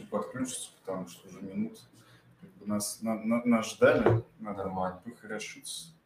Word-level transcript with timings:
подключиться, 0.00 0.70
потому 0.80 1.08
что 1.08 1.28
уже 1.28 1.40
минут 1.40 1.78
как 2.40 2.50
бы 2.54 2.66
нас, 2.66 3.00
на, 3.02 3.14
на, 3.14 3.44
нас 3.44 3.72
ждали. 3.72 4.24
Надо 4.38 4.64
Нормально. 4.64 5.02
похорошиться 5.04 5.96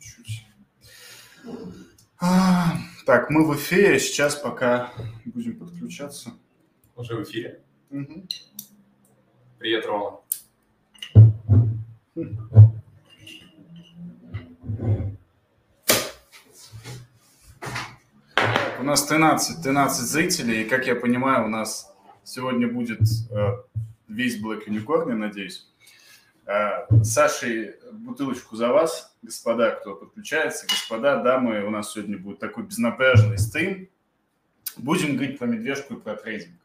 чуть-чуть. 0.00 0.46
А, 2.18 2.76
так, 3.04 3.30
мы 3.30 3.46
в 3.46 3.54
эфире. 3.56 3.98
Сейчас 3.98 4.36
пока 4.36 4.92
будем 5.24 5.58
подключаться. 5.58 6.32
Уже 6.96 7.16
в 7.16 7.22
эфире? 7.24 7.62
Угу. 7.90 8.26
Привет, 9.58 9.86
Рома. 9.86 10.20
У 18.78 18.82
нас 18.82 19.04
13, 19.06 19.62
13 19.62 20.06
зрителей, 20.06 20.62
и, 20.62 20.68
как 20.68 20.86
я 20.86 20.94
понимаю, 20.94 21.46
у 21.46 21.48
нас 21.48 21.92
сегодня 22.26 22.68
будет 22.68 23.00
э, 23.30 23.52
весь 24.08 24.42
Black 24.42 24.66
Unicorn, 24.66 25.08
я 25.10 25.14
надеюсь. 25.14 25.66
Э, 26.44 26.86
Сашей, 27.02 27.76
бутылочку 27.92 28.56
за 28.56 28.68
вас, 28.68 29.16
господа, 29.22 29.70
кто 29.70 29.94
подключается. 29.94 30.66
Господа, 30.66 31.22
дамы, 31.22 31.64
у 31.64 31.70
нас 31.70 31.92
сегодня 31.92 32.18
будет 32.18 32.40
такой 32.40 32.64
безнапряженный 32.64 33.38
стрим. 33.38 33.88
Будем 34.76 35.16
говорить 35.16 35.38
про 35.38 35.46
медвежку 35.46 35.94
и 35.94 36.00
про 36.00 36.16
трейдинг. 36.16 36.58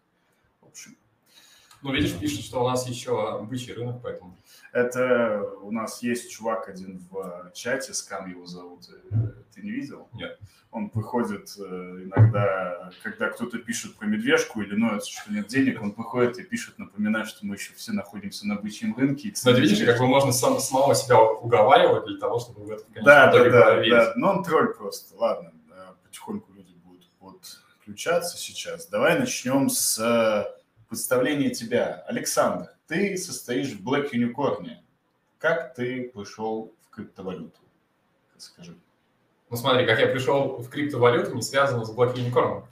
В 0.61 0.67
общем. 0.67 0.97
Ну, 1.81 1.93
видишь, 1.93 2.17
пишет, 2.17 2.45
что 2.45 2.63
у 2.63 2.67
нас 2.67 2.87
еще 2.87 3.41
бычий 3.43 3.73
рынок, 3.73 4.01
поэтому... 4.03 4.37
Это 4.71 5.43
у 5.61 5.71
нас 5.71 6.01
есть 6.01 6.31
чувак 6.31 6.69
один 6.69 7.01
в 7.09 7.51
чате, 7.53 7.93
Скам 7.93 8.29
его 8.29 8.45
зовут. 8.45 8.87
Ты 9.53 9.61
не 9.61 9.71
видел? 9.71 10.07
Нет 10.13 10.39
он 10.71 10.89
выходит 10.93 11.53
э, 11.59 11.61
иногда, 12.03 12.91
когда 13.03 13.29
кто-то 13.29 13.57
пишет 13.57 13.95
про 13.95 14.05
медвежку 14.05 14.61
или 14.61 14.73
ноется, 14.73 15.11
что 15.11 15.31
нет 15.31 15.47
денег, 15.47 15.81
он 15.81 15.91
выходит 15.91 16.39
и 16.39 16.43
пишет, 16.43 16.79
напоминает, 16.79 17.27
что 17.27 17.45
мы 17.45 17.55
еще 17.55 17.73
все 17.73 17.91
находимся 17.91 18.47
на 18.47 18.55
бычьем 18.55 18.95
рынке. 18.95 19.33
Но 19.43 19.51
видишь, 19.51 19.85
как 19.85 19.99
бы 19.99 20.07
можно 20.07 20.31
сам, 20.31 20.59
самого 20.59 20.95
себя 20.95 21.19
уговаривать 21.19 22.05
для 22.05 22.17
того, 22.17 22.39
чтобы 22.39 22.63
в 22.63 22.71
это, 22.71 22.83
конечно, 22.85 23.03
да, 23.03 23.31
да, 23.31 23.49
да, 23.49 23.83
да, 23.83 24.13
но 24.15 24.31
он 24.31 24.43
тролль 24.43 24.73
просто. 24.73 25.13
Ладно, 25.17 25.51
потихоньку 26.03 26.53
люди 26.53 26.73
будут 27.19 27.43
подключаться 27.77 28.37
сейчас. 28.37 28.87
Давай 28.87 29.19
начнем 29.19 29.69
с 29.69 30.55
э, 30.91 30.95
представления 30.95 31.49
тебя. 31.49 32.03
Александр, 32.07 32.69
ты 32.87 33.17
состоишь 33.17 33.69
в 33.73 33.87
Black 33.87 34.11
Unicorn. 34.11 34.67
Как 35.39 35.73
ты 35.73 36.11
пришел 36.13 36.73
в 36.85 36.89
криптовалюту? 36.89 37.59
Скажи. 38.37 38.75
Ну 39.49 39.57
смотри, 39.57 39.85
как 39.85 39.99
я 39.99 40.07
пришел 40.07 40.57
в 40.57 40.69
криптовалюту, 40.69 41.35
не 41.35 41.41
связано 41.41 41.85
с 41.85 41.95
Black 41.95 42.15
Unicorn. 42.15 42.63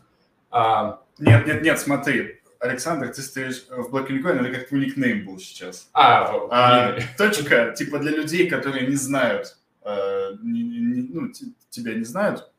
А... 0.51 1.01
Нет, 1.17 1.45
нет, 1.45 1.61
нет, 1.61 1.79
смотри. 1.79 2.41
Александр, 2.59 3.07
ты 3.09 3.21
стоишь 3.21 3.67
в 3.69 3.93
Black 3.93 4.09
Unicorn, 4.09 4.39
или 4.39 4.53
как 4.53 4.67
твой 4.67 4.85
никнейм 4.85 5.25
был 5.25 5.39
сейчас? 5.39 5.89
А, 5.93 6.29
а 6.51 6.97
точка, 7.17 7.71
типа 7.71 7.99
для 7.99 8.11
людей, 8.11 8.49
которые 8.49 8.87
не 8.87 8.95
знают, 8.95 9.57
э, 9.83 10.31
не, 10.41 10.63
не, 10.63 11.07
ну, 11.09 11.31
тебя 11.69 11.93
не 11.93 12.03
знают. 12.03 12.51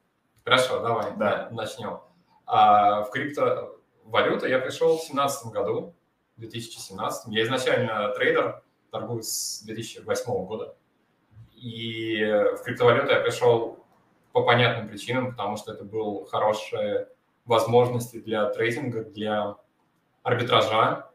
Хорошо, 0.45 0.81
давай, 0.81 1.13
да. 1.17 1.49
начнем. 1.53 2.01
А, 2.47 3.03
в 3.03 3.11
криптовалюту 4.11 4.47
я 4.47 4.59
пришел 4.59 4.97
в 4.97 5.01
2017 5.01 5.53
году, 5.53 5.95
в 6.37 6.41
2017. 6.41 7.33
Я 7.33 7.45
изначально 7.45 8.09
трейдер, 8.15 8.63
торгую 8.91 9.23
с 9.23 9.63
2008 9.65 10.47
года. 10.47 10.75
И 11.55 12.23
в 12.59 12.63
криптовалюту 12.65 13.11
я 13.11 13.21
пришел 13.21 13.79
по 14.33 14.43
понятным 14.43 14.89
причинам, 14.89 15.31
потому 15.31 15.57
что 15.57 15.73
это 15.73 15.85
был 15.85 16.25
хорошие 16.25 17.09
возможности 17.45 18.21
для 18.21 18.49
трейдинга, 18.51 19.05
для 19.05 19.57
арбитража. 20.23 21.11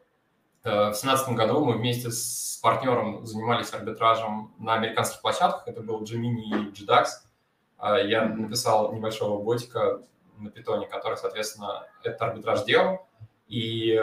Э, 0.64 0.92
в 0.92 1.00
2017 1.00 1.36
году 1.36 1.66
мы 1.66 1.78
вместе 1.78 2.12
с 2.12 2.60
партнером 2.62 3.26
занимались 3.26 3.74
арбитражем 3.74 4.54
на 4.58 4.74
американских 4.74 5.22
площадках. 5.22 5.68
Это 5.68 5.82
был 5.82 6.02
Gemini 6.04 6.44
и 6.52 6.72
GDAX. 6.72 7.06
Э, 7.80 8.08
я 8.08 8.26
написал 8.26 8.94
небольшого 8.94 9.42
ботика 9.42 10.02
на 10.38 10.50
питоне, 10.50 10.88
который, 10.88 11.18
соответственно, 11.18 11.88
этот 12.04 12.22
арбитраж 12.22 12.64
делал. 12.64 13.08
И 13.48 14.00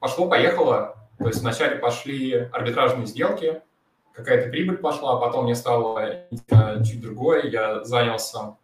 пошло-поехало. 0.00 0.96
То 1.18 1.26
есть 1.26 1.40
вначале 1.40 1.76
пошли 1.76 2.34
арбитражные 2.52 3.06
сделки, 3.06 3.62
какая-то 4.12 4.50
прибыль 4.50 4.78
пошла, 4.78 5.14
а 5.14 5.20
потом 5.20 5.44
мне 5.44 5.54
стало 5.54 6.26
чуть 6.84 7.00
другое, 7.00 7.44
я 7.44 7.84
занялся 7.84 8.56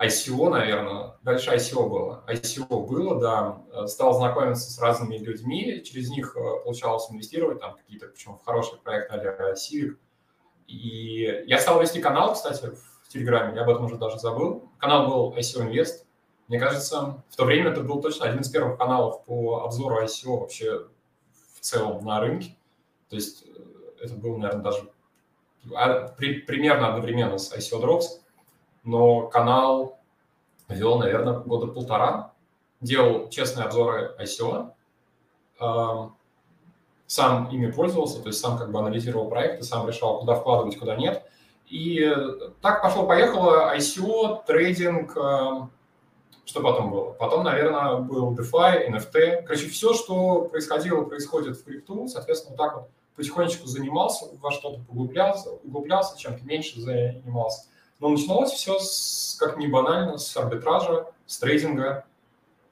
ICO, 0.00 0.48
наверное, 0.48 1.16
дальше 1.22 1.50
ICO 1.50 1.86
было. 1.86 2.24
ICO 2.26 2.86
было, 2.86 3.20
да, 3.20 3.86
стал 3.86 4.14
знакомиться 4.14 4.70
с 4.70 4.78
разными 4.78 5.18
людьми, 5.18 5.82
через 5.84 6.08
них 6.08 6.34
э, 6.36 6.40
получалось 6.64 7.10
инвестировать, 7.10 7.60
там 7.60 7.76
какие-то, 7.76 8.06
причем 8.06 8.38
в 8.38 8.44
хорошие 8.44 8.80
проекты 8.80 9.14
а 9.14 9.52
Civic. 9.52 9.96
И 10.66 11.44
я 11.46 11.58
стал 11.58 11.82
вести 11.82 12.00
канал, 12.00 12.32
кстати, 12.32 12.64
в 12.64 12.89
Телеграме, 13.10 13.56
я 13.56 13.62
об 13.62 13.70
этом 13.70 13.86
уже 13.86 13.96
даже 13.96 14.20
забыл. 14.20 14.70
Канал 14.78 15.08
был 15.08 15.34
ICO 15.36 15.68
Invest. 15.68 16.04
Мне 16.46 16.60
кажется, 16.60 17.22
в 17.28 17.36
то 17.36 17.44
время 17.44 17.70
это 17.70 17.80
был 17.80 18.00
точно 18.00 18.26
один 18.26 18.40
из 18.40 18.48
первых 18.48 18.78
каналов 18.78 19.24
по 19.24 19.64
обзору 19.64 20.00
ICO 20.04 20.38
вообще 20.38 20.86
в 21.54 21.60
целом 21.60 22.04
на 22.04 22.20
рынке. 22.20 22.56
То 23.08 23.16
есть 23.16 23.44
это 24.00 24.14
был, 24.14 24.38
наверное, 24.38 24.62
даже 24.62 24.90
а, 25.74 26.08
при, 26.16 26.40
примерно 26.42 26.88
одновременно 26.88 27.38
с 27.38 27.52
ICO 27.52 27.82
Drops, 27.82 28.20
но 28.84 29.26
канал 29.26 29.98
вел, 30.68 30.96
наверное, 30.98 31.40
года 31.40 31.66
полтора, 31.66 32.32
делал 32.80 33.28
честные 33.28 33.66
обзоры 33.66 34.14
ICO, 34.20 34.70
э, 35.60 36.08
сам 37.08 37.48
ими 37.50 37.72
пользовался, 37.72 38.22
то 38.22 38.28
есть 38.28 38.38
сам 38.38 38.56
как 38.56 38.70
бы 38.70 38.78
анализировал 38.78 39.28
проекты, 39.28 39.64
сам 39.64 39.88
решал, 39.88 40.20
куда 40.20 40.36
вкладывать, 40.36 40.78
куда 40.78 40.94
нет. 40.94 41.28
И 41.70 42.04
так 42.60 42.82
пошло-поехало, 42.82 43.74
ICO, 43.76 44.44
трейдинг, 44.44 45.16
э, 45.16 45.68
что 46.44 46.60
потом 46.62 46.90
было? 46.90 47.12
Потом, 47.12 47.44
наверное, 47.44 47.98
был 47.98 48.34
DeFi, 48.34 48.90
NFT. 48.90 49.42
Короче, 49.42 49.68
все, 49.68 49.94
что 49.94 50.42
происходило, 50.46 51.04
происходит 51.04 51.56
в 51.56 51.64
крипту, 51.64 52.08
соответственно, 52.08 52.56
вот 52.56 52.64
так 52.64 52.74
вот 52.76 52.90
потихонечку 53.14 53.68
занимался, 53.68 54.26
во 54.40 54.50
что-то 54.50 54.80
поглублялся, 54.82 55.50
углублялся, 55.50 56.18
чем-то 56.18 56.44
меньше 56.44 56.80
занимался. 56.80 57.68
Но 58.00 58.08
начиналось 58.08 58.50
все, 58.50 58.78
с, 58.80 59.36
как 59.38 59.58
ни 59.58 59.66
банально, 59.68 60.18
с 60.18 60.36
арбитража, 60.36 61.06
с 61.26 61.38
трейдинга 61.38 62.04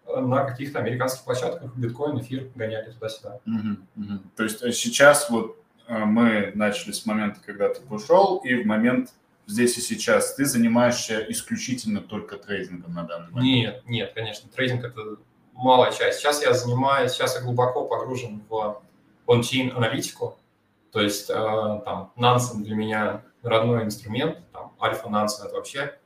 э, 0.06 0.18
на 0.18 0.44
каких-то 0.44 0.80
американских 0.80 1.24
площадках, 1.24 1.76
биткоин, 1.76 2.18
эфир 2.18 2.50
гоняли 2.54 2.90
туда-сюда. 2.90 3.40
Угу, 3.46 4.04
угу. 4.04 4.18
То 4.36 4.42
есть 4.42 4.62
э, 4.62 4.72
сейчас 4.72 5.28
вот 5.30 5.56
э, 5.56 5.67
мы 5.88 6.52
начали 6.54 6.92
с 6.92 7.06
момента, 7.06 7.40
когда 7.44 7.68
ты 7.68 7.80
пришел, 7.80 8.38
и 8.38 8.54
в 8.54 8.66
момент 8.66 9.10
здесь 9.46 9.78
и 9.78 9.80
сейчас 9.80 10.34
ты 10.34 10.44
занимаешься 10.44 11.24
исключительно 11.28 12.00
только 12.00 12.36
трейдингом 12.36 12.94
на 12.94 13.04
данный 13.04 13.30
момент? 13.30 13.44
Нет, 13.44 13.82
нет, 13.86 14.12
конечно, 14.14 14.48
трейдинг– 14.50 14.84
это 14.84 15.16
малая 15.54 15.90
часть. 15.90 16.20
Сейчас 16.20 16.42
я 16.42 16.52
занимаюсь, 16.52 17.12
сейчас 17.12 17.34
я 17.34 17.42
глубоко 17.42 17.86
погружен 17.86 18.42
в 18.48 18.82
он-чейн 19.26 19.74
аналитику, 19.76 20.38
то 20.92 21.00
есть 21.00 21.28
э, 21.30 21.34
там 21.34 22.12
Nansen 22.16 22.62
для 22.62 22.76
меня 22.76 23.22
родной 23.42 23.84
инструмент, 23.84 24.38
там 24.52 24.74
Альфа 24.80 25.08
Nansen 25.08 25.46
это 25.46 25.54
вообще, 25.54 25.98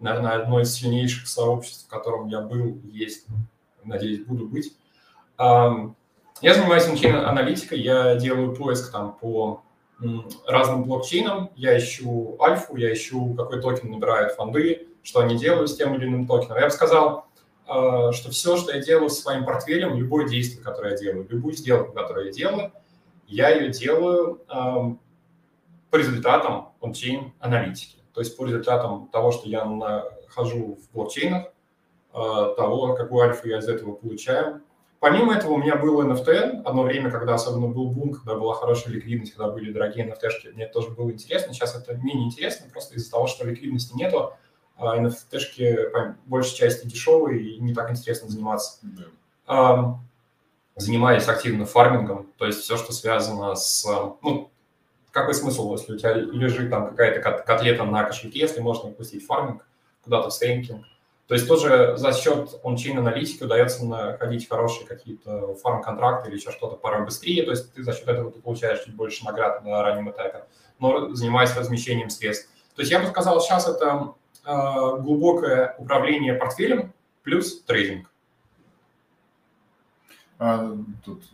наверное, 0.00 0.42
одно 0.42 0.60
из 0.60 0.72
сильнейших 0.74 1.28
сообществ, 1.28 1.86
в 1.86 1.88
котором 1.88 2.28
я 2.28 2.40
был, 2.40 2.80
есть, 2.84 3.26
надеюсь, 3.84 4.24
буду 4.24 4.46
быть. 4.46 4.76
Я 6.40 6.54
занимаюсь 6.54 6.86
аналитикой, 7.04 7.80
я 7.80 8.14
делаю 8.16 8.54
поиск 8.54 8.92
там 8.92 9.16
по 9.20 9.62
разным 10.46 10.84
блокчейнам, 10.84 11.50
я 11.56 11.76
ищу 11.76 12.36
альфу, 12.40 12.76
я 12.76 12.92
ищу, 12.92 13.34
какой 13.34 13.60
токен 13.60 13.90
набирают 13.90 14.32
фонды, 14.32 14.86
что 15.02 15.20
они 15.20 15.36
делают 15.36 15.70
с 15.70 15.76
тем 15.76 15.94
или 15.94 16.06
иным 16.06 16.26
токеном. 16.26 16.58
Я 16.58 16.66
бы 16.66 16.70
сказал, 16.70 17.26
э, 17.66 18.12
что 18.12 18.30
все, 18.30 18.56
что 18.56 18.72
я 18.72 18.80
делаю 18.80 19.10
с 19.10 19.20
своим 19.20 19.44
портфелем, 19.44 19.96
любое 19.96 20.28
действие, 20.28 20.62
которое 20.62 20.92
я 20.92 20.98
делаю, 20.98 21.26
любую 21.28 21.54
сделку, 21.54 21.92
которую 21.92 22.26
я 22.26 22.32
делаю– 22.32 22.72
я 23.28 23.50
ее 23.50 23.68
делаю 23.70 24.40
по 24.48 25.96
результатам 25.96 26.72
ончейн 26.80 27.32
аналитики. 27.38 27.98
То 28.12 28.20
есть 28.20 28.36
по 28.36 28.44
результатам 28.44 29.08
того, 29.08 29.30
что 29.30 29.48
я 29.48 29.64
нахожу 29.64 30.76
в 30.76 30.92
блокчейнах, 30.92 31.44
э, 31.44 32.54
того, 32.56 32.94
какую 32.94 33.22
альфу 33.22 33.46
я 33.48 33.58
из 33.58 33.68
этого 33.68 33.92
получаю. 33.92 34.62
Помимо 35.00 35.34
этого 35.34 35.52
у 35.52 35.58
меня 35.58 35.76
был 35.76 36.02
NFT. 36.02 36.62
Одно 36.64 36.82
время, 36.82 37.10
когда 37.10 37.34
особенно 37.34 37.68
был 37.68 37.90
бум, 37.90 38.12
когда 38.12 38.34
была 38.34 38.54
хорошая 38.54 38.94
ликвидность, 38.94 39.32
когда 39.32 39.50
были 39.50 39.72
дорогие 39.72 40.06
NFT-шки, 40.06 40.52
мне 40.54 40.64
это 40.64 40.72
тоже 40.72 40.90
было 40.90 41.10
интересно. 41.10 41.52
Сейчас 41.52 41.76
это 41.76 41.94
менее 41.94 42.26
интересно, 42.26 42.68
просто 42.70 42.96
из-за 42.96 43.10
того, 43.10 43.26
что 43.26 43.46
ликвидности 43.46 43.96
нету, 43.96 44.32
а 44.76 44.98
NFT-шки 44.98 45.90
по 45.90 46.16
большей 46.26 46.56
части 46.56 46.86
дешевые 46.86 47.40
и 47.40 47.60
не 47.60 47.74
так 47.74 47.90
интересно 47.90 48.28
заниматься. 48.28 48.80
Yeah 49.46 49.98
занимаюсь 50.78 51.28
активно 51.28 51.66
фармингом, 51.66 52.32
то 52.38 52.46
есть 52.46 52.60
все, 52.60 52.76
что 52.76 52.92
связано 52.92 53.54
с... 53.54 53.84
Ну, 54.22 54.50
какой 55.10 55.34
смысл, 55.34 55.72
если 55.72 55.94
у 55.94 55.98
тебя 55.98 56.14
лежит 56.14 56.70
там 56.70 56.90
какая-то 56.90 57.42
котлета 57.42 57.84
на 57.84 58.04
кошельке, 58.04 58.38
если 58.40 58.60
можно 58.60 58.90
пустить 58.90 59.26
фарминг 59.26 59.66
куда-то 60.04 60.30
в 60.30 60.32
стейкинг. 60.32 60.84
То 61.28 61.34
есть 61.34 61.46
тоже 61.46 61.94
за 61.98 62.14
счет 62.14 62.58
ончейн 62.64 62.98
аналитики 62.98 63.44
удается 63.44 63.84
находить 63.84 64.48
хорошие 64.48 64.86
какие-то 64.86 65.54
фарм-контракты 65.56 66.30
или 66.30 66.36
еще 66.36 66.50
что-то 66.50 66.76
порой 66.76 67.04
быстрее. 67.04 67.44
То 67.44 67.50
есть 67.50 67.74
ты 67.74 67.82
за 67.82 67.92
счет 67.92 68.08
этого 68.08 68.32
ты 68.32 68.40
получаешь 68.40 68.82
чуть 68.82 68.94
больше 68.94 69.26
наград 69.26 69.62
на 69.62 69.82
раннем 69.82 70.10
этапе, 70.10 70.44
но 70.78 71.14
занимаясь 71.14 71.54
размещением 71.54 72.08
средств. 72.08 72.50
То 72.74 72.80
есть 72.80 72.90
я 72.90 72.98
бы 72.98 73.06
сказал, 73.08 73.42
сейчас 73.42 73.68
это 73.68 74.14
э, 74.46 74.52
глубокое 75.00 75.74
управление 75.76 76.32
портфелем 76.32 76.94
плюс 77.22 77.60
трейдинг. 77.62 78.10
А, 80.38 80.74
тут 81.04 81.24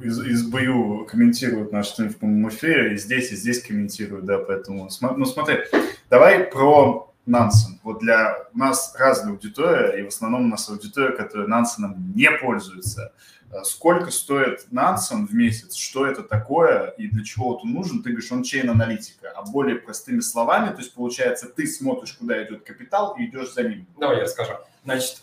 из, 0.00 0.24
из 0.24 0.46
БУ 0.46 1.06
комментируют 1.06 1.72
наш 1.72 1.88
стрим 1.88 2.10
в 2.10 2.18
прямом 2.18 2.48
эфире, 2.50 2.94
и 2.94 2.96
здесь, 2.96 3.32
и 3.32 3.36
здесь 3.36 3.62
комментируют, 3.62 4.26
да, 4.26 4.38
поэтому... 4.38 4.88
Ну, 5.00 5.24
смотри, 5.24 5.64
давай 6.10 6.44
про 6.44 7.11
Нансен. 7.24 7.78
Вот 7.84 8.00
для 8.00 8.48
нас 8.52 8.94
разная 8.98 9.32
аудитория, 9.32 10.00
и 10.00 10.02
в 10.02 10.08
основном 10.08 10.46
у 10.46 10.48
нас 10.48 10.68
аудитория, 10.68 11.16
которая 11.16 11.46
Нансеном 11.46 12.12
не 12.14 12.30
пользуется. 12.30 13.12
А 13.52 13.64
сколько 13.64 14.10
стоит 14.10 14.66
Нансен 14.72 15.26
в 15.26 15.34
месяц? 15.34 15.74
Что 15.74 16.06
это 16.06 16.22
такое 16.22 16.88
и 16.98 17.06
для 17.06 17.22
чего 17.22 17.56
он 17.56 17.72
нужен? 17.72 18.02
Ты 18.02 18.10
говоришь, 18.10 18.32
он 18.32 18.42
чейн-аналитика. 18.42 19.30
А 19.36 19.42
более 19.42 19.76
простыми 19.76 20.20
словами, 20.20 20.70
то 20.70 20.78
есть 20.78 20.94
получается, 20.94 21.48
ты 21.48 21.66
смотришь, 21.66 22.14
куда 22.14 22.42
идет 22.42 22.64
капитал 22.64 23.14
и 23.16 23.26
идешь 23.26 23.52
за 23.52 23.64
ним. 23.64 23.86
Давай 23.98 24.16
я 24.16 24.24
расскажу. 24.24 24.54
Значит, 24.84 25.22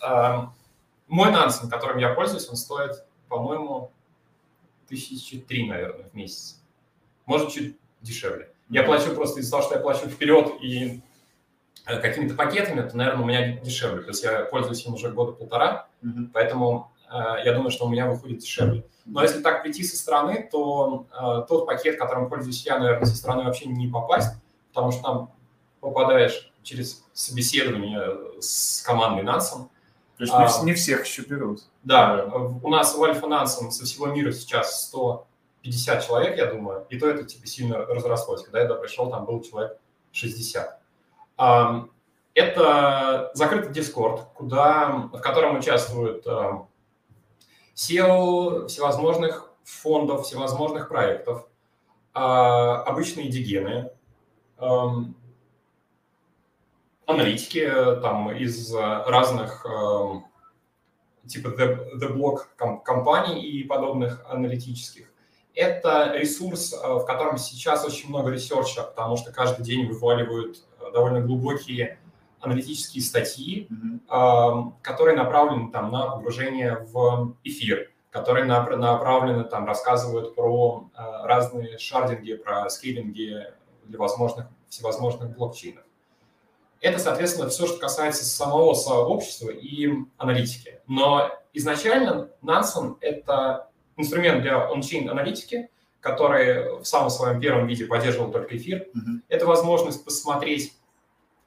мой 1.08 1.32
Нансен, 1.32 1.70
которым 1.70 1.98
я 1.98 2.14
пользуюсь, 2.14 2.48
он 2.48 2.56
стоит, 2.56 3.04
по-моему, 3.28 3.92
тысячи 4.88 5.40
три, 5.40 5.68
наверное, 5.68 6.06
в 6.08 6.14
месяц. 6.14 6.62
Может, 7.26 7.52
чуть 7.52 7.78
дешевле. 8.02 8.50
Я 8.70 8.84
плачу 8.84 9.14
просто 9.16 9.42
из-за 9.42 9.52
того, 9.52 9.64
что 9.64 9.76
я 9.76 9.82
плачу 9.82 10.08
вперед 10.08 10.54
и 10.62 11.02
Э, 11.02 11.09
какими-то 11.98 12.36
пакетами, 12.36 12.88
то, 12.88 12.96
наверное, 12.96 13.24
у 13.24 13.28
меня 13.28 13.58
дешевле. 13.60 14.02
То 14.02 14.10
есть 14.10 14.24
я 14.24 14.44
пользуюсь 14.46 14.86
им 14.86 14.94
уже 14.94 15.10
года 15.12 15.32
полтора, 15.32 15.88
mm-hmm. 16.04 16.30
поэтому 16.34 16.92
э, 17.12 17.46
я 17.46 17.54
думаю, 17.54 17.72
что 17.72 17.86
у 17.86 17.90
меня 17.90 18.08
выходит 18.08 18.40
дешевле. 18.40 18.86
Но 19.06 19.24
если 19.24 19.42
так 19.42 19.64
прийти 19.64 19.84
со 19.84 19.98
стороны, 19.98 20.48
то 20.52 21.08
э, 21.12 21.46
тот 21.48 21.66
пакет, 21.66 21.98
которым 21.98 22.30
пользуюсь 22.30 22.66
я, 22.66 22.78
наверное, 22.78 23.06
со 23.06 23.16
стороны 23.16 23.44
вообще 23.44 23.66
не 23.66 23.88
попасть, 23.88 24.36
потому 24.72 24.92
что 24.92 25.02
там 25.02 25.32
попадаешь 25.80 26.52
через 26.64 27.04
собеседование 27.14 28.40
с 28.40 28.82
командой 28.84 29.24
Нансом. 29.24 29.70
То 30.18 30.24
есть 30.24 30.34
а, 30.34 30.64
не 30.64 30.74
всех 30.74 31.06
еще 31.06 31.22
берут. 31.24 31.62
Да, 31.84 32.26
у 32.26 32.70
нас 32.70 32.94
в 32.94 33.02
Альфа 33.02 33.26
Нансом 33.28 33.72
со 33.72 33.86
всего 33.86 34.08
мира 34.08 34.32
сейчас 34.32 34.88
150 34.88 36.06
человек, 36.06 36.38
я 36.38 36.48
думаю, 36.48 36.86
и 36.90 37.00
то 37.00 37.10
это 37.10 37.24
типа 37.24 37.48
сильно 37.48 37.78
разрослось. 37.78 38.44
Когда 38.44 38.60
я 38.60 38.68
туда 38.68 38.80
пришел, 38.82 39.10
там 39.10 39.26
был 39.26 39.42
человек 39.42 39.78
60. 40.12 40.79
Это 41.40 43.32
закрытый 43.34 43.72
Discord, 43.72 44.26
куда, 44.34 45.10
в 45.12 45.20
котором 45.20 45.58
участвуют 45.58 46.26
SEO 47.76 48.68
всевозможных 48.68 49.52
фондов, 49.64 50.26
всевозможных 50.26 50.90
проектов, 50.90 51.48
а, 52.14 52.82
обычные 52.84 53.30
дигены, 53.30 53.92
аналитики 57.06 57.72
там 58.02 58.32
из 58.32 58.74
разных 58.76 59.66
типа 61.26 61.48
The, 61.50 61.96
The 62.00 62.14
Block 62.14 62.82
компаний 62.84 63.42
и 63.42 63.64
подобных 63.64 64.26
аналитических. 64.28 65.12
Это 65.56 66.14
ресурс, 66.16 66.74
в 66.74 67.06
котором 67.06 67.38
сейчас 67.38 67.86
очень 67.86 68.10
много 68.10 68.32
research 68.32 68.73
а, 68.73 68.84
потому 68.84 69.16
что 69.18 69.32
каждый 69.32 69.64
день 69.64 69.88
вываливают 69.88 70.64
довольно 70.92 71.22
глубокие 71.22 72.00
аналитические 72.42 73.04
статьи, 73.04 73.68
mm-hmm. 73.70 74.74
которые 74.82 75.18
направлены 75.18 75.72
там 75.72 75.92
на 75.92 76.08
погружение 76.08 76.88
в 76.92 77.36
эфир, 77.44 77.92
которые 78.12 78.46
направлены 78.46 79.44
там 79.44 79.66
рассказывают 79.66 80.36
про 80.36 80.90
а, 80.96 81.28
разные 81.28 81.78
sharding 81.78 82.24
и, 82.24 82.36
про 82.36 82.70
scaling 82.70 83.36
и 83.36 83.46
для 83.86 84.00
возможных 84.00 84.48
всевозможных 84.70 85.36
блокчейнов. 85.36 85.84
Это, 86.82 86.98
соответственно, 86.98 87.50
все, 87.50 87.68
что 87.68 87.78
касается 87.78 88.24
самого 88.24 88.74
сообщества 88.74 89.50
и 89.50 89.90
аналитики. 90.18 90.80
Но 90.88 91.30
изначально 91.54 92.30
Nansen— 92.42 92.96
это 93.02 93.70
инструмент 93.98 94.42
для 94.42 94.70
ончейн 94.70 95.10
аналитики, 95.10 95.70
который 96.00 96.80
в 96.80 96.86
самом 96.86 97.10
своем 97.10 97.42
первом 97.42 97.68
виде 97.68 97.86
поддерживал 97.86 98.32
только 98.32 98.56
эфир. 98.56 98.88
Mm-hmm. 98.96 99.20
Это 99.28 99.46
возможность 99.46 100.06
посмотреть 100.06 100.79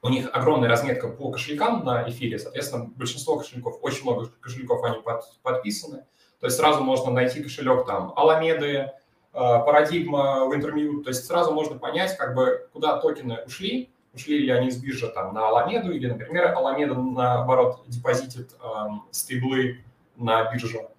у 0.03 0.09
них 0.09 0.29
огромная 0.33 0.69
разметка 0.69 1.07
по 1.07 1.31
кошелькам 1.31 1.85
на 1.85 2.07
эфире, 2.09 2.37
соответственно, 2.37 2.91
большинство 2.95 3.37
кошельков, 3.37 3.79
очень 3.81 4.03
много 4.03 4.27
кошельков, 4.41 4.83
они 4.83 5.01
под, 5.01 5.23
подписаны. 5.41 6.05
То 6.41 6.47
есть 6.47 6.57
сразу 6.57 6.83
можно 6.83 7.09
найти 7.09 7.41
кошелек 7.41 7.85
там 7.85 8.11
Аламеды, 8.17 8.67
э, 8.67 8.91
парадигма, 9.31 10.49
Wintermute, 10.51 11.03
то 11.03 11.09
есть 11.09 11.25
сразу 11.25 11.53
можно 11.53 11.79
понять, 11.79 12.17
как 12.17 12.35
бы, 12.35 12.67
куда 12.73 12.97
токены 12.99 13.39
ушли, 13.45 13.93
ушли 14.13 14.39
ли 14.39 14.49
они 14.49 14.71
с 14.71 14.77
биржи 14.77 15.07
там 15.07 15.33
на 15.33 15.47
Аламеду, 15.47 15.93
или, 15.93 16.07
например, 16.07 16.53
Аламеда, 16.53 16.95
наоборот, 16.95 17.83
депозитит 17.87 18.51
э, 18.61 18.67
стейблы 19.11 19.85
на 20.17 20.51
биржу. 20.51 20.89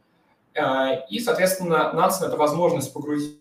Э, 0.54 1.06
и, 1.10 1.20
соответственно, 1.20 1.92
Nansen– 1.94 2.26
это 2.28 2.38
возможность 2.38 2.90
погрузиться 2.94 3.36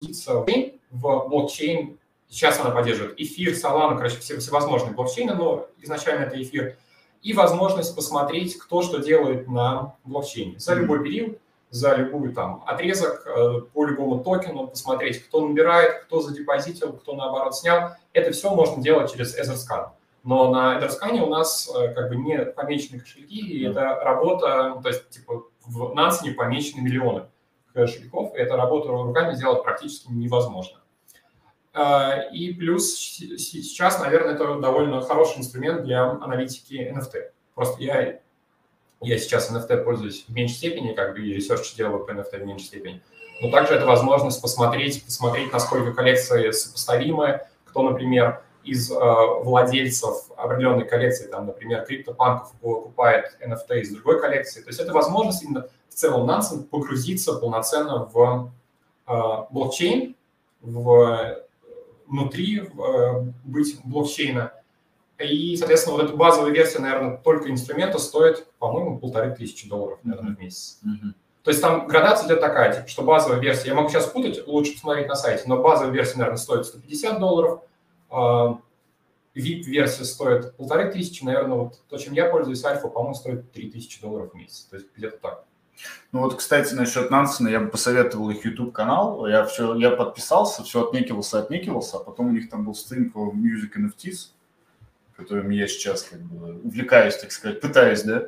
в 0.00 1.28
блокчейн 1.28 1.98
Сейчас 2.32 2.58
она 2.58 2.70
поддерживает 2.70 3.20
эфир, 3.20 3.52
Solana, 3.52 3.94
короче, 3.94 4.16
все, 4.16 4.38
всевозможные 4.38 4.94
блокчейны, 4.94 5.34
но 5.34 5.66
изначально 5.82 6.24
это 6.24 6.40
эфир. 6.40 6.78
И 7.20 7.34
возможность 7.34 7.94
посмотреть, 7.94 8.58
кто 8.58 8.80
что 8.80 9.00
делает 9.00 9.48
на 9.48 9.96
блокчейне 10.04 10.58
за 10.58 10.72
любой 10.72 11.04
период, 11.04 11.38
за 11.68 11.94
любой 11.94 12.32
там 12.32 12.64
отрезок, 12.66 13.26
э, 13.26 13.60
по 13.74 13.84
любому 13.84 14.24
токену, 14.24 14.66
посмотреть, 14.66 15.22
кто 15.26 15.46
набирает, 15.46 16.04
кто 16.04 16.22
задепозитил, 16.22 16.94
кто 16.94 17.14
наоборот 17.14 17.54
снял. 17.54 17.90
Это 18.14 18.32
все 18.32 18.54
можно 18.54 18.82
делать 18.82 19.12
через 19.12 19.38
Etherscan. 19.38 19.90
Но 20.24 20.50
на 20.50 20.78
Etherscan 20.78 21.20
у 21.20 21.26
нас 21.26 21.70
э, 21.74 21.92
как 21.92 22.08
бы 22.08 22.16
не 22.16 22.38
помечены 22.46 23.00
кошельки, 23.00 23.40
и 23.40 23.66
это 23.68 24.00
работа, 24.02 24.80
то 24.82 24.88
есть 24.88 25.10
типа 25.10 25.42
в 25.66 25.94
Nansen 25.94 26.27
е 26.27 26.32
помечены 26.32 26.80
миллионы 26.80 27.26
кошельков, 27.74 28.34
и 28.34 28.38
эту 28.38 28.56
работу 28.56 28.88
руками 28.88 29.34
сделать 29.34 29.62
практически 29.62 30.10
невозможно. 30.10 30.81
А, 31.74 32.24
и 32.32 32.52
плюс 32.52 32.94
сейчас, 32.94 33.98
наверное, 33.98 34.34
это 34.34 34.56
довольно 34.56 35.00
хороший 35.00 35.38
инструмент 35.38 35.84
для 35.84 36.10
аналитики 36.10 36.74
NFT. 36.74 37.30
Просто 37.54 37.82
я, 37.82 38.20
я 39.00 39.18
сейчас 39.18 39.50
NFT 39.50 39.82
пользуюсь 39.84 40.24
в 40.28 40.34
меньшей 40.34 40.54
степени, 40.54 40.92
как 40.92 41.14
бы 41.14 41.20
и 41.20 41.32
research 41.32 41.74
делаю 41.74 42.04
по 42.04 42.10
NFT 42.10 42.42
в 42.42 42.46
меньшей 42.46 42.66
степени. 42.66 43.02
Но 43.40 43.50
также 43.50 43.74
это 43.74 43.86
возможность 43.86 44.40
посмотреть, 44.42 45.04
посмотреть, 45.04 45.52
насколько 45.52 45.92
коллекции 45.92 46.50
сопоставимы, 46.50 47.40
кто, 47.64 47.82
например, 47.82 48.42
из 48.62 48.90
э, 48.90 48.94
владельцев 48.94 50.30
определенной 50.36 50.84
коллекции, 50.84 51.26
там, 51.26 51.46
например, 51.46 51.84
криптопанков 51.84 52.52
покупает 52.60 53.36
NFT 53.44 53.80
из 53.80 53.90
другой 53.90 54.20
коллекции. 54.20 54.60
То 54.60 54.68
есть 54.68 54.78
это 54.78 54.92
возможность 54.92 55.42
именно 55.42 55.66
в 55.88 55.94
целом 55.94 56.30
Nansen 56.30 56.62
погрузиться 56.64 57.32
полноценно 57.34 58.08
в 58.12 58.52
э, 59.08 59.12
блокчейн, 59.50 60.14
в 60.60 61.42
внутри 62.12 62.60
э, 62.60 63.20
быть 63.44 63.80
блокчейна. 63.84 64.52
И, 65.18 65.56
соответственно, 65.56 65.96
вот 65.96 66.04
эта 66.04 66.16
базовая 66.16 66.50
версия, 66.50 66.78
наверное, 66.78 67.16
только 67.16 67.50
инструмента 67.50 67.98
стоит, 67.98 68.46
по-моему, 68.58 68.98
полторы 68.98 69.34
тысячи 69.34 69.68
долларов, 69.68 69.98
наверное, 70.02 70.36
в 70.36 70.38
месяц. 70.38 70.78
Mm-hmm. 70.84 71.12
То 71.42 71.50
есть 71.50 71.62
там 71.62 71.86
градация 71.86 72.26
идет 72.26 72.40
такая, 72.40 72.74
типа, 72.74 72.88
что 72.88 73.02
базовая 73.02 73.40
версия, 73.40 73.68
я 73.68 73.74
могу 73.74 73.88
сейчас 73.88 74.06
путать, 74.06 74.46
лучше 74.46 74.74
посмотреть 74.74 75.08
на 75.08 75.14
сайте, 75.14 75.44
но 75.46 75.62
базовая 75.62 75.92
версия, 75.92 76.18
наверное, 76.18 76.38
стоит 76.38 76.66
150 76.66 77.18
долларов, 77.18 77.62
VIP-версия 79.34 80.04
стоит 80.04 80.56
полторы 80.56 80.92
тысячи, 80.92 81.24
наверное, 81.24 81.56
вот 81.56 81.80
то, 81.88 81.96
чем 81.96 82.12
я 82.12 82.26
пользуюсь, 82.26 82.64
альфа, 82.64 82.88
по-моему, 82.88 83.14
стоит 83.14 83.50
3000 83.52 84.02
долларов 84.02 84.32
в 84.32 84.34
месяц, 84.34 84.66
то 84.66 84.76
есть 84.76 84.88
где-то 84.94 85.16
так. 85.16 85.44
Ну 86.12 86.20
вот, 86.20 86.36
кстати, 86.36 86.74
насчет 86.74 87.10
Нансена, 87.10 87.48
я 87.48 87.60
бы 87.60 87.68
посоветовал 87.68 88.30
их 88.30 88.44
YouTube-канал. 88.44 89.26
Я, 89.26 89.44
все, 89.44 89.74
я 89.76 89.90
подписался, 89.90 90.62
все 90.62 90.86
отнекивался, 90.86 91.38
отнекивался, 91.38 91.96
а 91.96 92.00
потом 92.00 92.28
у 92.28 92.32
них 92.32 92.50
там 92.50 92.64
был 92.64 92.74
стрим 92.74 93.10
про 93.10 93.32
Music 93.32 93.72
NFTs, 93.76 94.28
которым 95.16 95.50
я 95.50 95.66
сейчас 95.66 96.02
как 96.02 96.20
бы 96.20 96.60
увлекаюсь, 96.62 97.16
так 97.16 97.32
сказать, 97.32 97.60
пытаюсь, 97.60 98.02
да. 98.02 98.24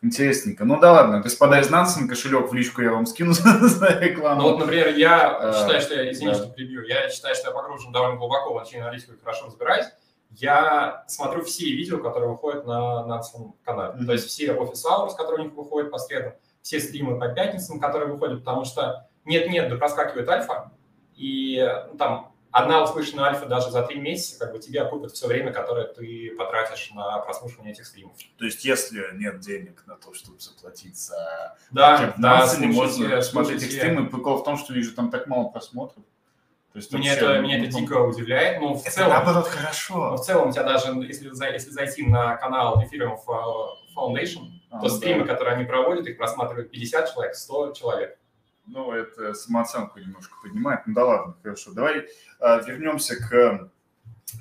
Интересненько. 0.00 0.64
Ну 0.64 0.78
да 0.78 0.92
ладно, 0.92 1.20
господа 1.20 1.60
из 1.60 1.70
Нансен, 1.70 2.08
кошелек 2.08 2.50
в 2.50 2.54
личку 2.54 2.82
я 2.82 2.92
вам 2.92 3.04
скину 3.04 3.32
за 3.32 3.98
рекламу. 3.98 4.42
Ну 4.42 4.48
вот, 4.50 4.58
например, 4.60 4.94
я 4.94 5.36
а, 5.36 5.52
считаю, 5.52 5.80
что 5.80 5.94
я, 5.94 6.12
извини, 6.12 6.34
что 6.34 6.48
прибью, 6.48 6.84
я 6.86 7.08
считаю, 7.08 7.34
что 7.34 7.48
я 7.48 7.54
погружен 7.54 7.90
довольно 7.90 8.16
глубоко 8.16 8.54
в 8.54 8.58
аналитику 8.58 9.14
и 9.14 9.18
хорошо 9.18 9.46
разбираюсь. 9.46 9.86
Я 10.30 11.04
смотрю 11.08 11.42
все 11.42 11.64
видео, 11.64 11.98
которые 11.98 12.30
выходят 12.30 12.64
на 12.64 13.04
Нансен 13.06 13.54
канале. 13.64 14.04
То 14.04 14.12
есть 14.12 14.26
все 14.26 14.52
офис 14.52 14.84
hours, 14.84 15.16
которые 15.16 15.46
у 15.46 15.48
них 15.48 15.56
выходят 15.56 15.90
по 15.90 15.98
средам, 15.98 16.34
все 16.62 16.80
стримы 16.80 17.18
по 17.18 17.28
пятницам, 17.28 17.80
которые 17.80 18.12
выходят, 18.12 18.40
потому 18.40 18.64
что 18.64 19.08
нет-нет, 19.24 19.68
да 19.68 19.76
проскакивает 19.76 20.28
альфа, 20.28 20.72
и 21.14 21.64
ну, 21.90 21.96
там 21.98 22.32
одна 22.50 22.82
услышанная 22.82 23.26
альфа 23.26 23.46
даже 23.46 23.70
за 23.70 23.82
три 23.82 24.00
месяца 24.00 24.38
как 24.38 24.52
бы 24.52 24.58
тебе 24.58 24.80
окупит 24.82 25.12
все 25.12 25.26
время, 25.26 25.52
которое 25.52 25.86
ты 25.86 26.34
потратишь 26.36 26.90
на 26.92 27.18
прослушивание 27.18 27.72
этих 27.72 27.86
стримов. 27.86 28.16
То 28.38 28.44
есть, 28.46 28.64
если 28.64 29.14
нет 29.14 29.40
денег 29.40 29.82
на 29.86 29.96
то, 29.96 30.14
чтобы 30.14 30.40
заплатить 30.40 30.96
за 30.96 31.56
Да, 31.70 32.14
да, 32.18 32.46
слушайте, 32.46 32.74
можно 32.74 33.22
смотреть 33.22 33.62
их 33.62 33.72
стримы. 33.72 34.08
Прикол 34.08 34.38
в 34.38 34.44
том, 34.44 34.56
что 34.56 34.72
вижу 34.72 34.94
там 34.94 35.10
так 35.10 35.26
мало 35.26 35.48
просмотров. 35.48 36.02
То 36.72 36.78
есть, 36.78 36.92
Меня 36.92 37.14
это, 37.14 37.40
меня 37.40 37.58
это 37.58 37.72
дико 37.72 38.00
удивляет, 38.02 38.60
но 38.60 38.74
в 38.74 38.82
Это 38.82 38.90
целом... 38.90 39.10
наоборот 39.10 39.46
Но 39.50 39.56
хорошо. 39.58 40.16
в 40.16 40.24
целом 40.24 40.50
у 40.50 40.52
тебя 40.52 40.64
даже, 40.64 40.92
если, 41.02 41.28
если 41.52 41.70
зайти 41.70 42.06
на 42.06 42.36
канал 42.36 42.80
Ethereum 42.82 43.16
Fo- 43.26 43.70
Foundation, 43.96 44.48
А, 44.70 44.80
то 44.80 44.88
да. 44.88 44.94
стримы, 44.94 45.26
которые 45.26 45.56
они 45.56 45.64
проводят, 45.64 46.06
их 46.06 46.18
просматривают 46.18 46.70
50 46.70 47.12
человек, 47.12 47.34
100 47.34 47.72
человек. 47.72 48.18
Ну, 48.66 48.92
это 48.92 49.32
самооценку 49.32 49.98
немножко 49.98 50.36
поднимает. 50.42 50.86
Ну 50.86 50.94
да 50.94 51.04
ладно, 51.04 51.36
хорошо. 51.42 51.72
Давай 51.72 52.06
а, 52.38 52.60
вернемся 52.60 53.16
к 53.16 53.32
э, 53.32 53.70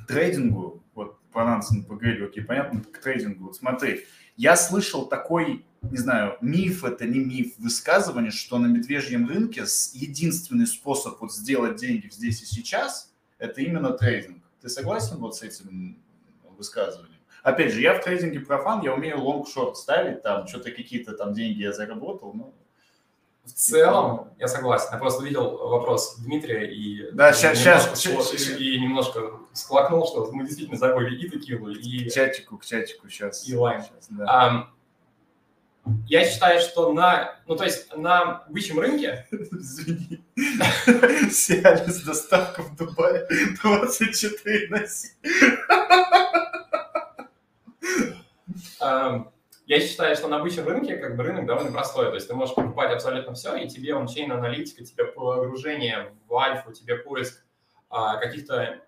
трейдингу. 0.08 0.84
Вот 0.94 1.18
по 1.32 1.46
Нансену 1.46 1.86
поговорили, 1.86 2.26
окей, 2.26 2.44
понятно, 2.44 2.82
к 2.82 3.00
трейдингу. 3.00 3.46
Вот 3.46 3.56
смотри, 3.56 4.06
я 4.36 4.58
слышал 4.58 5.08
такой, 5.08 5.66
не 5.82 5.98
знаю, 5.98 6.38
миф, 6.42 6.84
это 6.84 7.06
не 7.06 7.20
миф, 7.20 7.54
высказывание, 7.58 8.32
что 8.32 8.60
на 8.60 8.68
медвежьем 8.68 9.28
рынке 9.28 9.64
единственный 9.94 10.68
способ 10.68 11.22
вот 11.22 11.34
сделать 11.34 11.78
деньги 11.78 12.10
здесь 12.10 12.42
и 12.42 12.46
сейчас, 12.46 13.14
это 13.38 13.62
именно 13.62 13.92
трейдинг. 13.92 14.44
Ты 14.62 14.70
согласен 14.70 15.18
вот 15.18 15.36
с 15.36 15.44
этим 15.44 16.02
высказыванием? 16.58 17.17
Опять 17.48 17.72
же, 17.72 17.80
я 17.82 17.94
в 17.94 18.04
трейдинге 18.04 18.42
профан, 18.42 18.82
я 18.82 18.94
умею 18.94 19.20
лонг-шорт 19.22 19.78
ставить, 19.78 20.22
там 20.22 20.46
что-то 20.48 20.72
какие-то 20.72 21.14
там 21.14 21.34
деньги 21.34 21.62
я 21.62 21.72
заработал, 21.72 22.34
ну, 22.34 22.54
В 23.46 23.52
целом, 23.54 24.32
я 24.38 24.50
согласен. 24.50 24.90
Я 24.92 24.98
просто 24.98 25.24
видел 25.24 25.56
вопрос 25.58 26.18
Дмитрия 26.20 26.70
и, 26.70 27.10
Да, 27.14 27.32
скло- 27.32 27.56
ща- 27.56 27.96
ща- 27.96 28.58
и 28.58 28.78
немножко 28.82 29.40
склокнул, 29.54 30.06
что 30.06 30.30
мы 30.34 30.44
действительно 30.46 30.78
забыли 30.78 31.16
и 31.16 31.30
текилу, 31.30 31.70
и, 31.72 32.10
К 32.10 32.14
чатику, 32.14 32.58
к 32.58 32.66
чатику 32.66 33.08
сейчас. 33.10 33.48
и 33.48 33.56
лайм. 33.56 33.82
Сейчас, 33.82 34.08
да. 34.10 34.26
Ам, 34.28 34.74
я 36.08 36.26
считаю, 36.26 36.60
что 36.60 36.92
на, 36.92 37.40
ну 37.48 37.56
то 37.56 37.64
есть 37.64 37.96
на 37.96 38.44
бычьем 38.50 38.78
рынке 38.82 39.26
Извини. 39.32 40.22
Сиалис 41.32 42.02
доставка 42.04 42.62
в 42.64 42.76
Дубае 42.76 43.26
24 43.64 44.68
на 44.68 44.86
7. 44.86 45.12
Эм, 48.82 49.32
Я 49.66 49.82
считаю, 49.82 50.16
что 50.16 50.30
на 50.30 50.40
бычьем 50.40 50.66
рынке 50.66 50.96
как 50.96 51.18
бы 51.18 51.24
рынок 51.24 51.46
довольно 51.46 51.72
простой. 51.72 52.08
То 52.08 52.16
есть 52.16 52.28
ты 52.28 52.34
можешь 52.34 52.56
покупать 52.56 52.92
абсолютно 52.92 53.34
все, 53.34 53.56
и 53.58 53.68
тебе 53.68 53.96
ончейн 53.96 54.32
аналитика, 54.32 54.84
тебе 54.86 55.06
погружение 55.06 56.14
в 56.28 56.36
альфу, 56.38 56.72
тебе 56.72 56.96
поиск 56.96 57.44
а, 57.90 58.16
каких-то 58.16 58.56
э, 58.64 58.80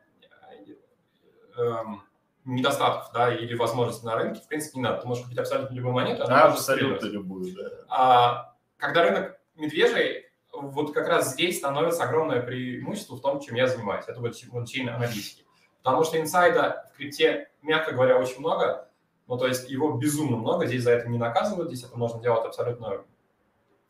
эм, 1.58 2.02
недостатков 2.46 3.12
да, 3.14 3.34
или 3.34 3.56
возможностей 3.56 4.06
на 4.06 4.16
рынке, 4.16 4.42
в 4.42 4.48
принципе, 4.48 4.78
не 4.78 4.84
надо. 4.84 5.02
Ты 5.02 5.08
можешь 5.08 5.24
купить 5.24 5.38
абсолютно 5.38 5.74
любую 5.76 5.94
монету, 5.94 6.24
она 6.24 6.36
Да, 6.36 6.44
может 6.46 6.60
абсолютно 6.60 7.06
любую, 7.08 7.56
да. 7.56 7.70
А 7.90 8.56
когда 8.78 9.04
рынок 9.04 9.38
медвежий, 9.56 10.28
вот 10.54 10.94
как 10.94 11.08
раз 11.08 11.34
здесь 11.34 11.58
становится 11.58 12.04
огромное 12.04 12.42
преимущество 12.42 13.16
в 13.16 13.22
том, 13.22 13.40
чем 13.42 13.56
я 13.56 13.68
занимаюсь. 13.68 14.06
Это 14.08 14.20
вот 14.22 14.34
ончейн 14.54 14.90
аналитики. 14.90 15.46
Потому 15.84 16.04
что 16.04 16.20
инсайда 16.20 16.90
в 16.94 16.98
крипте, 16.98 17.50
мягко 17.62 17.94
говоря, 17.94 18.18
очень 18.18 18.40
много. 18.40 18.89
Ну, 19.30 19.38
то 19.38 19.46
есть 19.46 19.70
его 19.70 19.92
безумно 19.92 20.38
много, 20.38 20.66
здесь 20.66 20.82
за 20.82 20.92
это 20.92 21.08
не 21.08 21.20
наказывают, 21.20 21.70
здесь 21.70 21.84
это 21.84 21.96
можно 21.96 22.20
делать 22.20 22.46
абсолютно 22.46 23.06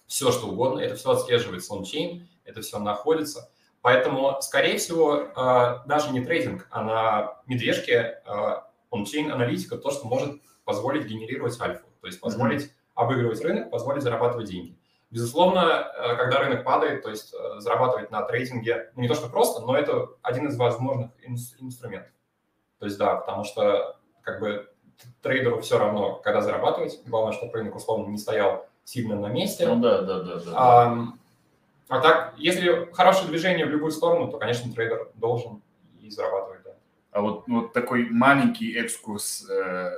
все, 0.05 0.33
что 0.33 0.47
угодно. 0.47 0.81
Это 0.81 0.95
все 0.95 1.11
отслеживается 1.11 1.73
ончейн, 1.73 2.27
это 2.43 2.59
все 2.59 2.77
находится. 2.77 3.49
Поэтому, 3.81 4.37
скорее 4.41 4.77
всего, 4.77 5.15
э, 5.15 5.87
даже 5.87 6.11
не 6.11 6.19
трейдинг, 6.19 6.67
а 6.69 6.83
на 6.83 7.41
медвежке 7.47 8.21
ончейн 8.91 9.31
аналитика 9.31 9.77
то, 9.77 9.91
что 9.91 10.07
может 10.07 10.41
позволить 10.65 11.05
генерировать 11.05 11.59
альфу, 11.61 11.87
то 12.01 12.07
есть 12.07 12.19
позволить 12.19 12.73
обыгрывать 12.93 13.41
рынок, 13.41 13.71
позволить 13.71 14.03
зарабатывать 14.03 14.49
деньги. 14.49 14.77
Безусловно, 15.09 15.89
э, 15.95 16.17
когда 16.17 16.39
рынок 16.39 16.65
падает, 16.65 17.01
то 17.01 17.09
есть 17.09 17.33
зарабатывать 17.59 18.11
на 18.11 18.23
трейдинге, 18.23 18.91
ну, 18.93 19.03
не 19.03 19.07
то 19.07 19.15
что 19.15 19.29
просто, 19.29 19.61
но 19.61 19.77
это 19.77 20.09
один 20.21 20.49
из 20.49 20.57
возможных 20.57 21.11
инс- 21.25 21.55
инструментов. 21.59 22.11
То 22.79 22.87
есть 22.87 22.97
да, 22.97 23.15
потому 23.15 23.45
что 23.45 23.95
как 24.21 24.41
бы 24.41 24.68
трейдеру 25.21 25.61
все 25.61 25.77
равно, 25.77 26.15
когда 26.15 26.41
зарабатывать, 26.41 26.99
главное, 27.05 27.33
чтобы 27.33 27.53
рынок 27.53 27.75
условно 27.75 28.09
не 28.09 28.17
стоял 28.17 28.67
сильно 28.83 29.15
на 29.15 29.27
месте. 29.27 29.67
Ну 29.67 29.79
да, 29.79 30.01
да, 30.01 30.19
да, 30.23 30.35
да. 30.39 30.51
Ам, 30.55 31.19
А 31.89 31.99
так, 31.99 32.33
если 32.37 32.89
хорошее 32.93 33.27
движение 33.27 33.65
в 33.65 33.69
любую 33.69 33.91
сторону, 33.91 34.31
то, 34.31 34.37
конечно, 34.37 34.71
трейдер 34.71 35.09
должен 35.15 35.61
и 36.01 36.09
зарабатывать. 36.09 36.63
Да. 36.63 36.71
А 37.11 37.21
вот, 37.21 37.47
ну, 37.47 37.61
вот 37.61 37.73
такой 37.73 38.09
маленький 38.09 38.75
экскурс 38.75 39.49
э, 39.49 39.91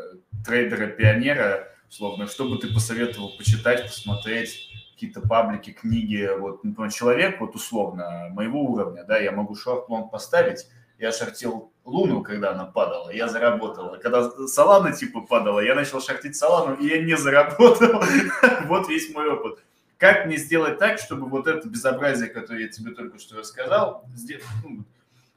трейдера-пионера, 0.46 1.68
условно, 1.90 2.28
что 2.28 2.48
бы 2.48 2.58
ты 2.58 2.74
посоветовал 2.74 3.36
почитать, 3.38 3.84
посмотреть, 3.84 4.70
какие-то 4.94 5.22
паблики, 5.22 5.72
книги, 5.72 6.30
вот, 6.38 6.64
например, 6.64 6.92
человек, 6.92 7.42
вот 7.42 7.56
условно, 7.56 8.30
моего 8.32 8.62
уровня, 8.62 9.04
да, 9.04 9.18
я 9.18 9.32
могу 9.32 9.56
шорт-лонг 9.56 10.12
поставить, 10.12 10.68
я 11.02 11.12
шортил 11.12 11.74
Луну, 11.84 12.22
когда 12.22 12.52
она 12.52 12.66
падала, 12.66 13.10
я 13.10 13.28
заработал. 13.28 13.96
А 13.96 13.98
когда 13.98 14.30
Солана 14.48 14.94
типа 14.94 15.22
падала, 15.22 15.60
я 15.60 15.74
начал 15.74 16.00
шортить 16.00 16.36
Солану, 16.36 16.76
и 16.76 16.88
я 16.88 17.02
не 17.02 17.18
заработал. 17.18 18.04
Вот 18.68 18.88
весь 18.88 19.14
мой 19.14 19.28
опыт. 19.28 19.60
Как 19.98 20.28
мне 20.28 20.38
сделать 20.38 20.78
так, 20.78 21.00
чтобы 21.00 21.28
вот 21.28 21.48
это 21.48 21.68
безобразие, 21.68 22.30
которое 22.30 22.64
я 22.64 22.68
тебе 22.68 22.92
только 22.92 23.18
что 23.18 23.38
рассказал, 23.38 24.06
сделать, 24.16 24.46
ну, 24.64 24.84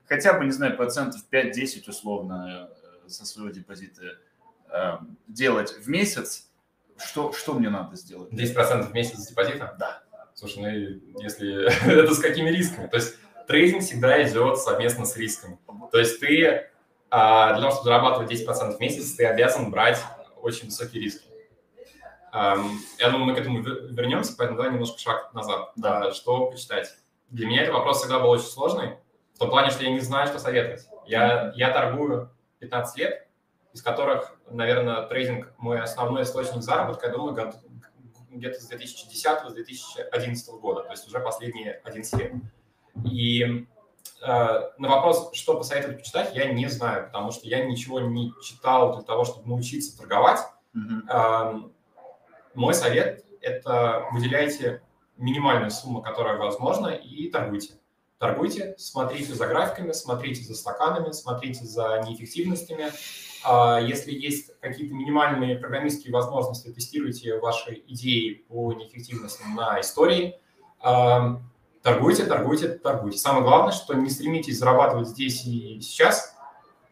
хотя 0.06 0.34
бы, 0.34 0.44
не 0.44 0.52
знаю, 0.52 0.76
процентов 0.76 1.22
5-10 1.30 1.88
условно 1.88 2.68
э, 3.06 3.08
со 3.08 3.24
своего 3.24 3.50
депозита 3.50 4.18
э, 4.70 4.98
делать 5.28 5.72
в 5.78 5.88
месяц, 5.88 6.50
что, 6.98 7.32
что 7.32 7.54
мне 7.54 7.70
надо 7.70 7.96
сделать? 7.96 8.30
10% 8.32 8.90
в 8.90 8.92
месяц 8.92 9.18
с 9.18 9.28
депозита? 9.28 9.74
Да. 9.78 10.02
Слушай, 10.34 11.00
ну 11.12 11.20
если 11.22 11.66
это 11.90 12.14
с 12.14 12.18
какими 12.18 12.50
рисками? 12.50 12.86
То 12.86 12.96
есть 12.96 13.16
трейдинг 13.46 13.82
всегда 13.82 14.22
идет 14.22 14.58
совместно 14.58 15.04
с 15.04 15.16
рисками. 15.16 15.58
То 15.90 15.98
есть 15.98 16.20
ты 16.20 16.68
а, 17.10 17.52
для 17.52 17.60
того, 17.62 17.70
чтобы 17.70 17.84
зарабатывать 17.84 18.30
10% 18.32 18.76
в 18.76 18.80
месяц, 18.80 19.12
ты 19.14 19.26
обязан 19.26 19.70
брать 19.70 20.00
очень 20.40 20.66
высокие 20.66 21.02
риски. 21.02 21.28
Я 22.32 23.10
думаю, 23.10 23.26
мы 23.26 23.34
к 23.34 23.38
этому 23.38 23.60
вер- 23.62 23.86
вернемся, 23.92 24.34
поэтому 24.36 24.56
давай 24.56 24.72
немножко 24.72 24.98
шаг 24.98 25.32
назад. 25.34 25.70
Да. 25.76 26.06
А, 26.08 26.12
Что 26.12 26.46
почитать? 26.50 26.88
Для 27.30 27.46
меня 27.46 27.62
этот 27.62 27.74
вопрос 27.74 28.00
всегда 28.00 28.18
был 28.18 28.30
очень 28.30 28.46
сложный, 28.46 28.96
в 29.34 29.38
том 29.38 29.50
плане, 29.50 29.70
что 29.70 29.84
я 29.84 29.90
не 29.90 30.00
знаю, 30.00 30.26
что 30.26 30.38
советовать. 30.38 30.86
Я, 31.06 31.52
я 31.54 31.70
торгую 31.70 32.30
15 32.58 32.98
лет, 32.98 33.28
из 33.72 33.82
которых, 33.82 34.36
наверное, 34.48 35.02
трейдинг 35.06 35.52
мой 35.58 35.80
основной 35.80 36.22
источник 36.22 36.62
заработка, 36.62 37.06
я 37.06 37.12
думаю, 37.12 37.52
где-то 38.30 38.60
с 38.60 38.70
2010-2011 38.72 40.58
года, 40.60 40.82
то 40.82 40.90
есть 40.90 41.06
уже 41.06 41.20
последние 41.20 41.80
11 41.84 42.20
лет. 42.20 42.32
И 43.04 43.66
э, 44.22 44.26
на 44.26 44.88
вопрос, 44.88 45.30
что 45.32 45.56
посоветовать 45.56 45.98
почитать, 45.98 46.34
я 46.34 46.52
не 46.52 46.68
знаю, 46.68 47.06
потому 47.06 47.32
что 47.32 47.48
я 47.48 47.64
ничего 47.64 48.00
не 48.00 48.32
читал 48.42 48.94
для 48.94 49.02
того, 49.02 49.24
чтобы 49.24 49.48
научиться 49.48 49.96
торговать. 49.96 50.40
Эм, 50.74 51.72
Мой 52.54 52.74
совет– 52.74 53.24
это 53.40 54.06
выделяйте 54.12 54.82
минимальную 55.16 55.70
сумму, 55.70 56.02
которая 56.02 56.36
возможна, 56.36 56.88
и 56.88 57.28
торгуйте. 57.30 57.74
Торгуйте, 58.18 58.74
смотрите 58.78 59.34
за 59.34 59.46
графиками, 59.46 59.92
смотрите 59.92 60.42
за 60.42 60.54
стаканами, 60.54 61.12
смотрите 61.12 61.64
за 61.64 62.02
неэффективностями. 62.06 62.86
А 63.44 63.80
Если 63.80 64.12
есть 64.12 64.58
какие-то 64.60 64.94
минимальные 64.94 65.58
программистские 65.58 66.12
возможности, 66.12 66.72
тестируйте 66.72 67.38
ваши 67.38 67.82
идеи 67.88 68.44
по 68.48 68.72
неэффективностям 68.72 69.54
на 69.54 69.80
истории. 69.80 70.40
Торгуйте, 71.84 72.24
торгуйте, 72.24 72.68
торгуйте. 72.68 73.18
Самое 73.18 73.44
главное, 73.44 73.70
что 73.72 73.92
не 73.92 74.08
стремитесь 74.08 74.58
зарабатывать 74.58 75.06
здесь 75.08 75.44
и 75.44 75.80
сейчас. 75.82 76.34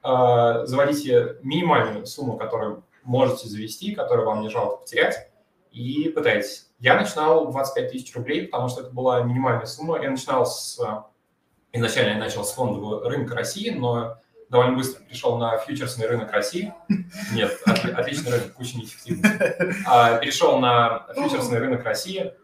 Э, 0.05 0.67
Заводите 0.67 1.39
минимальную 1.43 2.05
сумму, 2.07 2.37
которую 2.37 2.85
можете 3.03 3.49
завести, 3.49 3.95
которую 3.95 4.27
вам 4.27 4.43
не 4.43 4.51
жалко 4.51 4.83
потерять, 4.83 5.31
и 5.71 6.11
пытайтесь. 6.15 6.69
Я 6.79 7.01
начинал 7.01 7.51
25 7.51 7.91
тысяч 7.91 8.15
рублей, 8.15 8.47
потому 8.49 8.69
что 8.69 8.83
это 8.83 8.91
была 8.91 9.23
минимальная 9.23 9.65
сумма. 9.65 9.99
Я 10.03 10.11
начинал 10.11 10.45
с... 10.45 10.79
Изначально 11.73 12.11
я 12.11 12.19
начал 12.19 12.45
с 12.45 12.53
фондового 12.53 13.09
рынка 13.09 13.35
России, 13.35 13.71
но 13.71 14.19
довольно 14.51 14.77
быстро 14.77 15.03
перешел 15.03 15.39
на 15.39 15.57
фьючерсный 15.57 16.07
рынок 16.07 16.31
России. 16.33 16.75
Нет, 17.33 17.59
от- 17.65 17.87
отличный 17.99 18.31
рынок, 18.33 18.53
куча 18.53 18.77
неэффективности. 18.77 19.75
А, 19.87 20.19
Перешел 20.19 20.59
на 20.59 21.07
фьючерсный 21.15 21.59
рынок 21.61 21.83
России, 21.85 22.35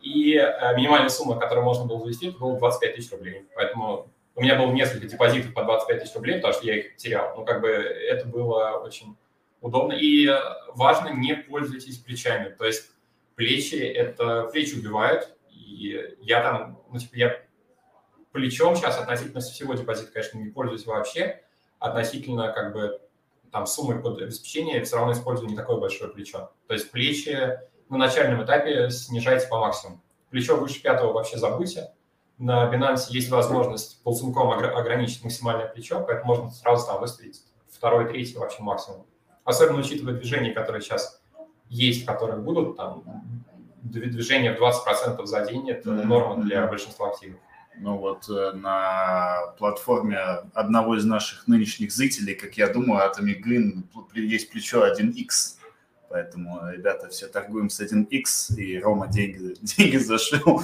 И 0.00 0.36
э, 0.36 0.76
минимальная 0.76 1.08
сумма, 1.08 1.38
которую 1.38 1.64
можно 1.64 1.84
было 1.84 2.00
завести, 2.00 2.28
это 2.28 2.38
было 2.38 2.58
25 2.58 2.94
тысяч 2.94 3.10
рублей. 3.12 3.46
Поэтому 3.54 4.08
у 4.34 4.42
меня 4.42 4.56
было 4.56 4.70
несколько 4.70 5.06
депозитов 5.06 5.54
по 5.54 5.64
25 5.64 6.02
тысяч 6.02 6.14
рублей, 6.14 6.36
потому 6.36 6.54
что 6.54 6.66
я 6.66 6.76
их 6.76 6.96
терял. 6.96 7.34
Ну, 7.36 7.44
как 7.44 7.60
бы 7.60 7.68
это 7.68 8.26
было 8.26 8.78
очень 8.84 9.16
удобно. 9.60 9.94
И 9.94 10.28
важно, 10.74 11.08
не 11.08 11.34
пользуйтесь 11.34 11.98
плечами. 11.98 12.50
То 12.50 12.64
есть 12.64 12.90
плечи, 13.34 13.76
это 13.76 14.44
плечи 14.52 14.74
убивают. 14.78 15.36
И 15.50 16.16
я 16.20 16.42
там, 16.42 16.80
ну, 16.92 16.98
типа, 16.98 17.14
я 17.16 17.40
плечом 18.32 18.76
сейчас 18.76 18.98
относительно 18.98 19.40
всего 19.40 19.74
депозита, 19.74 20.12
конечно, 20.12 20.38
не 20.38 20.50
пользуюсь 20.50 20.86
вообще. 20.86 21.42
Относительно 21.78 22.52
как 22.52 22.72
бы 22.72 23.00
там 23.50 23.66
суммы 23.66 24.00
под 24.00 24.20
обеспечение 24.20 24.84
все 24.84 24.96
равно 24.96 25.12
использую 25.12 25.48
не 25.48 25.56
такое 25.56 25.78
большое 25.78 26.10
плечо. 26.10 26.50
То 26.66 26.74
есть 26.74 26.90
плечи 26.90 27.58
на 27.88 27.98
начальном 27.98 28.44
этапе 28.44 28.90
снижайте 28.90 29.46
по 29.48 29.58
максимуму. 29.58 30.00
Плечо 30.30 30.56
выше 30.56 30.82
пятого 30.82 31.12
вообще 31.12 31.38
забудьте. 31.38 31.90
На 32.38 32.70
Binance 32.70 33.06
есть 33.08 33.30
возможность 33.30 34.02
полцинком 34.02 34.50
ограничить 34.50 35.24
максимальное 35.24 35.66
плечо, 35.66 36.04
поэтому 36.06 36.34
можно 36.34 36.50
сразу 36.50 36.86
там 36.86 37.00
выставить 37.00 37.42
второй, 37.70 38.08
третий 38.08 38.36
вообще 38.36 38.62
максимум. 38.62 39.06
Особенно 39.44 39.78
учитывая 39.78 40.14
движения, 40.14 40.52
которые 40.52 40.82
сейчас 40.82 41.20
есть, 41.68 42.04
которые 42.04 42.40
будут, 42.40 42.76
там, 42.76 43.04
движение 43.82 44.54
в 44.54 44.60
20% 44.60 45.24
за 45.24 45.46
день– 45.46 45.70
это 45.70 45.92
норма 45.92 46.42
для 46.42 46.66
большинства 46.66 47.08
активов. 47.08 47.38
Ну 47.78 47.98
вот 47.98 48.28
э, 48.28 48.52
на 48.52 49.52
платформе 49.58 50.18
одного 50.54 50.96
из 50.96 51.04
наших 51.04 51.46
нынешних 51.46 51.92
зрителей, 51.92 52.34
как 52.34 52.54
я 52.56 52.68
думаю, 52.68 53.04
от 53.04 53.20
Amigrin 53.20 53.84
есть 54.14 54.50
плечо 54.50 54.86
1x. 54.86 55.55
Поэтому, 56.08 56.60
ребята, 56.70 57.08
все 57.08 57.26
торгуем 57.26 57.68
с 57.68 57.80
1x, 57.80 58.56
и 58.56 58.78
Рома 58.78 59.08
деньги, 59.08 59.54
деньги 59.60 59.96
зашил, 59.96 60.62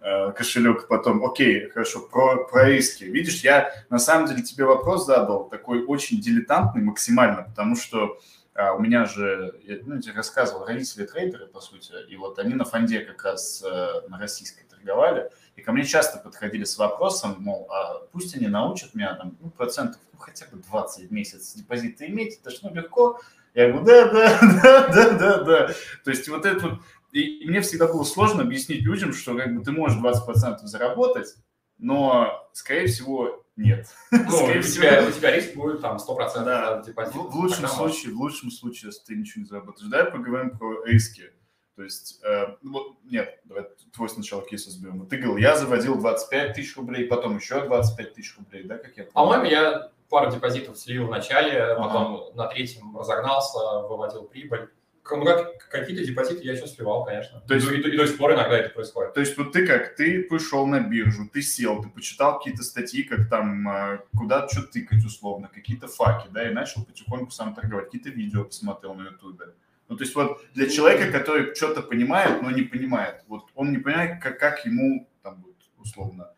э, 0.00 0.32
кошелек 0.32 0.88
потом. 0.88 1.24
Окей, 1.24 1.68
хорошо, 1.68 2.00
про, 2.00 2.44
про 2.44 2.64
риски. 2.68 3.04
Видишь, 3.04 3.42
я 3.42 3.72
на 3.90 3.98
самом 3.98 4.28
деле 4.28 4.42
тебе 4.42 4.64
вопрос 4.64 5.06
задал, 5.06 5.48
такой 5.48 5.84
очень 5.84 6.20
дилетантный 6.20 6.82
максимально, 6.82 7.42
потому 7.42 7.76
что 7.76 8.18
а, 8.54 8.74
у 8.74 8.80
меня 8.80 9.06
же, 9.06 9.58
я 9.64 9.78
ну, 9.84 10.00
тебе 10.00 10.14
рассказывал, 10.14 10.66
родители 10.66 11.06
трейдеры, 11.06 11.46
по 11.46 11.60
сути, 11.60 11.92
и 12.08 12.16
вот 12.16 12.38
они 12.38 12.54
на 12.54 12.64
фонде 12.64 13.00
как 13.00 13.24
раз 13.24 13.62
э, 13.64 14.08
на 14.08 14.18
российской 14.18 14.64
торговали, 14.64 15.30
и 15.56 15.62
ко 15.62 15.72
мне 15.72 15.84
часто 15.84 16.18
подходили 16.18 16.64
с 16.64 16.76
вопросом, 16.76 17.36
мол, 17.38 17.66
а 17.70 18.00
пусть 18.12 18.36
они 18.36 18.48
научат 18.48 18.94
меня 18.94 19.14
там, 19.14 19.36
ну, 19.40 19.48
процентов, 19.50 20.00
ну, 20.12 20.18
хотя 20.18 20.46
бы 20.46 20.58
20 20.58 21.08
в 21.08 21.12
месяц 21.12 21.54
депозита 21.54 22.06
иметь, 22.06 22.40
это 22.40 22.50
ж 22.50 22.58
ну 22.62 22.74
легко. 22.74 23.20
Я 23.54 23.68
говорю, 23.68 23.84
да, 23.84 24.08
да, 24.08 24.40
да, 24.62 24.88
да, 24.88 25.10
да, 25.18 25.42
да. 25.42 25.74
То 26.04 26.10
есть 26.10 26.28
вот 26.28 26.46
это 26.46 26.68
вот, 26.68 26.78
и 27.12 27.46
мне 27.46 27.60
всегда 27.60 27.86
было 27.86 28.04
сложно 28.04 28.42
объяснить 28.42 28.82
людям, 28.82 29.12
что 29.12 29.36
как 29.36 29.54
бы 29.54 29.62
ты 29.62 29.72
можешь 29.72 29.98
20% 29.98 30.58
заработать, 30.64 31.34
но, 31.78 32.48
скорее 32.52 32.86
всего, 32.86 33.44
нет. 33.56 33.86
Ну, 34.10 34.30
скорее 34.30 34.60
у, 34.60 34.62
всего, 34.62 34.82
тебя, 34.82 35.06
у 35.06 35.10
тебя 35.10 35.36
риск 35.36 35.54
будет 35.54 35.82
там 35.82 35.96
100% 35.96 36.44
да. 36.44 36.82
депозита. 36.86 37.18
В, 37.18 37.30
в 37.30 37.36
лучшем 37.36 37.68
случае, 37.68 38.14
в 38.14 38.18
лучшем 38.18 38.50
случае, 38.50 38.88
если 38.88 39.04
ты 39.04 39.14
ничего 39.14 39.42
не 39.42 39.48
заработаешь. 39.48 39.90
Давай 39.90 40.10
поговорим 40.10 40.56
про 40.56 40.84
риски. 40.84 41.30
То 41.76 41.82
есть, 41.82 42.20
э, 42.22 42.56
ну, 42.62 42.98
нет, 43.04 43.40
давай 43.44 43.64
твой 43.94 44.08
сначала 44.08 44.42
кейс 44.42 44.66
разберем. 44.66 45.06
Ты 45.06 45.16
говорил, 45.16 45.38
я 45.38 45.56
заводил 45.56 45.98
25 45.98 46.54
тысяч 46.54 46.76
рублей, 46.76 47.06
потом 47.06 47.36
еще 47.36 47.64
25 47.64 48.14
тысяч 48.14 48.36
рублей, 48.36 48.64
да, 48.64 48.76
как 48.76 48.96
я 48.96 49.04
помню? 49.04 49.12
По-моему, 49.12 49.44
я 49.44 49.90
пару 50.12 50.30
депозитов 50.30 50.78
слил 50.78 51.06
в 51.06 51.10
начале, 51.10 51.58
ага. 51.58 51.82
потом 51.82 52.36
на 52.36 52.46
третьем 52.46 52.96
разогнался, 52.96 53.58
выводил 53.88 54.24
прибыль. 54.24 54.68
Ну, 55.10 55.24
как, 55.24 55.68
какие-то 55.68 56.04
депозиты 56.04 56.44
я 56.44 56.52
еще 56.52 56.66
сливал, 56.68 57.04
конечно. 57.04 57.40
То 57.40 57.54
есть, 57.54 57.68
и, 57.68 57.74
и, 57.74 57.94
и 57.94 57.96
до 57.96 58.06
сих 58.06 58.18
пор 58.18 58.34
иногда 58.34 58.56
это 58.58 58.70
происходит. 58.70 59.14
То 59.14 59.20
есть 59.20 59.36
вот 59.36 59.52
ты 59.52 59.66
как, 59.66 59.96
ты 59.96 60.22
пошел 60.22 60.66
на 60.66 60.80
биржу, 60.80 61.28
ты 61.28 61.42
сел, 61.42 61.82
ты 61.82 61.88
почитал 61.88 62.38
какие-то 62.38 62.62
статьи, 62.62 63.02
как 63.02 63.28
там, 63.28 63.68
э, 63.68 63.98
куда 64.16 64.46
что 64.48 64.62
тыкать 64.62 65.04
условно, 65.04 65.50
какие-то 65.52 65.88
факи, 65.88 66.28
да, 66.30 66.48
и 66.48 66.52
начал 66.52 66.84
потихоньку 66.84 67.32
сам 67.32 67.54
торговать, 67.54 67.86
какие-то 67.86 68.10
видео 68.10 68.44
посмотрел 68.44 68.94
на 68.94 69.08
ютубе. 69.08 69.46
Ну, 69.88 69.96
то 69.96 70.04
есть 70.04 70.14
вот 70.14 70.40
для 70.54 70.68
человека, 70.68 71.10
который 71.10 71.54
что-то 71.54 71.82
понимает, 71.82 72.42
но 72.42 72.50
не 72.50 72.62
понимает, 72.62 73.24
вот 73.28 73.46
он 73.54 73.72
не 73.72 73.78
понимает, 73.78 74.22
как, 74.22 74.38
как 74.38 74.64
ему, 74.66 75.08
там, 75.22 75.42
вот, 75.42 75.56
условно, 75.78 76.30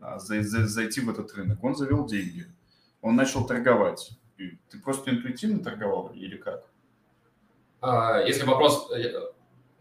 а, 0.00 0.18
зайти 0.18 1.00
в 1.00 1.10
этот 1.10 1.32
рынок. 1.34 1.62
Он 1.62 1.76
завел 1.76 2.06
деньги, 2.06 2.46
он 3.02 3.16
начал 3.16 3.46
торговать. 3.46 4.10
И 4.36 4.58
ты 4.70 4.78
просто 4.78 5.10
интуитивно 5.10 5.62
торговал 5.62 6.08
или 6.14 6.36
как? 6.36 6.64
А, 7.80 8.20
если 8.20 8.44
вопрос, 8.44 8.90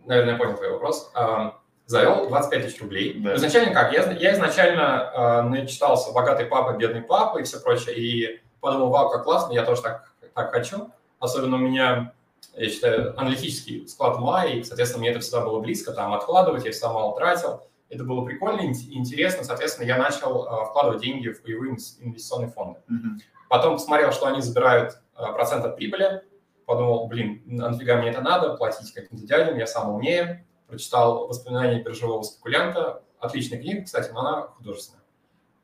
наверное, 0.05 0.33
я 0.33 0.37
понял 0.37 0.55
твой 0.55 0.71
вопрос. 0.71 1.11
А, 1.13 1.59
завел 1.85 2.27
25 2.27 2.65
тысяч 2.65 2.81
рублей. 2.81 3.19
Да. 3.19 3.35
Изначально 3.35 3.73
как? 3.73 3.93
Я, 3.93 4.11
я 4.11 4.33
изначально 4.33 5.43
начитался 5.49 6.11
«Богатый 6.11 6.45
папа, 6.45 6.77
бедный 6.77 7.01
папа» 7.01 7.37
и 7.37 7.43
все 7.43 7.59
прочее, 7.59 7.95
и 7.95 8.41
подумал, 8.59 8.89
вау, 8.89 9.09
как 9.09 9.23
классно, 9.23 9.53
я 9.53 9.63
тоже 9.63 9.81
так, 9.81 10.11
так 10.33 10.51
хочу. 10.51 10.91
Особенно 11.19 11.55
у 11.55 11.59
меня 11.59 12.13
я 12.57 12.69
считаю, 12.69 13.19
аналитический 13.19 13.87
склад 13.87 14.17
ума, 14.17 14.45
и, 14.45 14.63
соответственно, 14.63 15.01
мне 15.01 15.11
это 15.11 15.19
всегда 15.19 15.41
было 15.41 15.59
близко, 15.59 15.91
там, 15.93 16.13
откладывать, 16.13 16.65
я 16.65 16.71
всегда 16.71 16.91
мало 16.91 17.15
тратил. 17.15 17.61
Это 17.89 18.03
было 18.03 18.25
прикольно 18.25 18.61
и 18.61 18.97
интересно, 18.97 19.43
соответственно, 19.43 19.87
я 19.87 19.97
начал 19.97 20.45
uh, 20.45 20.65
вкладывать 20.65 21.01
деньги 21.01 21.29
в 21.29 21.41
боевые 21.41 21.77
инвестиционные 21.99 22.51
фонды. 22.51 22.79
Mm-hmm. 22.89 23.19
Потом 23.49 23.75
посмотрел, 23.75 24.11
что 24.11 24.27
они 24.27 24.41
забирают 24.41 24.99
uh, 25.15 25.33
процент 25.33 25.63
от 25.65 25.77
прибыли, 25.77 26.23
подумал, 26.65 27.07
блин, 27.07 27.41
нафига 27.45 27.95
мне 27.97 28.09
это 28.09 28.21
надо, 28.21 28.55
платить 28.55 28.93
каким-то 28.93 29.25
дядям, 29.25 29.57
я 29.57 29.67
сам 29.67 29.89
умнее. 29.89 30.45
Прочитал 30.67 31.27
«Воспоминания 31.27 31.81
биржевого 31.81 32.23
спекулянта», 32.23 33.01
отличная 33.19 33.59
книга, 33.59 33.85
кстати, 33.85 34.11
но 34.11 34.19
она 34.19 34.41
художественная. 34.47 35.01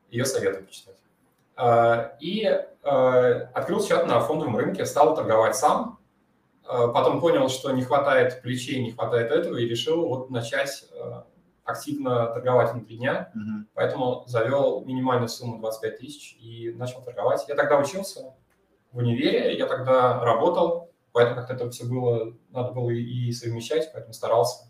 Ее 0.09 0.23
советую 0.23 0.65
почитать. 0.65 0.95
Uh, 1.57 2.11
и 2.19 2.45
открыл 2.83 3.81
счет 3.81 4.05
на 4.07 4.19
фондовом 4.19 4.57
рынке, 4.57 4.85
стал 4.85 5.15
торговать 5.15 5.55
сам, 5.55 5.99
Э, 6.65 6.87
потом 6.93 7.19
понял, 7.19 7.49
что 7.49 7.71
не 7.71 7.83
хватает 7.83 8.41
плечей, 8.41 8.81
не 8.81 8.91
хватает 8.91 9.31
этого, 9.31 9.57
и 9.57 9.67
решил 9.67 10.07
вот 10.07 10.29
начать 10.29 10.85
э, 10.91 11.23
активно 11.65 12.27
торговать 12.27 12.73
внутри 12.73 12.97
дня. 12.97 13.31
Mm-hmm. 13.35 13.65
Поэтому 13.73 14.23
завел 14.27 14.83
минимальную 14.85 15.29
сумму 15.29 15.59
25 15.59 15.97
тысяч 15.99 16.37
и 16.39 16.73
начал 16.75 17.01
торговать. 17.01 17.45
Я 17.47 17.55
тогда 17.55 17.77
учился 17.77 18.33
в 18.91 18.97
универе, 18.97 19.57
я 19.57 19.65
тогда 19.65 20.23
работал, 20.23 20.91
поэтому 21.11 21.37
как-то 21.37 21.53
это 21.53 21.69
все 21.69 21.85
было, 21.85 22.33
надо 22.51 22.71
было 22.71 22.89
и 22.89 23.31
совмещать, 23.31 23.91
поэтому 23.93 24.13
старался. 24.13 24.69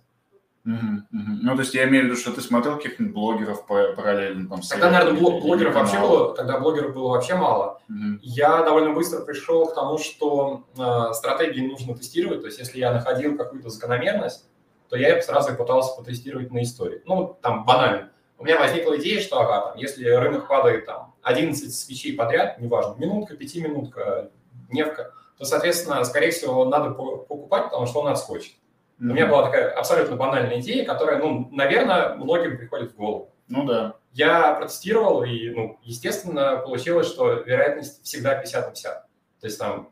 Угу, 0.65 0.75
угу. 0.75 1.31
Ну, 1.41 1.55
то 1.55 1.61
есть 1.61 1.73
я 1.73 1.89
имею 1.89 2.03
в 2.03 2.07
виду, 2.07 2.15
что 2.15 2.31
ты 2.31 2.39
смотрел 2.39 2.77
каких-нибудь 2.77 3.13
блогеров 3.13 3.65
параллельно? 3.67 4.47
Там, 4.47 4.61
тогда, 4.61 4.91
наверное, 4.91 5.19
блогеров 5.19 5.75
вообще 5.75 5.99
было, 5.99 6.33
тогда 6.35 6.57
блогеров 6.57 6.93
было 6.93 7.09
вообще 7.09 7.35
мало. 7.35 7.81
Угу. 7.89 8.19
Я 8.21 8.63
довольно 8.63 8.93
быстро 8.93 9.25
пришел 9.25 9.65
к 9.65 9.75
тому, 9.75 9.97
что 9.97 10.65
э, 10.77 11.13
стратегии 11.13 11.67
нужно 11.67 11.95
тестировать. 11.95 12.41
То 12.41 12.47
есть 12.47 12.59
если 12.59 12.79
я 12.79 12.93
находил 12.93 13.37
какую-то 13.37 13.69
закономерность, 13.69 14.47
то 14.89 14.97
я 14.97 15.21
сразу 15.21 15.55
пытался 15.55 15.95
потестировать 15.95 16.51
на 16.51 16.63
истории. 16.63 17.01
Ну, 17.05 17.37
там, 17.41 17.65
банально. 17.65 18.11
У 18.37 18.45
меня 18.45 18.59
возникла 18.59 18.97
идея, 18.99 19.21
что, 19.21 19.39
ага, 19.39 19.69
там, 19.69 19.77
если 19.77 20.09
рынок 20.09 20.47
падает 20.47 20.85
там 20.85 21.15
11 21.21 21.73
свечей 21.73 22.15
подряд, 22.15 22.59
неважно, 22.59 22.95
минутка, 22.97 23.35
пятиминутка, 23.35 24.31
дневка, 24.69 25.13
то, 25.37 25.45
соответственно, 25.45 26.03
скорее 26.03 26.31
всего, 26.31 26.65
надо 26.65 26.91
покупать, 26.91 27.65
потому 27.65 27.85
что 27.85 28.01
он 28.01 28.07
отскочит. 28.07 28.55
У 28.99 29.05
меня 29.05 29.27
была 29.27 29.43
такая 29.43 29.71
абсолютно 29.71 30.15
банальная 30.15 30.59
идея, 30.59 30.85
которая, 30.85 31.19
ну, 31.19 31.49
наверное, 31.51 32.15
многим 32.15 32.57
приходит 32.57 32.93
в 32.93 32.95
голову. 32.95 33.33
Ну 33.47 33.65
да. 33.65 33.95
Я 34.11 34.53
протестировал, 34.53 35.23
и, 35.23 35.49
ну, 35.49 35.79
естественно, 35.83 36.57
получилось, 36.57 37.07
что 37.07 37.31
вероятность 37.31 38.03
всегда 38.03 38.35
50 38.35 38.65
на 38.65 38.71
50. 38.71 38.93
То 39.41 39.47
есть 39.47 39.59
там, 39.59 39.89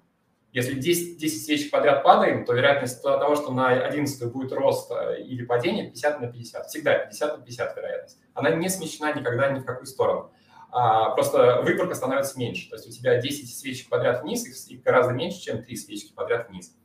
если 0.54 0.74
10, 0.74 1.18
10 1.18 1.46
свечек 1.46 1.72
подряд 1.72 2.04
падаем, 2.04 2.46
то 2.46 2.54
вероятность 2.54 3.02
того, 3.02 3.36
что 3.36 3.54
на 3.54 3.70
11 3.70 4.32
будет 4.32 4.52
рост 4.52 4.92
э, 4.92 5.22
или 5.22 5.46
падение, 5.46 5.86
50 5.86 6.22
на 6.22 6.28
50. 6.28 6.66
Всегда 6.68 6.98
50 6.98 7.38
на 7.38 7.44
50 7.44 7.78
вероятность. 7.78 8.20
Она 8.34 8.50
не 8.50 8.70
смещена 8.70 9.14
никогда 9.14 9.50
ни 9.50 9.60
в 9.60 9.66
какую 9.66 9.86
сторону. 9.86 10.32
А, 10.72 11.12
просто 11.12 11.62
выборка 11.64 11.96
становится 11.96 12.38
меньше. 12.38 12.70
То 12.70 12.76
есть 12.76 12.88
у 12.88 12.92
тебя 12.92 13.20
10 13.20 13.58
свечек 13.58 13.90
подряд 13.90 14.24
вниз, 14.24 14.46
их 14.68 14.84
гораздо 14.84 15.14
меньше, 15.14 15.40
чем 15.40 15.64
3 15.64 15.76
свечки 15.76 16.14
подряд 16.14 16.50
вниз. 16.50 16.76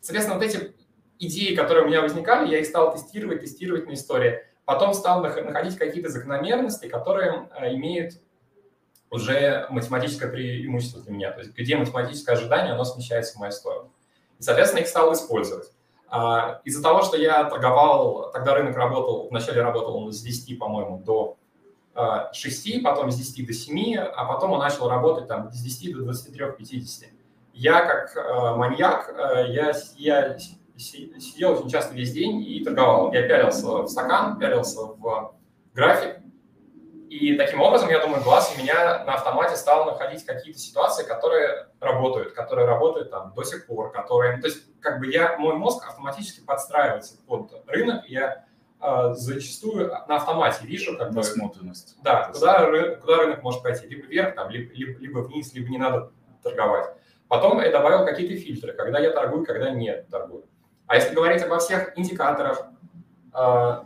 Соответственно, 0.00 0.38
вот 0.38 0.44
эти 0.44 0.74
идеи, 1.18 1.54
которые 1.54 1.84
у 1.84 1.88
меня 1.88 2.00
возникали, 2.00 2.50
я 2.50 2.58
их 2.58 2.66
стал 2.66 2.92
тестировать, 2.92 3.40
тестировать 3.40 3.86
на 3.86 3.92
истории. 3.92 4.40
Потом 4.64 4.94
стал 4.94 5.22
находить 5.22 5.76
какие-то 5.76 6.08
закономерности, 6.08 6.88
которые 6.88 7.48
э, 7.56 7.74
имеют 7.74 8.14
уже 9.12 9.66
математическое 9.68 10.26
преимущество 10.26 11.02
для 11.02 11.12
меня. 11.12 11.30
То 11.32 11.40
есть 11.40 11.52
где 11.52 11.76
математическое 11.76 12.32
ожидание, 12.32 12.72
оно 12.72 12.84
смещается 12.84 13.34
в 13.34 13.40
мою 13.40 13.52
сторону. 13.52 13.92
И, 14.38 14.42
соответственно, 14.42 14.80
их 14.80 14.88
стал 14.88 15.12
использовать. 15.12 15.70
А, 16.08 16.62
из-за 16.64 16.82
того, 16.82 17.02
что 17.02 17.18
я 17.18 17.44
торговал, 17.44 18.32
тогда 18.32 18.54
рынок 18.54 18.74
работал, 18.74 19.28
вначале 19.28 19.60
работал 19.60 19.96
он 19.96 20.12
с 20.12 20.22
10, 20.22 20.58
по-моему, 20.58 20.98
до 20.98 21.36
6, 22.32 22.76
а, 22.76 22.80
потом 22.82 23.10
с 23.10 23.16
10 23.16 23.46
до 23.46 23.52
7, 23.52 23.96
а 23.98 24.24
потом 24.24 24.52
он 24.52 24.60
начал 24.60 24.88
работать 24.88 25.28
там 25.28 25.52
с 25.52 25.60
10 25.60 25.94
до 25.94 26.10
23-50. 26.10 27.08
Я 27.52 27.84
как 27.84 28.16
э, 28.16 28.56
маньяк, 28.56 29.14
э, 29.14 29.52
я, 29.52 29.72
я 29.96 30.38
сидел 30.78 31.52
очень 31.52 31.68
часто 31.68 31.94
весь 31.94 32.12
день 32.12 32.42
и 32.42 32.64
торговал. 32.64 33.12
Я 33.12 33.28
пялился 33.28 33.82
в 33.82 33.88
стакан, 33.88 34.38
пялился 34.38 34.86
в 34.86 35.34
график. 35.74 36.21
И 37.12 37.36
таким 37.36 37.60
образом, 37.60 37.90
я 37.90 37.98
думаю, 37.98 38.22
глаз 38.22 38.54
у 38.56 38.58
меня 38.58 39.04
на 39.04 39.12
автомате 39.12 39.54
стал 39.56 39.84
находить 39.84 40.24
какие-то 40.24 40.58
ситуации, 40.58 41.04
которые 41.04 41.66
работают, 41.78 42.32
которые 42.32 42.66
работают 42.66 43.10
там 43.10 43.34
до 43.34 43.44
сих 43.44 43.66
пор, 43.66 43.92
которые... 43.92 44.40
То 44.40 44.46
есть 44.46 44.64
как 44.80 44.98
бы 44.98 45.12
я, 45.12 45.36
мой 45.36 45.54
мозг 45.56 45.86
автоматически 45.86 46.40
подстраивается 46.40 47.18
под 47.26 47.52
рынок, 47.66 48.06
я 48.06 48.46
э, 48.80 49.12
зачастую 49.12 49.88
на 50.08 50.16
автомате 50.16 50.64
вижу, 50.64 50.96
как 50.96 51.10
бы, 51.10 51.16
Насмотренность. 51.16 51.96
да, 52.02 52.30
куда, 52.32 52.66
ры- 52.66 52.96
куда 52.96 53.16
рынок 53.18 53.42
может 53.42 53.62
пойти. 53.62 53.86
Либо 53.88 54.06
вверх, 54.06 54.34
там, 54.34 54.48
либо, 54.48 54.72
либо, 54.72 54.98
либо 54.98 55.18
вниз, 55.18 55.52
либо 55.52 55.68
не 55.68 55.76
надо 55.76 56.12
торговать. 56.42 56.94
Потом 57.28 57.60
я 57.60 57.70
добавил 57.70 58.06
какие-то 58.06 58.42
фильтры, 58.42 58.72
когда 58.72 58.98
я 58.98 59.10
торгую, 59.10 59.44
когда 59.44 59.68
не 59.68 59.94
торгую. 60.10 60.46
А 60.86 60.96
если 60.96 61.14
говорить 61.14 61.42
обо 61.42 61.58
всех 61.58 61.92
индикаторах, 61.98 62.71
я 63.34 63.84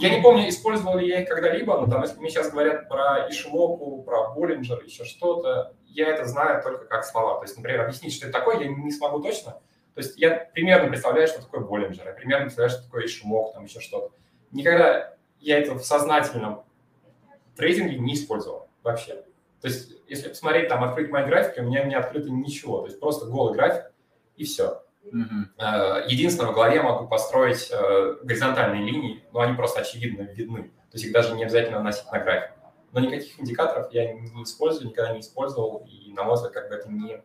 не 0.00 0.22
помню, 0.22 0.48
использовал 0.48 0.98
ли 0.98 1.08
я 1.08 1.22
их 1.22 1.28
когда-либо, 1.28 1.80
но 1.80 1.90
там, 1.90 2.02
если 2.02 2.18
мне 2.18 2.30
сейчас 2.30 2.50
говорят 2.50 2.88
про 2.88 3.28
Ишимоку, 3.28 4.02
про 4.02 4.30
Боллинджер, 4.30 4.82
еще 4.84 5.04
что-то, 5.04 5.74
я 5.86 6.08
это 6.08 6.26
знаю 6.26 6.62
только 6.62 6.84
как 6.84 7.04
слова. 7.04 7.38
То 7.38 7.44
есть, 7.44 7.56
например, 7.56 7.82
объяснить, 7.82 8.14
что 8.14 8.28
это 8.28 8.38
такое, 8.38 8.60
я 8.60 8.68
не 8.68 8.90
смогу 8.92 9.20
точно. 9.20 9.52
То 9.94 10.02
есть 10.02 10.16
я 10.16 10.48
примерно 10.52 10.88
представляю, 10.88 11.26
что 11.26 11.42
такое 11.42 11.60
Боллинджер, 11.60 12.06
я 12.06 12.12
примерно 12.12 12.44
представляю, 12.44 12.70
что 12.70 12.84
такое 12.84 13.06
Ишимок, 13.06 13.54
там 13.54 13.64
еще 13.64 13.80
что-то. 13.80 14.14
Никогда 14.52 15.14
я 15.40 15.58
это 15.58 15.74
в 15.74 15.82
сознательном 15.82 16.62
трейдинге 17.56 17.98
не 17.98 18.14
использовал 18.14 18.68
вообще. 18.84 19.24
То 19.60 19.66
есть, 19.66 19.92
если 20.06 20.28
посмотреть, 20.28 20.68
там, 20.68 20.84
открыть 20.84 21.10
мои 21.10 21.24
графики, 21.24 21.58
у 21.58 21.64
меня 21.64 21.82
не 21.82 21.96
открыто 21.96 22.30
ничего. 22.30 22.80
То 22.80 22.86
есть 22.86 23.00
просто 23.00 23.26
голый 23.26 23.54
график 23.54 23.90
и 24.36 24.44
все. 24.44 24.82
Э, 25.58 26.04
Единственное, 26.06 26.50
в 26.50 26.54
голове 26.54 26.76
я 26.76 26.82
могу 26.82 27.06
построить 27.08 27.68
э, 27.70 28.16
горизонтальные 28.22 28.84
линии, 28.84 29.22
но 29.32 29.40
они 29.40 29.54
просто 29.54 29.80
очевидно 29.80 30.22
видны. 30.22 30.64
То 30.64 30.94
есть 30.94 31.04
их 31.04 31.12
даже 31.12 31.34
не 31.34 31.44
обязательно 31.44 31.78
наносить 31.78 32.10
на 32.10 32.18
график. 32.18 32.52
Но 32.92 33.00
никаких 33.00 33.38
индикаторов 33.38 33.92
я 33.92 34.12
не 34.12 34.42
использую, 34.44 34.88
никогда 34.88 35.12
не 35.12 35.20
использовал, 35.20 35.86
и, 35.86 36.12
на 36.12 36.24
мой 36.24 36.34
взгляд, 36.34 36.52
как 36.54 36.68
бы 36.70 36.76
это 36.76 36.90
не 36.90 37.22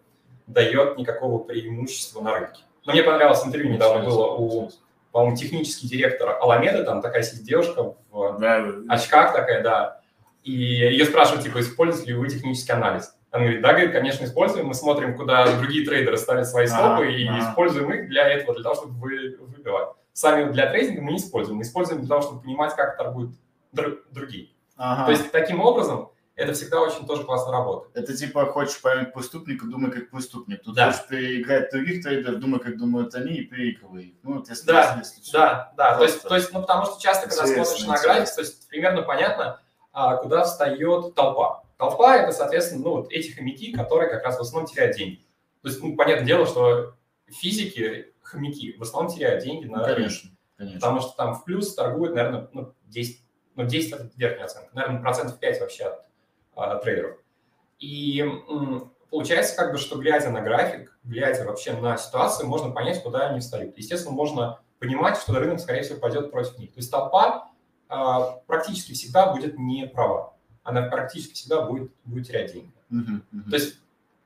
дает 0.48 0.98
никакого 0.98 1.42
преимущества 1.44 2.22
на 2.22 2.34
рынке. 2.34 2.64
Но 2.86 2.92
мне 2.92 3.04
понравилось 3.04 3.46
интервью 3.46 3.72
недавно 3.72 4.04
было 4.04 4.28
у, 4.34 4.70
по-моему, 5.14 5.38
технический 5.38 5.88
директор 5.88 6.38
Аламеды, 6.42 6.84
там 6.84 7.02
такая 7.02 7.24
сидит 7.24 7.46
девушка 7.46 7.96
в 8.12 8.38
Да, 8.40 8.66
очках 8.90 9.34
такая, 9.34 9.64
да. 9.64 10.02
И 10.44 10.52
ее 10.52 11.06
спрашивают, 11.06 11.46
типа, 11.46 11.62
используете 11.62 12.12
ли 12.12 12.18
вы 12.18 12.28
технический 12.28 12.74
анализ? 12.74 13.16
Она 13.34 13.46
говорит, 13.46 13.62
да, 13.64 13.70
говорит, 13.72 13.92
конечно, 13.92 14.26
используем. 14.26 14.68
Мы 14.68 14.76
смотрим, 14.76 15.18
куда 15.18 15.52
другие 15.58 15.84
трейдеры 15.88 16.18
ставят 16.18 16.48
свои 16.48 16.68
стопы 16.68 17.04
Ага, 17.04 17.06
и 17.06 17.28
ага. 17.28 17.50
используем 17.50 17.92
их 17.92 18.08
для 18.08 18.30
этого, 18.30 18.54
для 18.54 18.62
того, 18.64 18.76
чтобы 18.76 18.94
вы, 19.00 19.38
выбивать. 19.40 19.90
Сами 20.14 20.52
для 20.52 20.68
трейдинга 20.70 21.02
мы 21.02 21.14
не 21.14 21.18
используем. 21.18 21.58
Мы 21.58 21.64
используем 21.64 22.02
для 22.02 22.10
того, 22.10 22.22
чтобы 22.22 22.42
понимать, 22.44 22.76
как 22.76 22.96
торгуют 22.96 23.32
дру- 23.76 23.98
другие. 24.12 24.50
Ага. 24.78 25.06
То 25.06 25.12
есть 25.14 25.32
таким 25.32 25.62
образом 25.62 26.12
это 26.36 26.54
всегда 26.54 26.80
очень 26.82 27.08
тоже 27.08 27.24
классно 27.24 27.52
работает. 27.52 27.96
Это 27.98 28.16
типа 28.16 28.46
хочешь 28.46 28.80
поймать 28.80 29.12
преступника, 29.16 29.66
думай 29.66 29.90
как 29.90 30.12
преступник. 30.12 30.62
Тут 30.62 30.76
Да. 30.76 30.92
хочешь 30.92 31.08
переиграть 31.08 31.72
других 31.72 32.04
трейдеров, 32.04 32.40
думай, 32.40 32.60
как 32.60 32.78
думают 32.78 33.16
они, 33.16 33.34
и 33.34 33.46
переигрывай 33.46 34.04
их. 34.04 34.14
Ну, 34.22 34.36
вот 34.36 34.48
если, 34.48 34.68
Да, 34.68 34.96
если, 35.00 35.20
если. 35.22 35.32
Да, 35.32 35.74
да. 35.76 35.98
То 35.98 36.04
есть, 36.04 36.22
то 36.22 36.36
есть, 36.36 36.54
ну, 36.54 36.62
потому 36.62 36.86
что 36.86 37.02
часто, 37.02 37.28
когда 37.28 37.46
Интересно, 37.46 37.66
смотришь 37.66 37.88
на 37.88 38.00
график, 38.08 38.36
то 38.36 38.42
есть 38.42 38.70
примерно 38.70 39.02
понятно, 39.02 39.60
а, 39.92 40.18
куда 40.18 40.44
встает 40.44 41.16
толпа. 41.16 41.63
Толпа– 41.78 42.16
это, 42.18 42.32
соответственно, 42.32 42.84
ну, 42.84 42.90
вот 42.98 43.12
эти 43.12 43.32
хомяки, 43.32 43.72
которые 43.74 44.10
как 44.10 44.24
раз 44.24 44.38
в 44.38 44.42
основном 44.42 44.70
теряют 44.72 44.96
деньги. 44.96 45.26
То 45.62 45.70
есть, 45.70 45.82
ну, 45.82 45.96
понятное 45.96 46.26
дело, 46.28 46.46
что 46.46 46.94
физики, 47.28 48.14
хомяки, 48.22 48.78
в 48.78 48.82
основном 48.82 49.12
теряют 49.12 49.44
деньги 49.44 49.66
на 49.66 49.78
Ну, 49.80 49.84
рынке. 49.86 49.96
конечно, 49.96 50.30
конечно. 50.58 50.80
Потому 50.80 51.02
что 51.02 51.16
там 51.16 51.36
в 51.36 51.44
плюс 51.46 51.74
торгуют, 51.74 52.16
наверное, 52.16 52.48
ну, 52.54 52.74
10, 52.86 53.22
ну, 53.56 53.64
10 53.66 53.92
это 53.94 54.10
верхняя 54.16 54.46
оценка, 54.46 54.70
наверное, 54.74 55.02
процентов 55.02 55.40
5 55.40 55.60
вообще 55.62 55.86
от 55.86 56.06
а, 56.56 56.76
трейдеров. 56.78 57.18
И 57.80 58.20
м, 58.22 58.92
получается, 59.10 59.56
как 59.56 59.72
бы, 59.72 59.78
что 59.78 59.98
глядя 59.98 60.30
на 60.30 60.42
график, 60.42 60.98
глядя 61.04 61.44
вообще 61.46 61.74
на 61.74 61.98
ситуацию, 61.98 62.48
можно 62.48 62.72
понять, 62.72 63.02
куда 63.04 63.30
они 63.30 63.40
встают. 63.40 63.78
Естественно, 63.78 64.14
можно 64.14 64.60
понимать, 64.80 65.18
что 65.18 65.34
рынок, 65.34 65.60
скорее 65.60 65.82
всего, 65.82 66.00
пойдет 66.00 66.32
против 66.32 66.58
них. 66.60 66.74
То 66.74 66.80
есть 66.80 66.92
толпа 66.92 67.50
а, 67.90 68.38
практически 68.48 68.94
всегда 68.94 69.32
будет 69.34 69.58
не 69.58 69.88
права. 69.88 70.33
Она 70.64 70.84
практически 70.84 71.34
всегда 71.34 71.62
будет, 71.66 71.92
будет 72.06 72.28
терять 72.28 72.54
деньги. 72.54 72.72
Мгм, 72.90 73.24
мгм. 73.32 73.50
То 73.50 73.56
есть 73.58 73.80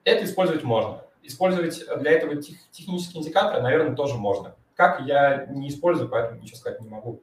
это 0.03 0.25
использовать 0.25 0.63
можно. 0.63 1.01
Использовать 1.23 1.83
для 1.99 2.11
этого 2.11 2.35
тех- 2.41 2.59
технические 2.71 3.21
индикаторы, 3.21 3.61
наверное, 3.61 3.95
тоже 3.95 4.15
можно. 4.15 4.55
Как 4.75 5.01
я 5.01 5.45
не 5.47 5.69
использую, 5.69 6.09
поэтому 6.09 6.39
ничего 6.41 6.57
сказать 6.57 6.79
не 6.81 6.87
могу. 6.87 7.21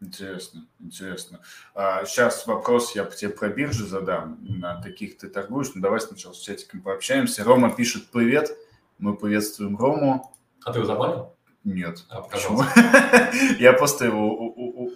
Интересно, 0.00 0.66
интересно. 0.80 1.40
А, 1.74 2.04
сейчас 2.04 2.46
вопрос 2.46 2.94
я 2.94 3.04
тебе 3.06 3.30
про 3.30 3.48
биржи 3.48 3.86
задам. 3.86 4.38
На 4.42 4.82
таких 4.82 5.16
ты 5.16 5.28
торгуешь. 5.28 5.70
Ну, 5.74 5.80
давай 5.80 6.00
сначала 6.00 6.32
с 6.34 6.40
чатиком 6.40 6.82
пообщаемся. 6.82 7.44
Рома 7.44 7.74
пишет 7.74 8.10
привет. 8.10 8.50
Мы 8.98 9.16
приветствуем 9.16 9.76
Рому. 9.78 10.34
А 10.64 10.72
ты 10.72 10.80
его 10.80 10.86
забанил? 10.86 11.34
Нет. 11.62 12.04
А, 12.10 12.20
Почему? 12.22 12.62
Я 13.58 13.72
просто 13.72 14.04
его 14.04 14.28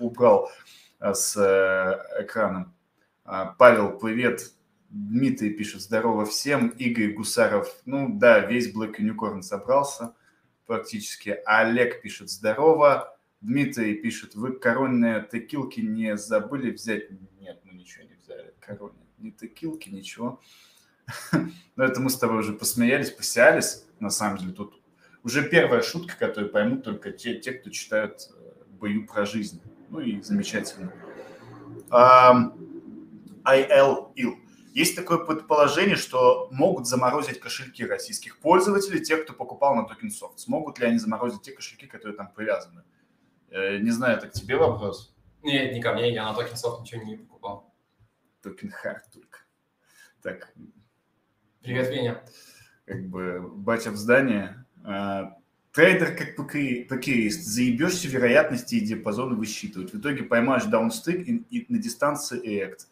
убрал 0.01 0.51
с 1.01 1.37
э, 1.37 2.23
экраном. 2.23 2.75
А, 3.31 3.45
Павел, 3.59 3.99
привет. 3.99 4.55
Дмитрий 4.89 5.51
пишет, 5.51 5.83
здорово 5.83 6.25
всем. 6.25 6.69
Игорь 6.69 7.13
Гусаров, 7.13 7.69
ну 7.85 8.09
да, 8.09 8.39
весь 8.39 8.75
Black 8.75 8.95
Unicorn 8.99 9.43
собрался 9.43 10.15
практически. 10.67 11.39
Олег 11.45 12.01
пишет, 12.01 12.31
здорово. 12.31 13.15
Дмитрий 13.43 13.97
пишет, 13.97 14.35
вы 14.35 14.59
коронные 14.59 15.29
текилки 15.31 15.81
не 15.81 16.17
забыли 16.17 16.71
взять? 16.71 17.11
Нет, 17.39 17.61
мы 17.65 17.75
ничего 17.75 18.05
не 18.05 18.15
взяли. 18.15 18.55
Коронные. 18.61 19.07
Ни 19.19 19.29
текилки, 19.29 19.91
ничего. 19.91 20.41
Но 21.77 21.85
это 21.85 22.01
мы 22.01 22.09
с 22.09 22.17
тобой 22.17 22.39
уже 22.39 22.55
посмеялись, 22.55 23.11
посялись. 23.11 23.85
На 24.01 24.09
самом 24.09 24.39
деле 24.39 24.53
тут 24.53 24.81
уже 25.23 25.47
первая 25.47 25.83
шутка, 25.83 26.17
которую 26.19 26.51
поймут 26.51 26.83
только 26.83 27.11
те, 27.11 27.39
те 27.39 27.53
кто 27.53 27.69
читают 27.69 28.23
э, 28.35 28.53
«Бою 28.81 29.07
про 29.07 29.27
жизнь». 29.27 29.61
Ну 29.91 30.01
и 30.01 30.23
замечательно. 30.23 30.95
Ам, 33.49 33.55
IL 33.55 34.13
Ил. 34.17 34.37
Есть 34.75 34.95
такое 34.97 35.19
предположение, 35.19 35.97
что 35.97 36.49
могут 36.53 36.87
заморозить 36.87 37.41
кошельки 37.41 37.85
российских 37.85 38.39
пользователей, 38.39 39.01
тех, 39.03 39.25
кто 39.25 39.33
покупал 39.33 39.75
на 39.75 39.85
токен 39.85 40.11
софт. 40.11 40.39
Смогут 40.39 40.79
ли 40.79 40.87
они 40.87 40.99
заморозить 40.99 41.43
те 41.43 41.53
кошельки, 41.53 41.87
которые 41.87 42.17
там 42.17 42.31
привязаны? 42.33 42.83
Э, 43.51 43.79
Не 43.79 43.91
знаю, 43.91 44.19
это 44.19 44.29
к 44.29 44.33
тебе 44.33 44.57
вопрос. 44.57 45.15
Нет, 45.43 45.73
не 45.73 45.81
ко 45.81 45.95
мне, 45.95 46.13
я 46.13 46.25
на 46.25 46.35
TokenSoft 46.35 46.83
ничего 46.83 47.03
не 47.03 47.17
покупал. 47.17 47.75
Token 48.43 48.71
hard 48.71 49.05
только. 49.13 49.39
Так, 50.23 50.53
Привет, 51.63 51.89
Веня. 51.91 52.23
как 52.85 53.09
бы 53.09 53.41
батя 53.41 53.91
в 53.91 53.97
здании. 53.97 54.51
А, 54.85 55.35
Трейдер 55.73 56.17
как 56.17 56.37
покери- 56.37 56.85
покерист. 56.85 57.43
Заебешься 57.45 58.09
вероятности 58.09 58.77
и 58.77 58.81
диапазоны 58.81 59.35
высчитывать. 59.37 59.93
В 59.93 59.99
итоге 60.01 60.23
поймаешь 60.25 60.65
downstreak 60.65 61.27
и, 61.29 61.37
и 61.51 61.73
на 61.73 61.79
дистанции 61.79 62.39
эект. 62.45 62.89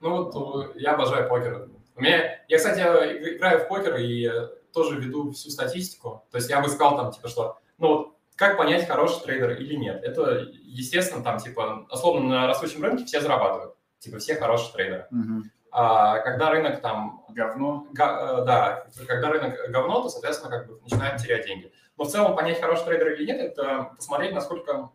Ну 0.00 0.24
вот 0.24 0.74
э, 0.74 0.78
я 0.80 0.92
обожаю 0.94 1.28
покер. 1.28 1.68
У 1.96 2.00
меня, 2.00 2.38
я, 2.48 2.56
кстати, 2.56 2.78
иг- 2.80 3.36
играю 3.36 3.60
в 3.64 3.68
покер 3.68 3.96
и 3.96 4.26
э, 4.28 4.48
тоже 4.72 5.00
веду 5.00 5.32
всю 5.32 5.50
статистику. 5.50 6.24
То 6.30 6.36
есть 6.38 6.48
я 6.50 6.60
бы 6.60 6.68
сказал 6.68 6.96
там, 6.96 7.10
типа, 7.10 7.28
что, 7.28 7.58
ну 7.78 7.88
вот, 7.88 8.14
как 8.36 8.56
понять, 8.56 8.86
хороший 8.86 9.20
трейдер 9.22 9.52
или 9.52 9.74
нет? 9.74 10.02
Это, 10.04 10.46
естественно, 10.62 11.24
там, 11.24 11.38
типа, 11.38 11.86
условно, 11.90 12.28
на 12.28 12.46
растущем 12.46 12.84
рынке 12.84 13.04
все 13.04 13.20
зарабатывают. 13.20 13.74
Типа, 13.98 14.18
все 14.18 14.36
хорошие 14.36 14.72
трейдеры. 14.72 15.08
А 15.72 16.18
когда 16.20 16.50
рынок 16.50 16.80
там 16.80 17.24
Говно. 17.30 17.86
га- 17.92 18.40
э, 18.40 18.44
да, 18.46 18.86
когда 19.06 19.28
рынок 19.30 19.54
говно, 19.70 20.02
то, 20.02 20.08
соответственно, 20.08 20.50
как 20.56 20.66
бы 20.68 20.80
начинает 20.82 21.20
терять 21.20 21.46
деньги. 21.46 21.72
Но 21.96 22.04
в 22.04 22.08
целом 22.08 22.36
понять, 22.36 22.60
хороший 22.60 22.84
трейдер 22.84 23.12
или 23.14 23.26
нет, 23.26 23.40
это 23.40 23.90
посмотреть, 23.96 24.32
насколько 24.32 24.90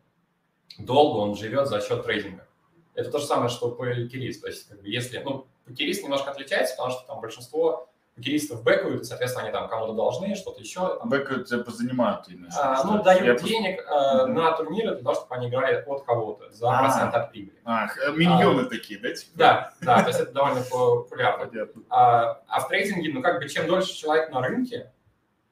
долго 0.80 1.18
он 1.20 1.36
живет 1.36 1.68
за 1.68 1.80
счет 1.82 2.04
трейдинга. 2.04 2.48
Это 2.96 3.12
то 3.12 3.20
же 3.20 3.26
самое, 3.26 3.50
что 3.50 3.70
покерист. 3.72 4.42
То 4.42 4.48
есть, 4.48 4.70
как 4.70 4.82
бы, 4.82 4.88
если, 4.88 5.20
ну, 5.20 5.48
покерист 5.66 6.04
немножко 6.04 6.32
отличается, 6.32 6.76
потому 6.76 6.94
что 6.94 7.08
там 7.08 7.22
большинство 7.22 7.90
покеристов 8.16 8.64
бэкают, 8.64 9.08
соответственно, 9.08 9.46
они 9.46 9.52
там 9.52 9.68
кому-то 9.68 9.94
должны, 9.94 10.36
что-то 10.36 10.60
еще. 10.62 11.00
Бэкают 11.06 11.50
позанимают 11.66 12.28
именно. 12.28 12.50
А, 12.56 12.84
ну, 12.84 13.02
дают 13.02 13.42
я 13.42 13.48
денег 13.48 13.82
э, 13.82 14.24
Мгм. 14.26 14.34
на 14.36 14.52
турниры 14.52 14.94
для 14.96 15.04
того, 15.04 15.16
чтобы 15.16 15.34
они 15.36 15.50
играли 15.50 15.84
от 15.84 16.04
кого-то 16.04 16.52
за 16.52 16.70
А. 16.70 16.80
процент 16.84 17.16
от 17.16 17.32
прибыли. 17.32 17.58
Э, 17.66 18.12
миньоны 18.12 18.66
такие, 18.66 19.00
да? 19.00 19.12
типа? 19.14 19.32
Да, 19.36 19.74
да, 19.82 20.02
то 20.04 20.08
есть 20.10 20.20
это 20.20 20.32
довольно 20.32 20.62
популярно. 20.70 21.48
Понятно. 21.48 21.82
А, 21.90 22.42
а 22.48 22.60
в 22.60 22.68
трейдинге, 22.68 23.12
ну, 23.12 23.22
как 23.24 23.40
бы, 23.40 23.50
чем 23.50 23.66
дольше 23.66 23.94
человек 23.96 24.30
на 24.32 24.42
рынке, 24.42 24.92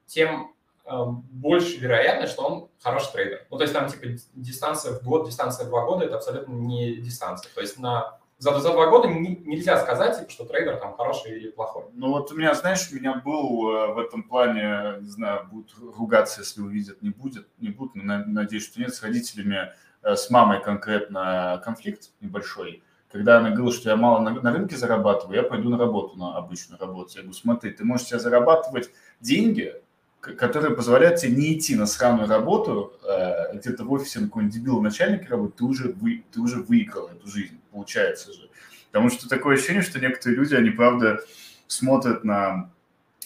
тем 0.05 0.51
э, 0.51 0.60
больше 0.85 1.77
вероятность, 1.77 2.33
что 2.33 2.43
он 2.43 2.69
хороший 2.81 3.11
трейдер. 3.13 3.45
Ну, 3.49 3.57
то 3.57 3.63
есть 3.63 3.73
там, 3.73 3.87
типа, 3.87 4.07
дистанция 4.33 4.99
в 4.99 5.03
год, 5.03 5.25
дистанция 5.27 5.65
в 5.65 5.69
два 5.69 5.85
года– 5.85 6.05
это 6.05 6.15
абсолютно 6.15 6.53
не 6.53 6.95
дистанция. 6.95 7.51
То 7.53 7.61
есть 7.61 7.79
на, 7.79 8.17
за, 8.39 8.59
за 8.59 8.71
два 8.71 8.87
года 8.87 9.07
не- 9.07 9.35
нельзя 9.45 9.77
сказать, 9.79 10.17
типа, 10.19 10.31
что 10.31 10.45
трейдер 10.45 10.77
там 10.77 10.95
хороший 10.95 11.37
или 11.37 11.51
плохой. 11.51 11.85
Ну 11.93 12.09
вот 12.09 12.31
у 12.31 12.35
меня, 12.35 12.53
знаешь, 12.55 12.89
у 12.91 12.95
меня 12.95 13.21
был 13.23 13.69
э, 13.71 13.93
в 13.93 13.99
этом 13.99 14.23
плане, 14.23 14.97
не 15.01 15.09
знаю, 15.09 15.47
будут 15.51 15.73
ругаться, 15.97 16.41
если 16.41 16.61
увидят, 16.61 17.01
не 17.01 17.09
будет, 17.11 17.47
не 17.59 17.69
будут, 17.69 17.95
но 17.95 18.03
на- 18.03 18.25
надеюсь, 18.25 18.65
что 18.65 18.79
нет, 18.79 18.93
с 18.93 19.03
родителями, 19.03 19.71
э, 20.03 20.15
с 20.15 20.29
мамой 20.29 20.61
конкретно 20.61 21.61
конфликт 21.63 22.09
небольшой. 22.21 22.83
Когда 23.11 23.37
она 23.39 23.49
говорила, 23.49 23.73
что 23.73 23.89
я 23.89 23.97
мало 23.97 24.19
на, 24.19 24.31
на 24.31 24.51
рынке 24.53 24.77
зарабатываю, 24.77 25.35
я 25.35 25.43
пойду 25.43 25.69
на 25.69 25.77
работу, 25.77 26.17
на 26.17 26.37
обычную 26.37 26.79
работу. 26.79 27.11
Я 27.15 27.21
говорю, 27.23 27.37
смотри, 27.37 27.71
ты 27.71 27.83
можешь 27.83 28.07
себе 28.07 28.19
зарабатывать 28.19 28.89
деньги, 29.19 29.75
к- 30.21 30.35
которые 30.35 30.75
позволяют 30.75 31.19
тебе 31.19 31.35
не 31.35 31.57
идти 31.57 31.75
на 31.75 31.85
сраную 31.85 32.29
работу, 32.29 32.93
э, 33.03 33.57
где-то 33.57 33.83
в 33.83 33.91
офисе 33.91 34.19
на 34.19 34.27
какой-нибудь 34.27 34.55
дебил 34.55 34.81
начальник 34.81 35.29
работает, 35.29 35.55
ты 35.57 35.63
уже, 35.65 35.93
вы, 35.99 36.23
ты 36.31 36.39
уже 36.39 36.61
выиграл 36.61 37.07
эту 37.09 37.27
жизнь, 37.27 37.59
получается 37.71 38.31
же. 38.31 38.49
Потому 38.91 39.09
что 39.09 39.27
такое 39.27 39.55
ощущение, 39.55 39.81
что 39.81 39.99
некоторые 39.99 40.37
люди, 40.37 40.53
они, 40.55 40.69
правда, 40.69 41.19
смотрят 41.67 42.23
на, 42.23 42.71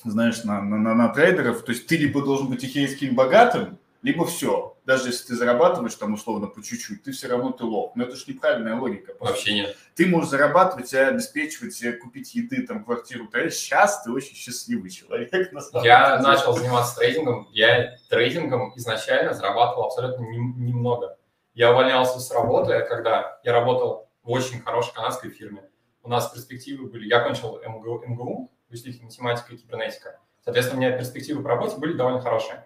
знаешь, 0.04 0.44
на, 0.44 0.62
на, 0.62 0.78
на, 0.78 0.96
на 0.96 1.10
трейдеров, 1.10 1.64
то 1.64 1.72
есть 1.72 1.86
ты 1.88 1.98
либо 1.98 2.24
должен 2.24 2.48
быть 2.48 2.64
ихейским 2.64 3.14
богатым, 3.14 3.78
либо 4.02 4.26
все. 4.26 4.75
Даже 4.86 5.10
если 5.10 5.28
ты 5.28 5.36
зарабатываешь 5.36 5.96
там 5.96 6.14
условно 6.14 6.48
по 6.48 6.62
чуть-чуть, 6.62 7.04
ты 7.04 7.12
все 7.12 7.28
равно 7.28 7.52
ты 7.52 7.64
лох. 7.64 7.96
Но 7.96 8.04
это 8.04 8.16
же 8.16 8.24
неправильная 8.28 8.76
логика. 8.76 9.14
Вообще 9.20 9.54
нет. 9.56 9.78
Ты 9.96 10.06
можешь 10.08 10.30
зарабатывать, 10.30 10.94
и 10.94 10.98
обеспечивать, 10.98 12.00
купить 12.00 12.36
еды, 12.36 12.66
там, 12.68 12.84
квартиру. 12.84 13.28
Ты 13.28 13.50
сейчас 13.50 14.04
ты 14.04 14.12
очень 14.12 14.36
счастливый 14.36 14.92
человек. 14.92 15.32
На 15.52 15.62
самом 15.62 15.84
Я 15.84 16.18
деле. 16.18 16.30
начал 16.30 16.54
заниматься 16.54 16.98
трейдингом. 16.98 17.48
Я 17.52 17.98
трейдингом 18.10 18.74
изначально 18.76 19.34
зарабатывал 19.34 19.86
абсолютно 19.86 20.22
нем- 20.24 20.56
немного. 20.64 21.18
Я 21.56 21.72
увольнялся 21.72 22.20
с 22.20 22.30
работы, 22.32 22.86
когда 22.88 23.40
я 23.44 23.54
работал 23.54 24.10
в 24.24 24.30
очень 24.32 24.62
хорошей 24.62 24.94
канадской 24.94 25.32
фирме. 25.32 25.64
У 26.04 26.10
нас 26.10 26.30
перспективы 26.30 26.88
были... 26.88 27.08
Я 27.08 27.22
кончил 27.22 27.60
МГУ, 27.66 28.04
МГУ 28.06 28.52
вычислительная 28.70 29.08
математика 29.08 29.54
и 29.54 29.58
кибернетика. 29.58 30.20
Соответственно, 30.44 30.80
у 30.80 30.84
меня 30.84 30.96
перспективы 30.96 31.42
по 31.42 31.50
работе 31.50 31.78
были 31.78 31.94
довольно 31.94 32.22
хорошие. 32.22 32.66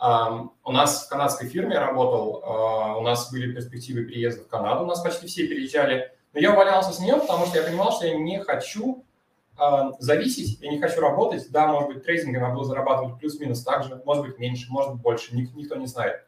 У 0.00 0.72
нас 0.72 1.04
в 1.04 1.08
канадской 1.10 1.46
фирме 1.48 1.74
я 1.74 1.80
работал, 1.80 2.42
а, 2.42 2.96
у 2.96 3.02
нас 3.02 3.30
были 3.30 3.52
перспективы 3.52 4.04
переезда 4.04 4.44
в 4.44 4.48
Канаду, 4.48 4.84
у 4.84 4.86
нас 4.86 5.00
почти 5.00 5.26
все 5.26 5.46
переезжали. 5.46 6.12
Но 6.32 6.40
я 6.40 6.52
увольнялся 6.52 6.92
с 6.92 7.00
нее, 7.00 7.16
потому 7.16 7.44
что 7.44 7.58
я 7.58 7.64
понимал, 7.64 7.92
что 7.92 8.06
я 8.06 8.16
не 8.16 8.38
хочу 8.38 9.04
а, 9.58 9.92
зависеть, 9.98 10.58
я 10.60 10.70
не 10.70 10.80
хочу 10.80 11.00
работать. 11.02 11.50
Да, 11.50 11.66
может 11.66 11.88
быть, 11.88 12.02
трейдингом 12.02 12.42
я 12.42 12.48
буду 12.48 12.64
зарабатывать 12.64 13.18
плюс-минус 13.18 13.62
так 13.62 13.84
же, 13.84 14.00
может 14.06 14.24
быть, 14.24 14.38
меньше, 14.38 14.70
может 14.70 14.92
быть, 14.92 15.02
больше, 15.02 15.36
ник- 15.36 15.54
никто 15.54 15.76
не 15.76 15.86
знает. 15.86 16.24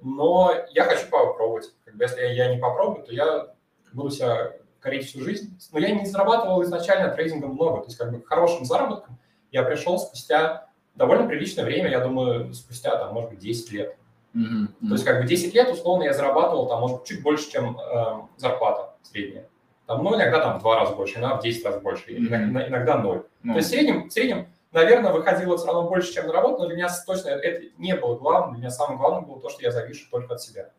Но 0.00 0.52
я 0.70 0.84
хочу 0.84 1.08
попробовать. 1.10 1.72
Как 1.84 1.96
бы, 1.96 2.04
если 2.04 2.20
я 2.20 2.54
не 2.54 2.60
попробую, 2.60 3.04
то 3.04 3.12
я 3.12 3.48
буду 3.92 4.10
себя 4.10 4.52
корить 4.78 5.08
всю 5.08 5.22
жизнь. 5.22 5.58
Но 5.72 5.80
я 5.80 5.90
не 5.90 6.06
зарабатывал 6.06 6.62
изначально 6.62 7.12
трейдингом 7.12 7.54
много, 7.54 7.80
то 7.80 7.86
есть 7.86 7.98
как 7.98 8.12
бы 8.12 8.20
к 8.20 8.28
хорошим 8.28 8.64
заработкам 8.64 9.18
я 9.50 9.62
пришел 9.64 9.98
спустя 9.98 10.67
довольно 10.98 11.26
приличное 11.26 11.64
время, 11.64 11.90
я 11.90 12.00
думаю, 12.00 12.52
спустя, 12.52 12.96
там, 12.96 13.14
может 13.14 13.30
быть, 13.30 13.38
10 13.38 13.72
лет. 13.72 13.96
Мгм, 14.34 14.68
То 14.88 14.92
есть 14.92 15.04
как 15.04 15.22
бы 15.22 15.26
10 15.26 15.54
лет, 15.54 15.70
условно, 15.70 16.02
я 16.04 16.12
зарабатывал 16.12 16.66
там, 16.68 16.80
может, 16.80 17.04
чуть 17.04 17.22
больше, 17.22 17.50
чем 17.50 17.78
э, 17.80 18.04
зарплата 18.36 18.94
средняя. 19.02 19.48
Там, 19.86 20.04
ну, 20.04 20.14
иногда 20.14 20.40
там 20.40 20.58
в 20.58 20.60
два 20.62 20.80
раза 20.80 20.94
больше, 20.94 21.18
иногда 21.18 21.36
в 21.36 21.42
10 21.42 21.64
раз 21.64 21.80
больше, 21.80 22.12
Мгм. 22.12 22.26
иногда, 22.26 22.68
иногда 22.68 22.98
ноль. 22.98 23.22
Ну, 23.42 23.54
То 23.54 23.58
есть 23.58 23.68
в 23.68 23.72
среднем, 23.72 24.08
в 24.08 24.12
среднем, 24.12 24.48
наверное, 24.72 25.12
выходило 25.12 25.56
все 25.56 25.66
равно 25.66 25.88
больше, 25.88 26.12
чем 26.12 26.26
на 26.26 26.32
работу, 26.32 26.62
но 26.62 26.66
для 26.66 26.76
меня 26.76 26.88
точно 27.06 27.30
это 27.30 27.64
не 27.78 27.94
было 27.94 28.16
главным. 28.18 28.54
Для 28.54 28.60
меня 28.60 28.70
самое 28.70 28.98
главное 28.98 29.22
было 29.22 29.40
то, 29.40 29.48
что 29.48 29.62
я 29.62 29.70
завишу 29.70 30.06
только 30.10 30.34
от 30.34 30.42
себя. 30.42 30.70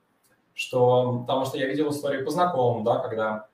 Что, 0.54 1.20
потому 1.22 1.46
что 1.46 1.58
я 1.58 1.66
видел 1.68 1.90
историю 1.90 2.26
по 2.26 2.32
знакомым, 2.32 2.84
да, 2.84 3.00
когда 3.00 3.48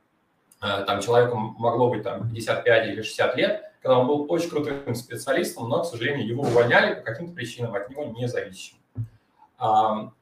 э, 0.61 0.83
там 0.85 0.99
человеку 0.99 1.37
могло 1.37 1.89
быть 1.89 2.03
там 2.03 2.27
55 2.33 2.87
или 2.87 3.01
60 3.01 3.35
лет, 3.37 3.71
когда 3.85 3.99
он 3.99 4.07
был 4.07 4.25
очень 4.29 4.49
крутым 4.49 4.95
специалистом, 4.95 5.69
но, 5.69 5.83
к 5.83 5.85
сожалению, 5.85 6.27
его 6.27 6.41
увольняли 6.41 6.95
по 6.95 7.01
каким-то 7.01 7.35
причинам, 7.35 7.75
от 7.75 7.87
него 7.87 8.05
не 8.05 8.27
зависящим. 8.27 8.77
Ам, 9.59 10.15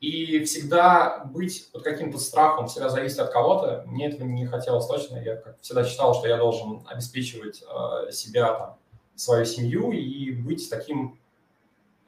И 0.00 0.42
всегда 0.42 1.22
быть 1.24 1.70
под 1.72 1.84
каким-то 1.84 2.18
страхом, 2.18 2.66
всегда 2.66 2.88
зависеть 2.88 3.20
от 3.20 3.30
кого-то, 3.30 3.84
мне 3.86 4.08
этого 4.08 4.26
не 4.26 4.44
хотелось 4.44 4.88
точно. 4.88 5.18
Я 5.18 5.36
как 5.36 5.60
всегда 5.60 5.84
считал, 5.84 6.16
что 6.16 6.26
я 6.26 6.36
должен 6.36 6.82
обеспечивать 6.88 7.62
э, 7.62 8.10
себя, 8.10 8.54
там, 8.54 8.76
свою 9.14 9.44
семью 9.44 9.92
и 9.92 10.32
быть 10.32 10.68
таким 10.68 11.16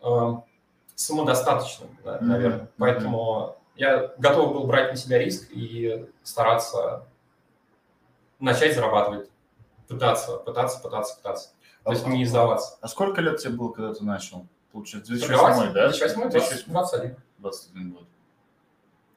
э, 0.03 0.33
самодостаточным, 0.97 1.97
да, 2.05 2.16
Мгм, 2.16 2.29
наверное. 2.29 2.68
Поэтому 2.77 3.57
я 3.77 4.12
готов 4.18 4.53
был 4.53 4.64
брать 4.64 4.90
на 4.90 4.97
себя 4.97 5.18
риск 5.18 5.47
и 5.53 6.09
стараться 6.25 7.07
начать 8.40 8.75
зарабатывать, 8.75 9.31
пытаться, 9.92 10.37
пытаться, 10.38 10.81
пытаться, 10.81 11.16
пытаться. 11.16 11.50
То 11.85 11.92
есть 11.92 12.07
не 12.07 12.24
сдаваться. 12.24 12.78
А 12.81 12.88
сколько 12.88 13.20
лет 13.20 13.38
тебе 13.40 13.55
было, 13.55 13.72
когда 13.72 13.92
ты 13.94 14.05
начал? 14.05 14.46
Получается, 14.72 15.18
Торговать? 15.18 15.72
2008, 15.72 15.74
да? 15.74 15.88
2008, 15.88 16.31
20, 16.31 16.66
21. 16.68 17.16
21 17.38 17.90
год. 17.92 18.02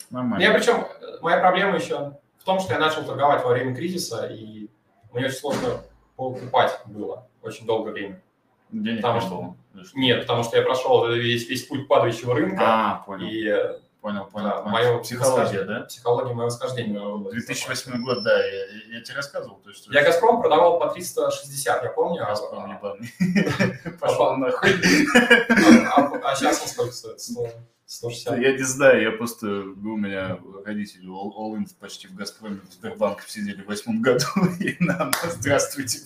Ну, 0.10 0.18
Нормально. 0.18 0.44
Я 0.44 0.54
причем, 0.54 0.86
моя 1.22 1.40
проблема 1.40 1.76
еще 1.78 2.18
в 2.40 2.44
том, 2.44 2.60
что 2.60 2.74
я 2.74 2.80
начал 2.80 3.04
торговать 3.06 3.44
во 3.44 3.50
время 3.52 3.76
кризиса, 3.76 4.28
и 4.28 4.68
мне 5.14 5.26
очень 5.26 5.36
сложно 5.36 5.82
покупать 6.16 6.80
было 6.86 7.28
очень 7.42 7.66
долгое 7.66 7.92
время. 7.92 8.22
Денег 8.72 9.02
потому 9.02 9.20
не 9.20 9.26
что- 9.26 9.36
было. 9.36 9.56
Нет, 9.94 10.22
потому 10.22 10.44
что 10.44 10.58
я 10.58 10.64
прошел 10.64 11.08
весь, 11.10 11.48
весь 11.50 11.66
путь 11.68 11.88
падающего 11.88 12.34
рынка, 12.34 12.64
А, 12.64 13.04
понял, 13.06 13.28
и 13.28 13.46
э, 13.48 13.80
понял, 14.06 14.26
понял. 14.26 14.50
да, 14.50 14.56
понял. 14.62 14.72
мое 14.72 14.98
Психология, 15.00 15.64
да? 15.64 15.82
психология 15.82 16.34
моего 16.36 16.46
восхождения. 16.46 17.00
была 17.00 17.32
2008 17.32 18.04
год, 18.04 18.22
да, 18.24 18.38
я, 18.46 18.66
я- 18.66 18.98
я 18.98 19.02
тебе 19.02 19.16
рассказывал. 19.16 19.56
То 19.64 19.70
есть, 19.72 19.88
Я 19.88 20.04
«Газпром» 20.04 20.42
продавал 20.42 20.78
по 20.80 20.90
360, 20.90 21.84
я 21.84 21.90
помню. 21.90 22.22
а- 22.24 22.28
Газпром 22.28 22.72
ебаный. 22.72 23.12
Пошел 24.00 24.38
нахуй. 24.38 24.70
А, 25.96 26.32
а 26.32 26.36
сейчас 26.36 26.62
он 26.62 26.68
сколько 26.68 26.92
стоит? 26.94 27.20
100, 27.20 27.50
160. 27.88 28.40
Я 28.40 28.52
не 28.54 28.64
знаю, 28.64 29.02
я 29.02 29.12
просто, 29.12 29.48
у 29.48 29.98
меня 29.98 30.38
родители 30.64 31.08
all, 31.08 31.32
all 31.36 31.58
in 31.58 31.66
почти 31.80 32.08
в 32.08 32.14
Газпроме, 32.16 32.60
в 32.70 32.74
Сбербанке 32.74 33.24
сидели 33.28 33.64
в 33.64 33.66
восьмом 33.68 34.02
году, 34.04 34.26
и 34.60 34.76
нам 34.82 35.12
здравствуйте. 35.24 36.00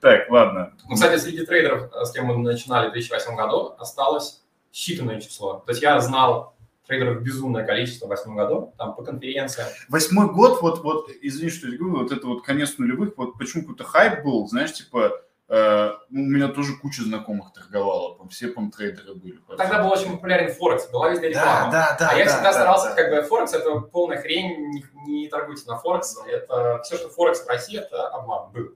Так, 0.00 0.28
ладно. 0.30 0.72
Ну, 0.88 0.94
кстати, 0.96 1.18
среди 1.20 1.46
трейдеров, 1.46 1.90
с 1.94 2.10
кем 2.10 2.26
мы 2.26 2.36
начинали 2.38 2.88
в 2.88 2.92
2008 2.92 3.36
году, 3.36 3.74
осталось 3.78 4.40
считанное 4.74 5.20
число. 5.20 5.62
То 5.64 5.70
есть 5.70 5.82
я 5.82 6.00
знал 6.00 6.54
трейдеров 6.86 7.22
безумное 7.22 7.64
количество 7.64 8.06
в 8.06 8.08
2008 8.08 8.36
году, 8.36 8.74
там 8.76 8.94
по 8.94 9.02
конференциям. 9.02 9.68
Восьмой 9.88 10.30
год, 10.30 10.60
вот, 10.60 10.82
вот, 10.82 11.08
извини, 11.22 11.50
что 11.50 11.68
я 11.68 11.78
говорю, 11.78 12.02
вот 12.02 12.12
это 12.12 12.26
вот 12.26 12.44
конец 12.44 12.76
нулевых, 12.76 13.16
вот 13.16 13.38
почему 13.38 13.62
какой-то 13.62 13.84
хайп 13.84 14.22
был, 14.22 14.46
знаешь, 14.48 14.74
типа, 14.74 15.12
э, 15.48 15.92
ну, 16.10 16.22
у 16.22 16.26
меня 16.26 16.48
тоже 16.48 16.74
куча 16.76 17.02
знакомых 17.02 17.54
торговала, 17.54 18.18
там, 18.18 18.28
все, 18.28 18.48
по 18.48 18.60
трейдеры 18.70 19.14
были. 19.14 19.38
Тогда 19.56 19.82
был 19.82 19.92
очень 19.92 20.10
популярен 20.10 20.52
Форекс, 20.52 20.90
была 20.90 21.08
везде 21.08 21.28
реклама. 21.28 21.72
Да, 21.72 21.96
да, 21.98 22.06
да. 22.06 22.10
а 22.10 22.14
я 22.16 22.24
да, 22.26 22.30
всегда 22.32 22.50
да, 22.50 22.52
старался, 22.52 22.88
да. 22.88 22.94
как 22.96 23.10
бы, 23.10 23.22
Форекс– 23.22 23.52
это 23.54 23.80
полная 23.80 24.20
хрень, 24.20 24.72
не, 24.72 24.84
не 25.06 25.28
торгуйте 25.28 25.62
на 25.66 25.78
Форекс. 25.78 26.18
Это 26.26 26.82
все, 26.84 26.96
что 26.96 27.08
Форекс 27.08 27.44
в 27.44 27.48
России, 27.48 27.78
это 27.78 28.08
обман 28.08 28.50
был. 28.52 28.74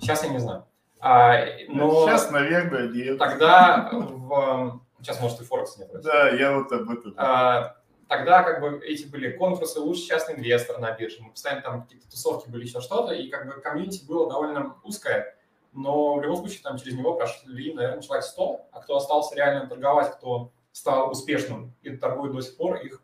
Сейчас 0.00 0.24
я 0.24 0.30
не 0.30 0.38
знаю. 0.38 0.64
А, 0.98 1.36
но 1.68 2.06
Сейчас, 2.06 2.30
наверное, 2.30 2.88
нет. 2.88 3.18
тогда 3.18 3.90
в... 3.92 4.80
Сейчас, 5.04 5.20
может, 5.20 5.40
и 5.40 5.44
Форекс 5.44 5.76
нет. 5.78 5.88
вроде. 5.90 6.04
Да, 6.04 6.28
я 6.30 6.58
вот 6.58 6.72
об 6.72 6.90
этом. 6.90 7.14
А, 7.16 7.76
Тогда 8.06 8.42
как 8.42 8.60
бы 8.60 8.84
эти 8.84 9.06
были 9.06 9.30
конкурсы 9.32 9.80
лучший 9.80 10.06
частный 10.06 10.34
инвестор 10.34 10.78
на 10.78 10.92
бирже. 10.92 11.22
Мы 11.22 11.30
постоянно 11.30 11.62
там 11.62 11.82
какие-то 11.82 12.08
тусовки 12.10 12.50
были, 12.50 12.64
еще 12.64 12.80
что-то, 12.80 13.14
и 13.14 13.28
как 13.30 13.46
бы 13.46 13.60
комьюнити 13.62 14.04
было 14.06 14.28
довольно 14.28 14.76
узкое, 14.84 15.36
но 15.72 16.14
в 16.16 16.22
любом 16.22 16.36
случае 16.36 16.60
там 16.62 16.76
через 16.76 16.96
него 16.96 17.14
прошли, 17.14 17.72
наверное, 17.72 18.02
человек 18.02 18.24
100, 18.24 18.66
а 18.72 18.80
кто 18.80 18.96
остался 18.96 19.34
реально 19.34 19.66
торговать, 19.66 20.12
кто 20.12 20.52
стал 20.72 21.10
успешным 21.10 21.74
и 21.82 21.96
торгует 21.96 22.32
до 22.32 22.42
сих 22.42 22.56
пор, 22.58 22.76
их... 22.76 23.02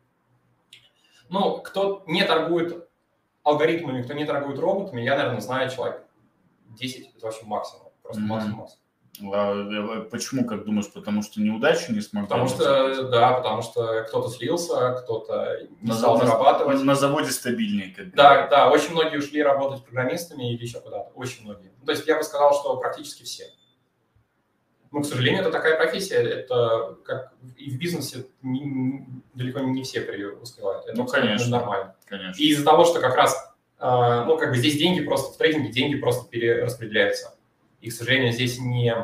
Ну, 1.30 1.58
кто 1.62 2.02
не 2.06 2.24
торгует 2.24 2.86
алгоритмами, 3.42 4.02
кто 4.02 4.12
не 4.12 4.26
торгует 4.26 4.58
роботами, 4.58 5.00
я, 5.00 5.16
наверное, 5.16 5.40
знаю 5.40 5.70
человек 5.70 6.04
10, 6.68 7.16
это 7.16 7.26
вообще 7.26 7.44
максимум, 7.46 7.88
просто 8.02 8.20
Мгм. 8.20 8.30
максимум. 8.30 8.68
Почему, 9.18 10.46
как 10.46 10.64
думаешь, 10.64 10.90
потому 10.92 11.22
что 11.22 11.40
неудачи 11.40 11.90
не 11.90 12.00
смогли? 12.00 12.28
Потому 12.28 12.48
что, 12.48 13.08
да, 13.10 13.32
потому 13.32 13.62
что 13.62 14.04
кто-то 14.08 14.28
слился, 14.30 14.92
кто-то 15.02 15.60
не 15.80 15.88
на, 15.88 15.94
стал 15.94 16.18
на- 16.18 16.24
зарабатывать. 16.26 16.82
на 16.82 16.94
заводе 16.94 17.30
стабильнее. 17.30 17.94
Как 17.94 18.14
Да, 18.14 18.46
да, 18.48 18.70
очень 18.70 18.92
многие 18.92 19.18
ушли 19.18 19.42
работать 19.42 19.84
программистами 19.84 20.52
или 20.54 20.62
еще 20.62 20.80
куда-то. 20.80 21.10
Очень 21.14 21.44
многие. 21.44 21.70
Ну, 21.80 21.86
То 21.86 21.92
есть 21.92 22.06
я 22.06 22.16
бы 22.16 22.22
сказал, 22.22 22.54
что 22.54 22.76
практически 22.76 23.22
все. 23.24 23.44
Ну, 24.92 25.02
к 25.02 25.06
сожалению, 25.06 25.42
это 25.42 25.52
такая 25.52 25.76
профессия. 25.76 26.16
Это 26.16 26.96
как 27.04 27.32
и 27.56 27.70
в 27.70 27.78
бизнесе 27.78 28.26
не- 28.42 29.06
далеко 29.34 29.60
не 29.60 29.82
все 29.84 30.00
преуспевают. 30.00 30.86
Это 30.86 30.96
Ну, 30.96 31.06
конечно. 31.06 31.48
нормально. 31.58 31.94
Конечно. 32.06 32.40
И 32.42 32.48
из-за 32.48 32.64
того, 32.64 32.84
что 32.84 33.00
как 33.00 33.14
раз, 33.14 33.36
э, 33.78 34.24
ну, 34.26 34.36
как 34.36 34.50
бы 34.50 34.56
здесь 34.56 34.76
деньги 34.78 35.00
просто, 35.04 35.32
в 35.32 35.36
трейдинге 35.36 35.70
деньги 35.70 35.96
просто 35.96 36.28
перераспределяются. 36.28 37.34
И, 37.80 37.90
к 37.90 37.92
сожалению, 37.92 38.32
здесь 38.32 38.58
не 38.58 38.94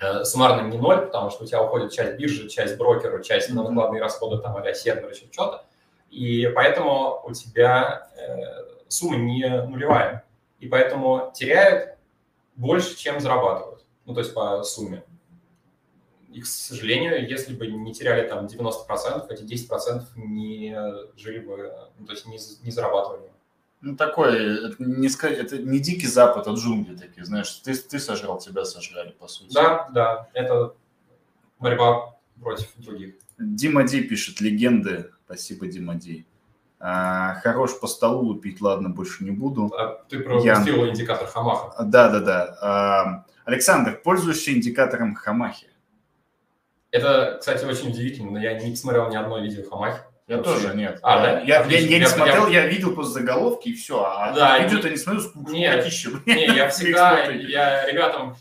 э, 0.00 0.24
суммарно 0.24 0.68
не 0.68 0.78
ноль, 0.78 1.06
потому 1.06 1.30
что 1.30 1.44
у 1.44 1.46
тебя 1.46 1.62
уходит 1.62 1.92
часть 1.92 2.16
биржи, 2.16 2.48
часть 2.48 2.76
брокера, 2.76 3.22
часть 3.22 3.50
на 3.50 3.62
Мгм. 3.62 3.74
накладные 3.74 4.02
расходы, 4.02 4.38
там, 4.42 4.56
а 4.56 4.74
сервер, 4.74 5.10
еще 5.10 5.26
что-то. 5.30 5.64
И 6.10 6.46
поэтому 6.54 7.22
у 7.24 7.32
тебя 7.32 8.08
э, 8.16 8.86
сумма 8.88 9.16
не 9.16 9.48
нулевая. 9.48 10.24
И 10.60 10.68
поэтому 10.68 11.32
теряют 11.34 11.96
больше, 12.56 12.96
чем 12.96 13.20
зарабатывают. 13.20 13.84
Ну, 14.04 14.14
то 14.14 14.20
есть 14.20 14.34
по 14.34 14.62
сумме. 14.62 15.04
И, 16.32 16.40
к 16.40 16.46
сожалению, 16.46 17.28
если 17.28 17.54
бы 17.54 17.66
не 17.66 17.92
теряли 17.92 18.26
там 18.26 18.46
90%, 18.46 19.26
эти 19.30 19.42
10% 19.42 20.02
не 20.16 20.74
жили 21.16 21.40
бы, 21.40 21.74
ну, 21.98 22.06
то 22.06 22.12
есть 22.12 22.26
не, 22.26 22.38
не 22.62 22.70
зарабатывали. 22.70 23.31
Ну, 23.82 23.96
такой, 23.96 24.66
это 24.66 24.76
не, 24.78 25.08
это 25.08 25.58
не 25.58 25.80
дикий 25.80 26.06
запад, 26.06 26.46
а 26.46 26.52
джунгли 26.52 26.96
такие, 26.96 27.24
знаешь, 27.24 27.50
ты, 27.50 27.74
ты 27.74 27.98
сожрал, 27.98 28.38
тебя 28.38 28.64
сожрали, 28.64 29.10
по 29.10 29.26
сути. 29.26 29.52
Да, 29.52 29.88
да, 29.92 30.28
это 30.34 30.74
борьба 31.58 32.14
против 32.40 32.68
других. 32.76 33.16
Дима 33.38 33.82
Ди 33.82 34.02
пишет, 34.02 34.40
легенды. 34.40 35.10
Спасибо, 35.26 35.66
Дима 35.66 35.96
Ди. 35.96 36.24
А, 36.78 37.34
хорош 37.42 37.78
по 37.80 37.88
столу 37.88 38.22
лупить, 38.22 38.60
ладно, 38.60 38.88
больше 38.88 39.24
не 39.24 39.32
буду. 39.32 39.72
А 39.76 40.04
ты 40.08 40.20
пропустил 40.20 40.84
Я... 40.84 40.90
индикатор 40.90 41.26
Хамаха. 41.26 41.82
Да, 41.82 42.08
да, 42.08 42.20
да. 42.20 42.58
А, 42.62 43.24
Александр, 43.44 44.00
пользуешься 44.02 44.52
индикатором 44.52 45.16
Хамахи? 45.16 45.68
Это, 46.92 47.38
кстати, 47.40 47.64
очень 47.64 47.90
удивительно, 47.90 48.32
но 48.32 48.40
я 48.40 48.60
не 48.60 48.76
смотрел 48.76 49.08
ни 49.10 49.16
одно 49.16 49.40
видео 49.40 49.68
Хамахи. 49.68 50.02
Я 50.32 50.38
Вообще. 50.38 50.52
тоже 50.54 50.74
нет. 50.74 50.98
А, 51.02 51.20
да? 51.20 51.40
Я, 51.40 51.62
я, 51.64 51.78
я 51.78 51.98
не 51.98 52.06
смотрел, 52.06 52.48
я, 52.48 52.62
я 52.62 52.66
видел 52.66 52.94
просто 52.94 53.20
заголовки 53.20 53.68
и 53.68 53.74
все. 53.74 54.02
А 54.02 54.32
да, 54.32 54.58
видео-то 54.60 54.88
не 54.88 54.96
смотрю, 54.96 55.30
нет, 55.48 55.84
не, 56.24 56.46
я 56.46 56.68
всегда, 56.70 57.24
я 57.24 57.84
ребятам, 57.84 58.34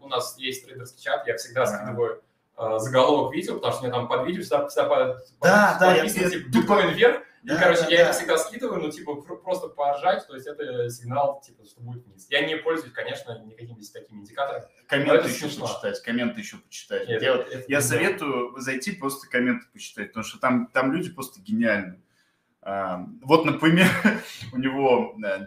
у 0.00 0.08
нас 0.08 0.36
есть 0.38 0.66
трейдерский 0.66 1.04
чат, 1.04 1.24
я 1.28 1.36
всегда 1.36 1.66
скидываю 1.66 2.20
э, 2.58 2.78
заголовок 2.78 3.32
видео, 3.32 3.54
потому 3.54 3.74
что 3.74 3.82
мне 3.84 3.92
там 3.92 4.08
под 4.08 4.26
видео 4.26 4.42
всегда, 4.42 4.66
всегда 4.66 4.88
под, 4.88 5.16
да, 5.40 5.76
да, 5.78 5.94
я, 5.94 6.08
типа, 6.08 6.48
биткоин 6.48 6.88
вверх, 6.94 7.20
и, 7.46 7.48
да, 7.48 7.58
короче, 7.60 7.82
да, 7.82 7.88
я 7.90 7.96
да. 7.98 8.02
это 8.10 8.12
всегда 8.18 8.38
скидываю, 8.38 8.82
ну, 8.82 8.90
типа, 8.90 9.14
просто 9.14 9.68
поржать, 9.68 10.26
то 10.26 10.34
есть 10.34 10.48
это 10.48 10.90
сигнал, 10.90 11.40
типа, 11.40 11.64
что 11.64 11.80
будет 11.80 12.04
вниз. 12.04 12.26
Я 12.28 12.44
не 12.44 12.56
пользуюсь, 12.56 12.92
конечно, 12.92 13.40
никакими 13.44 13.80
такими 13.82 14.18
индикаторами. 14.18 14.66
Комменты 14.88 15.28
еще 15.28 15.48
смешно. 15.48 15.68
почитать, 15.68 16.02
комменты 16.02 16.40
еще 16.40 16.56
почитать. 16.56 17.06
Нет, 17.06 17.22
я 17.22 17.36
это, 17.36 17.64
я 17.68 17.80
советую 17.80 18.58
зайти 18.58 18.96
просто 18.96 19.28
комменты 19.28 19.64
почитать, 19.72 20.08
потому 20.08 20.24
что 20.24 20.40
там, 20.40 20.66
там 20.74 20.92
люди 20.92 21.12
просто 21.12 21.40
гениальные. 21.40 22.02
Вот, 22.66 23.44
например, 23.44 23.86
у 24.52 24.58
него 24.58 25.16
э, 25.24 25.46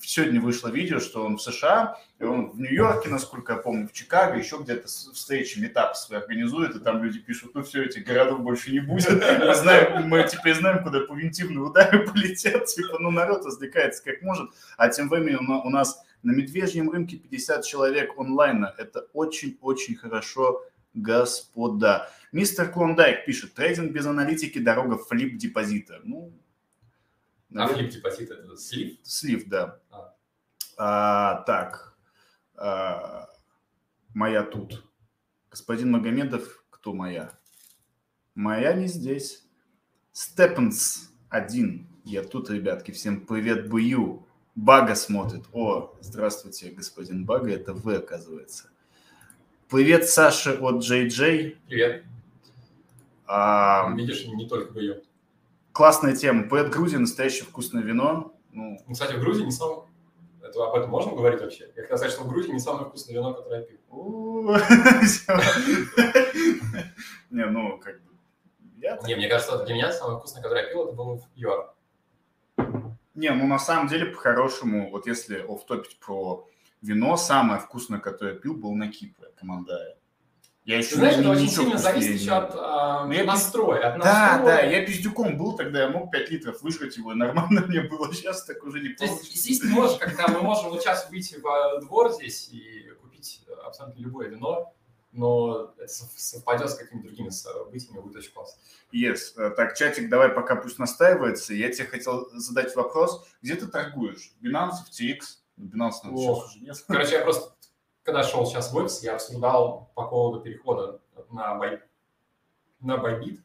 сегодня 0.00 0.40
вышло 0.40 0.68
видео, 0.68 1.00
что 1.00 1.24
он 1.24 1.36
в 1.36 1.42
США, 1.42 1.98
и 2.20 2.24
он 2.24 2.50
в 2.50 2.60
Нью-Йорке, 2.60 3.08
насколько 3.08 3.54
я 3.54 3.58
помню, 3.58 3.88
в 3.88 3.92
Чикаго, 3.92 4.38
еще 4.38 4.58
где-то 4.58 4.86
встречи, 4.86 5.58
метапы 5.58 5.96
свои 5.96 6.20
организует, 6.20 6.76
и 6.76 6.78
там 6.78 7.02
люди 7.02 7.18
пишут, 7.18 7.56
ну 7.56 7.64
все, 7.64 7.82
этих 7.82 8.04
городов 8.04 8.42
больше 8.42 8.70
не 8.70 8.78
будет. 8.78 9.10
Мы, 9.40 9.54
знаем, 9.56 10.08
мы 10.08 10.22
теперь 10.30 10.54
знаем, 10.54 10.84
куда 10.84 11.00
превентивные 11.00 11.58
удары 11.58 12.06
полетят, 12.12 12.66
типа, 12.66 12.98
ну 13.00 13.10
народ 13.10 13.44
развлекается 13.44 14.04
как 14.04 14.22
может, 14.22 14.48
а 14.76 14.88
тем 14.88 15.08
временем 15.08 15.50
у 15.50 15.70
нас 15.70 16.00
на 16.22 16.30
медвежьем 16.30 16.90
рынке 16.90 17.16
50 17.16 17.64
человек 17.64 18.16
онлайна. 18.16 18.72
Это 18.78 19.08
очень-очень 19.12 19.96
хорошо, 19.96 20.62
господа. 20.94 22.08
Мистер 22.30 22.70
Клондайк 22.70 23.24
пишет, 23.24 23.54
трейдинг 23.54 23.90
без 23.92 24.06
аналитики, 24.06 24.58
дорога 24.58 24.96
флип 24.96 25.36
депозита. 25.36 26.00
Ну, 27.54 27.62
а 27.62 27.66
флип 27.66 27.90
депозит 27.90 28.30
это 28.30 28.56
слив? 28.56 28.98
Слив, 29.02 29.46
да. 29.48 29.78
А. 29.90 30.14
А, 30.78 31.42
так, 31.42 31.94
а, 32.56 33.28
моя 34.14 34.42
тут. 34.42 34.84
Господин 35.50 35.90
Магомедов, 35.90 36.64
кто 36.70 36.94
моя? 36.94 37.38
Моя 38.34 38.72
не 38.72 38.86
здесь. 38.86 39.44
Степенс 40.12 41.10
один. 41.28 41.86
Я 42.04 42.22
тут, 42.22 42.48
ребятки. 42.48 42.90
Всем 42.90 43.26
привет, 43.26 43.68
Бую. 43.68 44.26
Бага 44.54 44.94
смотрит. 44.94 45.44
О, 45.52 45.94
здравствуйте, 46.00 46.70
господин 46.70 47.26
Бага. 47.26 47.52
Это 47.52 47.74
вы, 47.74 47.96
оказывается. 47.96 48.70
Привет, 49.68 50.08
Саша 50.08 50.54
от 50.54 50.82
Джей. 50.82 51.58
Привет. 51.68 52.04
А, 53.26 53.92
Видишь, 53.94 54.26
не 54.26 54.48
только 54.48 54.72
Бую. 54.72 55.02
Классная 55.72 56.14
тема. 56.14 56.48
Поэт 56.48 56.70
Грузии, 56.70 56.96
настоящее 56.96 57.44
вкусное 57.44 57.82
вино. 57.82 58.34
Ну, 58.52 58.78
ну 58.86 58.92
кстати, 58.92 59.14
в 59.14 59.20
Грузии 59.20 59.44
не 59.44 59.52
самое... 59.52 59.84
Это, 60.42 60.66
об 60.66 60.74
этом 60.74 60.90
можно 60.90 61.12
говорить 61.12 61.40
вообще? 61.40 61.72
Я 61.76 61.82
хотел 61.82 61.96
сказать, 61.96 62.12
что 62.12 62.24
в 62.24 62.28
Грузии 62.28 62.52
не 62.52 62.58
самое 62.58 62.86
вкусное 62.86 63.14
вино, 63.14 63.32
которое 63.32 63.60
я 63.60 63.66
пил. 63.66 63.78
Не, 67.30 67.46
ну, 67.46 67.78
как 67.78 68.02
бы... 68.02 68.10
Не, 68.76 69.16
мне 69.16 69.28
кажется, 69.28 69.64
для 69.64 69.74
меня 69.74 69.92
самое 69.92 70.18
вкусное, 70.18 70.42
которое 70.42 70.66
я 70.66 70.70
пил, 70.70 70.84
это 70.84 70.92
было 70.92 71.16
в 71.16 71.22
ЮАР. 71.34 71.72
Не, 73.14 73.30
ну, 73.30 73.46
на 73.46 73.58
самом 73.58 73.88
деле, 73.88 74.06
по-хорошему, 74.06 74.90
вот 74.90 75.06
если 75.06 75.38
офтопить 75.38 75.98
про 75.98 76.46
вино, 76.82 77.16
самое 77.16 77.60
вкусное, 77.60 78.00
которое 78.00 78.34
я 78.34 78.38
пил, 78.38 78.54
был 78.54 78.74
на 78.74 78.88
Кипре, 78.88 79.28
командая. 79.36 79.96
Я 80.64 80.78
еще 80.78 80.94
знаешь, 80.94 81.16
это 81.16 81.30
очень 81.30 81.48
сильно 81.48 81.76
зависит 81.76 82.20
еще 82.20 82.32
от 82.32 82.52
а, 82.54 83.08
я 83.12 83.24
настроя. 83.24 83.88
От 83.88 83.98
настроя. 83.98 84.38
Да, 84.38 84.44
да, 84.44 84.60
я 84.60 84.86
пиздюком 84.86 85.36
был 85.36 85.56
тогда, 85.56 85.82
я 85.82 85.88
мог 85.88 86.12
5 86.12 86.30
литров 86.30 86.62
выжрать 86.62 86.96
его, 86.96 87.14
нормально 87.14 87.62
мне 87.66 87.80
было, 87.80 88.14
сейчас 88.14 88.44
так 88.44 88.62
уже 88.62 88.80
не 88.80 88.90
получится. 88.90 89.24
То 89.24 89.30
есть 89.30 89.44
здесь 89.44 89.64
можешь, 89.64 89.98
когда 89.98 90.28
мы 90.28 90.40
можем 90.40 90.70
вот 90.70 90.80
сейчас 90.80 91.10
выйти 91.10 91.36
в 91.42 91.80
двор 91.80 92.12
здесь 92.12 92.48
и 92.52 92.90
купить 93.00 93.44
абсолютно 93.64 94.00
любое 94.00 94.28
вино, 94.28 94.72
но 95.10 95.74
это 95.78 95.88
совпадет 95.88 96.70
с 96.70 96.74
какими-то 96.74 97.08
другими 97.08 97.30
событиями, 97.30 98.00
будет 98.00 98.16
очень 98.16 98.32
классно. 98.32 98.60
Yes. 98.92 99.32
Э, 99.36 99.50
так, 99.50 99.76
чатик, 99.76 100.08
давай 100.08 100.28
пока 100.28 100.56
пусть 100.56 100.78
настаивается. 100.78 101.54
Я 101.54 101.70
тебе 101.70 101.86
хотел 101.86 102.28
задать 102.32 102.74
вопрос. 102.76 103.26
Где 103.42 103.56
ты 103.56 103.66
торгуешь? 103.66 104.32
Binance, 104.42 104.74
FTX? 104.90 105.18
Binance, 105.58 106.00
наверное, 106.04 106.18
сейчас 106.18 106.44
уже 106.46 106.58
нет. 106.60 106.84
Короче, 106.86 107.12
я 107.12 107.20
просто 107.22 107.52
когда 108.02 108.22
шел 108.22 108.46
сейчас 108.46 108.72
в 108.72 108.80
X, 108.80 109.02
я 109.02 109.14
обсуждал 109.14 109.90
по 109.94 110.06
поводу 110.06 110.40
перехода 110.40 111.00
на, 111.30 111.54
бай, 111.54 111.80
на 112.80 112.96
Bybit. 112.96 113.40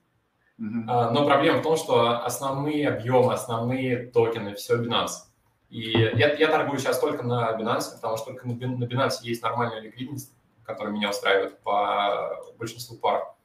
Mm-hmm. 0.59 0.83
А, 0.87 1.11
но 1.11 1.25
проблема 1.25 1.59
в 1.59 1.63
том, 1.63 1.77
что 1.77 2.23
основные 2.23 2.89
объемы, 2.89 3.33
основные 3.33 4.07
токены, 4.07 4.55
все 4.55 4.81
Binance. 4.81 5.27
И 5.69 5.91
я, 5.91 6.33
я 6.33 6.47
торгую 6.47 6.79
сейчас 6.79 6.99
только 6.99 7.23
на 7.23 7.51
Binance, 7.51 7.93
потому 7.95 8.17
что 8.17 8.27
только 8.27 8.47
на 8.47 8.53
Binance 8.85 9.17
есть 9.21 9.43
нормальная 9.43 9.81
ликвидность, 9.81 10.33
которая 10.63 10.93
меня 10.93 11.09
устраивает 11.09 11.59
по 11.59 12.41
большинству 12.57 12.97
пар. 12.97 13.35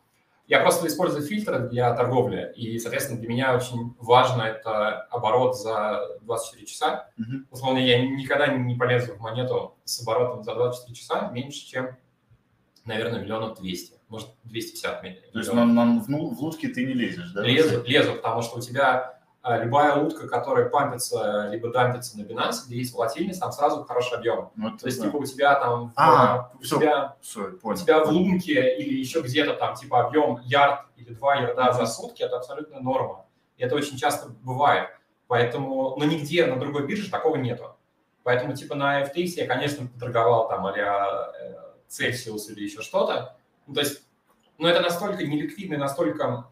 Я 0.46 0.60
просто 0.60 0.88
использую 0.88 1.22
фильтры 1.22 1.68
для 1.68 1.94
торговли, 1.94 2.52
и, 2.56 2.78
соответственно, 2.78 3.20
для 3.20 3.28
меня 3.28 3.56
очень 3.56 3.94
важно 3.98 4.42
это 4.42 5.02
оборот 5.10 5.56
за 5.56 6.18
24 6.22 6.66
часа. 6.66 7.08
Mm-hmm. 7.18 7.46
Условно, 7.50 7.78
я 7.78 8.04
никогда 8.04 8.48
не 8.48 8.74
полезу 8.74 9.14
в 9.14 9.20
монету 9.20 9.76
с 9.84 10.02
оборотом 10.02 10.42
за 10.42 10.54
24 10.54 10.94
часа 10.94 11.30
меньше, 11.30 11.64
чем, 11.66 11.96
наверное, 12.84 13.20
миллионов 13.20 13.58
200, 13.60 14.00
может, 14.08 14.28
250 14.44 15.02
миллионов. 15.02 15.30
То 15.32 15.38
есть 15.38 15.52
на, 15.52 15.64
на, 15.64 16.00
в, 16.00 16.08
ну, 16.08 16.34
в 16.34 16.40
лутки 16.40 16.66
ты 16.66 16.84
не 16.84 16.92
лезешь, 16.92 17.30
да? 17.32 17.42
Лезу, 17.42 17.82
лезу, 17.86 18.14
потому 18.14 18.42
что 18.42 18.58
у 18.58 18.60
тебя 18.60 19.21
любая 19.44 19.96
утка, 19.96 20.28
которая 20.28 20.68
пампится, 20.68 21.48
либо 21.50 21.70
дампится 21.72 22.16
на 22.16 22.22
Binance, 22.22 22.66
где 22.66 22.76
есть 22.76 22.94
волатильность, 22.94 23.40
там 23.40 23.50
сразу 23.50 23.84
хороший 23.84 24.18
объем. 24.18 24.50
Ну, 24.54 24.76
То 24.76 24.86
есть, 24.86 25.00
да. 25.00 25.06
типа, 25.06 25.16
у 25.16 25.24
тебя 25.24 25.54
там, 25.56 25.92
а, 25.96 26.50
у, 26.54 26.62
все, 26.62 26.78
тебя, 26.78 27.16
все, 27.20 27.52
у 27.62 27.74
тебя 27.74 28.04
в 28.04 28.10
лунке 28.10 28.76
или 28.76 28.94
еще 28.94 29.20
где-то 29.20 29.54
там, 29.54 29.74
типа, 29.74 30.06
объем 30.06 30.38
ярд 30.44 30.86
или 30.96 31.12
два 31.14 31.36
ярда 31.36 31.62
mm-hmm. 31.62 31.72
за 31.72 31.86
сутки, 31.86 32.22
это 32.22 32.36
абсолютно 32.36 32.80
норма. 32.80 33.26
И 33.56 33.64
это 33.64 33.74
очень 33.74 33.96
часто 33.96 34.28
бывает. 34.42 34.90
Поэтому, 35.26 35.96
но 35.96 36.04
нигде 36.04 36.46
на 36.46 36.58
другой 36.60 36.86
бирже 36.86 37.10
такого 37.10 37.36
нету. 37.36 37.74
Поэтому, 38.22 38.54
типа, 38.54 38.76
на 38.76 39.02
FTX 39.02 39.26
я, 39.36 39.46
конечно, 39.46 39.88
торговал 39.98 40.48
там 40.48 40.66
а-ля 40.66 41.32
Celsius 41.88 42.50
или 42.50 42.62
еще 42.62 42.80
что-то. 42.82 43.36
Ну, 43.66 43.74
то 43.74 43.80
есть, 43.80 44.02
ну, 44.58 44.68
это 44.68 44.80
настолько 44.80 45.24
неликвидно, 45.24 45.78
настолько 45.78 46.46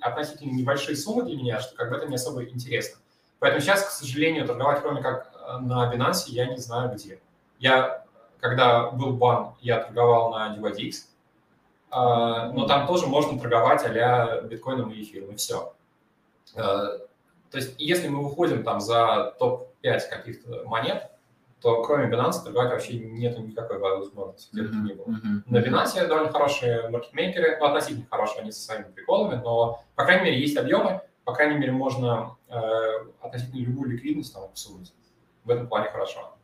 относительно 0.00 0.52
небольшие 0.52 0.96
суммы 0.96 1.24
для 1.24 1.36
меня, 1.36 1.60
что 1.60 1.74
как 1.76 1.90
бы 1.90 1.96
это 1.96 2.06
не 2.08 2.16
особо 2.16 2.44
интересно. 2.44 2.98
Поэтому 3.38 3.60
сейчас, 3.60 3.84
к 3.84 3.90
сожалению, 3.90 4.46
торговать 4.46 4.82
кроме 4.82 5.02
как 5.02 5.32
э, 5.34 5.58
на 5.58 5.92
Binance 5.92 6.24
я 6.28 6.46
не 6.46 6.58
знаю 6.58 6.92
где. 6.94 7.20
Я, 7.58 8.04
когда 8.40 8.90
был 8.90 9.12
бан, 9.14 9.54
я 9.60 9.80
торговал 9.80 10.30
на 10.30 10.56
DYDX, 10.56 11.06
а, 11.90 12.50
но 12.52 12.66
там 12.66 12.86
тоже 12.86 13.06
можно 13.06 13.38
торговать 13.38 13.84
а 13.84 14.40
биткоином 14.42 14.90
и 14.90 15.02
эфиром, 15.02 15.32
и 15.32 15.36
все. 15.36 15.74
Э, 16.54 16.98
то 17.50 17.58
есть, 17.58 17.74
если 17.78 18.08
мы 18.08 18.24
выходим 18.24 18.64
там 18.64 18.80
за 18.80 19.34
топ-5 19.38 20.00
каких-то 20.08 20.64
монет, 20.64 21.11
то 21.62 21.82
кроме 21.82 22.12
Binance 22.12 22.42
торговать 22.42 22.72
вообще 22.72 22.98
нет 22.98 23.38
никакой 23.38 23.78
возможности, 23.78 24.50
где 24.52 24.62
бы 24.62 24.74
ни 24.74 24.92
было. 24.94 25.06
Mm-hmm. 25.06 25.42
На 25.46 25.58
Binance 25.58 26.06
довольно 26.08 26.32
хорошие 26.32 26.88
маркетмейкеры, 26.88 27.58
ну, 27.60 27.66
относительно 27.66 28.06
хорошие, 28.10 28.42
они 28.42 28.50
со 28.50 28.62
своими 28.62 28.90
приколами, 28.90 29.40
но, 29.42 29.82
по 29.94 30.04
крайней 30.04 30.24
мере, 30.24 30.40
есть 30.40 30.56
объемы, 30.56 31.00
по 31.24 31.32
крайней 31.32 31.58
мере, 31.58 31.70
можно 31.70 32.36
э, 32.48 32.58
относительно 33.20 33.60
любую 33.60 33.90
ликвидность 33.90 34.34
там 34.34 34.42
обсудить. 34.42 34.92
В 35.44 35.50
этом 35.50 35.68
плане 35.68 35.88
хорошо. 35.90 36.34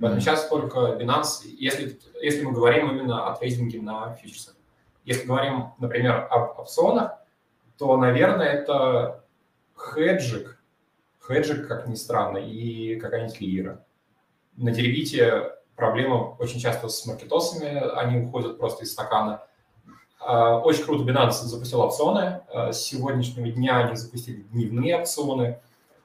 Поэтому 0.00 0.18
mm-hmm. 0.18 0.24
сейчас 0.24 0.48
только 0.48 0.78
Binance, 1.00 1.46
если, 1.46 1.96
если 2.20 2.44
мы 2.44 2.52
говорим 2.52 2.90
именно 2.90 3.28
о 3.28 3.36
трейдинге 3.36 3.80
на 3.80 4.14
фьючерсах. 4.14 4.56
Если 5.04 5.26
говорим, 5.26 5.72
например, 5.78 6.26
об 6.30 6.58
опционах, 6.58 7.12
то, 7.78 7.96
наверное, 7.96 8.48
это 8.48 9.24
хеджик, 9.76 10.60
хеджик, 11.24 11.68
как 11.68 11.86
ни 11.86 11.94
странно, 11.94 12.38
и 12.38 12.98
какая-нибудь 12.98 13.40
лира 13.40 13.84
на 14.56 14.70
деревите 14.70 15.52
проблема 15.76 16.36
очень 16.38 16.60
часто 16.60 16.88
с 16.88 17.06
маркетосами, 17.06 17.68
они 17.98 18.24
уходят 18.26 18.58
просто 18.58 18.84
из 18.84 18.92
стакана. 18.92 19.42
А, 20.20 20.58
очень 20.58 20.84
круто 20.84 21.04
Binance 21.04 21.32
запустил 21.32 21.80
опционы. 21.80 22.40
А, 22.52 22.72
с 22.72 22.82
сегодняшнего 22.82 23.50
дня 23.50 23.78
они 23.78 23.96
запустили 23.96 24.42
дневные 24.52 24.98
опционы. 24.98 25.60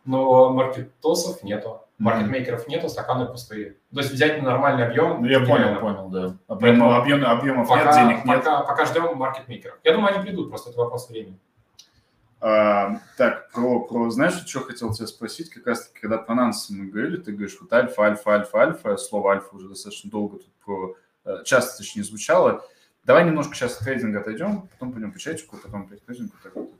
но 0.05 0.49
маркетосов 0.49 1.43
нету, 1.43 1.81
маркетмейкеров 1.99 2.67
нету, 2.67 2.89
стаканы 2.89 3.25
пустые. 3.25 3.75
То 3.93 3.99
есть 3.99 4.11
взять 4.11 4.41
на 4.41 4.51
нормальный 4.51 4.85
объем... 4.87 5.21
Ну, 5.21 5.27
я 5.27 5.39
понял, 5.39 5.57
нереально. 5.57 5.79
понял, 5.79 6.09
да. 6.09 6.35
Поэтому 6.47 6.93
Объем, 6.95 7.23
объем, 7.23 7.29
объемов 7.29 7.67
Пока, 7.67 7.85
нет, 7.85 7.95
денег 7.95 8.25
нет. 8.25 8.37
пока, 8.37 8.61
пока 8.61 8.85
ждем 8.85 9.15
маркетмейкеров. 9.17 9.77
Я 9.83 9.93
думаю, 9.93 10.15
они 10.15 10.23
придут, 10.23 10.49
просто 10.49 10.71
это 10.71 10.79
вопрос 10.79 11.09
времени. 11.09 11.37
А, 12.41 13.01
так, 13.17 13.51
про, 13.51 13.81
про, 13.81 14.09
знаешь, 14.09 14.45
что 14.45 14.61
хотел 14.61 14.93
тебя 14.93 15.07
спросить, 15.07 15.49
как 15.49 15.67
раз 15.67 15.87
таки, 15.87 15.99
когда 15.99 16.17
про 16.17 16.35
нансы 16.35 16.73
мы 16.73 16.85
говорили, 16.85 17.17
ты 17.17 17.33
говоришь, 17.33 17.57
вот 17.59 17.71
альфа, 17.73 18.03
альфа, 18.03 18.31
альфа, 18.31 18.59
альфа, 18.59 18.97
слово 18.97 19.33
альфа 19.33 19.55
уже 19.55 19.67
достаточно 19.67 20.09
долго 20.09 20.37
тут 20.37 20.53
про, 20.63 20.95
э, 21.25 21.43
часто 21.43 21.77
точнее 21.77 22.03
звучало. 22.03 22.63
Давай 23.03 23.25
немножко 23.25 23.55
сейчас 23.55 23.77
от 23.77 23.83
трейдинга 23.83 24.21
отойдем, 24.21 24.69
потом 24.69 24.93
пойдем 24.93 25.11
по 25.11 25.19
чатику, 25.19 25.57
потом 25.57 25.83
опять 25.83 26.01
к 26.01 26.05
трейдингу. 26.05 26.33
Так 26.41 26.55
вот. 26.55 26.71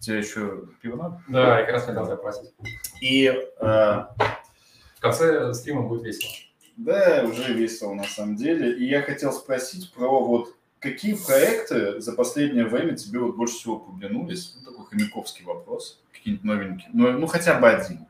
Тебе 0.00 0.18
еще 0.18 0.66
пиво 0.80 0.96
надо? 0.96 1.22
Да, 1.28 1.60
я 1.60 1.64
как 1.66 1.74
раз 1.74 1.84
хотел 1.84 2.06
тебя 2.06 2.16
спросить. 2.16 2.54
И 3.02 3.26
э, 3.26 3.34
В 3.60 5.00
конце 5.00 5.52
стрима 5.52 5.82
будет 5.82 6.04
весело. 6.04 6.30
Да, 6.78 7.24
уже 7.24 7.52
весело 7.52 7.92
на 7.92 8.04
самом 8.04 8.36
деле. 8.36 8.78
И 8.78 8.86
я 8.86 9.02
хотел 9.02 9.32
спросить 9.32 9.92
про 9.92 10.08
вот 10.24 10.56
какие 10.80 11.14
проекты 11.14 12.00
за 12.00 12.12
последнее 12.12 12.64
время 12.64 12.96
тебе 12.96 13.20
вот 13.20 13.36
больше 13.36 13.54
всего 13.54 13.78
приглянулись? 13.78 14.56
Ну, 14.58 14.70
такой 14.70 14.86
хомяковский 14.86 15.44
вопрос. 15.44 16.02
Какие-нибудь 16.12 16.44
новенькие. 16.44 16.90
Ну, 16.92 17.12
ну, 17.12 17.26
хотя 17.26 17.58
бы 17.58 17.68
один. 17.68 18.06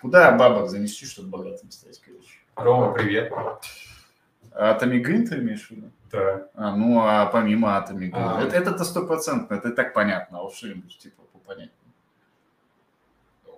Куда 0.00 0.32
бабок 0.32 0.70
занести, 0.70 1.04
чтобы 1.04 1.28
богатым 1.28 1.70
стать, 1.70 2.00
короче? 2.00 2.38
Рома, 2.54 2.92
привет. 2.92 3.32
А 4.52 4.70
Атомигрин 4.70 5.26
ты 5.26 5.36
имеешь 5.36 5.66
в 5.66 5.70
виду? 5.70 5.90
Да. 6.10 6.48
А, 6.54 6.76
ну, 6.76 7.00
а 7.00 7.26
помимо 7.26 7.76
Атомигрина? 7.76 8.38
А. 8.38 8.42
Это, 8.42 8.56
это-то 8.56 8.84
стопроцентно, 8.84 9.54
это 9.54 9.68
и 9.68 9.72
так 9.72 9.92
понятно, 9.92 10.38
а 10.38 10.42
уж 10.42 10.54
что-нибудь 10.54 10.96
типа 10.98 11.22
попонятнее. 11.32 11.70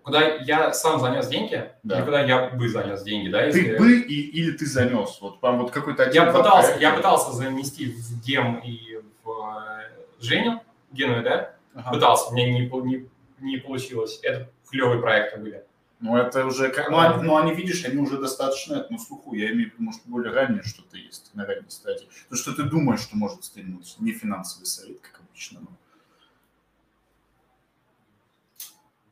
Куда 0.09 0.25
я 0.39 0.73
сам 0.75 1.01
занес 1.01 1.29
деньги, 1.29 1.71
Да. 1.83 1.97
или 1.99 2.05
куда 2.05 2.21
я 2.25 2.49
бы 2.51 2.69
занес 2.69 3.03
деньги, 3.03 3.29
да? 3.29 3.45
если- 3.45 3.73
Ты 3.73 3.79
бы 3.79 4.01
и, 4.01 4.21
или 4.41 4.51
ты 4.53 4.67
занес? 4.67 5.19
Вот, 5.21 5.41
прям 5.41 5.59
вот 5.59 5.71
какой-то 5.71 6.03
один 6.05 6.15
Я 6.25 6.27
пытался, 6.33 6.69
проекта. 6.73 6.81
я 6.81 6.93
пытался 6.95 7.33
занести 7.33 7.93
в 7.93 8.25
Гем 8.25 8.59
и 8.65 9.01
в 9.23 9.31
э, 9.31 9.91
Женю, 10.21 10.61
Гену, 10.93 11.23
да? 11.23 11.55
Ага. 11.75 11.91
Пытался, 11.93 12.33
меня 12.35 12.53
не, 12.53 12.67
не, 12.69 13.09
не 13.41 13.57
получилось. 13.59 14.19
Это 14.23 14.51
клевые 14.71 15.01
проекты 15.01 15.39
были. 15.39 15.65
Ну, 16.01 16.17
это 16.17 16.47
уже... 16.47 16.71
как- 16.71 16.91
Ну, 16.91 16.99
они, 16.99 17.23
ну, 17.23 17.37
они, 17.37 17.53
видишь, 17.55 17.85
они 17.85 17.97
уже 17.99 18.19
достаточно 18.19 18.77
это, 18.77 18.93
на 18.93 18.99
слуху. 18.99 19.35
Я 19.35 19.51
имею 19.53 19.71
в 19.71 19.73
виду, 19.75 19.83
может, 19.83 20.01
более 20.07 20.33
раннее 20.33 20.63
что-то 20.63 20.97
есть 20.97 21.31
на 21.35 21.45
ранней 21.45 21.69
стадии. 21.71 22.09
То, 22.31 22.37
что 22.37 22.53
ты 22.55 22.63
думаешь, 22.63 23.01
что 23.01 23.17
может 23.17 23.45
стрельнуть. 23.45 23.97
Не 23.99 24.13
финансовый 24.13 24.65
совет, 24.65 25.01
как 25.01 25.21
обычно. 25.29 25.61
но- 25.61 25.69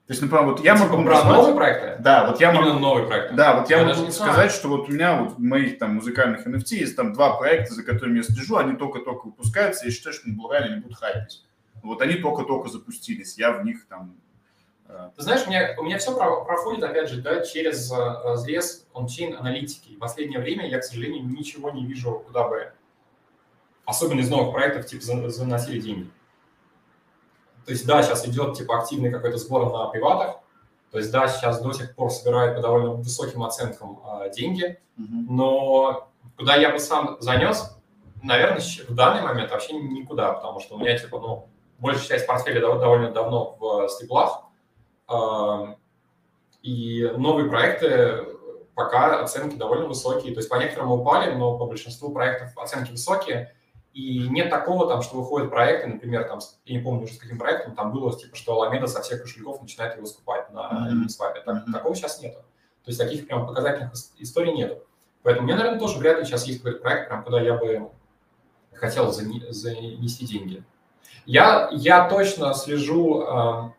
То 0.07 0.13
есть, 0.13 0.23
например, 0.23 0.45
вот 0.47 0.61
я 0.61 0.77
Типа 0.77 0.89
могу 0.89 1.03
назвать- 1.03 1.37
новые 1.37 1.55
проекты? 1.57 1.97
Да, 2.03 2.27
вот 2.29 2.41
я 2.41 2.51
Именно 2.53 2.67
могу... 2.69 2.79
новые 2.79 3.07
проекты. 3.09 3.35
Да, 3.35 3.59
вот 3.59 3.69
я, 3.71 3.81
Я 3.81 3.87
могу 3.87 4.11
сказать, 4.13 4.53
что 4.53 4.69
вот 4.69 4.89
у 4.89 4.93
меня 4.93 5.21
вот 5.23 5.33
в 5.35 5.41
моих 5.41 5.79
там 5.81 5.95
музыкальных 5.97 6.47
NFT 6.47 6.77
есть 6.77 6.95
там 6.95 7.13
два 7.13 7.37
проекта, 7.37 7.75
за 7.75 7.83
которыми 7.83 8.19
я 8.19 8.23
слежу, 8.23 8.57
они 8.57 8.77
только-только 8.77 9.27
выпускаются, 9.27 9.85
я 9.85 9.91
считаю, 9.91 10.15
что 10.15 10.29
на 10.29 10.35
Булгаре 10.37 10.67
они 10.67 10.81
будут 10.81 10.97
хайпить. 10.99 11.45
Вот 11.83 12.03
они 12.03 12.15
только-только 12.15 12.69
запустились, 12.69 13.37
я 13.37 13.51
в 13.51 13.65
них 13.65 13.87
там... 13.89 14.15
э, 14.89 15.11
Ты 15.17 15.23
знаешь, 15.23 15.43
у 15.45 15.51
меня, 15.51 15.75
у 15.77 15.83
меня 15.83 15.99
все 15.99 16.17
про- 16.17 16.45
проходит, 16.45 16.85
опять 16.85 17.09
же, 17.11 17.21
да, 17.21 17.45
через 17.45 17.91
э, 17.91 17.97
разрез 17.97 18.87
ончейн 18.95 19.35
аналитики. 19.37 19.89
И 19.91 19.97
в 19.97 19.99
последнее 19.99 20.39
время 20.39 20.69
я, 20.69 20.79
к 20.79 20.85
сожалению, 20.85 21.27
ничего 21.27 21.71
не 21.73 21.85
вижу, 21.85 22.23
куда 22.25 22.47
бы, 22.47 22.73
особенно 23.85 24.21
из 24.21 24.31
новых 24.31 24.53
проектов, 24.55 24.87
типа, 24.87 25.03
за- 25.03 25.31
заносили 25.31 25.81
деньги. 25.81 26.11
То 27.67 27.73
есть, 27.73 27.85
да, 27.87 28.03
сейчас 28.03 28.27
идет, 28.27 28.57
типа, 28.57 28.79
активный 28.79 29.11
какой-то 29.11 29.37
сбор 29.39 29.71
на 29.73 29.87
приватах, 29.89 30.37
то 30.93 30.99
есть, 30.99 31.11
да, 31.13 31.29
сейчас 31.29 31.61
до 31.61 31.73
сих 31.73 31.95
пор 31.95 32.11
собирают 32.11 32.57
по 32.57 32.63
довольно 32.63 32.93
высоким 32.93 33.43
оценкам 33.43 34.01
а, 34.05 34.29
деньги, 34.29 34.79
но 35.29 36.09
куда 36.37 36.55
я 36.57 36.71
бы 36.71 36.79
сам 36.79 37.17
занес, 37.21 37.77
наверное, 38.23 38.61
в 38.89 38.95
данный 38.95 39.23
момент 39.23 39.51
вообще 39.51 39.75
никуда, 39.75 40.33
потому 40.33 40.61
что 40.61 40.77
у 40.77 40.79
меня, 40.79 40.97
типа, 40.97 41.19
ну, 41.19 41.49
большая 41.79 42.07
часть 42.07 42.27
портфеля 42.27 42.61
дов- 42.61 42.79
довольно 42.79 43.11
давно 43.11 43.57
в 43.59 43.89
стеблах, 43.89 44.45
а, 45.09 45.77
и 46.63 47.13
новые 47.17 47.49
проекты 47.49 48.27
пока 48.75 49.21
оценки 49.21 49.57
довольно 49.57 49.87
высокие. 49.87 50.35
То 50.35 50.39
есть 50.39 50.49
по 50.49 50.57
некоторым 50.57 50.93
упали, 50.93 51.35
но 51.35 51.59
по 51.59 51.67
большинству 51.67 52.13
проектов 52.13 52.57
оценки 52.57 52.91
высокие. 52.91 53.56
И 53.97 54.29
нет 54.29 54.51
такого, 54.51 54.87
там, 54.87 55.01
что 55.01 55.17
выходят 55.17 55.49
проекты, 55.49 55.87
например, 55.89 56.29
там, 56.29 56.41
я 56.67 56.77
не 56.77 56.85
помню 56.85 57.05
уже 57.05 57.15
с 57.15 57.19
каким 57.19 57.39
проектом, 57.39 57.75
там 57.75 57.93
было, 57.93 58.13
типа, 58.13 58.37
что 58.37 58.63
Alameda 58.63 58.87
со 58.89 59.01
всех 59.01 59.23
кошельков 59.23 59.63
начинает 59.63 59.97
его 59.97 60.05
скупать 60.07 60.53
на. 60.53 60.61
Uniswap. 60.93 61.33
Так- 61.47 61.65
Мгм. 61.65 61.73
Такого 61.73 61.95
сейчас 61.95 62.21
нету. 62.21 62.41
То 62.85 62.91
есть 62.91 62.99
таких 63.01 63.27
прям 63.27 63.47
показательных 63.47 63.95
ис- 63.95 64.11
историй 64.19 64.53
нету. 64.53 64.83
Поэтому 65.23 65.47
мне, 65.47 65.57
наверное, 65.57 65.81
тоже 65.81 65.99
вряд 65.99 66.19
ли 66.19 66.27
сейчас 66.27 66.45
есть 66.47 66.59
какой-то 66.59 66.81
проект, 66.83 67.09
прям, 67.09 67.25
куда 67.25 67.41
я 67.41 67.55
бы 67.55 67.89
хотел 68.75 69.11
зане- 69.13 69.51
занести 69.51 70.27
деньги. 70.27 70.63
Я, 71.25 71.71
я 71.73 72.07
точно 72.09 72.53
слежу, 72.53 73.23
э, 73.23 73.71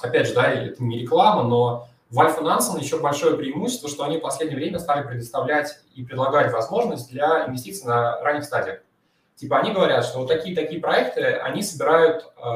опять 0.00 0.26
же, 0.28 0.34
да, 0.34 0.50
это 0.50 0.82
не 0.82 1.00
реклама, 1.00 1.42
но 1.42 1.86
в 2.10 2.18
Альфа 2.18 2.40
Нансен 2.40 2.78
еще 2.78 2.98
большое 2.98 3.36
преимущество, 3.36 3.90
что 3.90 4.04
они 4.04 4.16
в 4.16 4.22
последнее 4.22 4.56
время 4.56 4.78
стали 4.78 5.06
предоставлять 5.06 5.78
и 5.94 6.02
предлагать 6.02 6.50
возможность 6.52 7.10
для 7.10 7.46
инвестиций 7.46 7.86
на 7.86 8.18
ранних 8.22 8.44
стадиях. 8.44 8.80
Типа 9.36 9.58
они 9.58 9.72
говорят, 9.72 10.04
что 10.04 10.18
вот 10.18 10.28
такие-такие 10.28 10.80
проекты, 10.80 11.20
они 11.22 11.62
собирают 11.62 12.24
э, 12.36 12.50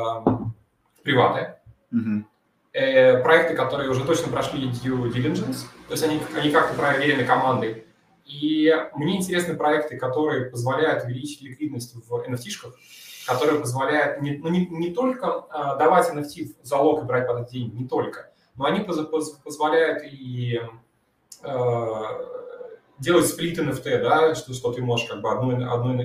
приваты, 1.02 1.54
Мгм. 1.90 2.26
э, 2.72 3.22
проекты, 3.22 3.54
которые 3.54 3.90
уже 3.90 4.04
точно 4.04 4.32
прошли 4.32 4.68
due 4.70 5.12
diligence, 5.12 5.66
то 5.88 5.92
есть 5.92 6.02
они, 6.02 6.20
они 6.36 6.50
как-то 6.50 6.74
проверены 6.78 7.24
командой. 7.24 7.84
И 8.24 8.72
мне 8.94 9.16
интересны 9.18 9.56
проекты, 9.56 9.98
которые 9.98 10.46
позволяют 10.46 11.04
увеличить 11.04 11.42
ликвидность 11.42 11.94
в 11.94 12.14
NFT-шках, 12.14 12.72
которые 13.26 13.60
позволяют 13.60 14.22
не, 14.22 14.38
ну, 14.38 14.48
не, 14.48 14.66
не 14.66 14.94
только 14.94 15.44
а, 15.50 15.74
давать 15.76 16.10
NFT 16.10 16.54
в 16.62 16.66
залог 16.66 17.02
и 17.02 17.06
брать 17.06 17.26
под 17.26 17.40
это 17.42 17.50
деньги, 17.50 17.74
не 17.74 17.88
только, 17.88 18.30
но 18.54 18.64
они 18.64 18.80
поз- 18.80 19.06
поз- 19.06 19.32
позволяют 19.44 20.02
и 20.04 20.60
э, 21.42 22.02
делать 22.98 23.26
сплит 23.26 23.58
NFT, 23.58 24.02
да, 24.02 24.34
что, 24.34 24.52
что 24.54 24.72
ты 24.72 24.80
можешь 24.82 25.08
как 25.08 25.20
бы 25.22 25.30
одну, 25.30 25.50
одну 25.72 26.00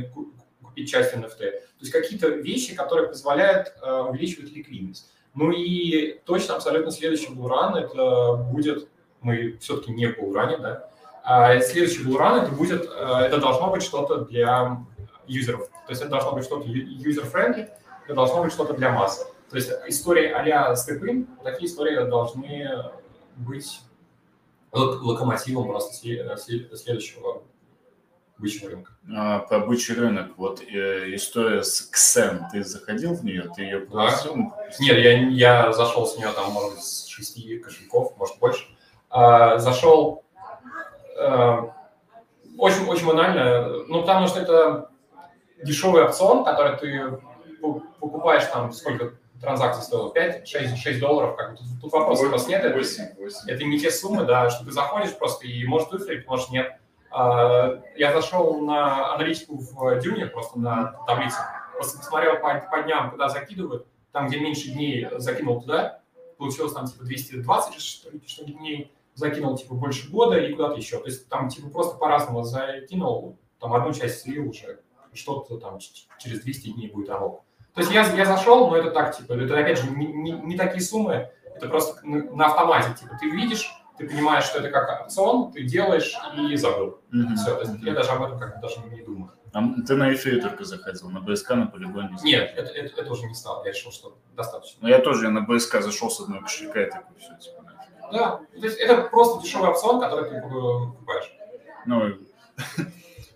купить 0.76 0.89
часть 0.91 1.13
NFT. 1.13 1.38
То 1.38 1.82
есть 1.82 1.91
какие-то 1.91 2.28
вещи, 2.28 2.76
которые 2.76 3.07
позволяют 3.07 3.73
э, 3.82 4.01
увеличивать 4.01 4.51
ликвидность. 4.51 5.09
Ну 5.34 5.51
и 5.51 6.19
точно 6.26 6.55
абсолютно 6.55 6.91
следующий 6.91 7.32
булран 7.34 7.76
это 7.76 8.34
будет, 8.51 8.89
мы 9.21 9.57
все-таки 9.59 9.91
не 9.91 10.07
в 10.07 10.19
булране, 10.19 10.57
да, 10.57 10.89
а 11.23 11.59
следующий 11.61 12.03
булран 12.03 12.43
это 12.43 12.51
будет, 12.51 12.84
э, 12.86 13.26
это 13.26 13.38
должно 13.38 13.71
быть 13.71 13.84
что-то 13.84 14.26
для 14.26 14.86
юзеров. 15.28 15.69
То 15.69 15.91
есть 15.91 16.01
это 16.01 16.11
должно 16.11 16.34
быть 16.34 16.43
что-то 16.43 16.67
user-friendly, 16.67 17.69
это 18.05 18.13
должно 18.13 18.43
быть 18.43 18.51
что-то 18.51 18.73
для 18.73 18.91
массы. 18.91 19.26
То 19.49 19.55
есть 19.55 19.71
истории 19.88 20.30
а-ля 20.30 20.76
степын, 20.76 21.28
такие 21.43 21.69
истории 21.69 22.03
должны 22.09 22.91
быть 23.38 23.80
лок- 24.73 25.01
локомотивом 25.01 25.67
просто 25.67 26.05
сле- 26.05 26.36
сле- 26.36 26.76
следующего 26.76 27.43
бычьего 28.38 28.72
рынка. 28.72 28.92
А, 29.16 29.40
про 29.40 29.60
бычий 29.60 29.96
рынок, 29.96 30.34
вот 30.38 30.62
э, 30.62 31.16
история 31.16 31.64
с 31.64 31.82
Ксен, 31.82 32.46
ты 32.52 32.64
заходил 32.64 33.14
в 33.14 33.24
нее, 33.24 33.50
ты 33.56 33.64
ее 33.64 33.80
пропустил? 33.80 34.36
Нет, 34.80 34.98
я, 34.98 35.12
я 35.30 35.74
зашел 35.74 36.06
с 36.06 36.18
нее 36.18 36.30
там, 36.36 36.52
может 36.52 36.76
быть, 36.76 36.84
с 36.84 37.08
шести 37.08 37.60
кошельков, 37.60 38.18
может, 38.18 38.38
больше. 38.40 38.66
А, 39.10 39.58
зашел 39.60 40.24
а, 41.18 41.74
очень, 42.58 42.86
очень 42.88 43.08
банально, 43.08 43.86
ну, 43.88 44.02
потому 44.02 44.28
что 44.28 44.40
это 44.42 44.90
дешевый 45.64 46.04
опцион, 46.04 46.44
который 46.44 46.78
ты 46.78 47.20
покупаешь 48.00 48.46
там, 48.46 48.72
сколько 48.72 49.14
транзакций 49.42 49.84
стоило, 49.84 50.12
5, 50.12 50.48
6, 50.48 50.78
6 50.78 51.00
долларов, 51.00 51.36
как 51.36 51.52
бы 51.52 51.58
тут, 51.58 51.68
тут 51.82 51.94
вопросов 51.94 52.30
просто 52.30 52.50
нет, 52.50 52.64
это, 52.64 52.78
Восемь, 52.78 53.16
восемь. 53.18 53.50
это 53.50 53.64
не 53.64 53.80
те 53.80 53.92
суммы, 53.92 54.26
да, 54.26 54.50
что 54.50 54.66
ты 54.66 54.72
заходишь 54.72 55.16
просто 55.18 55.48
и 55.48 55.66
можешь 55.66 55.90
выиграть, 55.90 56.28
может 56.28 56.50
нет. 56.50 56.78
А, 57.18 57.82
Я 57.95 58.11
зашел 58.11 58.59
на 58.59 59.13
аналитику 59.16 59.57
в 59.57 59.99
Дюне, 60.01 60.26
просто 60.26 60.59
на 60.59 60.91
таблице, 61.07 61.38
просто 61.78 61.99
посмотрел 61.99 62.39
по, 62.41 62.59
по 62.70 62.82
дням, 62.84 63.11
куда 63.11 63.30
закидывают, 63.30 63.88
там, 64.11 64.28
где 64.28 64.38
меньше 64.39 64.72
дней 64.72 65.07
закинул 65.18 65.61
туда, 65.61 66.01
получилось 66.38 66.74
там 66.74 66.88
типа 66.88 67.05
220 67.05 67.82
что 67.82 68.43
дней, 68.43 68.91
закинул 69.13 69.57
типа 69.57 69.76
больше 69.76 70.09
года 70.11 70.38
и 70.38 70.51
куда-то 70.51 70.76
еще. 70.76 70.99
То 70.99 71.05
есть 71.05 71.30
там 71.30 71.47
типа 71.47 71.70
просто 71.70 71.97
по-разному 71.97 72.43
закинул, 72.43 73.38
там 73.61 73.74
одну 73.74 73.93
часть 73.93 74.22
слил 74.24 74.49
уже, 74.49 74.82
что-то 75.13 75.57
там 75.57 75.80
через 76.20 76.41
200 76.41 76.72
дней 76.72 76.89
будет 76.91 77.09
оно. 77.11 77.45
То 77.74 77.80
есть 77.80 77.93
я, 77.93 78.05
я 78.13 78.26
зашел, 78.26 78.70
но 78.70 78.76
это 78.76 78.91
так, 78.91 79.16
типа, 79.16 79.34
это 79.34 79.57
опять 79.57 79.80
же 79.80 79.89
не, 79.89 80.07
не- 80.07 80.32
не 80.32 80.57
такие 80.57 80.82
суммы, 80.82 81.30
это 81.55 81.70
просто 81.70 82.05
на 82.05 82.47
автомате, 82.47 82.93
типа, 82.99 83.18
ты 83.20 83.30
видишь, 83.30 83.70
ты 83.98 84.08
понимаешь, 84.08 84.46
что 84.46 84.60
это 84.60 84.70
как 84.70 85.02
опцион, 85.02 85.52
ты 85.52 85.64
делаешь 85.64 86.16
и 86.50 86.56
забыл. 86.56 87.00
Мгм. 87.12 87.36
Все, 87.36 87.56
то 87.56 87.62
есть 87.62 87.84
я 87.84 87.93
даже 87.93 88.12
об 88.12 88.24
этом 88.24 88.39
как-то 88.39 88.60
даже 88.60 88.80
не 88.89 89.02
думаю. 89.02 89.32
А 89.54 89.62
ты 89.88 89.96
на 89.96 90.14
эфире 90.14 90.41
только 90.41 90.66
заходил, 90.66 91.10
на 91.10 91.22
БСК, 91.22 91.52
на 91.52 91.68
полигоне? 91.68 92.18
Нет, 92.24 92.54
это, 92.58 92.72
это, 92.72 93.02
это 93.02 93.12
уже 93.12 93.26
не 93.26 93.34
стало, 93.36 93.64
я 93.64 93.72
решил, 93.72 93.91
что 93.91 94.18
достаточно. 94.36 94.80
Ну, 94.82 94.89
я 94.89 95.00
тоже 95.00 95.26
я 95.26 95.32
на 95.32 95.41
БСК 95.41 95.82
зашел 95.82 96.10
с 96.10 96.20
одного 96.20 96.41
кошелька 96.41 96.84
и 96.84 96.89
такой, 96.89 97.18
все, 97.18 97.38
типа, 97.38 97.64
нафиг. 97.64 97.93
Да, 98.12 98.38
то 98.38 98.66
есть 98.66 98.78
это 98.78 99.04
просто 99.04 99.41
дешевый 99.41 99.70
опцион, 99.70 100.02
который 100.02 100.30
ты 100.30 100.41
покупаешь. 100.41 101.32
Ну, 101.86 102.18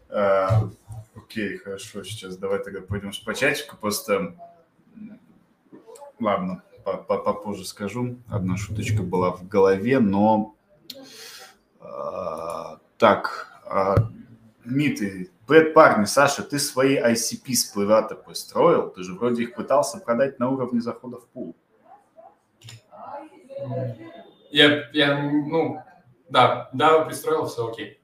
э, 0.10 0.48
окей, 1.16 1.58
хорошо, 1.58 2.04
сейчас 2.04 2.36
давай 2.36 2.62
тогда 2.62 2.82
пойдем 2.82 3.12
по 3.26 3.34
чатику, 3.34 3.78
просто, 3.78 4.36
ладно, 6.20 6.64
попозже 6.84 7.66
скажу. 7.66 8.18
Одна 8.30 8.58
шуточка 8.58 9.04
была 9.04 9.32
в 9.32 9.48
голове, 9.48 10.00
но 10.00 10.56
э, 11.82 12.78
так, 12.98 13.48
э, 13.66 13.96
Дмитрий, 14.66 15.32
Брэд, 15.48 15.74
парни, 15.74 16.06
Саша, 16.06 16.44
ты 16.44 16.60
свои 16.60 16.96
ICP 16.98 17.54
с 17.54 17.66
плывата 17.66 18.16
построил? 18.16 18.92
Ты 18.92 19.04
же 19.04 19.16
вроде 19.16 19.44
их 19.44 19.56
пытался 19.56 19.98
продать 20.00 20.38
на 20.38 20.50
уровне 20.50 20.80
захода 20.80 21.18
в 21.18 21.28
пул. 21.28 21.56
Я, 24.52 24.90
я 24.94 25.18
ну, 25.22 25.82
да, 26.30 26.70
да, 26.74 27.04
пристроил, 27.06 27.48
все 27.48 27.68
окей. 27.68 28.00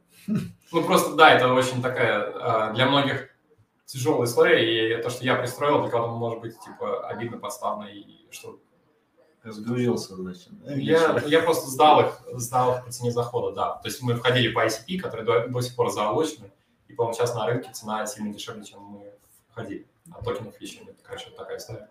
Ну, 0.71 0.83
просто, 0.83 1.15
да, 1.15 1.31
это 1.31 1.53
очень 1.53 1.81
такая 1.81 2.33
а, 2.35 2.73
для 2.73 2.87
многих 2.87 3.29
тяжелая 3.85 4.25
история, 4.25 4.97
и 4.97 5.01
то, 5.01 5.09
что 5.09 5.23
я 5.23 5.35
пристроил, 5.35 5.81
для 5.81 5.91
кого-то 5.91 6.13
может 6.13 6.41
быть, 6.41 6.59
типа, 6.59 7.07
обидно, 7.07 7.37
подставно, 7.37 7.83
и 7.83 8.27
что... 8.31 8.59
Разгрузился, 9.45 10.15
значит. 10.15 10.49
Я, 10.65 11.21
я 11.27 11.39
просто 11.41 11.69
сдал 11.69 12.01
их, 12.01 12.19
сдал 12.33 12.77
их 12.77 12.85
по 12.85 12.91
цене 12.91 13.11
захода, 13.11 13.55
да. 13.55 13.75
То 13.75 13.87
есть 13.87 14.01
мы 14.01 14.15
входили 14.15 14.51
по 14.51 14.65
ICP, 14.65 14.97
который 14.99 15.23
до, 15.23 15.47
до 15.47 15.61
сих 15.61 15.75
пор 15.75 15.91
заолочены, 15.91 16.51
и, 16.87 16.93
по-моему, 16.93 17.15
сейчас 17.15 17.35
на 17.35 17.45
рынке 17.45 17.69
цена 17.71 18.07
сильно 18.07 18.33
дешевле, 18.33 18.63
чем 18.65 18.81
мы 18.81 19.11
входили. 19.51 19.85
А 20.11 20.23
токенов 20.23 20.59
еще 20.59 20.79
нет. 20.83 20.95
Короче, 21.03 21.27
вот 21.27 21.37
такая 21.37 21.57
история. 21.57 21.87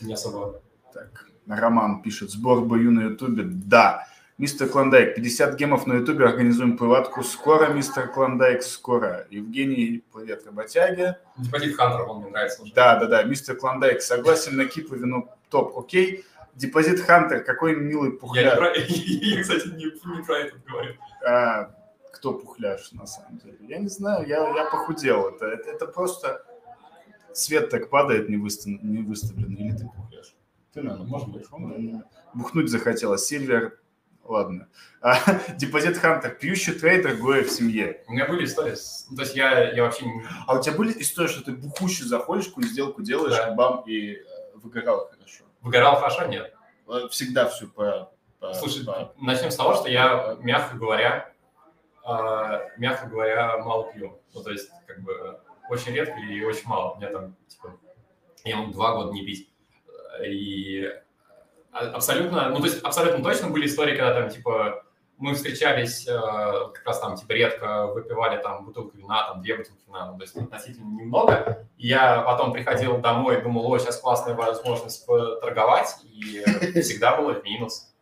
Не 0.00 0.14
особо... 0.14 0.60
Так, 0.92 1.26
Роман 1.48 2.00
пишет, 2.00 2.30
сбор 2.30 2.60
бою 2.60 2.92
на 2.92 3.10
Ютубе. 3.10 3.42
Да. 3.44 4.06
Мистер 4.38 4.68
Клондайк, 4.68 5.16
50 5.16 5.56
гемов 5.56 5.88
на 5.88 5.94
Ютубе, 5.94 6.26
организуем 6.26 6.78
приватку. 6.78 7.24
Скоро, 7.24 7.72
мистер 7.72 8.06
Клондайк, 8.06 8.62
скоро. 8.62 9.26
Евгений, 9.30 10.04
привет, 10.14 10.46
работяги. 10.46 11.16
Депозит 11.38 11.76
Хантер, 11.76 12.02
он 12.02 12.22
мне 12.22 12.30
нравится. 12.30 12.62
Уже. 12.62 12.72
Да, 12.72 13.00
да, 13.00 13.06
да, 13.06 13.24
мистер 13.24 13.56
Клондайк, 13.56 14.00
согласен 14.00 14.56
на 14.56 14.66
Кипу 14.66 14.94
вино 14.94 15.28
топ, 15.50 15.76
окей. 15.76 16.24
Депозит 16.58 17.00
Хантер, 17.00 17.44
какой 17.44 17.76
милый 17.76 18.10
пухляр. 18.10 18.60
Я, 18.60 18.86
не 18.88 19.36
я 19.36 19.42
кстати, 19.42 19.68
не, 19.68 19.84
не 19.84 20.24
про 20.24 20.38
это 20.38 20.56
говорю. 20.66 20.94
А, 21.24 21.70
кто 22.12 22.34
пухляш, 22.34 22.90
на 22.90 23.06
самом 23.06 23.38
деле? 23.38 23.58
Я 23.60 23.78
не 23.78 23.86
знаю, 23.86 24.26
я, 24.26 24.38
я 24.56 24.64
похудел. 24.64 25.28
Это, 25.28 25.46
это, 25.46 25.70
это 25.70 25.86
просто 25.86 26.44
свет 27.32 27.70
так 27.70 27.90
падает 27.90 28.28
не, 28.28 28.36
выстав, 28.38 28.82
не 28.82 29.02
выставлен, 29.02 29.54
или 29.54 29.70
ты 29.70 29.84
пухляш? 29.84 30.34
Ты, 30.72 30.82
наверное, 30.82 31.06
может 31.06 31.28
быть. 31.28 31.46
Бухнуть 32.34 32.68
захотелось. 32.68 33.24
Сильвер, 33.24 33.78
ладно. 34.24 34.66
А, 35.00 35.16
депозит 35.56 35.96
Хантер, 35.98 36.34
пьющий 36.34 36.72
трейдер, 36.72 37.18
гоя 37.18 37.44
в 37.44 37.50
семье. 37.50 38.02
У 38.08 38.12
меня 38.14 38.26
были 38.26 38.44
истории, 38.44 38.74
ну, 39.10 39.16
то 39.16 39.22
есть 39.22 39.36
я, 39.36 39.70
я 39.70 39.84
вообще 39.84 40.06
не... 40.06 40.24
А 40.48 40.58
у 40.58 40.62
тебя 40.62 40.74
были 40.74 41.00
истории, 41.00 41.28
что 41.28 41.44
ты 41.44 41.52
бухущий 41.52 42.04
заходишь, 42.04 42.48
какую 42.48 42.66
сделку 42.66 43.00
делаешь, 43.00 43.36
да. 43.36 43.54
бам, 43.54 43.84
и 43.86 44.14
э, 44.14 44.22
выгорал 44.54 45.08
хорошо? 45.08 45.44
Выгорал 45.68 45.96
хорошо, 45.96 46.24
нет. 46.24 46.54
Э, 46.88 47.08
всегда 47.10 47.46
все 47.46 47.66
по... 47.66 48.10
по 48.40 48.54
Слушай, 48.54 48.86
по... 48.86 49.12
начнем 49.20 49.50
с 49.50 49.56
того, 49.56 49.74
что 49.74 49.90
я, 49.90 50.38
мягко 50.40 50.78
говоря, 50.78 51.30
э, 52.06 52.68
мягко 52.78 53.06
говоря, 53.06 53.58
мало 53.58 53.92
пью. 53.92 54.18
Ну, 54.32 54.42
то 54.42 54.50
есть, 54.50 54.70
как 54.86 55.00
бы, 55.02 55.38
очень 55.68 55.92
редко 55.92 56.18
и 56.18 56.42
очень 56.42 56.66
мало. 56.66 56.92
У 56.92 56.96
меня 56.96 57.10
там, 57.10 57.36
типа, 57.48 57.76
я 58.44 58.56
могу 58.56 58.72
два 58.72 58.94
года 58.94 59.12
не 59.12 59.26
пить. 59.26 59.52
И 60.24 60.90
абсолютно, 61.70 62.48
ну, 62.48 62.60
то 62.60 62.64
есть 62.64 62.82
абсолютно 62.82 63.22
точно 63.22 63.50
были 63.50 63.66
истории, 63.66 63.94
когда 63.94 64.22
там, 64.22 64.30
типа, 64.30 64.86
мы 65.18 65.34
встречались 65.34 66.06
э, 66.06 66.12
как 66.12 66.82
раз 66.86 67.00
там, 67.00 67.16
типа, 67.16 67.32
редко 67.32 67.88
выпивали 67.88 68.40
там 68.40 68.64
бутылку 68.64 68.96
вина, 68.96 69.26
там, 69.28 69.42
две 69.42 69.56
бутылки 69.56 69.80
вина, 69.86 70.12
ну, 70.12 70.16
то 70.16 70.22
есть 70.22 70.36
относительно 70.36 71.00
немного. 71.00 71.66
И 71.76 71.88
я 71.88 72.22
потом 72.22 72.52
приходил 72.52 72.98
домой 72.98 73.38
и 73.38 73.42
думал, 73.42 73.70
о, 73.70 73.78
сейчас 73.78 73.98
классная 73.98 74.34
возможность 74.34 75.04
поторговать, 75.06 75.96
и 76.04 76.42
всегда 76.80 77.16
было 77.16 77.34
в 77.34 77.44
минус. 77.44 77.92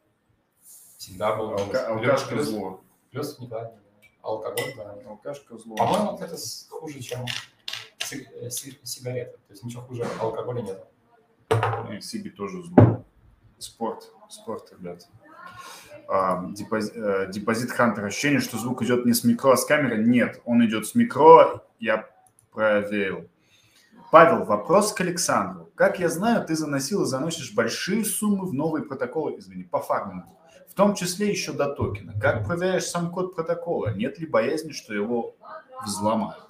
Всегда 0.99 1.35
было 1.35 1.57
в 1.57 1.67
минус. 1.67 1.83
Алкашка 1.87 2.43
зло. 2.43 2.81
Плюс 3.11 3.39
никогда 3.39 3.71
не 3.71 4.11
Алкоголь, 4.23 4.75
да. 4.77 4.97
Алкашка 5.09 5.57
зло. 5.57 5.77
По-моему, 5.77 6.19
это 6.19 6.37
хуже, 6.69 7.01
чем 7.01 7.25
сигареты. 7.99 9.39
То 9.47 9.53
есть 9.53 9.65
ничего 9.65 9.83
хуже 9.83 10.07
алкоголя 10.21 10.63
нет. 10.63 10.85
И 11.93 12.01
сиги 12.01 12.29
тоже 12.29 12.63
зло. 12.63 13.05
Спорт, 13.59 14.13
спорт, 14.29 14.71
ребят. 14.73 15.09
Депозит, 16.09 16.93
э, 16.97 17.31
депозит 17.33 17.73
Хантер. 17.73 18.05
Ощущение, 18.05 18.41
что 18.41 18.59
звук 18.59 18.83
идет 18.83 19.07
не 19.07 19.13
с 19.13 19.25
микро, 19.25 19.53
а 19.53 19.57
с 19.57 19.65
камеры. 19.65 20.05
Нет, 20.05 20.41
он 20.45 20.65
идет 20.65 20.87
с 20.87 20.95
микро. 20.95 21.63
Я 21.81 22.09
проверил. 22.53 23.29
Павел, 24.13 24.45
вопрос 24.45 24.93
к 24.93 25.01
Александру. 25.01 25.69
Как 25.75 25.99
я 25.99 26.09
знаю, 26.09 26.47
ты 26.47 26.55
заносил 26.55 27.03
и 27.03 27.07
заносишь 27.07 27.55
большие 27.55 28.05
суммы 28.05 28.47
в 28.47 28.55
новые 28.55 28.85
протоколы, 28.85 29.39
извини, 29.39 29.65
по 29.65 29.81
фармингу, 29.81 30.39
в 30.69 30.75
том 30.75 30.95
числе 30.95 31.29
еще 31.29 31.53
до 31.53 31.75
токена. 31.75 32.15
Как 32.21 32.47
проверяешь 32.47 32.87
сам 32.87 33.11
код 33.11 33.35
протокола? 33.35 33.93
Нет 33.95 34.19
ли 34.19 34.27
боязни, 34.27 34.73
что 34.73 34.95
его 34.95 35.35
взломают? 35.85 36.47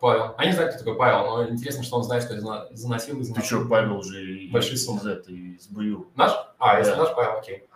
Павел. 0.00 0.34
А 0.36 0.44
не 0.44 0.52
знаю, 0.52 0.70
кто 0.70 0.78
такой 0.78 0.96
Павел, 0.96 1.26
но 1.26 1.48
интересно, 1.48 1.82
что 1.82 1.96
он 1.96 2.04
знает, 2.04 2.24
что 2.24 2.34
я 2.34 2.40
заносил 2.70 3.20
и 3.20 3.22
заносил. 3.22 3.34
Ты 3.34 3.42
что, 3.42 3.68
Павел 3.68 3.98
уже 3.98 4.48
большие 4.52 4.76
суммы. 4.76 5.00
из 5.00 5.06
этой, 5.06 5.34
из 5.34 5.68
БЮ. 5.68 6.06
Наш? 6.14 6.32
А, 6.58 6.74
да. 6.74 6.78
если 6.78 6.94
наш 6.94 7.14
Павел, 7.14 7.38
окей. 7.38 7.67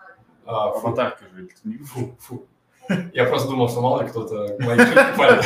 А, 0.44 0.70
Аватарка 0.70 1.24
же. 1.34 1.48
Фу, 1.84 2.16
фу. 2.20 2.46
Я 3.12 3.24
просто 3.26 3.48
думал, 3.48 3.68
что 3.68 3.80
мало 3.80 4.02
ли 4.02 4.08
кто-то 4.08 4.56
мои. 4.60 4.78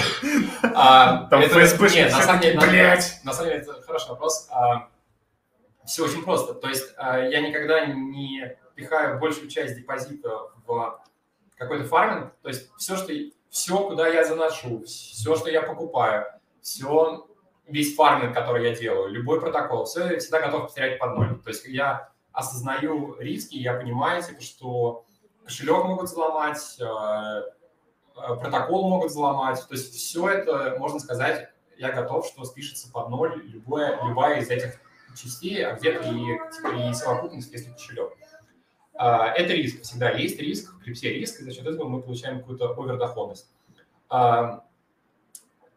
А, 0.74 1.26
Там 1.28 1.42
ФСБ 1.42 1.88
Нет, 1.90 2.12
на 2.12 2.22
самом 2.22 2.40
деле, 2.40 2.61
блядь. 2.61 3.20
На 3.24 3.32
самом 3.32 3.51
деле, 3.51 3.62
это 3.62 3.82
хороший 3.82 4.11
вопрос. 4.11 4.49
А, 4.51 4.88
все 5.84 6.05
очень 6.05 6.22
просто. 6.22 6.55
То 6.55 6.68
есть 6.68 6.94
а, 6.97 7.18
я 7.18 7.40
никогда 7.40 7.86
не 7.86 8.57
пихаю 8.74 9.18
большую 9.18 9.49
часть 9.49 9.76
депозита 9.76 10.30
в 10.66 11.01
какой-то 11.57 11.84
фарминг. 11.84 12.32
То 12.42 12.49
есть 12.49 12.70
все, 12.76 12.97
что 12.97 13.12
все, 13.49 13.78
куда 13.88 14.09
я 14.09 14.24
заношу, 14.24 14.84
все, 14.84 15.36
что 15.36 15.51
я 15.51 15.62
покупаю, 15.62 16.26
все, 16.61 17.26
весь 17.66 17.94
фарминг, 17.94 18.34
который 18.34 18.68
я 18.68 18.74
делаю, 18.74 19.11
любой 19.11 19.40
протокол, 19.40 19.84
все 19.86 20.07
я 20.09 20.18
всегда 20.18 20.40
готов 20.40 20.68
потерять 20.68 20.99
под 20.99 21.16
ноль. 21.16 21.40
То 21.42 21.49
есть 21.49 21.66
я 21.66 22.11
осознаю 22.37 23.16
риски, 23.18 23.57
я 23.57 23.74
понимаю, 23.74 24.22
типа, 24.22 24.43
что 24.43 25.07
кошелек 25.43 25.84
могут 25.84 26.11
взломать, 26.11 26.76
э, 26.78 26.84
э, 26.84 27.43
протокол 28.14 28.91
могут 28.91 29.11
взломать. 29.11 29.66
То 29.66 29.74
есть 29.74 29.95
все 29.95 30.28
это, 30.28 30.76
можно 30.78 31.01
сказать, 31.01 31.49
я 31.78 31.93
готов, 31.93 32.26
что 32.26 32.45
спишется 32.45 32.93
под 32.93 33.09
ноль 33.09 33.43
любое, 33.47 33.99
любая 34.05 34.41
из 34.41 34.51
этих 34.51 34.78
частей, 35.16 35.64
а 35.64 35.76
где-то 35.76 36.07
и, 36.09 36.39
типа, 36.55 36.68
и 36.76 36.93
совокупность, 36.93 37.51
если 37.53 37.72
кошелек. 37.72 38.12
А, 38.93 39.28
это 39.28 39.55
риск. 39.55 39.82
Всегда 39.82 40.11
есть 40.11 40.39
риск, 40.39 40.74
в 40.74 40.84
крипте 40.84 41.14
риск, 41.14 41.41
и 41.41 41.45
за 41.45 41.53
счет 41.53 41.66
этого 41.66 41.89
мы 41.89 42.03
получаем 42.03 42.41
какую-то 42.41 42.70
овердоходность. 42.70 43.49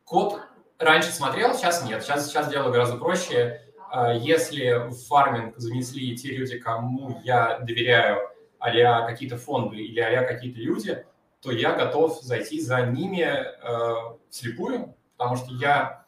Код 0.03 0.41
раньше 0.77 1.11
смотрел, 1.11 1.53
сейчас 1.53 1.85
нет. 1.85 2.03
Сейчас, 2.03 2.27
сейчас 2.27 2.49
делаю 2.49 2.73
гораздо 2.73 2.97
проще. 2.97 3.68
А, 3.91 4.13
если 4.13 4.87
в 4.89 4.93
фарминг 5.07 5.57
занесли 5.57 6.15
те 6.15 6.29
люди, 6.35 6.59
кому 6.59 7.19
я 7.23 7.59
доверяю, 7.59 8.29
а 8.59 9.07
какие-то 9.07 9.37
фонды 9.37 9.77
или 9.77 9.99
а 9.99 10.23
какие-то 10.23 10.59
люди, 10.59 11.05
то 11.41 11.51
я 11.51 11.73
готов 11.73 12.21
зайти 12.21 12.59
за 12.59 12.81
ними 12.81 13.21
э, 13.21 13.93
вслепую, 14.29 14.95
потому 15.17 15.37
что 15.37 15.53
я 15.53 16.03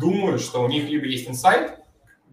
думаю, 0.00 0.38
что 0.38 0.62
у 0.62 0.68
них 0.68 0.88
либо 0.88 1.06
есть 1.06 1.28
инсайт 1.28 1.80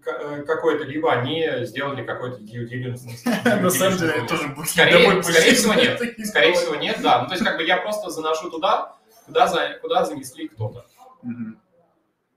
э, 0.06 0.44
какой-то, 0.44 0.84
либо 0.84 1.12
они 1.12 1.66
сделали 1.66 2.06
какой-то 2.06 2.38
due 2.38 2.70
diligence. 2.70 3.08
На 3.62 3.70
самом 3.72 3.98
деле, 3.98 4.28
тоже 4.28 4.56
Скорее 4.66 5.54
всего, 5.56 5.74
нет. 5.74 6.00
Скорее 6.28 6.54
всего, 6.54 6.76
нет, 6.76 7.00
да. 7.02 7.24
Ну, 7.24 7.28
то 7.28 7.34
есть, 7.34 7.44
как 7.44 7.58
бы 7.58 7.64
я 7.64 7.78
просто 7.78 8.12
заношу 8.12 8.52
туда, 8.52 8.96
куда, 9.26 9.48
за, 9.48 9.80
куда 9.82 10.06
занесли 10.06 10.48
кто-то. 10.48 10.86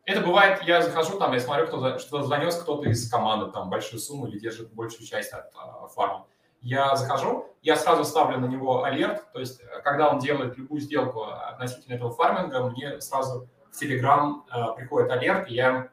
Это 0.06 0.20
бывает, 0.20 0.62
я 0.64 0.82
захожу 0.82 1.18
там, 1.18 1.32
я 1.32 1.40
смотрю, 1.40 1.66
кто, 1.66 1.98
что 1.98 2.22
занес 2.22 2.56
кто-то 2.56 2.88
из 2.90 3.10
команды, 3.10 3.50
там, 3.50 3.70
большую 3.70 4.00
сумму 4.00 4.26
или 4.26 4.38
держит 4.38 4.72
большую 4.72 5.06
часть 5.06 5.32
от 5.32 5.50
а, 5.56 5.88
фарма. 5.88 6.26
Я 6.60 6.94
захожу, 6.96 7.46
я 7.62 7.76
сразу 7.76 8.04
ставлю 8.04 8.38
на 8.38 8.46
него 8.46 8.84
alert, 8.84 9.30
то 9.32 9.40
есть, 9.40 9.62
когда 9.82 10.10
он 10.10 10.18
делает 10.18 10.58
любую 10.58 10.80
сделку 10.80 11.24
относительно 11.24 11.94
этого 11.94 12.10
фарминга, 12.10 12.70
мне 12.70 13.00
сразу 13.00 13.48
в 13.70 13.82
Telegram 13.82 14.42
э, 14.50 14.76
приходит 14.76 15.10
alert, 15.10 15.48
и 15.50 15.54
я, 15.54 15.90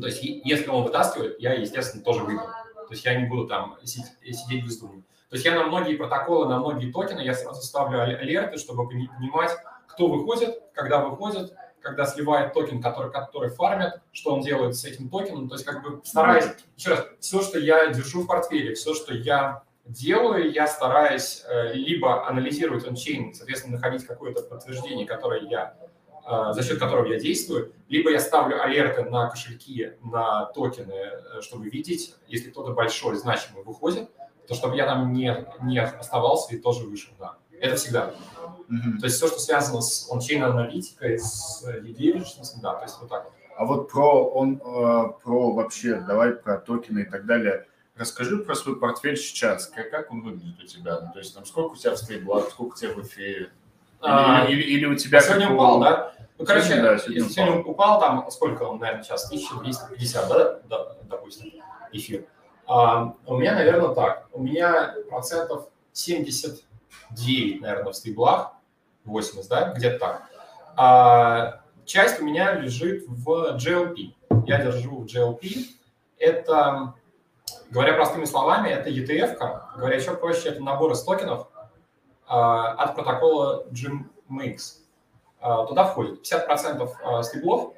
то 0.00 0.06
есть, 0.06 0.22
если 0.22 0.68
он 0.68 0.84
вытаскивает, 0.84 1.38
я, 1.40 1.54
естественно, 1.54 2.04
тоже 2.04 2.22
выйду. 2.22 2.42
То 2.42 2.92
есть, 2.94 3.04
я 3.04 3.20
не 3.20 3.26
буду 3.26 3.46
там 3.46 3.76
сидеть 3.84 4.64
бездумно. 4.64 5.02
То 5.28 5.36
есть, 5.36 5.44
я 5.44 5.54
на 5.54 5.64
многие 5.64 5.94
протоколы, 5.94 6.48
на 6.48 6.58
многие 6.58 6.90
токены, 6.90 7.20
я 7.20 7.34
сразу 7.34 7.62
ставлю 7.62 8.02
alert 8.02 8.42
ы, 8.42 8.58
чтобы 8.58 8.88
понимать, 8.88 9.52
кто 9.86 10.08
выходит, 10.08 10.60
когда 10.72 11.04
выходит, 11.04 11.52
когда 11.82 12.06
сливает 12.06 12.52
токен, 12.52 12.82
который, 12.82 13.10
который 13.10 13.50
фармят, 13.50 14.00
что 14.12 14.34
он 14.34 14.40
делает 14.40 14.76
с 14.76 14.84
этим 14.84 15.08
токеном. 15.08 15.48
То 15.48 15.54
есть 15.54 15.64
как 15.64 15.82
бы 15.82 16.00
стараюсь, 16.04 16.46
еще 16.76 16.90
раз, 16.90 17.06
все, 17.20 17.42
что 17.42 17.58
я 17.58 17.88
держу 17.88 18.22
в 18.22 18.26
портфеле, 18.26 18.74
все, 18.74 18.94
что 18.94 19.14
я 19.14 19.62
делаю, 19.86 20.50
я 20.52 20.66
стараюсь 20.66 21.42
э, 21.48 21.72
либо 21.74 22.26
анализировать 22.28 22.86
ончейн, 22.86 23.34
соответственно, 23.34 23.76
находить 23.76 24.06
какое-то 24.06 24.42
подтверждение, 24.42 25.06
которое 25.06 25.42
я, 25.42 25.74
э, 26.26 26.52
за 26.52 26.62
счет 26.62 26.78
которого 26.78 27.06
я 27.06 27.18
действую, 27.18 27.72
либо 27.88 28.10
я 28.10 28.20
ставлю 28.20 28.62
алерты 28.62 29.02
на 29.04 29.28
кошельки, 29.28 29.92
на 30.02 30.46
токены, 30.46 30.92
э, 30.92 31.40
чтобы 31.40 31.68
видеть, 31.68 32.14
если 32.28 32.50
кто-то 32.50 32.72
большой, 32.72 33.16
значимый 33.16 33.64
выходит, 33.64 34.08
то 34.46 34.54
чтобы 34.54 34.76
я 34.76 34.86
там 34.86 35.12
не, 35.12 35.46
не 35.62 35.78
оставался 35.78 36.54
и 36.54 36.58
тоже 36.58 36.84
вышел, 36.84 37.12
да. 37.18 37.36
Это 37.60 37.76
всегда. 37.76 38.14
Mm-hmm. 38.70 38.98
То 39.00 39.06
есть 39.06 39.16
все, 39.16 39.26
что 39.26 39.40
связано 39.40 39.80
с 39.80 40.10
ончейн 40.10 40.44
аналитикой, 40.44 41.18
с 41.18 41.64
due 41.64 42.24
да, 42.62 42.74
то 42.74 42.82
есть 42.82 42.96
вот 43.00 43.08
так 43.08 43.24
вот. 43.24 43.32
А 43.56 43.64
вот 43.66 43.90
про, 43.90 44.30
он, 44.30 44.56
про 44.56 45.52
вообще, 45.52 46.00
давай 46.00 46.32
про 46.32 46.56
токены 46.58 47.00
и 47.00 47.04
так 47.04 47.26
далее– 47.26 47.66
Расскажи 48.00 48.38
про 48.38 48.54
свой 48.54 48.80
портфель 48.80 49.14
сейчас. 49.14 49.66
Как, 49.66 49.90
как 49.90 50.10
он 50.10 50.22
выглядит 50.22 50.58
у 50.58 50.66
тебя? 50.66 51.00
Ну, 51.02 51.12
то 51.12 51.18
есть 51.18 51.34
там 51.34 51.44
сколько 51.44 51.74
у 51.74 51.76
тебя 51.76 51.90
в 51.90 51.98
стейблах, 51.98 52.48
сколько 52.48 52.72
у 52.72 52.76
тебя 52.76 52.94
в 52.94 53.02
эфире? 53.02 53.36
Или, 53.36 53.50
а, 54.00 54.46
или, 54.46 54.62
или 54.62 54.86
у 54.86 54.94
тебя... 54.94 55.20
Сегодня 55.20 55.50
упал, 55.50 55.80
да? 55.80 56.14
Ну, 56.38 56.46
короче, 56.46 56.68
сегодня, 56.68 56.84
да, 56.84 56.98
сегодня 56.98 57.20
если 57.20 57.32
сегодня 57.34 57.62
упал, 57.62 58.00
там 58.00 58.30
сколько 58.30 58.62
он, 58.62 58.78
наверное, 58.78 59.02
сейчас? 59.02 59.26
1250, 59.26 60.28
да, 60.30 60.60
да 60.70 60.96
допустим, 61.10 61.52
эфир. 61.92 62.24
А, 62.66 63.12
у 63.26 63.36
меня, 63.36 63.54
наверное, 63.54 63.94
так. 63.94 64.28
У 64.32 64.42
меня 64.42 64.94
процентов 65.10 65.68
79, 65.92 67.60
наверное, 67.60 67.92
в 67.92 67.96
стейблах, 67.96 68.52
80, 69.04 69.48
да, 69.48 69.72
где-то 69.72 69.98
так. 69.98 70.22
А, 70.76 71.60
часть 71.84 72.20
у 72.20 72.24
меня 72.24 72.54
лежит 72.54 73.04
в 73.08 73.56
GLP. 73.56 74.14
Я 74.46 74.62
держу 74.62 75.00
в 75.00 75.06
GLP. 75.06 75.66
Это 76.18 76.94
Говоря 77.70 77.94
простыми 77.94 78.24
словами, 78.24 78.68
это 78.68 78.90
ETF, 78.90 79.38
-ка. 79.38 79.60
говоря 79.76 79.96
еще 79.96 80.14
проще, 80.14 80.48
это 80.48 80.62
набор 80.62 80.92
из 80.92 81.02
токенов 81.02 81.46
э, 82.28 82.32
от 82.32 82.96
протокола 82.96 83.64
GMX. 83.70 84.58
Э, 85.40 85.66
туда 85.68 85.84
входит 85.84 86.20
50% 86.26 86.88
э, 86.88 87.22
стеблов 87.22 87.72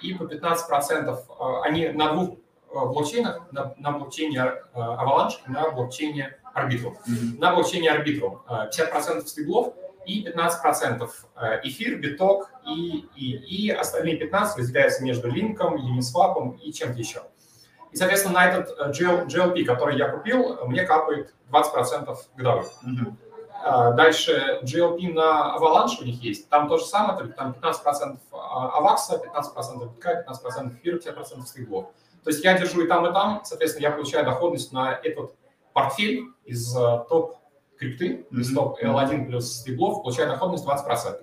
и 0.00 0.14
по 0.14 0.24
15% 0.24 1.10
э, 1.10 1.60
они 1.62 1.88
на 1.88 2.14
двух 2.14 2.30
э, 2.30 2.34
блокчейнах, 2.72 3.42
на, 3.52 3.74
на 3.76 3.92
блокчейне 3.92 4.40
Avalanche 4.74 5.34
и 5.46 5.50
на 5.50 5.70
блокчейне 5.70 6.38
Arbitrum. 6.54 6.96
Mm-hmm. 7.06 7.38
На 7.38 7.54
блокчейне 7.54 7.90
Arbitrum 7.90 8.40
э, 8.48 8.70
50% 8.70 9.26
стеблов 9.26 9.74
и 10.06 10.24
15% 10.26 11.08
э, 11.36 11.60
эфир, 11.64 11.98
биток 11.98 12.50
и, 12.66 13.06
и, 13.16 13.66
и 13.66 13.70
остальные 13.70 14.16
15 14.16 14.58
разделяются 14.58 15.04
между 15.04 15.30
линком, 15.30 15.76
Uniswap 15.76 16.58
и 16.58 16.72
чем-то 16.72 16.98
еще. 16.98 17.22
И, 17.92 17.96
соответственно, 17.96 18.34
на 18.34 18.46
этот 18.46 18.78
э, 18.78 18.90
GL, 18.90 19.26
GLP, 19.26 19.64
который 19.64 19.96
я 19.96 20.08
купил, 20.08 20.66
мне 20.66 20.84
капает 20.84 21.34
20% 21.50 22.16
годовых. 22.36 22.66
Mm-hmm. 22.84 23.94
Дальше 23.94 24.60
GLP 24.62 25.14
на 25.14 25.56
Avalanche 25.56 26.02
у 26.02 26.04
них 26.04 26.22
есть. 26.22 26.50
Там 26.50 26.68
то 26.68 26.76
же 26.76 26.84
самое, 26.84 27.18
только 27.18 27.34
там 27.34 27.56
15% 27.62 28.18
авакса, 28.30 29.22
15% 29.24 29.94
битка, 29.94 30.22
15% 30.28 30.74
эфира, 30.74 30.98
50% 30.98 31.46
стейблов. 31.46 31.86
То 32.24 32.30
есть 32.30 32.44
я 32.44 32.58
держу 32.58 32.82
и 32.82 32.88
там, 32.88 33.06
и 33.06 33.12
там, 33.12 33.42
соответственно, 33.44 33.84
я 33.84 33.90
получаю 33.92 34.24
доходность 34.24 34.72
на 34.72 34.92
этот 34.92 35.34
портфель 35.74 36.24
из 36.44 36.74
э, 36.74 37.04
топ 37.08 37.36
крипты, 37.84 38.26
топ 38.54 38.82
L1 38.82 39.26
плюс 39.26 39.52
стейблов, 39.52 40.02
получаю 40.02 40.28
доходность 40.28 40.66
20%. 40.66 41.20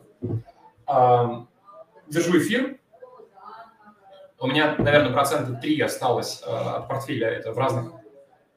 Держу 2.08 2.38
эфир, 2.38 2.78
у 4.42 4.48
меня, 4.48 4.76
наверное, 4.78 5.14
процента 5.14 5.54
3 5.54 5.82
осталось 5.82 6.42
э, 6.46 6.50
от 6.50 6.88
портфеля. 6.88 7.30
Это 7.30 7.54
в 7.54 7.60
разных 7.60 7.92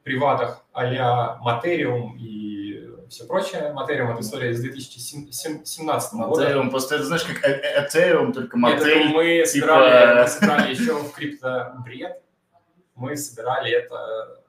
приватах 0.03 0.65
а-ля 0.73 1.37
Материум 1.41 2.17
и 2.17 2.89
все 3.07 3.25
прочее. 3.25 3.71
Материум– 3.71 4.11
это 4.11 4.21
история 4.21 4.49
из 4.49 4.61
2017 4.61 6.13
года. 6.13 6.41
Материум, 6.41 6.71
просто 6.71 6.95
это 6.95 7.03
знаешь, 7.03 7.23
как 7.23 7.37
Этериум, 7.37 8.33
только 8.33 8.57
Материум. 8.57 9.09
Мы, 9.09 9.43
типа... 9.45 9.47
собирали, 9.47 10.21
мы 10.21 10.27
собирали 10.27 10.71
еще 10.71 10.93
в 10.95 11.11
криптобред. 11.11 12.19
Мы 12.95 13.15
собирали 13.15 13.71
это 13.71 14.39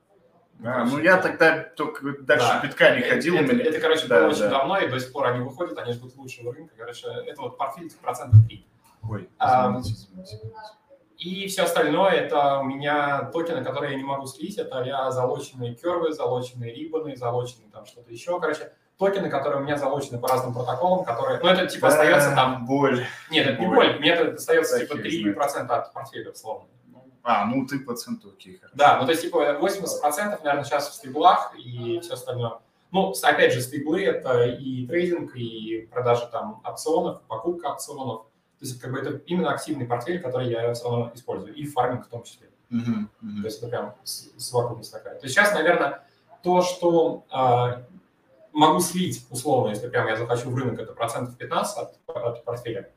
а, 0.65 0.85
ну 0.85 0.99
я 0.99 1.19
тогда 1.19 1.59
только 1.61 2.03
дальше 2.21 2.47
да. 2.47 2.61
битка 2.63 2.97
не 2.97 3.03
ходил. 3.03 3.37
Это, 3.37 3.53
это, 3.55 3.71
это 3.71 3.81
короче, 3.81 4.07
да, 4.07 4.21
было 4.21 4.29
да. 4.31 4.35
очень 4.35 4.51
давно, 4.51 4.79
и 4.79 4.89
до 4.89 4.99
сих 4.99 5.13
пор 5.13 5.27
они 5.27 5.41
выходят, 5.41 5.79
они 5.79 5.93
ждут 5.93 6.17
лучшего 6.17 6.53
рынка. 6.53 6.75
Короче, 6.77 7.09
это 7.27 7.43
вот 7.43 7.59
портфель 7.59 7.91
процентов 8.01 8.41
3. 8.47 8.67
Ой, 9.09 9.29
извините. 9.41 10.41
И 11.19 11.47
все 11.49 11.63
остальное 11.63 12.13
это 12.13 12.59
у 12.59 12.65
меня 12.65 13.31
токены, 13.33 13.65
которые 13.65 13.93
я 13.93 13.99
не 13.99 14.05
могу 14.05 14.27
слить. 14.27 14.59
Это 14.59 14.83
я 14.83 15.11
залоченные 15.11 15.75
кервы, 15.75 16.13
залоченные 16.13 16.75
рибаны, 16.75 17.17
залоченные 17.17 17.71
там 17.73 17.87
что-то 17.87 18.13
еще. 18.13 18.39
Короче, 18.39 18.71
токены, 18.99 19.31
которые 19.31 19.63
у 19.63 19.65
меня 19.65 19.77
залочены 19.77 20.19
по 20.19 20.29
разным 20.29 20.53
протоколам, 20.53 21.05
которые... 21.05 21.41
Ну, 21.43 21.49
это 21.49 21.67
типа 21.67 21.89
остается 21.89 22.35
там... 22.35 22.67
Боль. 22.67 23.07
Нет, 23.31 23.47
это 23.47 23.61
не 23.61 23.67
боль. 23.67 23.99
Мне 23.99 24.11
это 24.11 24.35
остается 24.35 24.79
типа 24.79 24.99
3% 24.99 25.67
от 25.69 25.93
портфеля, 25.93 26.31
условно. 26.31 26.69
А, 27.29 27.45
ну 27.45 27.66
ты 27.66 27.81
процент 27.81 28.24
окей. 28.24 28.61
Да, 28.72 28.99
ну 29.01 29.05
то 29.05 29.11
есть 29.11 29.22
типа 29.22 29.59
80%, 29.61 30.45
наверное, 30.45 30.62
сейчас 30.62 30.89
в 30.89 30.95
стейблах 30.95 31.53
и 31.59 31.99
все 32.01 32.14
остальное. 32.14 32.61
Ну, 32.93 33.12
опять 33.20 33.53
же, 33.53 33.61
стейблы 33.62 34.05
это 34.05 34.45
и 34.45 34.87
трейдинг, 34.87 35.35
и 35.35 35.89
продажа 35.93 36.27
там 36.27 36.62
опционов, 36.64 37.22
покупка 37.22 37.72
опционов, 37.72 38.27
то 38.59 38.64
есть 38.64 38.81
как 38.81 38.93
бы 38.93 39.01
это 39.01 39.16
именно 39.27 39.51
активный 39.51 39.87
портфель, 39.87 40.22
который 40.22 40.49
я 40.49 40.72
все 40.72 40.85
равно 40.85 41.11
использую, 41.14 41.53
и 41.55 41.66
фарминг 41.66 42.07
в 42.07 42.09
том 42.09 42.22
числе. 42.22 42.49
Uh-huh, 42.70 43.09
uh-huh. 43.22 43.41
То 43.41 43.45
есть 43.45 43.59
это 43.59 43.68
прям 43.68 43.95
совокупность 44.05 44.93
такая. 44.93 45.16
То 45.16 45.24
есть 45.24 45.35
сейчас, 45.35 45.53
наверное, 45.53 46.07
то, 46.45 46.62
что 46.62 47.24
э, 47.33 47.83
могу 48.53 48.79
слить 48.79 49.27
условно, 49.31 49.70
если 49.70 49.89
прям 49.89 50.07
я 50.07 50.16
захочу 50.16 50.51
в 50.51 50.57
рынок, 50.57 50.79
это 50.79 50.93
процентов 50.93 51.37
15 51.37 51.77
от, 51.77 51.99
от 52.07 52.45
портфеля. 52.45 52.91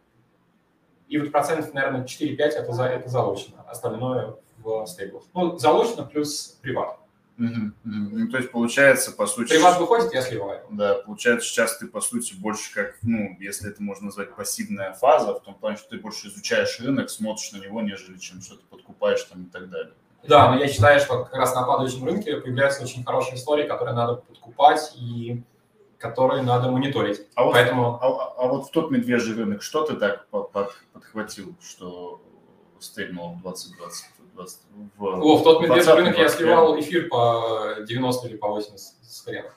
И 1.10 1.18
вот 1.18 1.32
процентов, 1.32 1.74
наверное, 1.74 2.06
4-5 2.06 2.38
это, 2.38 2.72
за, 2.72 2.84
это 2.86 3.10
залочено, 3.10 3.64
остальное 3.68 4.36
в 4.60 4.86
стейблах. 4.86 5.24
Ну, 5.34 5.58
залочено 5.58 6.04
плюс 6.06 6.58
приват. 6.62 7.00
Угу, 7.40 7.72
Ну, 7.86 8.28
то 8.28 8.38
есть 8.38 8.52
получается, 8.52 9.12
по 9.14 9.26
сути... 9.26 9.50
Приват 9.50 9.80
выходит, 9.80 10.14
я 10.14 10.22
сливаю. 10.22 10.62
Да, 10.70 10.96
получается, 10.96 11.48
сейчас 11.48 11.78
ты, 11.78 11.88
по 11.88 12.02
сути, 12.02 12.34
больше 12.34 12.74
как, 12.74 12.98
ну, 13.02 13.38
если 13.40 13.70
это 13.72 13.82
можно 13.82 14.08
назвать 14.08 14.36
пассивная 14.36 14.94
фаза, 14.94 15.34
в 15.34 15.42
том 15.42 15.56
плане, 15.56 15.78
что 15.78 15.90
ты 15.90 15.98
больше 15.98 16.28
изучаешь 16.28 16.80
рынок, 16.82 17.10
смотришь 17.10 17.52
на 17.54 17.58
него, 17.58 17.82
нежели 17.82 18.18
чем 18.18 18.42
что-то 18.42 18.64
подкупаешь 18.70 19.24
там 19.24 19.44
и 19.44 19.50
так 19.50 19.70
далее. 19.70 19.94
Да, 20.28 20.52
но 20.52 20.60
я 20.60 20.68
считаю, 20.68 21.00
что 21.00 21.24
как 21.24 21.34
раз 21.34 21.56
на 21.56 21.64
падающем 21.64 22.04
рынке 22.04 22.36
появляются 22.38 22.84
очень 22.84 23.06
хорошие 23.06 23.36
истории, 23.36 23.68
которые 23.68 23.96
надо 23.96 24.16
подкупать 24.16 24.92
и 24.96 25.42
которые 26.00 26.42
надо 26.42 26.72
мониторить. 26.72 27.28
А 27.36 27.44
вот, 27.44 27.54
Поэтому... 27.54 28.00
а, 28.02 28.08
а, 28.08 28.34
а 28.38 28.48
вот 28.48 28.68
в 28.68 28.72
тот 28.72 28.90
медвежий 28.90 29.36
рынок, 29.36 29.62
что 29.62 29.84
ты 29.84 29.96
так 29.96 30.28
под, 30.28 30.52
под, 30.52 30.74
подхватил, 30.94 31.56
что 31.62 32.22
стейкнул 32.80 33.34
в 33.36 33.42
2020? 33.42 34.08
в... 34.98 35.06
О, 35.06 35.38
в 35.38 35.44
тот 35.44 35.62
медвежий 35.62 35.94
рынок 35.94 36.18
я 36.18 36.30
сливал 36.30 36.80
эфир 36.80 37.10
по 37.10 37.76
90 37.86 38.28
или 38.28 38.38
по 38.38 38.48
80 38.48 38.96
с 39.04 39.22
хреном. 39.22 39.52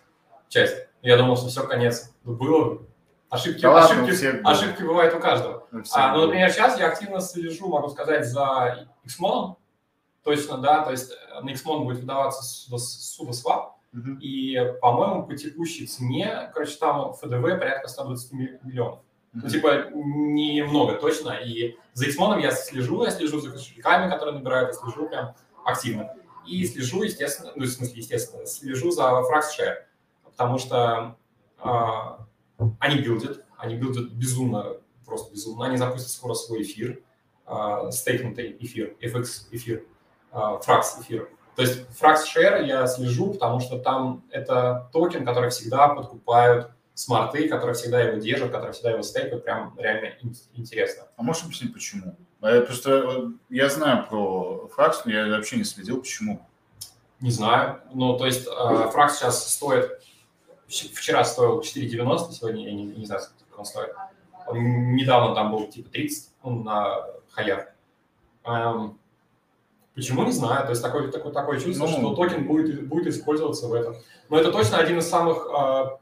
Часть. 0.48 0.76
Я 1.00 1.16
думал, 1.16 1.36
что 1.36 1.46
все, 1.48 1.66
конец. 1.66 2.12
Ну, 2.24 2.34
было. 2.34 2.82
Ошибки, 3.30 3.62
да 3.62 3.84
ошибки, 3.84 4.26
ладно, 4.26 4.50
ошибки 4.50 4.82
бывают 4.82 5.14
у 5.14 5.18
каждого. 5.18 5.66
А, 5.92 6.14
ну, 6.14 6.26
например, 6.26 6.50
сейчас 6.50 6.78
я 6.78 6.88
активно 6.88 7.20
слежу, 7.20 7.68
могу 7.68 7.88
сказать, 7.88 8.26
за 8.26 8.88
XMON. 9.06 9.54
Точно, 10.22 10.58
да, 10.58 10.84
то 10.84 10.90
есть 10.90 11.12
на 11.40 11.48
XMON 11.50 11.84
будет 11.84 12.00
выдаваться 12.00 12.42
суда 12.42 13.72
И, 14.20 14.58
по-моему, 14.80 15.26
по 15.26 15.36
текущей 15.36 15.86
цене, 15.86 16.50
короче, 16.54 16.76
там 16.78 17.12
ФДВ 17.12 17.42
порядка 17.42 17.88
120 17.88 18.32
миллионов. 18.32 19.00
Ну, 19.34 19.48
типа, 19.48 19.90
немного 19.94 20.94
точно. 20.94 21.30
И 21.44 21.76
за 21.94 22.06
Xmon 22.08 22.40
я 22.40 22.50
слежу, 22.50 23.02
я 23.04 23.10
слежу 23.10 23.40
за 23.40 23.50
кошельками, 23.50 24.10
которые 24.10 24.38
набирают, 24.38 24.70
я 24.70 24.74
слежу 24.74 25.08
прям 25.08 25.34
активно. 25.64 26.14
И 26.46 26.66
слежу, 26.66 27.02
естественно, 27.02 27.52
ну, 27.54 27.64
в 27.64 27.68
смысле, 27.68 27.98
естественно, 27.98 28.46
слежу 28.46 28.90
за 28.90 29.02
FraxShare, 29.02 29.84
потому 30.24 30.58
что 30.58 31.16
э, 31.62 31.68
они 32.78 33.00
билдят, 33.00 33.44
они 33.56 33.76
билдят 33.76 34.10
безумно, 34.12 34.76
просто 35.06 35.32
безумно. 35.32 35.66
Они 35.66 35.76
запустят 35.76 36.10
скоро 36.10 36.34
свой 36.34 36.62
эфир, 36.62 37.00
э, 37.46 37.90
стейкнутый 37.90 38.56
эфир, 38.60 38.96
FX 39.00 39.48
эфир, 39.52 39.84
э, 40.32 40.36
Frax 40.36 41.00
эфир. 41.00 41.30
То 41.54 41.62
есть 41.62 41.84
FraxShare 42.00 42.64
я 42.64 42.86
слежу, 42.86 43.32
потому 43.34 43.60
что 43.60 43.78
там 43.78 44.24
это 44.30 44.88
токен, 44.92 45.24
который 45.24 45.50
всегда 45.50 45.88
подкупают 45.88 46.70
смарты, 46.94 47.48
которые 47.48 47.74
всегда 47.74 48.00
его 48.00 48.18
держат, 48.18 48.50
которые 48.50 48.72
всегда 48.72 48.92
его 48.92 49.02
стейкают, 49.02 49.44
прям 49.44 49.74
реально 49.78 50.14
интересно. 50.54 51.04
А 51.16 51.22
можешь 51.22 51.44
объяснить, 51.44 51.72
почему? 51.72 52.16
А 52.40 52.60
просто 52.62 52.90
э, 52.90 53.28
я 53.50 53.68
знаю 53.68 54.06
про 54.08 54.68
Фракс, 54.74 55.04
но 55.04 55.12
я 55.12 55.26
вообще 55.36 55.56
не 55.56 55.64
следил, 55.64 56.00
почему. 56.00 56.46
Не 57.20 57.30
знаю. 57.30 57.80
Ну, 57.92 58.16
то 58.16 58.26
есть 58.26 58.46
э, 58.46 58.88
Фракс 58.90 59.18
сейчас 59.18 59.52
стоит, 59.52 60.02
вчера 60.66 61.24
стоил 61.24 61.60
4,90, 61.60 62.32
сегодня 62.32 62.66
я 62.66 62.74
не, 62.74 62.84
не 62.84 63.06
знаю, 63.06 63.22
сколько 63.22 63.58
он 63.58 63.64
стоит. 63.64 63.90
Он 64.46 64.94
недавно 64.94 65.34
там 65.34 65.52
был 65.52 65.68
типа 65.68 65.90
30, 65.90 66.30
он 66.42 66.64
на 66.64 67.06
хаях. 67.30 67.68
Почему, 69.94 70.24
не 70.24 70.32
знаю. 70.32 70.64
То 70.64 70.70
есть 70.70 70.82
такое, 70.82 71.10
такое, 71.10 71.32
такое 71.32 71.60
чувство, 71.60 71.86
Ну. 71.86 71.92
что 71.92 72.14
токен 72.14 72.46
будет, 72.46 72.86
будет 72.88 73.06
использоваться 73.08 73.66
в 73.66 73.74
этом. 73.74 73.96
Но 74.30 74.38
это 74.38 74.50
точно 74.50 74.78
один 74.78 74.98
из 74.98 75.08
самых 75.08 75.46
а, 75.52 75.98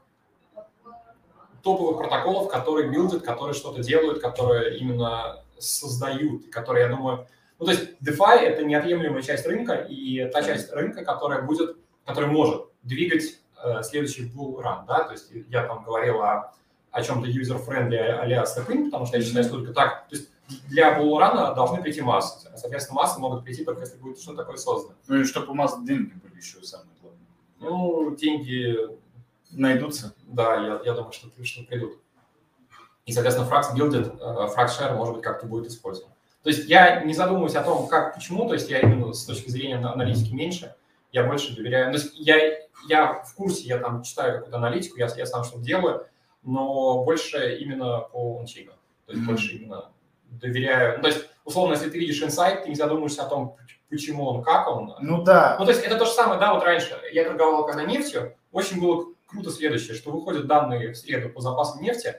топовых 1.61 1.97
протоколов, 1.97 2.49
которые 2.49 2.89
билдят, 2.89 3.23
которые 3.23 3.53
что-то 3.53 3.83
делают, 3.83 4.21
которые 4.21 4.77
именно 4.77 5.43
создают, 5.57 6.49
которые, 6.49 6.85
я 6.85 6.95
думаю... 6.95 7.27
Ну, 7.59 7.65
то 7.65 7.71
есть 7.71 7.91
DeFi— 8.01 8.39
это 8.39 8.63
неотъемлемая 8.63 9.21
часть 9.21 9.45
рынка, 9.45 9.75
и 9.75 10.27
та 10.31 10.41
часть 10.41 10.71
рынка, 10.71 11.05
которая 11.05 11.43
будет, 11.43 11.77
которая 12.05 12.31
может 12.31 12.65
двигать 12.81 13.39
э, 13.63 13.83
следующий 13.83 14.23
bull 14.23 14.59
run, 14.59 14.85
да, 14.87 15.03
то 15.03 15.11
есть 15.11 15.31
я 15.49 15.67
там 15.67 15.83
говорил 15.83 16.21
о, 16.21 16.53
о 16.89 17.03
чем-то 17.03 17.29
user-friendly 17.29 17.97
а-ля 17.97 18.43
потому 18.45 19.05
что 19.05 19.17
я 19.17 19.23
считаю, 19.23 19.43
что 19.43 19.57
только 19.57 19.73
так, 19.73 20.07
то 20.09 20.15
есть 20.15 20.30
для 20.67 20.97
run 20.99 21.55
должны 21.55 21.81
прийти 21.81 22.01
массы, 22.01 22.49
соответственно, 22.55 23.01
массы 23.01 23.19
могут 23.19 23.43
прийти 23.43 23.63
только 23.63 23.81
если 23.81 23.97
будет 23.97 24.19
что-то 24.19 24.37
такое 24.37 24.57
создано. 24.57 24.95
Ну 25.07 25.19
и 25.19 25.23
чтобы 25.23 25.51
у 25.51 25.55
нас 25.55 25.81
деньги 25.83 26.13
были 26.13 26.37
еще 26.37 26.61
самое 26.63 26.89
главное. 27.01 27.19
Ну, 27.59 28.15
деньги 28.15 28.99
Найдутся? 29.51 30.13
Да, 30.27 30.55
я, 30.55 30.81
я 30.85 30.93
думаю, 30.93 31.11
что, 31.11 31.27
что 31.43 31.63
придут. 31.63 31.99
И, 33.05 33.11
соответственно, 33.11 33.49
Frax 33.49 33.75
билдит, 33.75 34.07
Frax 34.07 34.69
Share, 34.79 34.95
может 34.95 35.15
быть, 35.15 35.23
как-то 35.23 35.45
будет 35.45 35.67
использован. 35.67 36.11
То 36.43 36.49
есть 36.49 36.67
я 36.69 37.03
не 37.03 37.13
задумываюсь 37.13 37.55
о 37.55 37.63
том, 37.63 37.87
как, 37.87 38.15
почему, 38.15 38.47
то 38.47 38.53
есть 38.53 38.69
я 38.69 38.79
именно 38.79 39.13
с 39.13 39.25
точки 39.25 39.49
зрения 39.49 39.75
аналитики 39.75 40.33
меньше, 40.33 40.75
я 41.11 41.23
больше 41.25 41.55
доверяю. 41.55 41.91
То 41.91 41.99
есть 41.99 42.13
я, 42.15 42.37
я 42.87 43.21
в 43.23 43.35
курсе, 43.35 43.63
я 43.65 43.77
там 43.77 44.01
читаю 44.03 44.35
какую-то 44.35 44.57
аналитику, 44.57 44.97
я, 44.97 45.07
я 45.17 45.25
сам 45.25 45.43
что-то 45.43 45.63
делаю, 45.63 46.05
но 46.43 47.03
больше 47.03 47.57
именно 47.57 47.99
по 47.99 48.39
ончейну. 48.39 48.71
То 49.05 49.11
есть 49.11 49.23
Мгм. 49.23 49.27
больше 49.27 49.55
именно 49.57 49.91
доверяю. 50.31 50.97
Ну, 50.97 51.03
то 51.03 51.09
есть, 51.09 51.25
условно, 51.45 51.73
если 51.73 51.89
ты 51.89 51.99
видишь 51.99 52.21
инсайт, 52.23 52.63
ты 52.63 52.69
не 52.69 52.75
задумываешься 52.75 53.23
о 53.23 53.29
том, 53.29 53.57
почему 53.89 54.25
он, 54.27 54.43
как 54.43 54.67
он. 54.67 54.95
Ну 54.99 55.23
да. 55.23 55.57
Ну, 55.59 55.65
то 55.65 55.71
есть 55.71 55.83
это 55.83 55.97
то 55.97 56.05
же 56.05 56.11
самое, 56.11 56.39
да, 56.39 56.53
вот 56.53 56.63
раньше 56.63 56.97
я 57.11 57.23
торговал 57.25 57.65
когда 57.65 57.83
нефтью, 57.83 58.35
очень 58.51 58.81
было 58.81 59.05
круто 59.27 59.49
следующее, 59.51 59.95
что 59.95 60.11
выходят 60.11 60.47
данные 60.47 60.93
в 60.93 60.97
среду 60.97 61.29
по 61.29 61.41
запасам 61.41 61.81
нефти, 61.81 62.15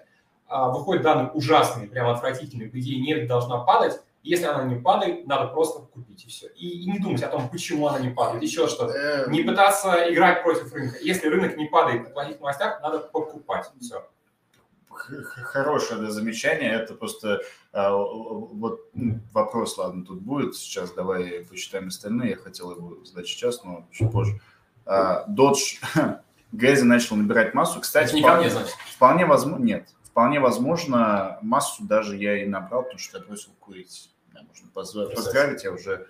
а, 0.47 0.69
выходят 0.71 1.03
данные 1.03 1.31
ужасные, 1.31 1.89
прям 1.89 2.09
отвратительные, 2.09 2.71
по 2.71 2.79
идее 2.79 3.01
нефть 3.01 3.27
должна 3.27 3.59
падать, 3.59 4.01
если 4.23 4.45
она 4.45 4.65
не 4.65 4.77
падает, 4.77 5.27
надо 5.27 5.49
просто 5.49 5.83
купить 5.83 6.25
и 6.25 6.29
все. 6.29 6.47
И, 6.55 6.85
и 6.85 6.91
не 6.91 7.01
думать 7.01 7.23
о 7.23 7.29
том, 7.29 7.49
почему 7.49 7.89
она 7.89 7.99
не 7.99 8.11
падает, 8.11 8.43
еще 8.43 8.69
что-то. 8.69 8.93
Э, 8.93 9.31
Не 9.31 9.43
пытаться 9.43 10.13
играть 10.13 10.45
против 10.45 10.73
рынка. 10.73 10.99
Если 11.03 11.27
рынок 11.27 11.57
не 11.57 11.67
падает 11.67 12.05
на 12.05 12.11
плохих 12.11 12.39
новостях, 12.39 12.81
надо 12.83 13.01
покупать. 13.01 13.69
Все. 13.81 14.07
Хорошее 14.93 16.01
да, 16.01 16.11
замечание. 16.11 16.73
Это 16.73 16.95
просто 16.95 17.41
а, 17.73 17.95
вот 17.95 18.89
ну, 18.95 19.21
вопрос, 19.33 19.79
ладно, 19.79 20.05
тут 20.05 20.21
будет 20.21 20.55
сейчас. 20.55 20.93
Давай 20.93 21.47
посчитаем 21.49 21.89
остальные. 21.89 22.31
Я 22.31 22.37
хотел 22.37 22.71
его 22.73 23.05
задать 23.05 23.27
сейчас, 23.27 23.65
но 23.65 23.87
чуть 23.91 24.11
позже. 24.11 24.41
А, 24.85 25.27
Dodge 25.29 25.79
Гэзи 26.53 26.83
начал 26.83 27.17
набирать 27.17 27.55
массу. 27.55 27.81
Кстати, 27.81 28.15
не 28.15 28.23
ко 28.23 28.29
вполне- 28.29 28.43
мне, 28.43 28.51
значит. 28.51 28.75
Вполне 28.95 29.27
возможно, 29.27 29.65
нет. 29.65 29.89
Вполне 30.05 30.41
возможно, 30.41 31.39
массу 31.41 31.85
даже 31.85 32.17
я 32.17 32.43
и 32.43 32.47
набрал, 32.47 32.83
потому 32.83 32.99
что 32.99 33.19
я 33.19 33.25
бросил 33.25 33.51
курить. 33.59 34.11
Меня 34.31 34.45
можно 34.47 34.69
поздравить, 34.69 35.65
я 35.65 35.73
уже 35.73 36.07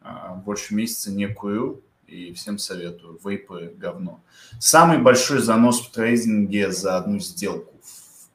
а, 0.00 0.34
больше 0.34 0.74
месяца 0.74 1.10
не 1.10 1.26
курю, 1.26 1.82
и 2.06 2.32
всем 2.34 2.58
советую. 2.58 3.18
Вейпы– 3.24 3.74
говно. 3.76 4.20
Самый 4.60 4.98
большой 4.98 5.38
занос 5.38 5.80
в 5.80 5.90
трейдинге 5.90 6.70
за 6.70 6.96
одну 6.96 7.18
сделку 7.18 7.71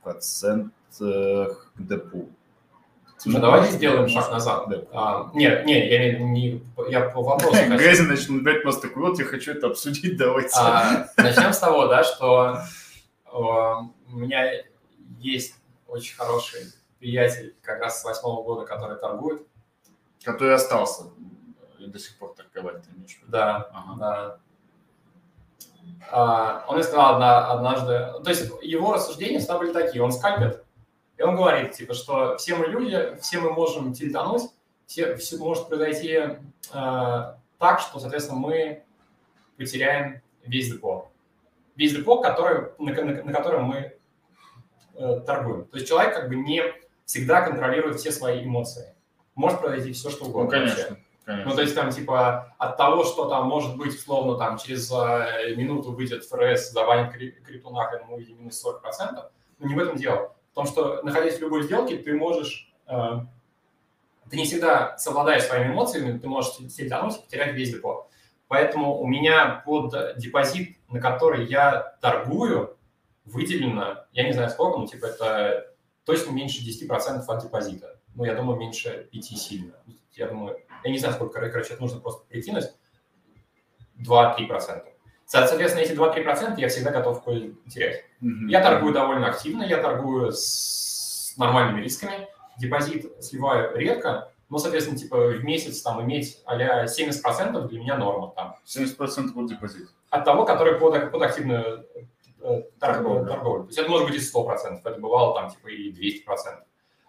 процентах 0.08 1.72
депу. 1.78 2.30
Слушай, 3.18 3.42
давайте 3.42 3.72
сделаем 3.74 4.08
шаг 4.08 4.32
назад. 4.32 4.70
Да. 4.70 4.84
А, 4.94 5.32
нет, 5.34 5.66
нет, 5.66 5.92
я, 5.92 6.20
не, 6.20 6.52
не- 6.52 6.64
я 6.90 7.10
по 7.10 7.22
вопросу 7.24 7.56
хочу. 7.68 7.78
Гэзи 7.78 8.02
начал 8.04 8.34
набирать 8.34 8.64
массу, 8.64 8.82
так 8.82 8.96
вот, 8.96 9.18
я 9.20 9.26
хочу 9.26 9.52
это 9.54 9.68
обсудить, 9.68 10.18
давайте. 10.18 10.52
А, 10.56 11.08
начнем 11.18 11.52
с 11.52 11.58
того, 11.60 11.88
да, 11.88 12.04
что 12.04 12.60
э, 13.26 13.30
у 13.32 14.16
меня 14.18 14.52
есть 15.20 15.56
очень 15.88 16.16
хороший 16.16 16.62
приятель 17.00 17.56
как 17.64 17.80
раз 17.82 18.02
с 18.02 18.06
восьмого 18.06 18.44
года, 18.44 18.66
который 18.68 18.98
торгует. 19.00 19.42
Который 20.24 20.54
остался 20.54 21.06
и 21.80 21.88
до 21.88 21.98
сих 22.00 22.18
пор 22.18 22.36
торговать, 22.36 22.84
ты 22.84 22.90
имеешь 22.96 23.16
в 23.16 23.22
виду? 23.22 23.32
Да, 23.32 23.70
Ага. 23.74 23.96
да. 24.00 24.38
А, 26.12 26.66
он 26.68 26.76
мне 26.76 26.84
сказал 26.84 27.16
одна- 27.16 27.52
однажды, 27.52 28.24
то 28.24 28.30
есть 28.30 28.50
его 28.62 28.94
рассуждения 28.94 29.40
всегда 29.40 29.58
были 29.58 29.74
такие, 29.74 30.02
он 30.04 30.12
скальпит, 30.12 30.64
и 31.18 31.22
он 31.24 31.36
говорит, 31.36 31.74
типа, 31.74 31.94
что 31.94 32.38
все 32.38 32.56
мы 32.56 32.68
люди, 32.68 33.18
все 33.22 33.40
мы 33.40 33.52
можем 33.52 33.94
тильтануть, 33.94 34.44
все, 34.86 35.16
все 35.18 35.38
может 35.38 35.68
произойти 35.68 36.12
э, 36.14 36.38
так, 37.60 37.80
что, 37.82 38.00
соответственно, 38.00 38.40
мы 38.40 38.84
потеряем 39.58 40.22
весь 40.46 40.72
депо. 40.72 41.10
Весь 41.76 41.94
депо, 41.94 42.22
который, 42.22 42.70
на, 42.80 42.94
на- 42.94 43.24
на 43.24 43.34
котором 43.34 43.66
мы 43.66 43.94
э, 44.96 45.20
торгуем. 45.26 45.66
То 45.66 45.78
есть 45.78 45.88
человек 45.90 46.14
как 46.16 46.30
бы 46.30 46.36
не 46.36 46.64
всегда 47.06 47.42
контролирует 47.42 48.00
все 48.00 48.12
свои 48.12 48.44
эмоции. 48.46 48.94
Может 49.36 49.60
произойти 49.60 49.92
все, 49.94 50.10
что 50.10 50.26
угодно. 50.26 50.52
Ну, 50.52 50.66
вообще. 50.68 50.98
Конечно. 51.28 51.50
Ну, 51.52 51.56
то 51.56 51.62
есть 51.62 51.76
там, 51.76 51.92
типа, 51.92 52.56
от 52.58 52.78
того, 52.78 53.04
что 53.04 53.30
там 53.30 53.48
может 53.48 53.78
быть, 53.78 53.94
условно, 53.94 54.38
там, 54.38 54.58
через 54.58 54.92
э, 54.92 55.54
минуту 55.56 55.92
выйдет 55.92 56.24
ФРС, 56.26 56.72
забанит 56.72 57.14
кри- 57.14 57.32
крипту 57.46 57.70
нахрен, 57.70 58.06
мы 58.08 58.16
увидим 58.16 58.40
минус 58.40 58.66
40%, 58.66 59.30
но 59.60 59.68
не 59.68 59.76
в 59.76 59.80
этом 59.80 59.98
дело. 59.98 60.34
В 60.52 60.56
том, 60.56 60.66
что, 60.66 61.04
находясь 61.04 61.38
в 61.38 61.42
любой 61.42 61.64
сделке, 61.64 61.98
ты 61.98 62.16
можешь... 62.16 62.74
э, 62.88 63.20
ты 64.30 64.38
не 64.38 64.46
всегда 64.46 64.98
совладаешь 64.98 65.44
своими 65.44 65.72
эмоциями, 65.72 66.18
ты 66.18 66.28
можешь 66.28 66.54
сельтануть 66.70 67.18
и 67.18 67.22
потерять 67.22 67.54
весь 67.54 67.72
депо. 67.72 68.10
Поэтому 68.48 68.98
у 68.98 69.06
меня 69.06 69.62
под 69.66 70.18
депозит, 70.18 70.78
на 70.90 71.00
который 71.00 71.46
я 71.46 71.96
торгую, 72.02 72.78
выделено, 73.26 74.06
я 74.14 74.24
не 74.24 74.32
знаю 74.34 74.50
сколько, 74.50 74.80
но 74.80 74.88
типа 74.88 75.06
это 75.08 75.74
точно 76.06 76.32
меньше 76.32 76.62
10% 76.62 77.24
от 77.28 77.44
депозита. 77.44 78.00
Ну, 78.16 78.24
я 78.24 78.34
думаю, 78.36 78.58
меньше 78.58 79.10
5 79.12 79.24
сильно. 79.26 79.74
Я 80.18 80.28
думаю, 80.28 80.58
я 80.84 80.92
не 80.92 80.98
знаю, 80.98 81.14
сколько, 81.14 81.40
короче, 81.50 81.74
это 81.74 81.82
нужно 81.82 82.00
просто 82.00 82.26
прикинуть. 82.28 82.66
2-3%. 84.06 84.84
Соответственно, 85.26 85.84
эти 85.84 85.92
2-3% 85.92 86.56
я 86.58 86.70
всегда 86.70 86.92
готов 86.92 87.24
терять. 87.70 88.06
Мгм. 88.22 88.48
Я 88.48 88.62
торгую 88.62 88.94
довольно 88.94 89.28
активно, 89.28 89.64
я 89.64 89.82
торгую 89.82 90.32
с 90.32 91.36
нормальными 91.38 91.82
рисками. 91.82 92.28
Депозит 92.58 93.12
сливаю 93.24 93.76
редко, 93.76 94.32
но, 94.50 94.58
соответственно, 94.58 94.98
типа 94.98 95.18
в 95.18 95.44
месяц 95.44 95.82
там 95.82 96.02
иметь 96.04 96.42
а 96.46 96.86
70% 96.86 97.68
для 97.68 97.80
меня 97.80 97.98
норма 97.98 98.32
там. 98.36 98.56
70% 98.66 99.34
был 99.34 99.48
депозит. 99.48 99.90
От 100.10 100.24
того, 100.24 100.46
который 100.46 100.80
под, 100.80 101.12
под 101.12 101.22
активную 101.22 101.86
э, 102.40 102.64
торговлю. 102.80 103.26
Торговлю. 103.26 103.28
торговлю. 103.28 103.64
То 103.64 103.70
есть 103.70 103.80
это 103.80 103.90
может 103.90 104.08
быть 104.08 104.16
и 104.16 104.20
100%, 104.20 104.80
это 104.84 105.00
бывало 105.00 105.36
там 105.36 105.50
типа 105.52 105.68
и 105.68 105.92
200%. 105.92 106.24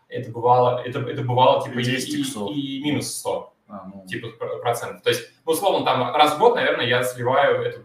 Это 0.09 0.31
бывало, 0.31 0.83
это, 0.85 1.01
это 1.01 1.23
бывало 1.23 1.63
типа 1.63 1.79
и, 1.79 1.85
10 1.85 2.09
и- 2.51 2.79
и 2.79 2.83
минус 2.83 3.15
100 3.19 3.53
А, 3.69 3.85
ну, 3.93 4.07
типа 4.07 4.29
пр- 4.39 4.61
процентов. 4.61 5.03
То 5.03 5.11
есть, 5.11 5.31
ну, 5.45 5.53
условно, 5.53 5.85
там 5.85 6.15
раз 6.15 6.35
в 6.35 6.39
год, 6.39 6.55
наверное, 6.55 6.87
я 6.87 7.05
сливаю 7.05 7.61
эту 7.63 7.85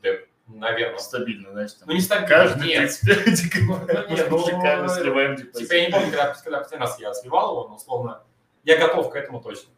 деп, 0.00 0.28
наверное. 0.46 0.98
стабильно, 0.98 1.50
знаешь, 1.50 1.72
там. 1.72 1.88
Ну, 1.88 1.94
не 1.94 2.00
стабильно, 2.00 2.28
Каждый 2.28 2.68
нет. 2.68 2.90
31 3.02 3.34
декабря 3.34 4.06
Нет, 4.08 4.30
ну, 4.30 4.38
шикарно 4.38 4.88
сливаем 4.88 5.34
депозит. 5.34 5.68
Типа, 5.68 5.72
я 5.74 5.86
не 5.86 5.92
помню, 5.92 6.06
когда, 6.10 6.34
когда 6.34 6.58
последний 6.60 6.86
раз 6.86 7.00
я 7.00 7.12
сливал 7.14 7.50
его, 7.52 7.68
но, 7.68 7.74
условно, 7.74 8.22
я 8.62 8.78
готов 8.78 9.10
к 9.10 9.16
этому 9.16 9.40
точно. 9.40 9.70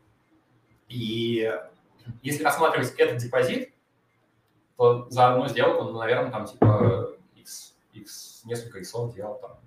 И 0.89 1.51
если 2.22 2.45
рассматривать 2.45 2.93
этот 2.99 3.16
депозит, 3.16 3.72
то 4.76 5.07
за 5.11 5.28
одну 5.32 5.49
сделку, 5.49 5.84
ну, 5.84 5.99
наверное, 5.99 6.30
там, 6.30 6.45
типа, 6.47 7.11
x, 7.36 7.74
x, 7.95 8.38
несколько 8.49 8.79
иксов 8.79 9.15
делал, 9.15 9.39
там, 9.41 9.59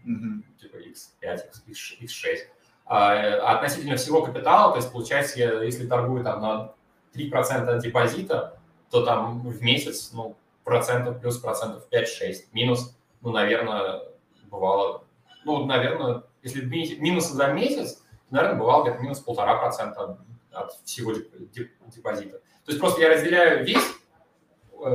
типа 0.60 0.76
x5, 0.78 1.42
x, 1.68 1.94
x6. 2.02 2.38
А, 2.86 3.54
относительно 3.56 3.96
всего 3.96 4.22
капитала, 4.24 4.72
то 4.74 4.78
есть, 4.80 4.92
получается, 4.92 5.40
я, 5.40 5.64
если 5.64 5.88
торгую 5.88 6.24
там 6.24 6.42
на 6.42 6.74
3% 7.14 7.68
от 7.70 7.82
депозита, 7.82 8.60
то 8.90 9.06
там 9.06 9.42
в 9.48 9.62
месяц, 9.62 10.12
ну, 10.12 10.36
процентов 10.66 11.22
плюс 11.22 11.38
процентов 11.38 11.88
5-6. 11.92 12.48
Минус, 12.52 12.96
ну, 13.22 13.32
наверное, 13.32 14.02
бывало, 14.50 15.06
ну, 15.46 15.66
наверное, 15.66 16.24
если 16.44 16.66
ми- 16.66 16.98
минусы 16.98 17.34
за 17.34 17.48
месяц, 17.54 18.04
наверное, 18.30 18.60
бывало 18.60 18.84
где-то 18.84 19.00
минус 19.00 19.20
полтора 19.20 19.58
процента 19.58 20.18
от, 20.52 20.74
всего 20.84 21.14
деп- 21.14 21.52
деп- 21.54 21.72
депозита. 21.96 22.40
То 22.66 22.72
есть 22.72 22.80
просто 22.80 23.02
я 23.02 23.10
разделяю 23.10 23.64
весь 23.66 23.84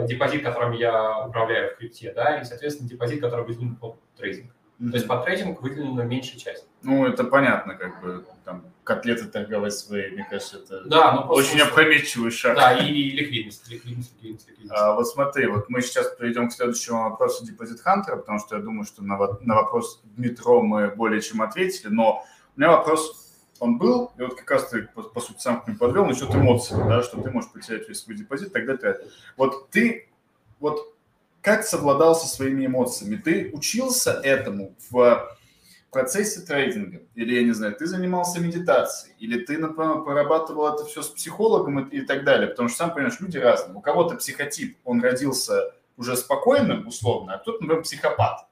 депозит, 0.06 0.42
которым 0.42 0.72
я 0.72 1.26
управляю 1.26 1.74
в 1.74 1.78
крипте, 1.78 2.12
да, 2.14 2.40
и, 2.40 2.44
соответственно, 2.44 2.88
депозит, 2.88 3.20
который 3.20 3.44
выделен 3.44 3.76
под 3.76 3.96
трейдинг. 4.16 4.52
То 4.78 4.94
есть 4.94 5.06
под 5.06 5.24
трейдинг 5.24 5.62
выделена 5.62 6.04
меньшая 6.04 6.38
часть. 6.38 6.66
Ну, 6.82 7.06
это 7.06 7.24
понятно, 7.24 7.74
как 7.76 8.02
бы, 8.02 8.26
там, 8.44 8.64
котлеты 8.84 9.24
торговать 9.24 9.72
свои, 9.72 10.10
мне 10.10 10.26
кажется, 10.28 10.58
это 10.58 10.84
Да, 10.84 11.12
ну 11.12 11.26
просто... 11.26 11.50
очень 11.50 11.60
опрометчивый 11.60 12.30
шаг. 12.30 12.56
Да, 12.56 12.78
и, 12.78 12.92
и 12.92 13.10
ликвидность, 13.10 13.68
ликвидность, 13.68 14.12
ликвидность, 14.16 14.48
ликвидность. 14.48 14.78
А, 14.78 14.94
вот 14.94 15.08
смотри, 15.08 15.46
вот 15.46 15.68
мы 15.70 15.80
сейчас 15.80 16.14
перейдем 16.16 16.48
к 16.48 16.52
следующему 16.52 17.04
вопросу 17.08 17.44
депозит 17.46 17.80
Хантера, 17.80 18.16
потому 18.16 18.38
что 18.38 18.56
я 18.56 18.62
думаю, 18.62 18.84
что 18.84 19.02
на, 19.02 19.16
на 19.40 19.54
вопрос 19.54 20.02
Дмитро 20.04 20.60
мы 20.60 20.88
более 20.88 21.22
чем 21.22 21.40
ответили, 21.40 21.88
но 21.88 22.24
у 22.54 22.60
меня 22.60 22.70
вопрос 22.70 23.25
он 23.60 23.78
был, 23.78 24.12
и 24.18 24.22
вот 24.22 24.34
как 24.34 24.50
раз 24.50 24.68
ты, 24.68 24.82
по, 24.94 25.02
по 25.02 25.20
сути, 25.20 25.40
сам 25.40 25.62
к 25.62 25.66
нему 25.66 25.78
подвел 25.78 26.06
насчет 26.06 26.34
эмоций, 26.34 26.76
да, 26.76 27.02
что 27.02 27.20
ты 27.20 27.30
можешь 27.30 27.50
потерять 27.50 27.88
весь 27.88 28.00
свой 28.00 28.16
депозит, 28.16 28.52
тогда 28.52 28.76
ты... 28.76 28.98
Вот 29.36 29.70
ты, 29.70 30.08
вот 30.60 30.96
как 31.46 31.62
совладал 31.62 32.16
со 32.16 32.26
своими 32.26 32.66
эмоциями? 32.66 33.16
Ты 33.16 33.50
учился 33.52 34.12
этому 34.12 34.74
в 34.90 35.36
процессе 35.92 36.40
трейдинга? 36.40 37.02
Или, 37.14 37.36
я 37.36 37.44
не 37.44 37.52
знаю, 37.52 37.76
ты 37.76 37.86
занимался 37.86 38.40
медитацией? 38.40 39.14
Или 39.20 39.44
ты, 39.44 39.56
например, 39.56 40.02
прорабатывал 40.02 40.74
это 40.74 40.84
все 40.84 41.02
с 41.02 41.08
психологом 41.08 41.78
и, 41.78 41.98
и 41.98 42.00
так 42.00 42.24
далее? 42.24 42.48
Потому 42.48 42.68
что, 42.68 42.78
сам 42.78 42.92
понимаешь, 42.92 43.20
люди 43.20 43.38
разные. 43.38 43.76
У 43.76 43.80
кого-то 43.80 44.16
психотип, 44.16 44.76
он 44.84 45.00
родился 45.00 45.72
уже 45.96 46.16
спокойным, 46.16 46.86
условно, 46.88 47.34
а 47.34 47.38
кто-то, 47.38 47.62
например, 47.62 47.84
психопат. 47.84 48.48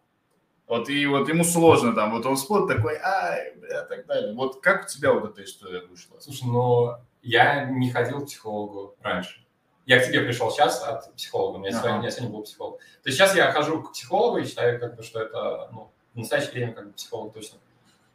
Вот 0.74 0.88
и 0.88 1.06
вот 1.06 1.28
ему 1.28 1.44
сложно 1.44 1.94
там, 1.94 2.10
вот 2.10 2.26
он 2.26 2.36
смотрит 2.36 2.76
такой, 2.76 2.98
ай, 3.00 3.54
бля, 3.54 3.84
так 3.84 4.06
далее. 4.06 4.34
Вот 4.34 4.60
как 4.60 4.86
у 4.86 4.88
тебя 4.88 5.12
вот 5.12 5.30
эта 5.30 5.44
история 5.44 5.82
вышла? 5.82 6.18
Слушай, 6.18 6.46
ну, 6.46 6.96
я 7.22 7.66
не 7.66 7.92
ходил 7.92 8.22
к 8.22 8.26
психологу 8.26 8.96
раньше. 9.00 9.46
Я 9.86 10.00
к 10.00 10.06
тебе 10.06 10.22
пришел 10.22 10.50
сейчас 10.50 10.82
от 10.82 11.14
психолога, 11.14 11.56
у 11.56 11.58
меня, 11.60 11.68
ага. 11.68 11.78
сегодня, 11.78 11.98
у 11.98 12.00
меня 12.00 12.10
сегодня 12.10 12.34
был 12.34 12.42
психолог. 12.42 12.80
То 12.80 13.08
есть 13.08 13.16
сейчас 13.16 13.36
я 13.36 13.52
хожу 13.52 13.84
к 13.84 13.92
психологу 13.92 14.38
и 14.38 14.44
считаю, 14.46 14.80
как 14.80 14.96
бы, 14.96 15.04
что 15.04 15.20
это, 15.20 15.68
ну, 15.70 15.92
в 16.12 16.18
настоящее 16.18 16.50
время 16.54 16.72
как 16.72 16.86
бы 16.88 16.92
психолог 16.94 17.32
точно 17.32 17.58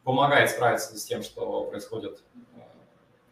помогает 0.04 0.50
справиться 0.50 0.98
с 0.98 1.04
тем, 1.06 1.22
что 1.22 1.64
происходит 1.64 2.22
э, 2.56 2.60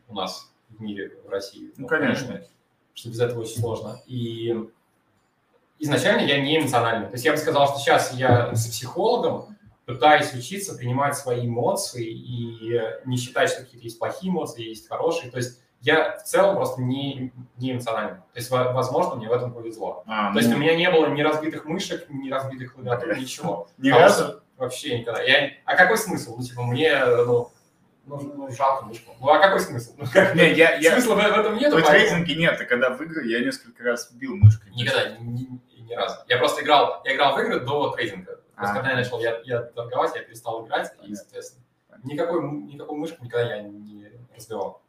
у 0.08 0.14
нас 0.14 0.50
в 0.70 0.80
мире, 0.80 1.18
в 1.22 1.28
России. 1.28 1.74
Ну, 1.76 1.86
конечно. 1.86 2.42
Что 2.94 3.10
без 3.10 3.20
этого 3.20 3.42
очень 3.42 3.60
сложно. 3.60 4.00
И 4.06 4.70
изначально 5.78 6.22
я 6.22 6.40
не 6.40 6.58
эмоциональный. 6.58 7.06
То 7.06 7.14
есть 7.14 7.24
я 7.24 7.32
бы 7.32 7.38
сказал, 7.38 7.68
что 7.68 7.78
сейчас 7.78 8.12
я 8.14 8.54
с 8.54 8.66
психологом 8.68 9.56
пытаюсь 9.86 10.32
учиться 10.34 10.74
принимать 10.74 11.16
свои 11.16 11.46
эмоции 11.46 12.06
и 12.06 12.80
не 13.06 13.16
считать, 13.16 13.50
что 13.50 13.62
какие-то 13.62 13.84
есть 13.84 13.98
плохие 13.98 14.30
эмоции, 14.30 14.68
есть 14.68 14.88
хорошие. 14.88 15.30
То 15.30 15.38
есть 15.38 15.60
я 15.80 16.16
в 16.16 16.24
целом 16.24 16.56
просто 16.56 16.82
не, 16.82 17.32
не 17.56 17.72
эмоциональный. 17.72 18.18
То 18.18 18.36
есть, 18.36 18.50
возможно, 18.50 19.14
мне 19.14 19.28
в 19.28 19.32
этом 19.32 19.52
повезло. 19.52 20.02
А, 20.06 20.28
То 20.28 20.34
ну... 20.34 20.40
есть 20.40 20.52
у 20.52 20.58
меня 20.58 20.76
не 20.76 20.90
было 20.90 21.06
ни 21.06 21.22
разбитых 21.22 21.64
мышек, 21.64 22.06
ни 22.10 22.30
разбитых 22.30 22.74
клавиатур, 22.74 23.16
ничего. 23.16 23.68
Ни 23.78 23.90
разу? 23.90 24.42
Вообще 24.56 24.98
никогда. 24.98 25.22
Я... 25.22 25.52
А 25.64 25.76
какой 25.76 25.96
смысл? 25.96 26.36
Ну, 26.36 26.42
типа, 26.42 26.64
мне, 26.64 26.98
ну, 27.04 27.50
ну, 28.06 28.20
ну, 28.36 28.50
жалко 28.50 28.86
мышку. 28.86 29.14
Ну, 29.20 29.28
а 29.28 29.38
какой 29.38 29.60
смысл? 29.60 29.92
Ну, 29.96 30.04
как, 30.12 30.34
не, 30.34 30.52
я, 30.54 30.76
я... 30.78 30.92
Смысла 30.92 31.14
в 31.14 31.18
этом 31.18 31.56
нет. 31.56 31.72
В 31.72 31.80
трейдинге 31.80 32.34
нет, 32.34 32.60
а 32.60 32.64
когда 32.64 32.90
в 32.90 33.00
игры 33.00 33.26
я 33.28 33.40
несколько 33.40 33.84
раз 33.84 34.10
бил 34.12 34.34
мышкой. 34.34 34.72
Никогда, 34.72 35.16
ни, 35.20 35.60
ни 35.88 35.94
разу. 35.94 36.16
Я 36.28 36.38
просто 36.38 36.62
играл, 36.62 37.02
я 37.04 37.14
играл 37.14 37.36
в 37.36 37.40
игры 37.40 37.60
до 37.60 37.90
трейдинга. 37.90 38.40
А. 38.56 38.74
когда 38.74 38.90
я 38.90 38.96
начал 38.96 39.20
я, 39.20 39.40
я 39.44 39.62
торговать, 39.62 40.14
я 40.16 40.22
перестал 40.22 40.66
играть, 40.66 40.92
и, 41.04 41.14
соответственно, 41.14 41.64
никакой, 42.02 42.42
никакой 42.42 42.98
мышку 42.98 43.24
никогда 43.24 43.56
я 43.56 43.62
не 43.62 44.10
разбивал. 44.34 44.82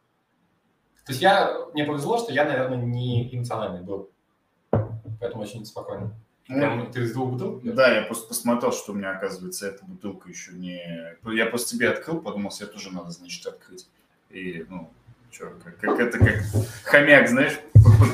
То 1.06 1.12
есть 1.12 1.22
я, 1.22 1.66
мне 1.74 1.86
повезло, 1.86 2.18
что 2.18 2.32
я, 2.32 2.46
наверное, 2.46 2.78
не 2.78 3.34
эмоциональный 3.34 3.82
был. 3.82 4.10
Поэтому 5.20 5.44
очень 5.44 5.66
спокойно. 5.66 6.14
Прям, 6.48 6.92
ты 6.92 7.02
из 7.02 7.14
двух 7.14 7.32
бутылок? 7.32 7.62
Да, 7.64 7.96
я 7.96 8.04
просто 8.04 8.28
посмотрел, 8.28 8.72
что 8.72 8.92
у 8.92 8.96
меня, 8.96 9.12
оказывается, 9.12 9.68
эта 9.68 9.86
бутылка 9.86 10.30
еще 10.30 10.54
не... 10.54 10.82
Я 11.24 11.46
просто 11.46 11.72
тебе 11.72 11.90
открыл, 11.90 12.22
подумал, 12.22 12.50
себе 12.50 12.68
тоже 12.68 12.92
надо, 12.92 13.12
значит, 13.12 13.46
открыть. 13.46 13.88
И, 14.32 14.66
ну, 14.68 14.90
что, 15.32 15.52
как, 15.64 15.78
как 15.78 16.00
это, 16.00 16.18
как 16.18 16.44
хомяк, 16.86 17.28
знаешь, 17.28 17.60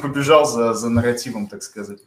побежал 0.01 0.45
за, 0.45 0.73
за 0.73 0.89
нарративом, 0.89 1.47
так 1.47 1.63
сказать. 1.63 2.01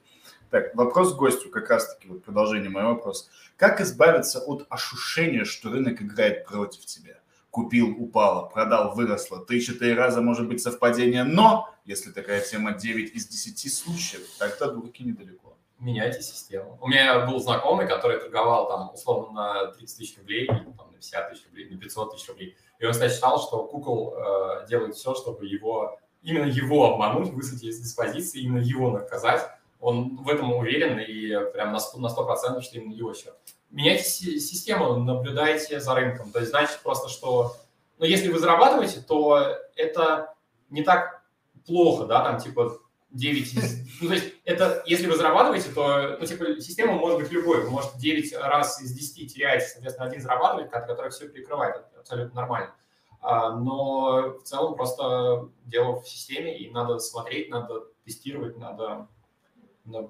Так, 0.50 0.74
вопрос 0.74 1.14
гостю, 1.14 1.50
как 1.50 1.68
раз-таки, 1.70 2.08
вот 2.08 2.24
продолжение 2.24 2.70
моего 2.70 2.90
вопроса. 2.90 3.26
Как 3.56 3.80
избавиться 3.80 4.40
от 4.40 4.66
ощущения, 4.70 5.44
что 5.44 5.70
рынок 5.70 6.00
играет 6.00 6.46
против 6.46 6.84
тебя? 6.86 7.18
Купил, 7.50 7.94
упало, 7.98 8.46
продал, 8.46 8.94
выросло. 8.94 9.44
Три-четыре 9.44 9.94
раза 9.94 10.20
может 10.20 10.48
быть 10.48 10.62
совпадение, 10.62 11.24
но 11.24 11.68
если 11.84 12.10
такая 12.10 12.40
тема 12.40 12.72
9 12.72 13.14
из 13.14 13.26
10 13.26 13.72
случаев, 13.72 14.22
тогда 14.38 14.68
дураки 14.68 15.04
недалеко 15.04 15.48
меняйте 15.78 16.22
систему. 16.22 16.78
У 16.80 16.88
меня 16.88 17.26
был 17.26 17.38
знакомый, 17.38 17.86
который 17.86 18.18
торговал 18.18 18.68
там 18.68 18.92
условно 18.92 19.32
на 19.32 19.66
30 19.72 19.98
тысяч 19.98 20.18
рублей, 20.18 20.46
там, 20.46 20.90
на 20.90 20.96
50 20.98 21.30
тысяч 21.30 21.44
рублей, 21.46 21.70
на 21.70 21.78
500 21.78 22.14
тысяч 22.14 22.28
рублей. 22.28 22.56
И 22.78 22.84
он, 22.84 22.92
кстати, 22.92 23.12
считал, 23.12 23.40
что 23.40 23.64
кукол 23.64 24.14
э, 24.14 24.66
делает 24.68 24.94
все, 24.94 25.14
чтобы 25.14 25.46
его, 25.46 25.98
именно 26.22 26.46
его 26.46 26.94
обмануть, 26.94 27.30
высадить 27.30 27.64
из 27.64 27.80
диспозиции, 27.80 28.40
именно 28.40 28.62
его 28.62 28.90
наказать. 28.90 29.48
Он 29.80 30.16
в 30.16 30.28
этом 30.28 30.52
уверен 30.52 30.98
и 30.98 31.52
прям 31.52 31.72
на 31.72 31.78
100%, 31.78 31.98
на 31.98 32.08
100% 32.08 32.60
что 32.62 32.78
именно 32.78 32.94
его 32.94 33.14
счет. 33.14 33.34
Меняйте 33.70 34.04
систему, 34.04 34.96
наблюдайте 34.96 35.80
за 35.80 35.94
рынком. 35.94 36.32
То 36.32 36.40
есть 36.40 36.50
значит 36.50 36.80
просто, 36.82 37.08
что 37.08 37.56
ну, 37.98 38.06
если 38.06 38.28
вы 38.28 38.38
зарабатываете, 38.38 39.00
то 39.00 39.56
это 39.76 40.34
не 40.70 40.82
так 40.82 41.22
плохо, 41.66 42.06
да, 42.06 42.24
там 42.24 42.38
типа 42.40 42.78
9 43.10 43.54
из... 43.54 44.00
Ну, 44.00 44.08
то 44.08 44.14
есть 44.14 44.34
это, 44.44 44.82
если 44.86 45.06
вы 45.06 45.16
зарабатываете, 45.16 45.70
то, 45.70 46.16
ну, 46.20 46.26
типа, 46.26 46.60
система 46.60 46.92
может 46.92 47.20
быть 47.20 47.30
любой. 47.30 47.62
Вы 47.62 47.70
можете 47.70 47.98
9 47.98 48.36
раз 48.36 48.80
из 48.80 48.92
10 48.92 49.34
теряете, 49.34 49.66
соответственно, 49.66 50.08
один 50.08 50.20
зарабатывать, 50.20 50.70
который 50.70 51.10
все 51.10 51.28
перекрывает. 51.28 51.76
Это 51.76 52.00
абсолютно 52.00 52.40
нормально. 52.40 52.74
А, 53.20 53.52
но 53.52 54.38
в 54.38 54.42
целом 54.44 54.76
просто 54.76 55.48
дело 55.64 56.00
в 56.00 56.08
системе, 56.08 56.56
и 56.58 56.70
надо 56.70 56.98
смотреть, 56.98 57.50
надо 57.50 57.86
тестировать, 58.04 58.56
надо 58.56 59.08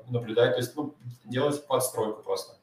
наблюдать, 0.09 0.53
то 0.53 0.59
есть 0.59 0.77
ну, 0.77 0.95
делать 1.25 1.67
подстройку 1.67 2.23
просто. 2.23 2.57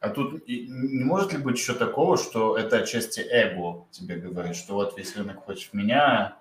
А 0.00 0.08
тут 0.08 0.46
не 0.48 1.04
может 1.04 1.32
ли 1.32 1.38
быть 1.38 1.56
еще 1.56 1.74
такого, 1.74 2.16
что 2.16 2.56
это 2.56 2.78
отчасти 2.78 3.20
эго 3.20 3.84
тебе 3.92 4.16
говорит, 4.16 4.56
что 4.56 4.74
вот 4.74 4.98
весь 4.98 5.16
рынок 5.16 5.44
против 5.44 5.72
меня, 5.72 6.36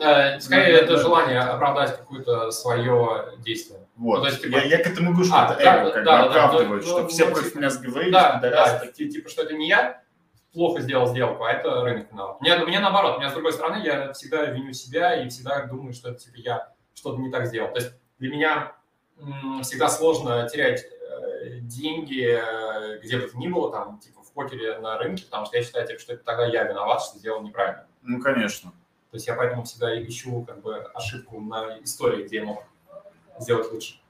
Э, 0.00 0.40
скорее, 0.40 0.78
это 0.78 0.96
желание 0.96 1.40
оправдать 1.40 1.98
какое-то 1.98 2.50
свое 2.50 3.34
действие. 3.38 3.80
Вот. 3.96 4.18
Ну, 4.18 4.22
то 4.22 4.28
есть, 4.30 4.42
типа... 4.42 4.56
я, 4.56 4.64
я 4.64 4.78
к 4.82 4.86
этому 4.86 5.10
говорю, 5.10 5.26
что 5.26 5.36
а, 5.36 5.52
это 5.52 5.62
да, 5.62 5.82
эго 5.82 5.90
как 5.90 6.04
да, 6.04 6.22
бы 6.22 6.34
да, 6.34 6.44
оправдывает, 6.44 6.82
да, 6.82 6.88
что 6.88 7.02
ну, 7.02 7.08
все 7.08 7.26
ну, 7.26 7.32
против 7.32 7.48
типа, 7.48 7.58
меня 7.58 7.70
сговорились, 7.70 8.12
да, 8.12 8.40
да, 8.40 8.78
так, 8.78 8.92
типа, 8.94 9.28
что 9.28 9.42
это 9.42 9.54
не 9.54 9.68
я 9.68 10.02
плохо 10.52 10.80
сделал 10.80 11.06
сделку, 11.06 11.44
а 11.44 11.50
это 11.50 11.82
рынок 11.82 12.10
виноват. 12.10 12.40
Мне, 12.40 12.56
мне 12.56 12.80
наоборот, 12.80 13.16
у 13.16 13.18
меня 13.20 13.30
с 13.30 13.34
другой 13.34 13.52
стороны, 13.52 13.82
я 13.84 14.12
всегда 14.12 14.46
виню 14.46 14.72
себя 14.72 15.22
и 15.22 15.28
всегда 15.28 15.66
думаю, 15.66 15.92
что 15.92 16.10
это 16.10 16.20
типа 16.20 16.36
я 16.36 16.72
что-то 16.94 17.20
не 17.20 17.30
так 17.30 17.46
сделал. 17.46 17.72
То 17.72 17.80
есть 17.80 17.92
для 18.18 18.30
меня 18.30 18.72
всегда 19.62 19.88
сложно 19.88 20.48
терять 20.48 20.84
э, 20.84 21.58
деньги, 21.60 22.38
э, 22.38 23.00
где 23.00 23.18
бы 23.18 23.28
то 23.28 23.38
ни 23.38 23.48
было, 23.48 23.70
там, 23.70 23.98
типа 23.98 24.22
в 24.22 24.32
покере 24.32 24.78
на 24.78 24.98
рынке, 24.98 25.24
потому 25.24 25.46
что 25.46 25.56
я 25.56 25.62
считаю, 25.62 25.86
типа, 25.86 26.00
что 26.00 26.14
это 26.14 26.24
тогда 26.24 26.46
я 26.46 26.64
виноват, 26.64 27.02
что 27.02 27.18
сделал 27.18 27.42
неправильно. 27.42 27.86
Ну, 28.02 28.20
конечно. 28.20 28.72
То 29.10 29.16
есть 29.16 29.26
я 29.26 29.34
поэтому 29.34 29.64
всегда 29.64 30.02
ищу 30.02 30.42
как 30.42 30.62
бы 30.62 30.78
ошибку 30.94 31.40
на 31.40 31.78
истории, 31.82 32.24
где 32.24 32.36
я 32.36 32.44
мог 32.44 32.64
сделать 33.38 33.70
лучше. 33.70 34.00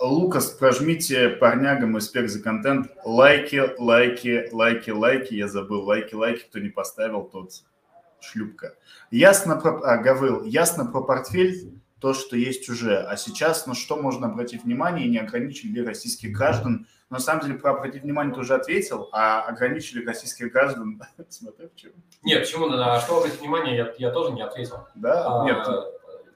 Лукас, 0.00 0.50
прожмите 0.52 1.28
парнягам 1.28 1.98
из 1.98 2.06
спек 2.06 2.30
за 2.30 2.42
контент. 2.42 2.90
Лайки, 3.04 3.74
лайки, 3.78 4.48
лайки, 4.50 4.90
лайки. 4.90 5.34
Я 5.34 5.46
забыл. 5.46 5.84
Лайки, 5.84 6.14
лайки. 6.14 6.46
Кто 6.48 6.58
не 6.58 6.70
поставил, 6.70 7.24
тот 7.24 7.52
шлюпка. 8.20 8.76
Ясно 9.10 9.60
про... 9.60 9.78
А, 9.82 9.98
Гаврил, 9.98 10.44
ясно 10.44 10.86
про 10.86 11.02
портфель, 11.02 11.79
то, 12.00 12.14
что 12.14 12.36
есть 12.36 12.68
уже. 12.68 12.98
А 12.98 13.16
сейчас, 13.16 13.66
ну 13.66 13.74
что 13.74 13.96
можно 13.96 14.26
обратить 14.26 14.64
внимание, 14.64 15.08
не 15.08 15.18
ограничили 15.18 15.72
ли 15.72 15.84
российских 15.84 16.32
граждан 16.32 16.86
но 17.10 17.16
на 17.16 17.22
самом 17.22 17.42
деле 17.42 17.54
про 17.58 17.72
обратить 17.72 18.04
внимание 18.04 18.32
ты 18.32 18.40
уже 18.40 18.54
ответил, 18.54 19.08
а 19.12 19.42
ограничили 19.42 20.06
российских 20.06 20.52
граждан. 20.52 21.02
Смотри, 21.28 21.66
почему. 21.66 21.92
Нет, 22.22 22.40
почему? 22.40 22.68
На 22.68 23.00
что 23.00 23.18
обратить 23.18 23.40
внимание, 23.40 23.76
я, 23.76 23.92
я 23.98 24.10
тоже 24.12 24.32
не 24.32 24.42
ответил. 24.42 24.86
Да? 24.94 25.42
А, 25.42 25.44
Нет. 25.44 25.68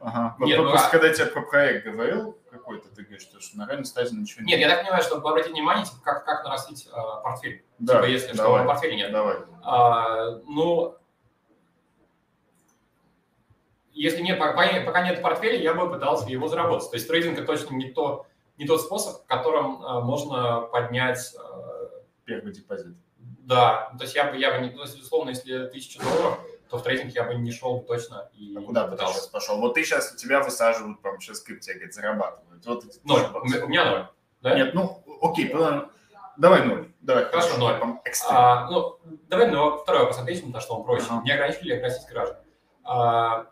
Ага. 0.00 0.36
Нет, 0.40 0.58
ну, 0.58 0.68
просто 0.68 0.86
ну, 0.86 0.90
когда 0.90 1.06
я 1.06 1.14
тебе 1.14 1.26
про 1.26 1.42
проект 1.42 1.86
говорил 1.86 2.36
какой-то, 2.50 2.88
ты 2.94 3.04
говоришь, 3.04 3.22
что 3.22 3.56
на 3.56 3.66
ранней 3.66 3.84
стадии 3.84 4.16
ничего 4.16 4.42
нет. 4.42 4.58
Нет, 4.58 4.60
я 4.60 4.68
так 4.68 4.82
понимаю, 4.82 5.02
что 5.02 5.16
обратить 5.16 5.52
внимание, 5.52 5.86
типа, 5.86 5.96
как, 6.02 6.24
как 6.26 6.44
нарастить 6.44 6.88
э, 6.88 7.22
портфель. 7.22 7.64
Да, 7.78 7.94
типа, 7.94 8.04
если 8.06 8.36
давай. 8.36 8.60
что, 8.60 8.68
портфеля 8.68 8.96
нет. 8.96 9.12
Давай. 9.12 9.36
А, 9.62 10.40
ну, 10.46 10.96
если 13.94 14.20
нет, 14.20 14.38
пока, 14.38 15.02
нет 15.02 15.22
портфеля, 15.22 15.58
я 15.58 15.74
бы 15.74 15.90
пытался 15.90 16.28
его 16.28 16.48
заработать. 16.48 16.90
То 16.90 16.96
есть 16.96 17.08
трейдинг 17.08 17.38
это 17.38 17.46
точно 17.46 17.74
не 17.74 17.90
то, 17.90 18.26
не 18.58 18.66
тот 18.66 18.80
способ, 18.80 19.24
которым 19.26 19.82
э, 19.82 20.00
можно 20.00 20.60
поднять... 20.60 21.34
Э, 21.38 22.00
Первый 22.24 22.52
депозит. 22.52 22.96
Да, 23.18 23.92
то 23.98 24.04
есть 24.04 24.14
я 24.14 24.30
бы, 24.30 24.36
я 24.38 24.52
бы 24.52 24.66
не, 24.66 24.70
ну, 24.70 24.82
условно, 24.82 25.30
если 25.30 25.66
тысяча 25.66 26.00
долларов, 26.02 26.40
то 26.70 26.78
в 26.78 26.82
трейдинг 26.82 27.12
я 27.12 27.24
бы 27.24 27.34
не 27.34 27.52
шел 27.52 27.78
бы 27.78 27.84
точно. 27.84 28.30
И 28.32 28.56
а 28.56 28.62
куда 28.62 28.86
бы 28.86 28.96
ты 28.96 29.04
сейчас 29.04 29.26
пошел? 29.26 29.58
Вот 29.58 29.74
ты 29.74 29.84
сейчас, 29.84 30.14
тебя 30.14 30.42
высаживают, 30.42 31.00
прям 31.00 31.20
сейчас 31.20 31.40
крипте, 31.40 31.74
говорит, 31.74 31.92
зарабатывают. 31.94 32.64
Вот 32.64 32.84
ноль, 33.04 33.20
у 33.34 33.68
меня, 33.68 33.84
ноль. 33.84 34.06
Да? 34.40 34.54
Нет, 34.54 34.74
ну, 34.74 35.02
окей, 35.20 35.54
давай 36.36 36.64
ноль. 36.64 36.90
Давай, 37.00 37.26
хорошо, 37.26 37.58
ноль. 37.58 37.78
А, 38.30 38.70
ну, 38.70 38.98
давай 39.28 39.50
ну, 39.50 39.76
второй 39.76 40.00
вопрос 40.00 40.18
ответим, 40.18 40.46
потому 40.46 40.62
что 40.62 40.74
он 40.76 40.84
проще. 40.84 41.06
Ага. 41.10 41.22
Не 41.22 41.32
ограничили 41.32 41.74
ли 41.74 41.80
российских 41.82 42.12
граждан? 42.12 42.38
А, 42.82 43.46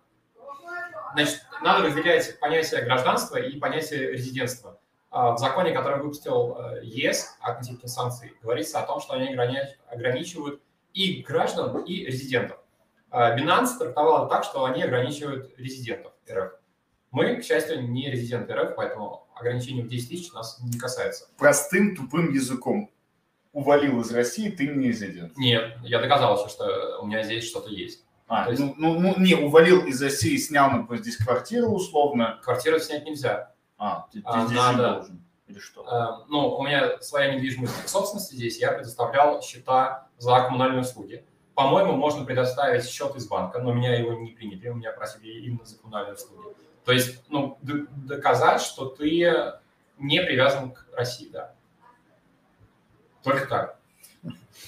значит, 1.14 1.42
надо 1.62 1.86
разделять 1.86 2.38
понятие 2.40 2.82
гражданства 2.82 3.36
и 3.36 3.58
понятие 3.58 4.12
резидентства. 4.12 4.78
А, 5.10 5.32
в 5.32 5.38
законе, 5.38 5.72
который 5.72 6.02
выпустил 6.02 6.56
э, 6.58 6.80
ЕС 6.84 7.36
относительно 7.40 7.88
санкций, 7.88 8.32
говорится 8.42 8.80
о 8.80 8.86
том, 8.86 9.00
что 9.00 9.12
они 9.12 9.28
ограничивают 9.90 10.62
и 10.94 11.22
граждан, 11.22 11.84
и 11.84 12.06
резидентов. 12.06 12.58
А 13.10 13.36
Binance 13.38 13.78
трактовала 13.78 14.26
так, 14.28 14.42
что 14.42 14.64
они 14.64 14.82
ограничивают 14.82 15.52
резидентов 15.58 16.12
РФ. 16.30 16.52
Мы, 17.10 17.36
к 17.36 17.44
счастью, 17.44 17.86
не 17.86 18.10
резиденты 18.10 18.54
РФ, 18.54 18.74
поэтому 18.74 19.28
ограничение 19.34 19.84
в 19.84 19.88
10 19.88 20.08
тысяч 20.08 20.32
нас 20.32 20.58
не 20.62 20.78
касается. 20.78 21.28
Простым 21.36 21.94
тупым 21.94 22.32
языком. 22.32 22.90
Увалил 23.52 24.00
из 24.00 24.10
России, 24.12 24.48
ты 24.48 24.66
не 24.66 24.88
резидент. 24.88 25.36
Нет, 25.36 25.76
я 25.82 26.00
доказался, 26.00 26.48
что 26.48 27.00
у 27.02 27.06
меня 27.06 27.22
здесь 27.22 27.46
что-то 27.46 27.68
есть. 27.68 28.02
А, 28.33 28.49
есть... 28.49 28.62
ну, 28.62 28.74
ну, 28.78 28.99
ну, 28.99 29.14
не, 29.18 29.35
увалил 29.35 29.85
из 29.85 30.01
России, 30.01 30.39
снял, 30.39 30.70
например, 30.70 31.03
здесь 31.03 31.18
квартиру 31.18 31.68
условно. 31.68 32.41
Квартиру 32.43 32.78
снять 32.78 33.05
нельзя. 33.05 33.53
А, 33.76 34.07
ты, 34.11 34.20
ты 34.20 34.26
а, 34.26 34.47
здесь 34.47 34.57
надо... 34.57 34.95
должен. 34.95 35.24
Или 35.49 35.59
что? 35.59 35.87
А, 35.87 36.24
ну, 36.28 36.49
у 36.55 36.62
меня 36.64 36.99
своя 37.03 37.35
недвижимость 37.35 37.85
в 37.85 37.89
собственности 37.91 38.35
здесь, 38.35 38.59
я 38.59 38.72
предоставлял 38.72 39.43
счета 39.43 40.07
за 40.16 40.41
коммунальные 40.41 40.80
услуги. 40.80 41.26
По-моему, 41.55 41.93
можно 41.93 42.24
предоставить 42.24 42.87
счет 42.87 43.14
из 43.16 43.28
банка, 43.28 43.59
но 43.59 43.74
меня 43.74 43.99
его 43.99 44.14
не 44.14 44.30
приняли, 44.30 44.68
у 44.68 44.74
меня 44.76 44.93
просили 44.93 45.30
именно 45.45 45.66
за 45.66 45.76
коммунальные 45.76 46.14
услуги. 46.14 46.57
То 46.87 46.93
есть, 46.93 47.22
ну, 47.28 47.59
доказать, 47.61 48.62
что 48.62 48.87
ты 48.87 49.59
не 49.99 50.22
привязан 50.22 50.70
к 50.70 50.87
России, 50.97 51.28
да. 51.30 51.53
Только 53.22 53.47
так. 53.47 53.78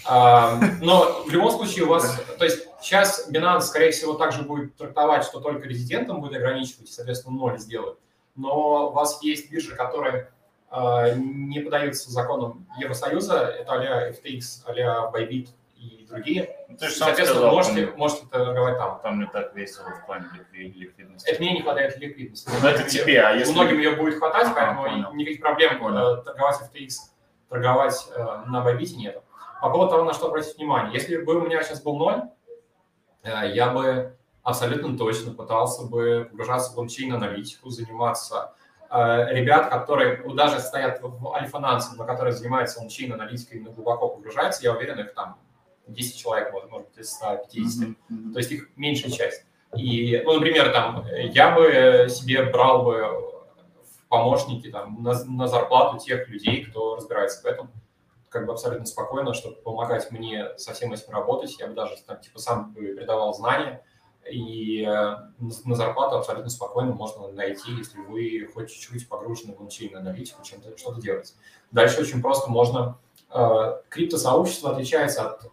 А, 0.05 0.61
но 0.83 1.23
в 1.25 1.31
любом 1.31 1.51
случае 1.51 1.87
у 1.87 1.89
вас, 1.89 2.21
то 2.39 2.45
есть 2.45 2.69
сейчас 2.85 3.29
Binance, 3.31 3.63
скорее 3.63 3.91
всего, 3.91 4.15
также 4.15 4.43
будет 4.43 4.77
трактовать, 4.77 5.25
что 5.25 5.41
только 5.41 5.67
резидентам 5.67 6.21
будет 6.21 6.37
ограничивать, 6.37 6.89
и, 6.89 6.93
соответственно, 6.93 7.37
ноль 7.37 7.59
сделают. 7.59 7.99
Но 8.37 8.89
у 8.89 8.93
вас 8.93 9.23
есть 9.23 9.51
биржи, 9.51 9.75
которые 9.75 10.31
а, 10.71 11.11
не 11.15 11.61
поддаются 11.61 12.11
законам 12.11 12.67
Евросоюза, 12.79 13.39
это 13.39 13.73
а-ля 13.73 14.11
FTX, 14.11 14.43
а-ля 14.67 15.11
Bybit 15.15 15.49
и 15.77 16.05
другие. 16.09 16.51
Ну, 16.69 16.77
ты 16.77 16.89
же 16.89 16.95
сам 16.95 17.09
Соответственно, 17.09 17.41
сказал, 17.41 17.55
можете, 17.55 17.87
там, 17.87 17.99
можете 17.99 18.27
торговать 18.27 18.79
там. 18.79 19.01
Там 19.01 19.21
не 19.21 19.27
так 19.27 19.55
весело 19.55 19.91
в 19.91 20.07
плане 20.07 20.27
ликвидности. 20.53 21.31
Это 21.31 21.41
мне 21.41 21.53
не 21.53 21.63
хватает 21.63 21.97
ликвидности. 21.99 22.51
Но 22.61 22.69
это 22.69 22.89
тебе, 22.89 23.23
а 23.23 23.31
если... 23.33 23.53
Многим 23.53 23.79
ее 23.79 23.93
будет 23.93 24.19
хватать, 24.19 24.49
поэтому 24.55 24.83
понял. 24.83 25.15
никаких 25.15 25.41
проблем 25.41 25.79
понял. 25.79 26.17
Э, 26.17 26.25
торговать 26.25 26.57
FTX, 26.57 26.91
торговать 27.49 28.09
э, 28.15 28.23
на 28.49 28.67
Bybit 28.67 28.97
нет. 28.97 29.23
По 29.61 29.71
поводу 29.71 29.93
того, 29.93 30.05
на 30.05 30.13
что 30.13 30.27
обратить 30.27 30.57
внимание. 30.57 30.93
Если 30.93 31.19
бы 31.19 31.37
у 31.37 31.43
меня 31.43 31.63
сейчас 31.63 31.83
был 31.83 31.97
ноль, 31.97 32.15
э, 32.17 32.29
я 33.25 33.71
бы 33.71 34.17
абсолютно 34.43 34.97
точно 34.97 35.33
пытался 35.33 35.85
бы 35.85 36.29
погружаться 36.31 36.73
в 36.73 36.77
блокчейн-аналитику, 36.77 37.71
заниматься 37.71 38.55
ребят, 38.91 39.71
которые 39.71 40.23
ну, 40.25 40.35
даже 40.35 40.61
стоят 40.61 41.01
в 41.03 41.35
альфа-нансе, 41.35 41.97
но 41.97 42.05
которые 42.05 42.33
занимаются 42.33 42.81
ончейн-аналитикой, 42.81 43.59
именно 43.59 43.73
глубоко 43.73 44.09
погружаются, 44.09 44.63
я 44.63 44.73
уверен, 44.73 45.01
их 45.01 45.15
там 45.15 45.39
10 45.89 46.17
человек, 46.17 46.53
быть, 46.53 46.87
из 46.97 47.11
150. 47.11 47.89
Mm-hmm. 47.89 47.95
Mm-hmm. 48.11 48.33
То 48.33 48.39
есть 48.39 48.53
их 48.53 48.69
меньшая 48.77 49.11
часть. 49.11 49.45
И, 49.77 50.23
ну, 50.25 50.35
например, 50.35 50.71
там, 50.73 51.05
я 51.13 51.51
бы 51.55 52.07
себе 52.09 52.45
брал 52.45 52.85
бы 52.85 53.03
в 53.03 54.09
помощники 54.09 54.71
там, 54.71 55.03
на, 55.03 55.25
на 55.25 55.49
зарплату 55.49 55.99
тех 55.99 56.29
людей, 56.29 56.65
кто 56.65 56.97
разбирается 56.97 57.43
в 57.43 57.47
этом, 57.47 57.71
как 58.35 58.47
бы 58.47 58.53
абсолютно 58.53 58.85
спокойно, 58.85 59.33
чтобы 59.33 59.55
помогать 59.57 60.11
мне 60.11 60.59
со 60.59 60.75
всем 60.75 60.93
этим 60.93 61.13
работать. 61.13 61.57
Я 61.61 61.69
бы 61.69 61.75
даже 61.75 61.95
там, 62.05 62.21
типа, 62.21 62.41
сам 62.41 62.75
передавал 62.75 63.33
знания, 63.33 63.85
и 64.29 64.83
э, 64.83 65.17
на 65.39 65.75
зарплату 65.77 66.17
абсолютно 66.17 66.51
спокойно 66.51 66.95
можно 66.95 67.29
найти, 67.29 67.71
если 67.71 68.01
вы 68.01 68.51
хоть 68.53 68.73
чуть-чуть 68.73 69.09
погружены 69.09 69.55
в 69.55 69.61
ончейн 69.61 69.97
аналитику, 69.97 70.43
чем-то 70.43 70.77
что-то 70.77 71.01
делать. 71.01 71.33
Дальше 71.71 72.01
очень 72.01 72.21
просто 72.21 72.51
можно... 72.51 72.99
Э, 73.31 73.81
криптосообщество 73.89 74.73
отличается 74.73 75.31
от 75.31 75.53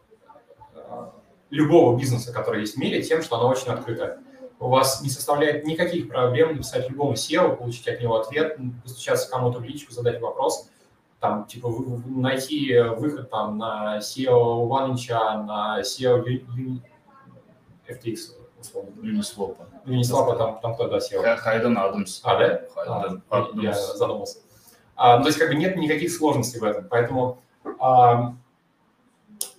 любого 1.51 1.99
бизнеса, 1.99 2.33
который 2.33 2.61
есть 2.61 2.77
в 2.77 2.79
мире, 2.79 3.03
тем, 3.03 3.21
что 3.21 3.35
оно 3.35 3.47
очень 3.47 3.67
открытое. 3.67 4.23
У 4.59 4.69
вас 4.69 5.03
не 5.03 5.09
составляет 5.09 5.65
никаких 5.65 6.09
проблем 6.09 6.53
написать 6.53 6.89
любому 6.89 7.13
SEO, 7.13 7.55
получить 7.55 7.87
от 7.87 8.01
него 8.01 8.15
ответ, 8.19 8.57
постучаться 8.81 9.29
кому-то 9.29 9.59
в 9.59 9.63
личку, 9.63 9.93
задать 9.93 10.19
вопрос, 10.19 10.67
там, 11.21 11.45
типа, 11.45 11.69
найти 12.07 12.77
выход 12.97 13.29
там 13.29 13.59
на 13.59 13.99
SEO 13.99 14.67
OneInch, 14.67 15.13
на 15.45 15.79
SEO 15.81 16.25
FTX, 17.87 18.17
условно. 18.59 18.89
Uniswap. 19.01 19.55
Uniswap, 19.85 20.37
там, 20.37 20.59
там 20.59 20.73
кто, 20.73 20.87
да, 20.87 20.97
SEO? 20.97 21.37
Хайден 21.37 21.77
Адамс. 21.77 22.21
А, 22.23 22.37
да? 22.37 22.61
Хайден 22.73 23.21
а, 23.29 23.37
Адамс. 23.37 23.63
Я 23.63 23.73
задумался. 23.73 24.39
А, 24.95 25.17
ну, 25.17 25.23
то 25.23 25.29
есть, 25.29 25.37
как 25.37 25.49
бы 25.49 25.55
нет 25.55 25.75
никаких 25.75 26.11
сложностей 26.11 26.59
в 26.59 26.63
этом, 26.63 26.87
поэтому 26.89 27.39
а, 27.79 28.33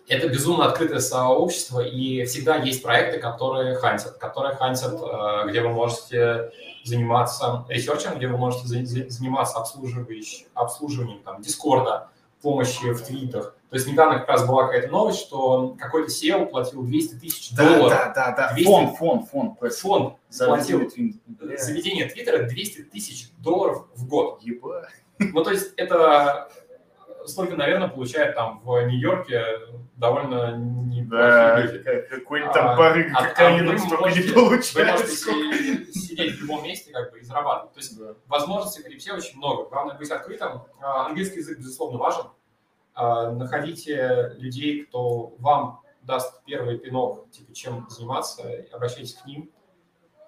это 0.09 0.29
безумно 0.29 0.67
открытое 0.67 0.99
сообщество, 0.99 1.79
и 1.79 2.25
всегда 2.25 2.57
есть 2.57 2.83
проекты, 2.83 3.21
которые 3.21 3.77
хантят, 3.77 4.19
которые 4.19 4.57
хантят, 4.57 4.95
э, 4.95 5.49
где 5.49 5.61
вы 5.61 5.69
можете 5.69 6.51
заниматься 6.85 7.65
ресерчем, 7.69 8.17
где 8.17 8.29
вы 8.29 8.37
можете 8.37 8.67
заниматься 8.67 9.59
обслуживанием, 9.59 10.47
обслуживанием 10.55 11.23
там, 11.23 11.41
Дискорда, 11.43 12.09
помощи 12.41 12.93
в 12.93 13.03
твитах. 13.03 13.55
То 13.71 13.77
есть 13.77 13.89
недавно 13.89 14.19
как 14.19 14.29
раз 14.29 14.47
была 14.47 14.67
какая-то 14.67 14.89
новость, 14.89 15.21
что 15.21 15.75
какой-то 15.79 16.11
SEO 16.11 16.47
платил 16.47 16.83
200 16.83 17.15
тысяч 17.15 17.53
долларов. 17.53 17.89
Да, 17.89 18.13
да, 18.15 18.33
да, 18.33 18.53
200... 18.53 18.69
фонд, 18.69 18.99
фонд, 18.99 19.29
фонд. 19.31 19.75
Фонд 19.75 20.17
платил 20.39 20.91
заведение 21.57 22.07
Твиттера 22.07 22.47
200 22.47 22.83
тысяч 22.83 23.31
долларов 23.39 23.87
в 23.95 24.07
год. 24.07 24.43
Еба. 24.43 24.89
Ну, 25.19 25.43
то 25.43 25.51
есть 25.51 25.73
это 25.77 26.51
столько, 27.27 27.57
наверное, 27.57 27.89
получает 27.89 28.35
там 28.35 28.61
в 28.65 28.87
Нью-Йорке 28.87 29.45
довольно 29.97 30.57
неплохие 30.57 31.79
да. 31.79 32.17
Какой-нибудь 32.17 32.53
там 32.53 32.81
а, 32.81 33.27
кокаином 33.27 33.77
а 33.77 33.79
столько 33.79 34.03
можете, 34.03 34.29
не 34.29 34.35
получается. 34.35 35.31
Вы 35.31 35.45
можете 35.45 35.93
сидеть 35.93 36.35
в 36.37 36.43
любом 36.43 36.65
месте 36.65 36.93
как 36.93 37.13
бы 37.13 37.21
и 37.21 37.23
зарабатывать. 37.23 37.73
То 37.75 37.81
есть 37.81 37.99
да. 37.99 38.15
возможностей 38.27 38.83
в 38.83 38.85
крипте 38.85 39.13
очень 39.13 39.39
много. 39.39 39.69
Главное 39.69 39.97
быть 39.97 40.11
открытым. 40.11 40.63
А, 40.81 41.07
английский 41.07 41.39
язык, 41.39 41.59
безусловно, 41.59 41.99
важен. 41.99 42.25
А, 42.95 43.31
находите 43.31 44.35
людей, 44.39 44.85
кто 44.85 45.35
вам 45.39 45.81
даст 46.03 46.43
первый 46.45 46.79
пинок, 46.79 47.31
типа, 47.31 47.55
чем 47.55 47.87
заниматься, 47.89 48.43
обращайтесь 48.73 49.15
к 49.15 49.25
ним 49.27 49.51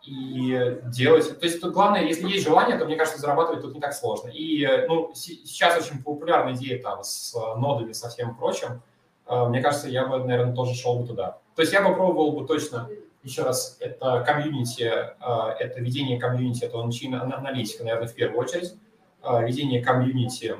и 0.06 0.78
делать. 0.84 1.38
То 1.38 1.46
есть 1.46 1.60
тут 1.60 1.72
главное, 1.72 2.02
если 2.02 2.28
есть 2.28 2.44
желание, 2.44 2.78
то, 2.78 2.84
мне 2.84 2.96
кажется, 2.96 3.20
зарабатывать 3.20 3.62
тут 3.62 3.74
не 3.74 3.80
так 3.80 3.94
сложно. 3.94 4.28
И 4.28 4.66
ну, 4.88 5.12
сейчас 5.14 5.78
очень 5.78 6.02
популярная 6.02 6.54
идея 6.54 6.82
там 6.82 7.02
с 7.02 7.34
нодами, 7.56 7.92
со 7.92 8.08
всем 8.08 8.36
прочим. 8.36 8.82
Э, 9.26 9.46
мне 9.46 9.60
кажется, 9.60 9.88
я 9.88 10.06
бы, 10.06 10.18
наверное, 10.18 10.54
тоже 10.54 10.74
шел 10.74 10.98
бы 10.98 11.06
туда. 11.06 11.38
То 11.54 11.62
есть 11.62 11.72
я 11.72 11.86
бы 11.86 11.94
пробовал 11.94 12.32
бы 12.32 12.46
точно, 12.46 12.88
еще 13.22 13.42
раз, 13.42 13.76
это 13.80 14.22
комьюнити, 14.26 14.82
э, 14.82 15.50
это 15.58 15.80
ведение 15.80 16.18
комьюнити, 16.18 16.64
это 16.64 16.78
ончин 16.80 17.14
аналитика, 17.14 17.84
наверное, 17.84 18.08
в 18.08 18.14
первую 18.14 18.40
очередь, 18.40 18.74
э, 19.22 19.46
ведение 19.46 19.82
комьюнити, 19.82 20.56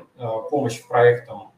помощь 0.49 0.81
проектам 0.87 1.51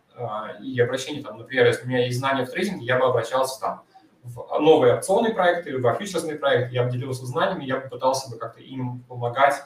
и 0.63 0.79
обращение 0.79 1.21
там, 1.21 1.37
например, 1.37 1.67
если 1.67 1.85
у 1.85 1.87
меня 1.87 2.05
есть 2.05 2.17
знания 2.17 2.43
в 2.43 2.49
трейдинге, 2.49 2.87
я 2.87 2.97
бы 2.97 3.05
обращался 3.05 3.61
там 3.61 3.83
в 4.27 4.59
новые 4.59 4.95
опционные 4.95 5.33
проекты, 5.33 5.77
в 5.77 5.93
фьючерсные 5.95 6.35
проекты, 6.35 6.75
я 6.75 6.83
бы 6.83 6.91
делился 6.91 7.25
знаниями, 7.25 7.65
я 7.65 7.79
бы 7.79 7.89
пытался 7.89 8.29
бы 8.29 8.37
как-то 8.37 8.61
им 8.61 8.99
помогать 9.07 9.63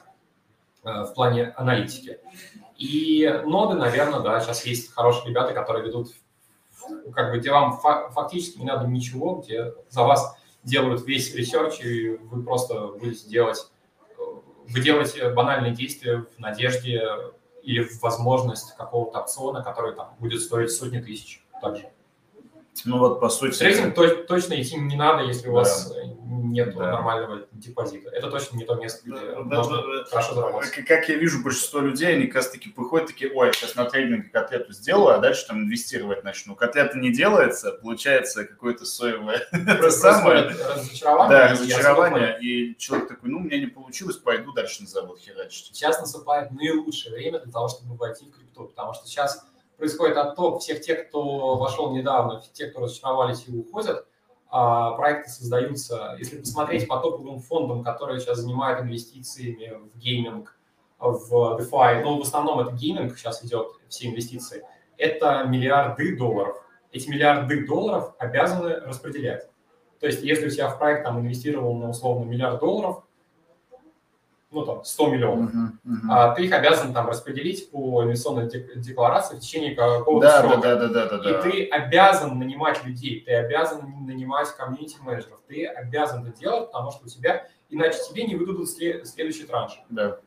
в 0.84 1.14
плане 1.14 1.54
аналитики. 1.58 2.20
И 2.78 3.28
ноды, 3.46 3.76
наверное, 3.76 4.22
да, 4.22 4.40
сейчас 4.40 4.66
есть 4.66 4.94
хорошие 4.94 5.30
ребята, 5.30 5.54
которые 5.54 5.86
ведут 5.86 6.14
как 7.14 7.32
бы 7.32 7.40
где 7.40 7.52
вам 7.52 7.78
фактически 7.78 8.60
не 8.60 8.66
надо 8.66 8.88
ничего, 8.88 9.36
где 9.36 9.74
за 9.90 10.04
вас 10.04 10.36
делают 10.64 11.06
весь 11.06 11.34
research, 11.34 11.80
и 11.82 12.10
вы 12.10 12.44
просто 12.44 12.88
будете 12.88 13.28
делать, 13.28 13.72
вы 14.18 14.82
делаете 14.82 15.30
банальные 15.30 15.74
действия 15.74 16.26
в 16.36 16.40
надежде 16.40 17.04
или 17.64 17.84
в 17.84 18.02
возможность 18.02 18.76
какого-то 18.76 19.20
опциона, 19.20 19.64
который 19.64 19.96
там 19.96 20.16
будет 20.20 20.42
стоить 20.42 20.72
сотни 20.72 21.00
тысяч 21.00 21.46
также. 21.62 21.90
Ну 22.86 22.98
вот, 22.98 23.20
по 23.20 23.30
сути... 23.30 23.58
Трейдинг 23.58 23.96
то, 23.96 24.08
точно 24.24 24.60
идти 24.62 24.78
не 24.78 24.96
надо, 24.96 25.24
если 25.24 25.50
у 25.50 25.54
да. 25.54 25.60
вас 25.60 25.94
нет 26.52 26.76
да. 26.76 26.92
нормального 26.92 27.48
депозита. 27.52 28.10
Это 28.10 28.30
точно 28.30 28.58
не 28.58 28.66
то 28.66 28.76
место, 28.76 29.02
где 29.10 29.20
да, 29.20 29.42
можно 29.42 29.78
да, 29.78 30.04
хорошо 30.06 30.36
заработать. 30.36 30.72
Как 30.86 31.10
я 31.10 31.16
вижу, 31.16 31.44
большинство 31.44 31.80
людей, 31.80 32.16
они 32.16 32.28
как 32.28 32.38
раз 32.38 32.50
таки 32.50 32.70
приходят 32.70 33.08
такие, 33.08 33.32
ой, 33.34 33.52
сейчас 33.54 33.76
на 33.76 33.86
трейдинге 33.86 34.30
котлету 34.30 34.74
сделаю, 34.74 35.16
а 35.16 35.20
дальше 35.20 35.46
там 35.48 35.60
инвестировать 35.60 36.24
начну. 36.24 36.56
Котлета 36.56 36.98
не 36.98 37.12
делается, 37.12 37.72
получается 37.72 38.46
какое-то 38.46 38.86
соевое 38.86 39.48
самое. 39.90 40.50
Разочарование. 40.50 41.38
Да, 41.38 41.48
разочарование. 41.50 42.38
И 42.42 42.78
человек 42.78 43.08
такой, 43.10 43.30
ну, 43.30 43.38
у 43.38 43.42
меня 43.42 43.60
не 43.60 43.68
получилось, 43.68 44.18
пойду 44.18 44.52
дальше 44.54 44.84
на 44.84 44.88
завод 44.88 45.20
херачить. 45.20 45.76
Сейчас 45.76 46.00
наступает 46.00 46.52
наилучшее 46.52 47.16
время 47.16 47.40
для 47.40 47.52
того, 47.52 47.68
чтобы 47.68 47.96
войти 47.96 48.26
в 48.26 48.32
крипту, 48.32 48.66
потому 48.66 48.94
что 48.94 49.08
сейчас 49.08 49.46
происходит 49.82 50.16
отток 50.16 50.62
всех 50.62 50.82
тех, 50.82 51.08
кто 51.08 51.58
вошел 51.58 51.92
недавно, 51.92 52.40
те, 52.54 52.68
кто 52.68 52.82
разочаровались 52.82 53.46
и 53.48 53.58
уходят. 53.58 54.06
А 54.48 54.92
проекты 54.92 55.32
создаются, 55.32 56.16
если 56.20 56.38
посмотреть 56.38 56.88
по 56.88 56.98
топовым 56.98 57.40
фондам, 57.40 57.84
которые 57.84 58.20
сейчас 58.20 58.38
занимают 58.38 58.82
инвестициями 58.82 59.80
в 59.92 59.98
гейминг, 59.98 60.56
в 61.00 61.58
DeFi, 61.60 62.04
ну, 62.04 62.20
в 62.20 62.22
основном 62.22 62.60
это 62.60 62.74
гейминг 62.74 63.18
сейчас 63.18 63.44
идет, 63.44 63.70
все 63.90 64.10
инвестиции, 64.10 64.64
это 64.98 65.46
миллиарды 65.46 66.16
долларов. 66.16 66.64
эти 66.92 67.10
миллиарды 67.10 67.66
долларов 67.66 68.14
обязаны 68.20 68.76
распределять. 68.82 69.50
То 70.00 70.06
есть, 70.06 70.22
если 70.22 70.46
у 70.46 70.50
тебя 70.52 70.70
в 70.70 70.78
проект 70.78 71.06
там 71.06 71.20
инвестировал 71.20 71.76
на 71.76 71.90
условно 71.90 72.26
миллиард 72.26 72.60
долларов, 72.60 73.04
ну 74.52 74.66
там 74.66 74.84
100 74.84 75.08
миллионов, 75.08 75.54
uh-huh, 75.54 75.70
uh-huh. 75.86 76.10
А, 76.10 76.36
ты 76.36 76.44
их 76.44 76.52
обязан 76.52 76.94
там 76.94 77.08
распределить 77.08 77.72
по 77.72 78.04
инвестиционной 78.04 78.50
декларации 78.76 79.38
в 79.38 79.40
течение 79.40 79.76
какого-то 79.76 80.28
да, 80.28 80.42
срока. 80.42 80.58
Да, 80.58 80.76
да, 80.76 80.88
да, 80.88 81.06
да, 81.08 81.18
да. 81.18 81.30
И 81.30 81.42
ты 81.42 81.66
обязан 81.70 82.38
нанимать 82.38 82.84
людей, 82.84 83.22
ты 83.26 83.34
обязан 83.34 84.06
нанимать 84.06 84.50
комьюнити-менеджеров, 84.56 85.40
ты 85.48 85.66
обязан 85.66 86.26
это 86.26 86.38
делать, 86.38 86.68
потому 86.72 86.92
что 86.92 87.06
у 87.06 87.08
тебя, 87.08 87.48
иначе 87.70 87.98
тебе 88.10 88.26
не 88.26 88.36
выдадут 88.36 88.70
следующий 88.70 89.46
транш. 89.46 89.82
Да. 89.90 90.18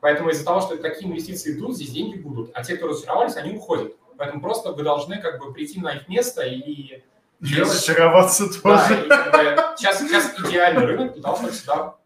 Поэтому 0.00 0.30
из-за 0.30 0.44
того, 0.44 0.60
что 0.60 0.76
такие 0.76 1.10
инвестиции 1.10 1.56
идут, 1.56 1.76
здесь 1.76 1.90
деньги 1.90 2.16
будут, 2.16 2.50
а 2.54 2.62
те, 2.62 2.76
кто 2.76 2.88
разочаровались, 2.88 3.36
они 3.36 3.56
уходят. 3.56 3.96
Поэтому 4.16 4.40
просто 4.40 4.72
вы 4.72 4.82
должны 4.82 5.20
как 5.20 5.40
бы 5.40 5.52
прийти 5.52 5.80
на 5.80 5.94
их 5.94 6.08
место 6.08 6.42
и. 6.42 7.02
Разочароваться 7.40 8.46
тоже. 8.62 8.62
Да, 8.88 8.94
и, 8.94 9.08
как 9.08 9.32
бы, 9.32 9.76
сейчас, 9.76 9.98
сейчас 9.98 10.34
идеальный 10.38 10.86
рынок 10.86 11.14
для 11.14 11.22
того, 11.22 11.36
чтобы 11.36 11.52
сюда 11.52 11.96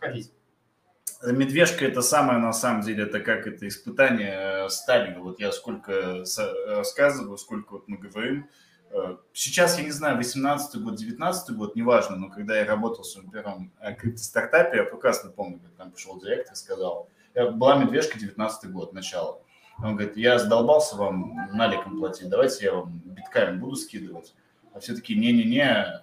ходить. 0.00 0.32
Медвежка 1.22 1.84
это 1.84 2.00
самое, 2.00 2.38
на 2.38 2.52
самом 2.52 2.82
деле, 2.82 3.02
это 3.02 3.18
как 3.18 3.48
это 3.48 3.66
испытание 3.66 4.66
э, 4.66 4.68
Сталина. 4.68 5.18
Вот 5.18 5.40
я 5.40 5.50
сколько 5.50 6.24
рассказываю, 6.68 7.36
сколько 7.38 7.72
вот 7.72 7.88
мы 7.88 7.98
говорим. 7.98 8.48
Э, 8.90 9.16
сейчас, 9.32 9.78
я 9.78 9.84
не 9.84 9.90
знаю, 9.90 10.16
18 10.16 10.80
год, 10.80 10.94
19 10.94 11.56
год, 11.56 11.74
неважно, 11.74 12.14
но 12.14 12.30
когда 12.30 12.56
я 12.56 12.64
работал 12.64 13.02
в 13.02 13.08
своем 13.08 13.30
первом 13.30 13.72
э, 13.80 13.94
крипто-стартапе, 13.96 14.76
я 14.76 14.84
прекрасно 14.84 15.30
помню, 15.30 15.58
как 15.58 15.72
там 15.72 15.90
пришел 15.90 16.20
директор 16.20 16.52
и 16.52 16.56
сказал, 16.56 17.08
была 17.34 17.82
медвежка 17.82 18.16
19 18.16 18.70
год, 18.70 18.92
начало. 18.92 19.42
Он 19.78 19.96
говорит, 19.96 20.16
я 20.16 20.38
задолбался 20.38 20.94
вам 20.96 21.34
наликом 21.52 21.98
платить, 21.98 22.28
давайте 22.28 22.64
я 22.64 22.74
вам 22.74 23.02
битками 23.04 23.58
буду 23.58 23.74
скидывать. 23.74 24.34
А 24.72 24.78
все 24.78 24.94
таки 24.94 25.16
не-не-не, 25.16 26.00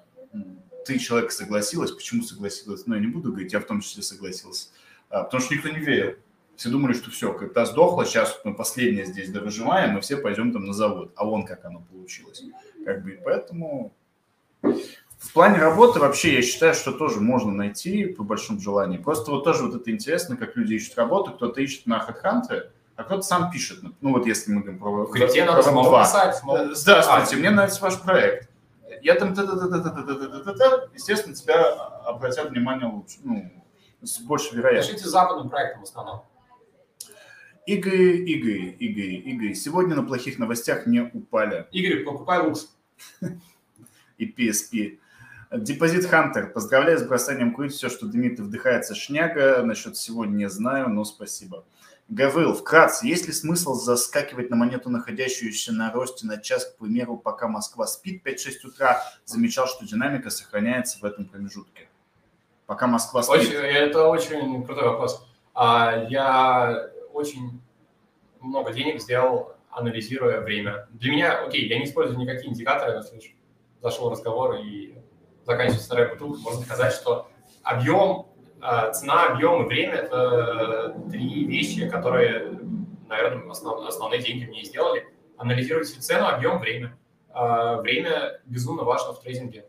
ты, 0.85 0.99
человек, 0.99 1.31
согласилась, 1.31 1.91
почему 1.91 2.21
согласилась? 2.21 2.85
Ну, 2.85 2.95
я 2.95 3.01
не 3.01 3.07
буду 3.07 3.31
говорить, 3.31 3.53
я 3.53 3.61
в 3.61 3.65
том 3.65 3.79
числе 3.79 4.03
согласился. 4.03 4.67
А, 5.15 5.23
потому 5.23 5.41
что 5.41 5.55
никто 5.55 5.69
не 5.69 5.79
верил. 5.79 6.15
Все 6.57 6.69
думали, 6.69 6.91
что 6.91 7.09
все, 7.09 7.31
когда 7.31 7.65
сдохло, 7.65 8.05
сейчас 8.05 8.37
мы 8.43 8.53
последнее 8.53 9.05
здесь 9.05 9.29
довыживаем, 9.29 9.93
мы 9.93 10.01
все 10.01 10.17
пойдем 10.17 10.51
там 10.51 10.65
на 10.65 10.73
завод. 10.73 11.13
А 11.15 11.23
вон 11.23 11.45
как 11.45 11.63
оно 11.63 11.79
получилось. 11.89 12.43
Как 12.85 13.01
бы, 13.01 13.11
и 13.11 13.17
поэтому 13.23 13.93
в 14.61 15.33
плане 15.33 15.59
работы 15.59 15.99
вообще 16.01 16.33
я 16.35 16.41
считаю, 16.41 16.73
что 16.73 16.91
тоже 16.91 17.21
можно 17.21 17.53
найти 17.53 18.07
по 18.07 18.23
большому 18.23 18.59
желанию. 18.59 19.01
Просто 19.01 19.31
вот 19.31 19.45
тоже 19.45 19.63
вот 19.63 19.75
это 19.75 19.89
интересно, 19.89 20.35
как 20.35 20.57
люди 20.57 20.73
ищут 20.73 20.97
работу. 20.97 21.31
Кто-то 21.31 21.61
ищет 21.61 21.85
на 21.85 22.05
HeadHunter, 22.05 22.71
а 22.97 23.03
кто-то 23.05 23.21
сам 23.21 23.51
пишет. 23.51 23.79
Ну 24.01 24.11
вот 24.11 24.25
если 24.25 24.51
мы 24.51 24.63
говорим 24.63 24.79
про... 24.79 25.05
В 25.05 25.11
крипте 25.11 25.45
надо 25.45 25.63
самому 25.63 25.97
писать. 25.97 26.41
Здравствуйте, 26.71 27.37
мне 27.37 27.51
нравится 27.51 27.81
ваш 27.81 28.01
проект. 28.01 28.49
Я 29.01 29.15
там... 29.15 29.31
Естественно, 30.93 31.33
тебя 31.33 31.71
обратят 32.03 32.49
внимание 32.49 32.91
лучше. 32.91 33.19
Ну, 33.23 33.49
с 34.05 34.19
большей 34.19 34.57
вероятностью. 34.57 34.95
Пишите 34.95 35.09
западным 35.09 35.49
проектом 35.49 35.81
в 35.81 35.83
основном. 35.83 36.23
Игорь, 37.65 38.21
Игорь, 38.29 38.75
Игорь, 38.79 39.15
Игорь. 39.27 39.53
Сегодня 39.55 39.95
на 39.95 40.03
плохих 40.03 40.37
новостях 40.37 40.85
не 40.85 41.01
упали. 41.01 41.67
Игорь, 41.71 42.03
покупай 42.03 42.39
лукс. 42.39 42.75
И 44.17 44.31
PSP. 44.31 44.99
Депозит 45.51 46.05
Хантер. 46.05 46.51
Поздравляю 46.51 46.99
с 46.99 47.03
бросанием 47.03 47.53
курить. 47.53 47.73
Все, 47.73 47.89
что 47.89 48.05
дымит 48.05 48.39
и 48.39 48.43
вдыхается 48.43 48.93
шняга. 48.93 49.63
Насчет 49.63 49.95
всего 49.95 50.25
не 50.25 50.47
знаю, 50.47 50.89
но 50.89 51.03
спасибо. 51.05 51.65
Гаврил, 52.07 52.53
вкратце, 52.53 53.07
есть 53.07 53.25
ли 53.25 53.33
смысл 53.33 53.73
заскакивать 53.73 54.51
на 54.51 54.55
монету, 54.55 54.91
находящуюся 54.91 55.73
на 55.73 55.91
росте 55.91 56.27
на 56.27 56.37
час, 56.37 56.65
к 56.65 56.77
примеру, 56.77 57.17
пока 57.17 57.47
Москва 57.47 57.87
спит 57.87 58.23
5-6 58.23 58.67
утра? 58.67 59.01
Замечал, 59.25 59.65
что 59.65 59.87
динамика 59.87 60.29
сохраняется 60.29 60.99
в 60.99 61.03
этом 61.03 61.25
промежутке 61.25 61.89
пока 62.65 62.87
Москва 62.87 63.23
спит? 63.23 63.39
Очень, 63.39 63.53
это 63.53 64.07
очень 64.07 64.63
крутой 64.65 64.89
вопрос. 64.89 65.25
А, 65.53 66.05
я 66.09 66.89
очень 67.13 67.61
много 68.41 68.73
денег 68.73 69.01
сделал, 69.01 69.53
анализируя 69.69 70.41
время. 70.41 70.87
Для 70.91 71.11
меня, 71.11 71.45
окей, 71.45 71.67
я 71.67 71.79
не 71.79 71.85
использую 71.85 72.19
никакие 72.19 72.49
индикаторы, 72.49 72.97
если 72.97 73.35
зашел 73.81 74.09
разговор 74.09 74.55
и 74.55 74.95
заканчивается 75.45 75.85
вторая 75.85 76.09
бутылка, 76.09 76.39
можно 76.39 76.61
сказать, 76.61 76.93
что 76.93 77.27
объем, 77.63 78.27
а, 78.61 78.91
цена, 78.91 79.27
объем 79.27 79.63
и 79.63 79.67
время– 79.67 79.93
это 79.93 80.95
три 81.11 81.45
вещи, 81.45 81.87
которые, 81.87 82.59
наверное, 83.07 83.49
основ, 83.51 83.85
основные 83.87 84.21
деньги 84.21 84.45
мне 84.45 84.63
сделали. 84.63 85.07
Анализируйте 85.37 85.99
цену, 85.99 86.27
объем, 86.27 86.59
время. 86.59 86.97
А, 87.29 87.77
время 87.81 88.39
безумно 88.45 88.83
важно 88.83 89.13
в 89.13 89.21
трейдинге. 89.21 89.65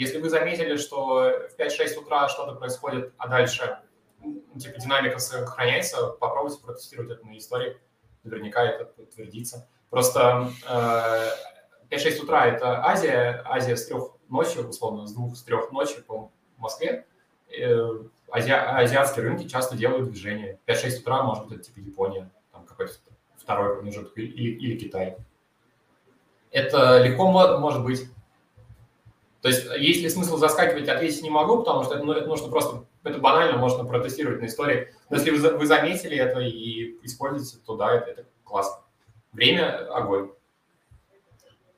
Если 0.00 0.16
вы 0.16 0.30
заметили, 0.30 0.78
что 0.78 1.30
в 1.50 1.60
5-6 1.60 1.96
утра 1.96 2.26
что-то 2.30 2.54
происходит, 2.54 3.12
а 3.18 3.28
дальше 3.28 3.80
типа 4.58 4.80
динамика 4.80 5.18
сохраняется, 5.18 6.06
попробуйте 6.18 6.58
протестировать 6.62 7.10
это 7.10 7.26
на 7.26 7.36
истории. 7.36 7.76
Наверняка 8.22 8.64
это 8.64 8.86
подтвердится. 8.86 9.68
Просто 9.90 10.52
э, 10.66 11.94
5-6 11.94 12.22
утра 12.22 12.46
это 12.46 12.82
Азия, 12.82 13.42
Азия 13.44 13.76
с 13.76 13.88
трех 13.88 14.12
ночи, 14.30 14.56
условно, 14.60 15.06
с 15.06 15.12
двух, 15.12 15.36
с 15.36 15.42
трех 15.42 15.70
ночи 15.70 16.00
по 16.00 16.32
Москве. 16.56 17.04
Э, 17.50 17.86
ази, 18.30 18.52
азиатские 18.52 19.26
рынки 19.26 19.48
часто 19.48 19.76
делают 19.76 20.08
движение. 20.08 20.58
5-6 20.66 21.00
утра, 21.00 21.22
может 21.24 21.46
быть, 21.46 21.58
это 21.58 21.64
типа 21.64 21.80
Япония, 21.80 22.30
там 22.52 22.64
какой-то 22.64 22.94
второй 23.36 23.74
промежуток, 23.76 24.16
или, 24.16 24.52
или 24.52 24.78
Китай. 24.78 25.18
Это 26.50 27.02
легко 27.02 27.30
может 27.30 27.84
быть. 27.84 28.08
То 29.42 29.48
есть 29.48 29.66
есть 29.78 30.02
ли 30.02 30.10
смысл 30.10 30.36
заскакивать, 30.36 30.88
ответить 30.88 31.22
не 31.22 31.30
могу, 31.30 31.58
потому 31.58 31.82
что 31.84 31.94
это, 31.94 32.04
ну, 32.04 32.12
это 32.12 32.26
нужно 32.26 32.48
просто, 32.48 32.84
это 33.04 33.18
банально 33.18 33.56
можно 33.56 33.84
протестировать 33.84 34.40
на 34.40 34.46
истории. 34.46 34.92
Но 35.08 35.16
если 35.16 35.30
вы, 35.30 35.56
вы 35.56 35.66
заметили 35.66 36.16
это 36.16 36.40
и 36.40 36.96
используете, 37.02 37.56
то 37.64 37.76
да, 37.76 37.94
это, 37.94 38.10
это 38.10 38.24
классно. 38.44 38.82
Время– 39.32 39.90
огонь. 39.94 40.30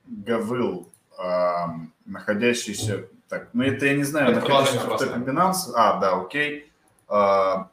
Гавыл, 0.07 0.89
э, 1.19 1.67
находящийся... 2.05 3.09
Так, 3.29 3.49
ну 3.53 3.63
это 3.63 3.87
я 3.87 3.95
не 3.95 4.05
знаю, 4.05 4.33
это 4.33 4.41
находящийся 4.41 4.87
в 4.87 4.99
комбинации. 4.99 5.73
А, 5.75 6.01
да, 6.01 6.21
окей. 6.21 6.71
Э, 7.09 7.65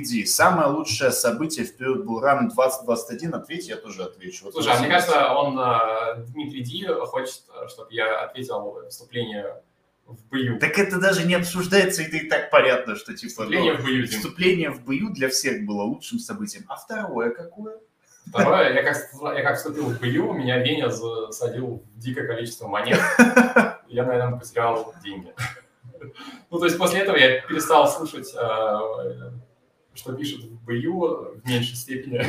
Ди, 0.00 0.24
самое 0.26 0.68
лучшее 0.68 1.10
событие 1.10 1.64
в 1.64 1.76
период 1.76 2.04
Булрана 2.04 2.48
2021, 2.48 3.34
ответь, 3.34 3.68
я 3.68 3.76
тоже 3.76 4.04
отвечу. 4.04 4.44
Вот 4.44 4.54
Слушай, 4.54 4.72
а 4.74 4.78
мне 4.78 4.88
кажется, 4.88 5.32
он, 5.32 5.58
э, 5.58 6.24
Дмитрий 6.28 6.62
Ди, 6.62 6.86
хочет, 6.86 7.42
чтобы 7.68 7.92
я 7.92 8.20
ответил 8.20 8.84
вступление 8.88 9.62
в 10.06 10.24
бою. 10.30 10.58
Так 10.58 10.78
это 10.78 11.00
даже 11.00 11.26
не 11.26 11.34
обсуждается, 11.34 12.02
и 12.02 12.06
и 12.06 12.28
так 12.28 12.50
понятно, 12.50 12.96
что 12.96 13.14
типа... 13.14 13.30
Вступление 13.30 13.72
ну, 13.74 13.78
в 13.78 13.82
бою. 13.82 14.06
Вступление 14.06 14.70
в 14.70 14.84
бою 14.84 15.10
для 15.10 15.28
всех 15.28 15.64
было 15.66 15.82
лучшим 15.82 16.18
событием. 16.18 16.64
А 16.68 16.76
второе 16.76 17.30
какое? 17.30 17.78
Второе, 18.28 18.74
я 18.74 18.82
как, 18.82 18.96
я 19.36 19.42
как 19.42 19.56
вступил 19.56 19.84
в 19.84 20.00
бою, 20.00 20.32
меня 20.32 20.58
Веня 20.58 20.90
засадил 20.90 21.82
в 21.94 21.98
дикое 21.98 22.26
количество 22.26 22.66
монет. 22.66 22.98
Я 23.88 24.04
на 24.04 24.12
этом 24.12 24.40
потерял 24.40 24.94
деньги. 25.02 25.32
Ну, 26.50 26.58
то 26.58 26.66
есть 26.66 26.76
после 26.76 27.00
этого 27.00 27.16
я 27.16 27.40
перестал 27.40 27.88
слушать 27.88 28.32
э, 28.34 29.30
что 29.96 30.12
пишут 30.12 30.44
в 30.44 30.64
БЮ 30.64 31.40
в 31.42 31.48
меньшей 31.48 31.76
степени. 31.76 32.24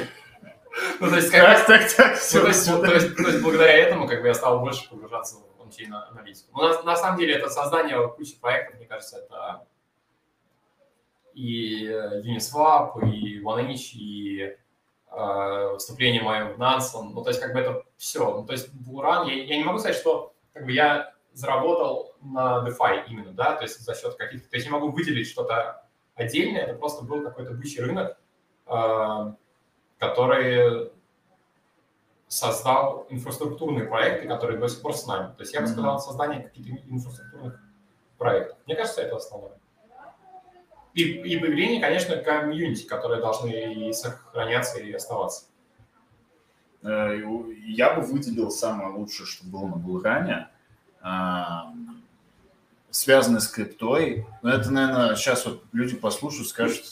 Ну, 1.00 1.10
то 1.10 1.16
есть, 1.16 1.32
как, 1.32 1.66
так, 1.66 1.82
так, 1.82 1.96
так, 1.96 2.18
все, 2.18 2.38
ну, 2.38 2.44
то, 2.44 2.50
есть, 2.50 2.66
то, 2.66 2.94
есть, 2.94 3.16
то 3.16 3.24
есть, 3.24 3.42
благодаря 3.42 3.74
этому 3.74 4.08
как 4.08 4.22
бы 4.22 4.28
я 4.28 4.34
стал 4.34 4.60
больше 4.60 4.88
погружаться 4.90 5.38
в 5.58 5.62
ончейн 5.62 5.94
аналитику. 5.94 6.50
Но 6.54 6.70
на, 6.70 6.84
на 6.84 6.96
самом 6.96 7.20
деле 7.20 7.34
это 7.34 7.50
создание 7.50 8.08
кучи 8.10 8.40
проектов, 8.40 8.76
мне 8.78 8.86
кажется, 8.86 9.18
это 9.18 9.66
и 11.34 11.88
Uniswap, 12.26 13.00
и 13.12 13.42
OneInch, 13.42 13.94
и 13.94 14.56
э, 15.12 15.76
вступление 15.78 16.22
мое 16.22 16.54
в 16.54 16.60
Nansen. 16.60 17.12
Ну, 17.14 17.24
то 17.24 17.30
есть, 17.30 17.42
как 17.42 17.54
бы 17.54 17.60
это 17.60 17.84
все. 17.98 18.40
Ну, 18.40 18.46
то 18.46 18.54
есть, 18.54 18.70
Bullrun, 18.74 19.28
я, 19.30 19.44
я 19.44 19.58
не 19.58 19.64
могу 19.64 19.80
сказать, 19.80 19.98
что 19.98 20.34
как 20.54 20.66
бы 20.66 20.72
я 20.72 21.14
заработал 21.34 22.16
на 22.22 22.68
DeFi 22.68 23.06
именно, 23.08 23.32
да, 23.32 23.56
то 23.56 23.64
есть 23.64 23.80
за 23.80 23.94
счет 23.96 24.16
каких-то... 24.16 24.50
То 24.50 24.56
есть, 24.56 24.68
не 24.68 24.72
могу 24.72 24.90
выделить 24.90 25.28
что-то 25.28 25.87
отдельно, 26.18 26.58
это 26.58 26.74
просто 26.74 27.06
был 27.06 27.24
какой-то 27.24 27.52
бычий 27.54 27.82
рынок, 27.82 28.18
а, 28.66 29.36
который 29.98 30.92
создал 32.28 33.08
инфраструктурные 33.10 33.86
проекты, 33.86 34.28
которые 34.28 34.60
до 34.60 34.68
сих 34.68 34.82
пор 34.82 34.94
с 34.94 35.08
нами. 35.08 35.34
То 35.36 35.44
есть 35.44 35.54
я 35.54 35.62
бы 35.62 35.68
сказал, 35.68 36.00
создание 36.00 36.44
каких-то 36.44 36.74
инфраструктурных 36.90 37.60
проектов. 38.18 38.58
Мне 38.66 38.76
кажется, 38.76 39.02
это 39.02 39.16
основное. 39.16 39.54
И, 40.94 41.04
и 41.04 41.38
появление, 41.40 41.80
конечно, 41.80 42.18
комьюнити, 42.18 42.86
которые 42.86 43.22
должны 43.22 43.50
и 43.50 43.94
сохраняться 43.94 44.80
и 44.80 44.92
оставаться. 44.92 45.46
Э, 46.84 47.16
я 47.68 47.94
бы 47.94 48.02
выделил 48.02 48.50
самое 48.50 48.90
лучшее, 48.90 49.28
что 49.28 49.46
было 49.46 49.68
на 49.68 49.76
Булране. 49.76 50.50
Связанные 52.90 53.42
с 53.42 53.48
криптой. 53.48 54.26
Но 54.42 54.52
это, 54.52 54.72
наверное, 54.72 55.16
сейчас 55.16 55.46
вот 55.46 55.64
люди 55.74 55.96
послушают, 55.96 56.48
скажут, 56.48 56.84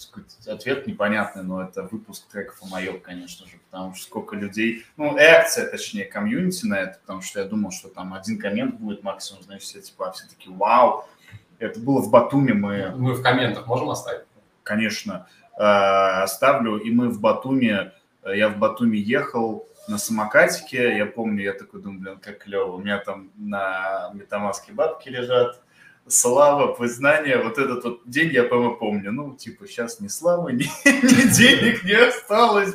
ответ 0.47 0.88
непонятный, 0.88 1.43
но 1.43 1.63
это 1.63 1.84
выпуск 1.84 2.27
треков 2.31 2.57
о 2.61 2.67
моем, 2.67 2.99
конечно 2.99 3.45
же, 3.47 3.53
потому 3.72 3.95
что 3.95 4.05
сколько 4.05 4.35
людей, 4.35 4.85
ну, 4.97 5.17
реакция, 5.17 5.69
точнее, 5.69 6.05
комьюнити 6.05 6.65
на 6.65 6.80
это, 6.80 6.99
потому 6.99 7.22
что 7.22 7.39
я 7.39 7.45
думал, 7.45 7.72
что 7.72 7.89
там 7.89 8.13
один 8.13 8.38
коммент 8.38 8.76
будет 8.76 9.03
максимум, 9.03 9.43
значит, 9.43 9.63
все 9.63 9.81
типа, 9.81 10.11
все 10.11 10.26
такие, 10.27 10.55
вау, 10.55 11.07
это 11.59 11.80
было 11.80 12.01
в 12.01 12.09
Батуме, 12.09 12.53
мы... 12.53 12.93
Мы 12.95 13.13
в 13.13 13.22
комментах 13.22 13.65
можем 13.67 13.89
оставить? 13.89 14.26
Конечно, 14.63 15.27
э, 15.57 15.61
оставлю, 15.61 16.77
и 16.77 16.91
мы 16.91 17.09
в 17.09 17.22
Батуме, 17.22 17.93
э, 18.23 18.38
я 18.38 18.49
в 18.49 18.57
Батуме 18.57 18.99
ехал, 18.99 19.67
на 19.88 19.97
самокатике, 19.97 20.97
я 20.97 21.05
помню, 21.05 21.43
я 21.43 21.53
такой 21.53 21.81
думаю, 21.81 21.99
блин, 21.99 22.19
как 22.19 22.39
клево, 22.39 22.73
у 22.73 22.80
меня 22.80 22.97
там 22.97 23.30
на 23.35 24.09
метамаске 24.13 24.72
бабки 24.72 25.09
лежат, 25.09 25.61
слава, 26.07 26.73
признание, 26.73 27.41
вот 27.41 27.57
этот 27.57 27.84
вот 27.84 28.02
день 28.06 28.32
я, 28.32 28.44
по-моему, 28.44 28.77
помню. 28.77 29.11
Ну, 29.11 29.36
типа, 29.36 29.68
сейчас 29.68 29.99
ни 29.99 30.07
славы, 30.07 30.53
ни, 30.53 30.64
ни 30.86 31.34
денег 31.34 31.84
не 31.84 31.94
осталось. 31.94 32.73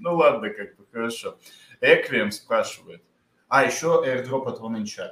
Ну, 0.00 0.16
ладно, 0.16 0.50
как 0.50 0.76
бы, 0.76 0.84
хорошо. 0.92 1.38
Эквием 1.80 2.30
спрашивает. 2.30 3.02
А, 3.48 3.64
еще 3.64 4.02
airdrop 4.06 4.46
от 4.48 4.60
OneIncha. 4.60 5.10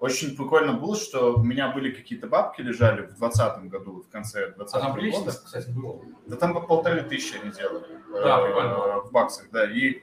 Очень 0.00 0.36
прикольно 0.36 0.72
было, 0.72 0.96
что 0.96 1.34
у 1.34 1.44
меня 1.44 1.68
были 1.68 1.92
какие-то 1.92 2.26
бабки 2.26 2.60
лежали 2.60 3.02
в 3.02 3.16
2020 3.18 3.70
году, 3.70 4.02
в 4.02 4.08
конце 4.10 4.52
2020 4.56 4.74
а 4.74 4.90
года. 4.90 5.38
кстати, 5.44 5.70
было? 5.70 6.00
Да 6.26 6.36
там 6.36 6.54
по 6.54 6.60
полторы 6.60 7.02
тысячи 7.02 7.36
они 7.36 7.52
делали. 7.52 7.84
Да, 8.12 8.40
э, 8.40 9.00
В 9.02 9.12
баксах, 9.12 9.48
да. 9.52 9.64
И 9.70 10.02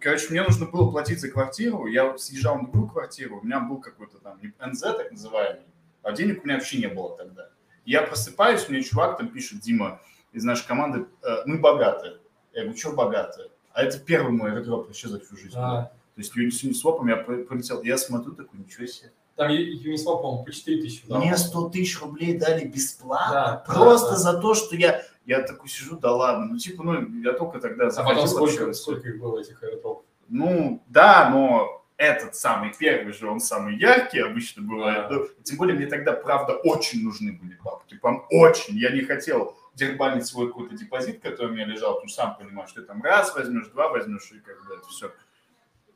Короче, 0.00 0.28
мне 0.30 0.42
нужно 0.42 0.66
было 0.66 0.90
платить 0.90 1.20
за 1.20 1.28
квартиру, 1.28 1.86
я 1.86 2.16
съезжал 2.18 2.56
на 2.58 2.68
другую 2.68 2.88
квартиру, 2.88 3.40
у 3.40 3.44
меня 3.44 3.58
был 3.58 3.80
какой-то 3.80 4.18
там 4.18 4.38
НЗ 4.60 4.80
так 4.80 5.10
называемый, 5.10 5.64
а 6.08 6.12
денег 6.12 6.42
у 6.42 6.46
меня 6.46 6.56
вообще 6.56 6.78
не 6.78 6.88
было 6.88 7.16
тогда. 7.16 7.50
Я 7.84 8.02
просыпаюсь, 8.02 8.66
мне 8.68 8.82
чувак 8.82 9.18
там 9.18 9.28
пишет, 9.28 9.60
Дима, 9.60 10.00
из 10.32 10.42
нашей 10.42 10.66
команды, 10.66 11.06
э, 11.22 11.42
мы 11.44 11.58
богатые. 11.58 12.18
Я 12.54 12.62
говорю, 12.62 12.78
что 12.78 12.92
богатые? 12.92 13.50
А 13.74 13.82
это 13.82 13.98
первый 13.98 14.32
мой 14.32 14.52
аэродроп 14.52 14.86
вообще 14.86 15.08
за 15.08 15.20
всю 15.20 15.36
жизнь. 15.36 15.54
А. 15.56 15.92
То 16.14 16.20
есть 16.22 16.34
Uniswap 16.34 17.06
я 17.06 17.16
полетел, 17.16 17.82
я 17.82 17.98
смотрю 17.98 18.32
такой, 18.32 18.58
ничего 18.58 18.86
себе. 18.86 19.12
Там 19.36 19.50
Uniswap, 19.50 20.22
по-моему, 20.22 20.44
по 20.44 20.50
4 20.50 20.80
тысячи. 20.80 21.04
Мне 21.08 21.36
100 21.36 21.68
тысяч 21.68 22.00
рублей 22.00 22.38
дали 22.38 22.66
бесплатно, 22.66 23.62
да, 23.66 23.74
просто 23.74 24.12
да, 24.12 24.16
да. 24.16 24.18
за 24.18 24.40
то, 24.40 24.54
что 24.54 24.76
я... 24.76 25.02
Я 25.26 25.42
такой 25.42 25.68
сижу, 25.68 25.98
да 25.98 26.10
ладно, 26.10 26.46
ну 26.46 26.58
типа, 26.58 26.82
ну 26.82 27.20
я 27.20 27.34
только 27.34 27.60
тогда 27.60 27.90
заходил. 27.90 28.22
А 28.22 28.22
потом 28.22 28.28
сколько, 28.34 28.72
сколько 28.72 29.08
их 29.10 29.20
было, 29.20 29.40
этих 29.40 29.62
аэродропов? 29.62 30.04
Ну, 30.28 30.82
да, 30.88 31.28
но 31.28 31.77
этот 31.98 32.36
самый 32.36 32.72
первый 32.78 33.12
же, 33.12 33.28
он 33.28 33.40
самый 33.40 33.76
яркий 33.76 34.20
обычно 34.20 34.62
бывает. 34.62 35.08
Да. 35.10 35.18
Тем 35.42 35.58
более 35.58 35.76
мне 35.76 35.86
тогда, 35.86 36.12
правда, 36.12 36.54
очень 36.54 37.02
нужны 37.04 37.32
были 37.32 37.58
бабки. 37.62 37.96
Прям 37.96 38.24
очень. 38.30 38.76
Я 38.76 38.90
не 38.90 39.02
хотел 39.02 39.58
дербанить 39.74 40.24
свой 40.24 40.46
какой-то 40.46 40.76
депозит, 40.76 41.20
который 41.20 41.50
у 41.50 41.54
меня 41.54 41.66
лежал, 41.66 41.94
потому 41.94 42.08
что 42.08 42.22
сам 42.22 42.36
понимаешь, 42.36 42.70
что 42.70 42.82
ты 42.82 42.86
там 42.86 43.02
раз 43.02 43.34
возьмешь, 43.34 43.66
два 43.68 43.88
возьмешь, 43.88 44.30
и 44.30 44.38
как 44.38 44.64
бы 44.66 44.74
это 44.74 44.86
все. 44.88 45.12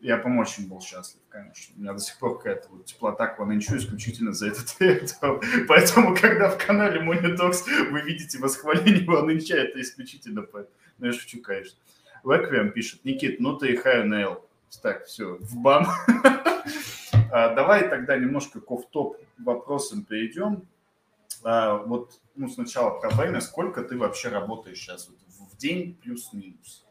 Я, 0.01 0.16
по-моему, 0.16 0.43
очень 0.43 0.69
был 0.69 0.81
счастлив, 0.81 1.20
конечно. 1.29 1.73
У 1.77 1.81
меня 1.81 1.93
до 1.93 2.01
сих 2.01 2.19
пор 2.19 2.37
какая-то 2.37 2.69
вот 2.70 2.87
теплота 2.87 3.29
к 3.29 3.39
Ваненчу 3.39 3.77
исключительно 3.77 4.33
за 4.33 4.49
этот 4.49 4.77
Поэтому, 5.69 6.16
когда 6.16 6.51
в 6.51 6.59
канале 6.59 7.01
Monitox 7.01 7.91
вы 7.91 8.01
видите 8.01 8.39
восхваление 8.39 9.05
Ваненча, 9.05 9.55
это 9.55 9.81
исключительно 9.81 10.43
по... 10.43 10.66
Ну, 10.99 11.07
я 11.07 11.12
шучу, 11.12 11.41
конечно. 11.41 11.79
Веквиам 12.24 12.73
пишет, 12.73 13.05
Никит, 13.05 13.39
ну 13.39 13.57
ты 13.57 13.73
и 13.73 13.77
Хайонейл. 13.77 14.45
Так, 14.81 15.05
все, 15.05 15.36
в 15.39 15.57
бан. 15.57 15.86
А, 17.35 17.55
давай 17.55 17.89
тогда 17.89 18.19
немножко 18.19 18.61
к 18.61 18.90
топ 18.90 19.16
вопросам 19.39 20.05
перейдем. 20.05 20.69
А, 21.43 21.78
вот 21.78 22.20
ну, 22.35 22.47
сначала 22.47 23.01
про 23.01 23.09
время. 23.09 23.40
Сколько 23.40 23.82
ты 23.85 23.97
вообще 23.97 24.28
работаешь 24.28 24.78
сейчас 24.78 25.09
в 25.09 25.57
день 25.57 25.99
плюс-минус? 26.03 26.86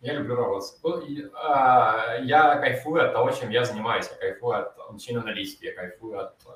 Я 0.00 0.12
люблю 0.12 0.36
работать. 0.36 0.78
Ну, 0.84 1.02
а, 1.34 2.18
я 2.22 2.56
кайфую 2.60 3.04
от 3.04 3.12
того, 3.12 3.32
чем 3.32 3.50
я 3.50 3.64
занимаюсь. 3.64 4.08
Я 4.08 4.16
кайфую 4.16 4.58
от 4.58 4.78
обучения 4.78 5.18
аналитики, 5.18 5.64
я 5.64 5.74
кайфую 5.74 6.20
от 6.20 6.36
э, 6.46 6.50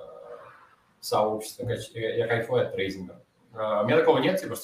сообщества, 1.01 1.69
я 1.95 2.29
кайфую 2.29 2.63
от 2.63 2.73
трейдинга. 2.73 3.21
У 3.53 3.57
меня 3.57 3.97
такого 3.97 4.19
нет, 4.19 4.41
типа, 4.41 4.55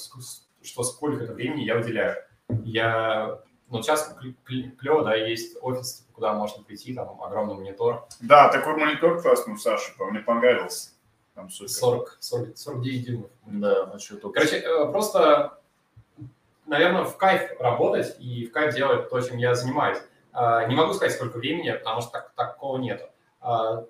что 0.61 0.83
сколько-то 0.83 1.33
времени 1.33 1.63
я 1.63 1.77
уделяю. 1.77 2.15
Я 2.63 3.41
ну, 3.69 3.81
сейчас 3.81 4.15
клево, 4.45 5.03
да, 5.03 5.15
есть 5.15 5.57
офис, 5.61 6.07
куда 6.13 6.33
можно 6.33 6.63
прийти, 6.63 6.93
там 6.93 7.21
огромный 7.21 7.55
монитор. 7.55 8.07
Да, 8.21 8.49
такой 8.49 8.75
монитор 8.75 9.21
классный 9.21 9.53
у 9.53 9.57
Саши, 9.57 9.91
мне 9.99 10.19
понравился. 10.19 10.91
Там 11.33 11.49
40, 11.49 12.17
40, 12.19 12.57
49 12.57 13.05
дюймов. 13.05 13.29
Да, 13.45 13.87
насчет 13.87 14.21
Короче, 14.21 14.57
э, 14.57 14.91
просто, 14.91 15.59
наверное, 16.65 17.03
в 17.03 17.17
кайф 17.17 17.59
работать 17.59 18.15
и 18.19 18.45
в 18.45 18.51
кайф 18.51 18.73
делать 18.73 19.09
то, 19.09 19.19
чем 19.19 19.37
я 19.37 19.53
занимаюсь. 19.53 19.97
А, 20.31 20.65
не 20.65 20.75
могу 20.75 20.93
сказать, 20.93 21.13
сколько 21.13 21.37
времени, 21.37 21.71
потому 21.71 22.01
что 22.01 22.11
так, 22.11 22.33
такого 22.35 22.77
нет. 22.77 23.09
А, 23.41 23.85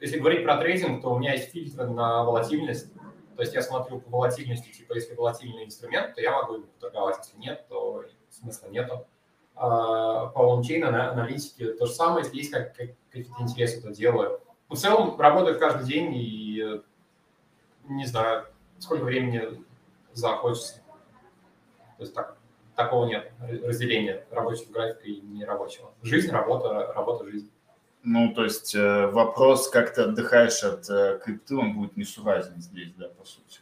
если 0.00 0.18
говорить 0.18 0.44
про 0.44 0.56
трейдинг, 0.56 1.02
то 1.02 1.12
у 1.12 1.18
меня 1.18 1.32
есть 1.32 1.50
фильтр 1.52 1.86
на 1.86 2.24
волатильность. 2.24 2.92
То 3.34 3.42
есть 3.42 3.52
я 3.52 3.60
смотрю 3.60 4.00
по 4.00 4.10
волатильности, 4.10 4.72
типа, 4.72 4.94
если 4.94 5.14
волатильный 5.14 5.64
инструмент, 5.64 6.14
то 6.14 6.22
я 6.22 6.32
могу 6.32 6.64
торговать, 6.80 7.18
если 7.18 7.38
нет, 7.38 7.66
то 7.68 8.04
смысла 8.30 8.68
нету. 8.68 9.06
А, 9.56 10.26
по 10.26 10.54
ончейн 10.54 10.84
аналитике 10.84 11.72
то 11.72 11.86
же 11.86 11.92
самое, 11.92 12.24
если 12.24 12.36
есть 12.36 12.50
как, 12.50 12.76
как, 12.76 12.90
какие-то 13.10 13.42
интересы, 13.42 13.80
то 13.80 13.90
делаю. 13.90 14.40
Но 14.68 14.76
в 14.76 14.78
целом 14.78 15.18
работаю 15.18 15.58
каждый 15.58 15.86
день 15.86 16.12
и 16.14 16.82
не 17.84 18.04
знаю, 18.04 18.46
сколько 18.78 19.04
времени 19.04 19.64
захочется. 20.12 20.74
То 21.96 22.02
есть 22.02 22.14
так, 22.14 22.36
такого 22.74 23.06
нет 23.06 23.32
разделения 23.64 24.26
рабочего 24.30 24.72
графика 24.72 25.04
и 25.04 25.20
нерабочего. 25.20 25.92
Жизнь, 26.02 26.30
работа, 26.30 26.92
работа, 26.94 27.24
жизнь. 27.24 27.50
Ну, 28.02 28.34
то 28.34 28.44
есть 28.44 28.74
э, 28.74 29.06
вопрос, 29.06 29.68
как 29.68 29.94
ты 29.94 30.02
отдыхаешь 30.02 30.62
от 30.62 30.88
э, 30.88 31.18
крипты, 31.24 31.56
он 31.56 31.74
будет 31.74 31.96
несуразен 31.96 32.60
здесь, 32.60 32.92
да, 32.96 33.08
по 33.08 33.24
сути. 33.24 33.60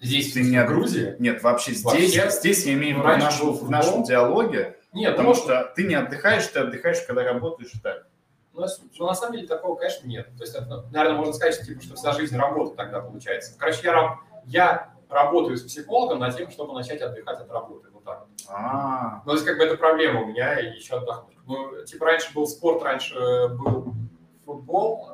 Здесь 0.00 0.32
ты 0.32 0.42
не 0.42 0.62
в 0.62 0.66
Грузии? 0.68 1.16
Нет, 1.18 1.42
вообще 1.42 1.72
здесь, 1.72 1.84
вообще, 2.16 2.30
здесь 2.30 2.66
я 2.66 2.74
имею 2.74 2.96
в 2.96 2.98
виду 3.00 3.14
в 3.14 3.18
нашем, 3.18 3.52
в 3.52 3.70
нашем 3.70 4.02
диалоге, 4.04 4.78
нет, 4.92 5.16
потому 5.16 5.34
что... 5.34 5.44
что 5.44 5.72
ты 5.74 5.86
не 5.86 5.94
отдыхаешь, 5.94 6.46
ты 6.46 6.60
отдыхаешь, 6.60 7.02
когда 7.06 7.24
работаешь 7.24 7.72
так. 7.82 8.06
Ну, 8.52 8.66
ну, 8.98 9.06
на 9.06 9.14
самом 9.14 9.36
деле 9.36 9.46
такого, 9.46 9.76
конечно, 9.76 10.06
нет. 10.06 10.26
То 10.36 10.42
есть, 10.42 10.54
это, 10.54 10.84
наверное, 10.90 11.18
можно 11.18 11.32
сказать, 11.32 11.54
что, 11.54 11.66
типа, 11.66 11.82
что 11.82 11.94
вся 11.94 12.12
жизнь 12.12 12.36
работа 12.36 12.76
тогда 12.76 13.00
получается. 13.00 13.54
Короче, 13.58 13.80
я, 13.84 14.18
я 14.44 14.94
работаю 15.08 15.56
с 15.56 15.62
психологом 15.62 16.18
над 16.18 16.36
тем, 16.36 16.50
чтобы 16.50 16.74
начать 16.74 17.00
отдыхать 17.00 17.40
от 17.40 17.50
работы. 17.50 17.88
Вот 17.90 18.04
так. 18.04 18.26
А-а-а. 18.48 19.22
Ну, 19.24 19.30
то 19.30 19.34
есть, 19.34 19.46
как 19.46 19.58
бы 19.58 19.64
это 19.64 19.76
проблема 19.76 20.22
у 20.22 20.26
меня, 20.26 20.58
и 20.58 20.74
еще 20.74 20.96
отдохнуть. 20.96 21.36
Ну, 21.46 21.84
типа, 21.84 22.06
раньше 22.06 22.34
был 22.34 22.46
спорт, 22.46 22.82
раньше 22.82 23.14
был 23.48 23.94
футбол, 24.44 25.08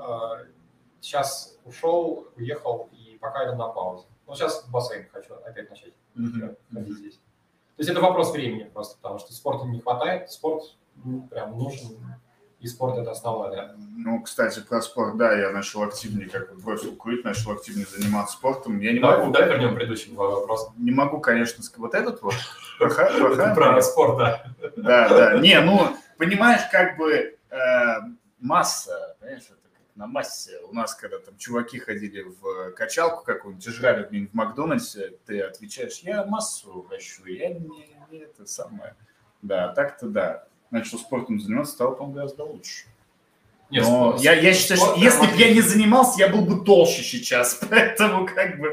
сейчас 1.00 1.58
а 1.64 1.68
ушел, 1.68 2.26
уехал, 2.36 2.88
и 2.92 3.18
пока 3.18 3.46
иду 3.46 3.56
на 3.56 3.68
паузе. 3.68 4.06
Ну, 4.26 4.34
сейчас 4.34 4.64
в 4.64 4.70
бассейн 4.70 5.06
хочу 5.12 5.34
опять 5.34 5.70
начать 5.70 5.92
mm-hmm. 6.16 6.90
здесь. 6.90 7.20
То 7.76 7.82
есть 7.82 7.90
это 7.90 8.00
вопрос 8.00 8.32
времени 8.32 8.64
просто, 8.72 8.96
потому 9.00 9.18
что 9.18 9.32
спорта 9.34 9.66
не 9.66 9.80
хватает, 9.80 10.30
спорт 10.30 10.62
ну, 11.04 11.28
прям 11.28 11.58
нужен, 11.58 11.98
и 12.58 12.66
спорт 12.66 12.96
это 12.96 13.10
основное. 13.10 13.76
Ну, 13.76 14.22
кстати, 14.22 14.60
про 14.60 14.80
спорт, 14.80 15.18
да, 15.18 15.34
я 15.34 15.50
начал 15.50 15.82
активнее, 15.82 16.28
как 16.28 16.54
бы 16.54 16.62
бросил 16.62 16.96
курить, 16.96 17.22
начал 17.22 17.52
активнее 17.52 17.86
заниматься 17.86 18.36
спортом. 18.36 18.80
Я 18.80 18.92
не 18.92 19.00
давай, 19.00 19.18
могу... 19.18 19.32
Давай 19.32 19.50
вернем 19.50 19.74
предыдущий 19.74 20.14
вопрос. 20.14 20.70
Не 20.78 20.90
могу, 20.90 21.20
конечно, 21.20 21.62
вот 21.76 21.94
этот 21.94 22.22
вот. 22.22 22.34
Про 22.78 23.82
спорт, 23.82 24.18
да. 24.18 24.46
Да, 24.76 25.08
да. 25.08 25.38
Не, 25.38 25.60
ну, 25.60 25.88
понимаешь, 26.16 26.62
как 26.72 26.96
бы 26.96 27.36
э, 27.50 27.56
масса, 28.40 29.16
понимаешь, 29.20 29.44
на 29.96 30.06
массе. 30.06 30.60
У 30.68 30.74
нас, 30.74 30.94
когда 30.94 31.18
там 31.18 31.36
чуваки 31.38 31.78
ходили 31.78 32.22
в 32.22 32.72
качалку 32.72 33.24
какую-нибудь, 33.24 33.66
жрали 33.66 34.06
где-нибудь 34.06 34.30
в 34.30 34.34
Макдональдсе, 34.34 35.14
ты 35.24 35.40
отвечаешь, 35.40 36.00
я 36.00 36.24
массу 36.24 36.82
вращу, 36.82 37.24
я 37.26 37.48
не, 37.48 37.88
не 38.10 38.18
это 38.18 38.46
самое. 38.46 38.94
Да, 39.42 39.68
так-то 39.68 40.08
да. 40.08 40.46
Начал 40.70 40.98
спортом 40.98 41.40
заниматься, 41.40 41.72
стало, 41.72 41.94
по-моему, 41.94 42.16
гораздо 42.16 42.44
лучше. 42.44 42.86
Нет, 43.70 43.84
Но 43.84 44.10
спорт, 44.10 44.20
я, 44.20 44.34
я 44.34 44.52
считаю, 44.52 44.78
что 44.78 44.94
если 44.96 45.26
бы 45.26 45.36
я 45.36 45.52
не 45.52 45.60
занимался, 45.60 46.20
я 46.20 46.28
был 46.28 46.42
бы 46.42 46.64
толще 46.64 47.02
сейчас, 47.02 47.54
поэтому 47.70 48.26
как 48.26 48.58
бы... 48.58 48.72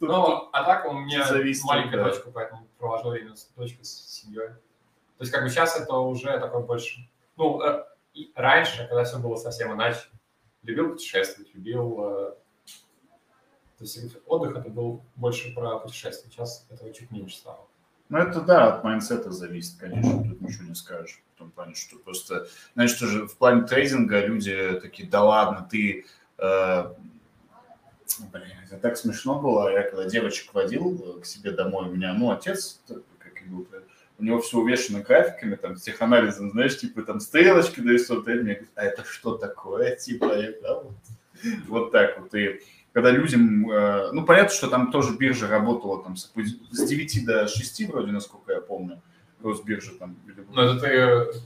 Ну, 0.00 0.48
а 0.52 0.64
так 0.64 0.86
у 0.86 0.92
меня 0.92 1.26
маленькая 1.64 2.04
дочка, 2.04 2.30
поэтому 2.30 2.66
провожу 2.78 3.08
время 3.08 3.34
с 3.34 3.50
дочкой, 3.56 3.84
с 3.84 4.20
семьей. 4.20 4.48
То 4.48 5.22
есть 5.22 5.32
как 5.32 5.42
бы 5.42 5.48
сейчас 5.48 5.80
это 5.80 5.94
уже 5.94 6.38
такой 6.38 6.62
больше... 6.62 7.08
Ну, 7.36 7.60
э, 7.62 7.84
и 8.16 8.32
раньше, 8.34 8.86
когда 8.88 9.04
все 9.04 9.18
было 9.18 9.36
совсем 9.36 9.72
иначе, 9.72 10.00
любил 10.62 10.90
путешествовать, 10.90 11.54
любил... 11.54 12.00
Э, 12.00 12.34
то 13.78 13.84
есть 13.84 13.98
отдых 14.26 14.56
это 14.56 14.70
был 14.70 15.02
больше 15.16 15.54
про 15.54 15.78
путешествия, 15.78 16.30
сейчас 16.30 16.66
этого 16.70 16.92
чуть 16.92 17.10
меньше 17.10 17.36
стало. 17.36 17.66
Ну, 18.08 18.18
это 18.18 18.40
да, 18.40 18.74
от 18.74 18.84
майнсета 18.84 19.30
зависит, 19.32 19.78
конечно, 19.78 20.22
тут 20.22 20.40
ничего 20.40 20.64
не 20.64 20.74
скажешь. 20.74 21.22
В 21.34 21.38
том 21.38 21.50
плане, 21.50 21.74
что 21.74 21.98
просто, 21.98 22.46
знаешь, 22.74 22.94
тоже 22.94 23.26
в 23.26 23.36
плане 23.36 23.66
трейдинга 23.66 24.24
люди 24.24 24.80
такие, 24.80 25.08
да 25.08 25.22
ладно, 25.22 25.68
ты 25.70 26.06
Э, 26.38 26.92
блин, 28.32 28.52
это 28.64 28.78
так 28.78 28.96
смешно 28.96 29.40
было. 29.40 29.72
Я 29.72 29.82
когда 29.82 30.04
девочек 30.04 30.52
водил 30.54 31.20
к 31.20 31.26
себе 31.26 31.50
домой, 31.50 31.88
у 31.88 31.92
меня, 31.92 32.12
ну, 32.14 32.30
отец, 32.30 32.80
как 33.18 33.48
был, 33.48 33.66
у 34.18 34.24
него 34.24 34.40
все 34.40 34.58
увешано 34.58 35.00
графиками, 35.02 35.56
там, 35.56 35.76
с 35.76 35.82
теханализом, 35.82 36.50
знаешь, 36.50 36.78
типа 36.78 37.02
там 37.02 37.20
стрелочки 37.20 37.80
нарисованы, 37.80 38.30
и 38.30 38.42
мне 38.42 38.54
говорят, 38.54 38.70
а 38.74 38.84
это 38.84 39.04
что 39.04 39.36
такое? 39.36 39.96
Типа, 39.96 40.36
я, 40.36 40.52
да, 40.62 40.80
вот, 40.80 40.94
вот 41.68 41.92
так 41.92 42.18
вот. 42.20 42.34
И 42.34 42.60
когда 42.92 43.10
людям, 43.10 43.70
э, 43.70 44.10
ну, 44.12 44.24
понятно, 44.24 44.54
что 44.54 44.68
там 44.68 44.90
тоже 44.90 45.16
биржа 45.16 45.48
работала 45.48 46.02
там 46.02 46.16
с 46.16 46.32
9 46.32 47.26
до 47.26 47.46
6 47.46 47.88
вроде, 47.88 48.12
насколько 48.12 48.52
я 48.52 48.60
помню, 48.60 49.02
Росбиржа 49.42 49.92
там. 49.98 50.16
Ну, 50.50 50.62
это 50.62 50.80
ты, 50.80 51.40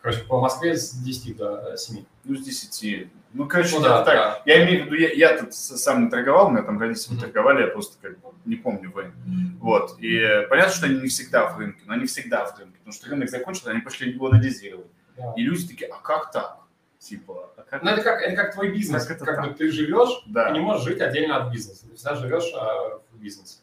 короче, 0.00 0.24
по 0.24 0.40
Москве 0.40 0.76
с 0.76 0.92
10 0.92 1.36
до 1.36 1.76
7. 1.76 2.04
Ну, 2.24 2.36
с 2.36 2.42
10. 2.42 3.08
Ну, 3.36 3.46
короче, 3.46 3.76
ну, 3.76 3.82
да, 3.82 4.02
так. 4.02 4.14
Да. 4.14 4.42
Я 4.46 4.64
имею 4.64 4.84
в 4.84 4.86
виду, 4.86 4.96
я, 4.96 5.12
я 5.12 5.38
тут 5.38 5.54
сам 5.54 6.04
не 6.04 6.10
торговал, 6.10 6.46
у 6.46 6.50
меня 6.50 6.62
там 6.62 6.78
родители 6.78 7.16
mm-hmm. 7.16 7.20
торговали, 7.20 7.62
я 7.62 7.68
просто 7.68 7.96
как 8.00 8.18
бы 8.18 8.30
не 8.46 8.56
помню 8.56 8.90
войны. 8.90 9.12
Mm-hmm. 9.26 9.58
Вот. 9.60 9.96
И 10.00 10.46
понятно, 10.48 10.72
что 10.72 10.86
они 10.86 11.00
не 11.00 11.08
всегда 11.08 11.46
в 11.52 11.58
рынке, 11.58 11.82
но 11.84 11.92
они 11.92 12.06
всегда 12.06 12.46
в 12.46 12.58
рынке, 12.58 12.78
потому 12.78 12.94
что 12.94 13.10
рынок 13.10 13.28
закончился, 13.28 13.70
они 13.70 13.80
пошли 13.80 14.10
его 14.10 14.30
монетизировать. 14.30 14.86
Yeah. 15.18 15.34
И 15.36 15.42
люди 15.42 15.68
такие, 15.68 15.90
а 15.90 16.00
как 16.00 16.32
так? 16.32 16.60
Типа, 16.98 17.50
а 17.56 17.62
как 17.62 17.82
ну, 17.82 17.90
это 17.90 18.02
как, 18.02 18.22
это 18.22 18.36
как 18.36 18.54
твой 18.54 18.70
бизнес. 18.72 19.04
Как, 19.04 19.16
это 19.16 19.26
как 19.26 19.44
бы 19.46 19.54
ты 19.54 19.70
живешь, 19.70 20.24
да. 20.26 20.48
ты 20.48 20.54
не 20.54 20.60
можешь 20.60 20.84
жить 20.84 21.00
отдельно 21.00 21.36
от 21.36 21.52
бизнеса. 21.52 21.86
Ты 21.88 21.94
всегда 21.94 22.14
живешь 22.14 22.50
а, 22.54 23.00
в 23.12 23.18
бизнесе. 23.18 23.58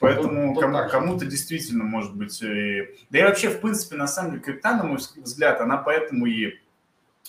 Поэтому 0.00 0.54
кому, 0.56 0.88
кому-то 0.88 1.26
действительно 1.26 1.84
может 1.84 2.14
быть... 2.14 2.42
И... 2.42 2.88
Да 3.10 3.18
и 3.18 3.22
вообще, 3.22 3.50
в 3.50 3.60
принципе, 3.60 3.96
на 3.96 4.06
самом 4.06 4.32
деле, 4.32 4.42
крипта, 4.42 4.76
на 4.76 4.84
мой 4.84 4.98
взгляд, 4.98 5.60
она 5.60 5.76
поэтому 5.76 6.26
и 6.26 6.46
э, 6.46 6.52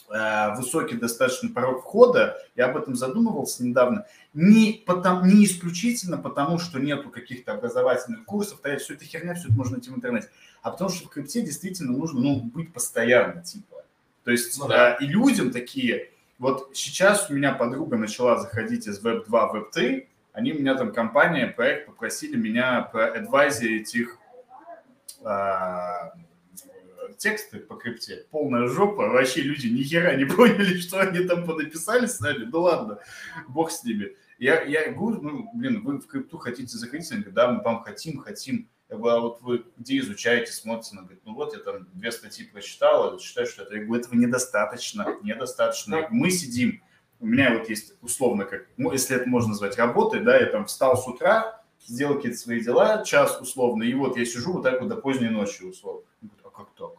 высокий 0.07 0.95
достаточно 0.97 1.49
порог 1.49 1.81
входа, 1.81 2.37
я 2.55 2.65
об 2.67 2.77
этом 2.77 2.95
задумывался 2.95 3.65
недавно, 3.65 4.05
не, 4.33 4.83
потому, 4.85 5.25
не 5.25 5.45
исключительно 5.45 6.17
потому, 6.17 6.59
что 6.59 6.79
нету 6.79 7.09
каких-то 7.09 7.53
образовательных 7.53 8.25
курсов, 8.25 8.59
да, 8.63 8.77
все 8.77 8.93
это 8.93 9.05
херня, 9.05 9.33
все 9.33 9.47
это 9.47 9.57
можно 9.57 9.77
найти 9.77 9.89
в 9.89 9.95
интернете, 9.95 10.29
а 10.61 10.71
потому 10.71 10.89
что 10.89 11.07
в 11.07 11.09
крипте 11.09 11.41
действительно 11.41 11.97
нужно 11.97 12.19
ну, 12.19 12.41
быть 12.41 12.71
постоянно, 12.71 13.41
типа. 13.41 13.83
То 14.23 14.31
есть 14.31 14.59
ну, 14.59 14.67
да. 14.67 14.97
э, 14.99 15.03
и 15.03 15.07
людям 15.07 15.51
такие, 15.51 16.11
вот 16.37 16.71
сейчас 16.73 17.29
у 17.29 17.33
меня 17.33 17.53
подруга 17.53 17.97
начала 17.97 18.37
заходить 18.37 18.87
из 18.87 19.03
Web 19.03 19.25
2 19.25 19.47
в 19.47 19.55
Web 19.55 19.65
3, 19.71 20.07
они 20.33 20.51
меня 20.51 20.75
там, 20.75 20.91
компания, 20.91 21.47
проект 21.47 21.87
попросили 21.87 22.35
меня 22.35 22.81
проадвайзерить 22.81 23.95
их 23.95 24.17
а, 25.23 26.11
тексты 27.13 27.59
по 27.59 27.75
крипте. 27.75 28.25
Полная 28.31 28.67
жопа, 28.67 29.07
вообще 29.07 29.41
люди 29.41 29.67
ни 29.67 29.83
хера 29.83 30.15
не 30.15 30.25
поняли, 30.35 30.77
что 30.79 31.01
они 31.01 31.19
там 31.25 31.45
понаписали 31.45 32.05
с 32.07 32.19
нами. 32.19 32.45
Ну 32.51 32.61
ладно, 32.61 32.99
бог 33.47 33.71
с 33.71 33.83
ними. 33.83 34.15
Я, 34.37 34.63
я 34.63 34.91
говорю, 34.91 35.21
ну, 35.21 35.49
блин, 35.53 35.81
вы 35.81 35.99
в 35.99 36.07
крипту 36.07 36.37
хотите 36.37 36.77
заходить? 36.77 37.09
Они 37.11 37.21
говорят, 37.21 37.35
да, 37.35 37.51
мы 37.51 37.63
вам 37.63 37.83
хотим, 37.83 38.19
хотим. 38.19 38.67
Я 38.89 38.97
говорю, 38.97 39.15
а 39.15 39.19
вот 39.21 39.41
вы 39.41 39.65
где 39.77 39.99
изучаете, 39.99 40.51
смотрите? 40.51 40.89
Она 40.93 41.03
говорит, 41.03 41.21
ну 41.25 41.33
вот 41.33 41.53
я 41.53 41.59
там 41.59 41.87
две 41.93 42.11
статьи 42.11 42.45
прочитала, 42.45 43.19
считаю, 43.19 43.47
что 43.47 43.63
это. 43.63 43.75
Я 43.75 43.83
говорю, 43.83 44.01
этого 44.01 44.15
недостаточно, 44.15 45.17
недостаточно. 45.23 46.07
Мы 46.11 46.29
сидим, 46.29 46.81
у 47.19 47.25
меня 47.25 47.57
вот 47.57 47.69
есть 47.69 47.93
условно, 48.01 48.45
как, 48.45 48.67
ну, 48.77 48.91
если 48.91 49.15
это 49.15 49.27
можно 49.27 49.49
назвать 49.49 49.77
работой, 49.77 50.19
да, 50.21 50.37
я 50.37 50.45
там 50.47 50.65
встал 50.65 50.97
с 50.97 51.07
утра, 51.07 51.63
сделал 51.87 52.15
какие-то 52.15 52.37
свои 52.37 52.61
дела, 52.61 53.03
час 53.03 53.39
условно, 53.41 53.83
и 53.83 53.93
вот 53.93 54.17
я 54.17 54.25
сижу 54.25 54.53
вот 54.53 54.63
так 54.63 54.81
вот 54.81 54.89
до 54.89 54.95
поздней 54.95 55.29
ночи 55.29 55.63
условно. 55.63 56.03
Как 56.55 56.69
так? 56.77 56.91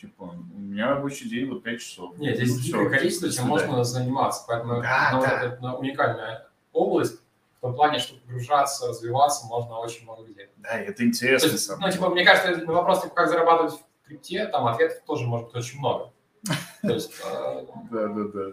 Типа, 0.00 0.22
у 0.24 0.58
меня 0.58 0.88
рабочий 0.88 1.28
день 1.28 1.48
вот 1.48 1.62
5 1.62 1.80
часов. 1.80 2.18
Нет, 2.18 2.36
здесь 2.36 2.56
ну, 2.56 2.60
дикое 2.60 2.90
количество, 2.90 3.30
чем 3.30 3.46
можно 3.46 3.84
заниматься. 3.84 4.44
Поэтому 4.48 4.82
да, 4.82 5.10
ну, 5.12 5.20
да. 5.20 5.42
это 5.42 5.72
уникальная 5.74 6.48
область 6.72 7.20
в 7.58 7.60
том 7.60 7.76
плане, 7.76 8.00
что 8.00 8.16
погружаться, 8.16 8.88
развиваться 8.88 9.46
можно 9.46 9.78
очень 9.78 10.02
много 10.02 10.24
где. 10.24 10.50
Да, 10.56 10.76
это 10.76 11.06
интересно. 11.06 11.46
есть, 11.46 11.70
ну, 11.78 11.90
типа, 11.90 12.08
мне 12.08 12.24
кажется, 12.24 12.64
на 12.64 12.72
вопрос, 12.72 13.02
типа, 13.02 13.14
как 13.14 13.28
зарабатывать 13.28 13.74
в 13.74 14.06
крипте, 14.08 14.46
там 14.46 14.66
ответов 14.66 15.04
тоже 15.06 15.24
может 15.24 15.46
быть 15.46 15.56
очень 15.56 15.78
много. 15.78 16.12
То 16.82 16.92
есть... 16.92 17.12
Э, 17.24 17.64
да, 17.90 18.08
да, 18.08 18.24
да. 18.34 18.46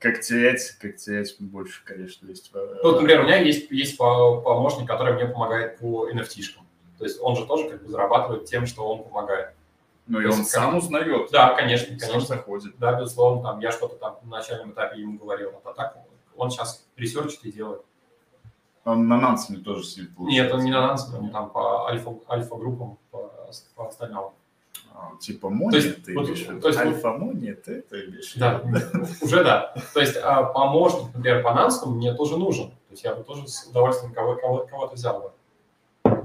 Как 0.00 0.20
терять, 0.20 0.72
как 0.80 0.96
терять 0.96 1.36
больше, 1.38 1.84
конечно, 1.84 2.26
есть. 2.26 2.50
Ну, 2.52 2.60
вот, 2.82 3.00
например, 3.00 3.20
у 3.20 3.24
меня 3.24 3.38
есть, 3.38 3.70
есть 3.70 3.96
помощник, 3.96 4.88
который 4.88 5.14
мне 5.14 5.26
помогает 5.26 5.78
по 5.78 6.10
NFT-шкам. 6.10 6.64
То 6.98 7.04
есть 7.04 7.18
он 7.20 7.36
же 7.36 7.46
тоже 7.46 7.70
как 7.70 7.82
бы 7.82 7.88
зарабатывает 7.88 8.46
тем, 8.46 8.66
что 8.66 8.86
он 8.86 9.04
помогает. 9.04 9.55
Ну, 10.06 10.20
и 10.20 10.26
он 10.26 10.38
есть, 10.38 10.50
сам 10.50 10.76
узнает. 10.76 11.30
Да, 11.32 11.54
конечно, 11.54 11.88
конечно. 11.88 12.20
Сам 12.20 12.20
заходит. 12.20 12.78
Да, 12.78 12.98
безусловно, 12.98 13.42
там 13.42 13.60
я 13.60 13.72
что-то 13.72 13.96
там 13.96 14.18
на 14.22 14.38
начальном 14.38 14.70
этапе 14.72 15.00
ему 15.00 15.18
говорил, 15.18 15.52
а 15.64 15.72
так 15.72 15.96
он 16.36 16.50
сейчас 16.50 16.86
ресерчит 16.96 17.44
и 17.44 17.52
делает. 17.52 17.82
Он 18.84 19.08
на 19.08 19.20
Nansen 19.20 19.53
е 19.53 19.58
тоже 19.58 19.82
сидит. 19.84 20.16
Нет, 20.18 20.52
он 20.52 20.60
не 20.60 20.70
на 20.70 20.86
Nansen 20.86 21.10
е, 21.10 21.18
он 21.18 21.30
там 21.30 21.50
по 21.50 21.88
альфа, 21.88 22.14
альфа-группам, 22.28 22.98
по, 23.10 23.32
по 23.74 23.88
остальному. 23.88 24.34
А, 24.94 25.12
типа 25.20 25.50
Мони 25.50 25.80
ты 25.80 26.14
вот, 26.14 26.26
имеешь 26.26 26.46
в 26.46 26.52
виду? 26.52 26.68
Альфа 26.68 27.12
Мони 27.12 27.52
ты 27.52 27.78
это 27.78 28.06
имеешь? 28.06 28.34
Да, 28.36 28.62
уже 29.20 29.42
да. 29.42 29.74
То 29.92 30.00
есть 30.00 30.16
а, 30.16 30.44
помощник, 30.44 31.12
например, 31.14 31.42
по 31.42 31.52
Нанску 31.52 31.90
мне 31.90 32.14
тоже 32.14 32.36
нужен. 32.36 32.70
То 32.70 32.92
есть 32.92 33.02
я 33.02 33.14
бы 33.14 33.24
тоже 33.24 33.48
с 33.48 33.66
удовольствием 33.66 34.14
кого-то 34.14 34.40
кого, 34.40 34.66
кого 34.66 34.86
взял 34.86 35.32
бы. 36.04 36.20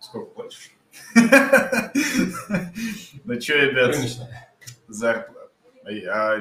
Сколько 0.00 0.30
платишь? 0.30 0.72
Ну 3.24 3.40
что, 3.40 3.54
ребят, 3.54 3.96
зарплата. 4.88 5.50
А, 6.10 6.36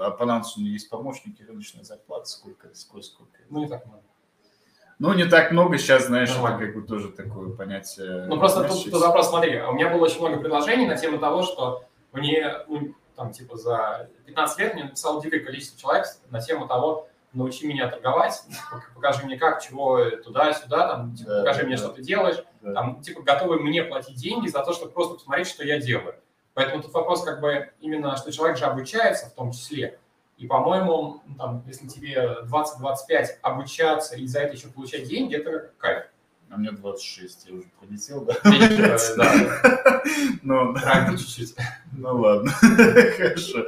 а 0.00 0.10
по 0.10 0.24
Нансу 0.24 0.60
есть 0.60 0.88
помощники 0.88 1.42
рыночной 1.42 1.84
зарплаты? 1.84 2.26
Сколько? 2.26 2.74
Сколько? 2.74 3.06
сколько? 3.06 3.38
Ну, 3.50 3.60
не 3.60 3.68
так 3.68 3.86
много. 3.86 4.02
Ну, 4.98 5.14
не 5.14 5.24
так 5.24 5.50
много 5.50 5.78
сейчас, 5.78 6.06
знаешь, 6.06 6.30
это 6.30 6.58
как 6.58 6.74
бы 6.74 6.82
тоже 6.82 7.08
такое 7.08 7.50
понятие. 7.50 8.26
Ну, 8.26 8.38
просто 8.38 8.64
тут, 8.64 8.84
тут 8.84 9.00
вопрос, 9.00 9.30
смотри, 9.30 9.58
у 9.62 9.72
меня 9.72 9.88
было 9.88 10.04
очень 10.04 10.20
много 10.20 10.40
предложений 10.40 10.88
на 10.88 10.96
тему 10.96 11.18
того, 11.18 11.42
что 11.42 11.84
мне, 12.12 12.52
ну, 12.68 12.94
там, 13.16 13.32
типа, 13.32 13.56
за 13.56 14.10
15 14.26 14.58
лет 14.58 14.74
мне 14.74 14.84
написало 14.84 15.22
дикое 15.22 15.40
количество 15.40 15.80
человек 15.80 16.06
на 16.28 16.40
тему 16.40 16.68
того, 16.68 17.08
научи 17.32 17.66
меня 17.66 17.88
торговать, 17.88 18.42
покажи 18.94 19.24
мне 19.24 19.38
как, 19.38 19.62
чего, 19.62 20.10
туда-сюда, 20.10 20.88
там, 20.88 21.14
типа, 21.14 21.30
да, 21.30 21.38
покажи 21.40 21.60
да, 21.60 21.66
мне, 21.66 21.76
да. 21.76 21.82
что 21.82 21.92
ты 21.92 22.02
делаешь, 22.02 22.44
да. 22.60 22.72
там, 22.74 23.00
типа, 23.00 23.22
готовы 23.22 23.60
мне 23.60 23.82
платить 23.84 24.16
деньги 24.16 24.48
за 24.48 24.62
то, 24.62 24.72
чтобы 24.72 24.92
просто 24.92 25.14
посмотреть, 25.14 25.48
что 25.48 25.64
я 25.64 25.80
делаю. 25.80 26.14
Поэтому 26.54 26.82
тут 26.82 26.92
вопрос, 26.92 27.24
как 27.24 27.40
бы, 27.40 27.70
именно, 27.80 28.16
что 28.16 28.32
человек 28.32 28.58
же 28.58 28.64
обучается 28.64 29.26
в 29.26 29.34
том 29.34 29.52
числе, 29.52 29.98
и, 30.40 30.46
по-моему, 30.46 31.20
ну, 31.26 31.34
там, 31.36 31.62
если 31.66 31.86
тебе 31.86 32.38
20-25 32.44 33.26
обучаться 33.42 34.16
и 34.16 34.26
за 34.26 34.40
это 34.40 34.56
еще 34.56 34.68
получать 34.68 35.06
деньги, 35.06 35.36
это 35.36 35.70
кайф. 35.76 36.04
А 36.48 36.56
мне 36.56 36.72
26, 36.72 37.46
я 37.46 37.54
уже 37.54 37.66
полетел, 37.78 38.24
да? 38.24 38.34
Да. 39.16 40.02
Ну, 40.42 40.74
чуть-чуть. 41.16 41.54
Ну, 41.92 42.16
ладно, 42.16 42.50
хорошо. 43.16 43.66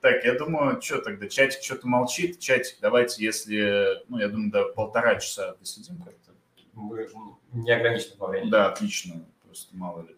Так, 0.00 0.24
я 0.24 0.38
думаю, 0.38 0.80
что 0.80 1.00
тогда, 1.00 1.28
чатик 1.28 1.62
что-то 1.62 1.88
молчит. 1.88 2.38
Чатик, 2.38 2.76
давайте, 2.80 3.24
если, 3.24 4.02
ну, 4.08 4.18
я 4.18 4.28
думаю, 4.28 4.50
до 4.50 4.64
полтора 4.72 5.16
часа 5.16 5.56
досидим 5.58 6.00
как-то. 6.02 6.32
Мы 6.74 7.08
не 7.52 7.72
ограничены 7.72 8.16
по 8.16 8.28
времени. 8.28 8.50
Да, 8.50 8.68
отлично, 8.68 9.24
просто 9.44 9.76
мало 9.76 10.02
ли. 10.02 10.16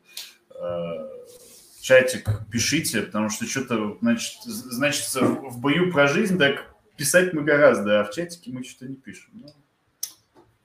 Э, 0.54 1.08
чатик 1.80 2.28
пишите, 2.50 3.02
потому 3.02 3.30
что 3.30 3.46
что-то, 3.46 3.96
значит, 4.02 4.42
значит, 4.44 5.06
в 5.14 5.58
бою 5.58 5.90
про 5.90 6.06
жизнь 6.06 6.38
так 6.38 6.74
писать 6.96 7.32
мы 7.32 7.42
гораздо, 7.42 8.00
а 8.00 8.04
в 8.04 8.10
чатике 8.10 8.50
мы 8.52 8.62
что-то 8.62 8.86
не 8.86 8.96
пишем. 8.96 9.30
Ну. 9.32 9.46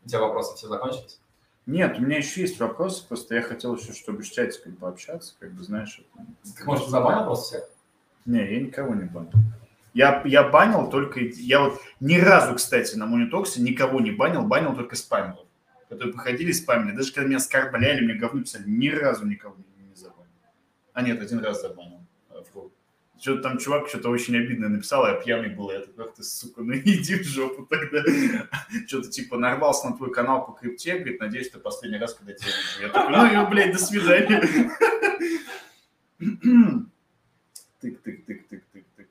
У 0.04 0.10
тебя 0.10 0.20
вопросы 0.20 0.58
все 0.58 0.68
закончились? 0.68 1.22
Нет, 1.66 1.98
у 1.98 2.02
меня 2.02 2.18
еще 2.18 2.42
есть 2.42 2.60
вопросы, 2.60 3.08
просто 3.08 3.36
я 3.36 3.42
хотел 3.42 3.76
еще, 3.76 3.94
чтобы 3.94 4.24
с 4.24 4.30
чатиком 4.30 4.76
пообщаться, 4.76 5.34
как 5.40 5.54
бы, 5.54 5.64
знаешь. 5.64 6.02
Ты, 6.44 6.64
может, 6.66 6.90
забанил 6.90 7.24
просто 7.26 7.46
всех? 7.46 7.75
Не, 8.26 8.54
я 8.54 8.60
никого 8.60 8.96
не 8.96 9.06
банил. 9.06 9.32
Я, 9.94 10.22
я 10.26 10.44
банил 10.44 10.90
только... 10.90 11.20
Я 11.20 11.62
вот 11.62 11.80
ни 12.00 12.18
разу, 12.18 12.56
кстати, 12.56 12.96
на 12.96 13.06
Монитоксе 13.06 13.62
никого 13.62 14.02
не 14.02 14.12
банил, 14.12 14.44
банил 14.44 14.76
только 14.76 14.96
спамеров, 14.96 15.46
которые 15.90 16.14
походили 16.14 16.52
спамили. 16.52 16.96
Даже 16.96 17.14
когда 17.14 17.28
меня 17.28 17.38
оскорбляли, 17.38 18.04
мне 18.04 18.16
говно 18.16 18.42
писали, 18.42 18.64
ни 18.68 18.90
разу 18.90 19.26
никого 19.26 19.56
не 19.58 19.66
а 20.96 21.02
нет, 21.02 21.22
один 21.22 21.40
раз 21.40 21.62
забанил. 21.62 22.00
Э, 22.30 22.42
Что-то 23.20 23.42
там 23.42 23.58
чувак 23.58 23.90
что-то 23.90 24.10
очень 24.10 24.38
обидное 24.38 24.70
написал, 24.70 25.06
я 25.06 25.16
пьяный 25.16 25.50
был. 25.50 25.70
Я 25.70 25.82
такой, 25.82 26.10
ты, 26.16 26.24
сука, 26.24 26.62
ну 26.64 26.74
иди 26.74 27.16
в 27.16 27.24
жопу 27.26 27.66
тогда. 27.66 28.02
Что-то 28.88 29.10
типа 29.10 29.38
нарвался 29.38 29.90
на 29.90 29.98
твой 29.98 30.14
канал 30.14 30.46
по 30.46 30.54
крипте, 30.54 30.96
говорит, 30.96 31.20
надеюсь, 31.20 31.50
ты 31.50 31.60
последний 31.60 32.00
раз, 32.00 32.14
когда 32.14 32.32
тебя 32.34 32.48
вижу. 32.48 32.82
Я 32.82 32.90
такой, 32.90 33.34
ну 33.34 33.50
блядь, 33.50 33.74
до 33.74 33.78
свидания. 33.78 34.42
Тык-тык-тык-тык-тык-тык. 37.86 39.08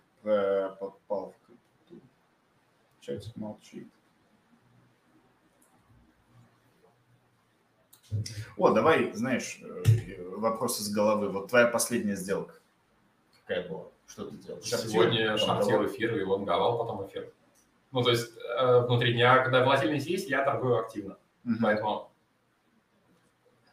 Попал 0.79 1.33
в 1.33 1.47
крипту. 1.47 2.07
Чатик 3.01 3.37
молчит. 3.37 3.89
О, 8.57 8.71
давай, 8.71 9.13
знаешь, 9.13 9.61
э, 9.63 10.29
вопрос 10.37 10.81
из 10.81 10.93
головы. 10.95 11.31
Вот 11.31 11.49
твоя 11.49 11.67
последняя 11.67 12.15
сделка 12.15 12.55
какая 13.47 13.69
была? 13.69 13.87
Что 14.07 14.27
ты 14.27 14.37
делал? 14.37 14.61
Сегодня 14.63 15.37
шортил 15.37 15.87
эфир 15.87 16.17
и 16.17 16.23
лонговал 16.23 16.79
потом 16.79 17.07
эфир. 17.07 17.33
Ну, 17.93 18.03
то 18.03 18.11
есть 18.11 18.33
э, 18.37 18.81
внутри 18.81 19.13
дня, 19.15 19.43
когда 19.43 19.65
волатильность 19.65 20.07
есть, 20.07 20.29
я 20.29 20.45
торгую 20.45 20.79
активно. 20.79 21.17
Mm-hmm. 21.45 21.55
Поэтому 21.63 22.11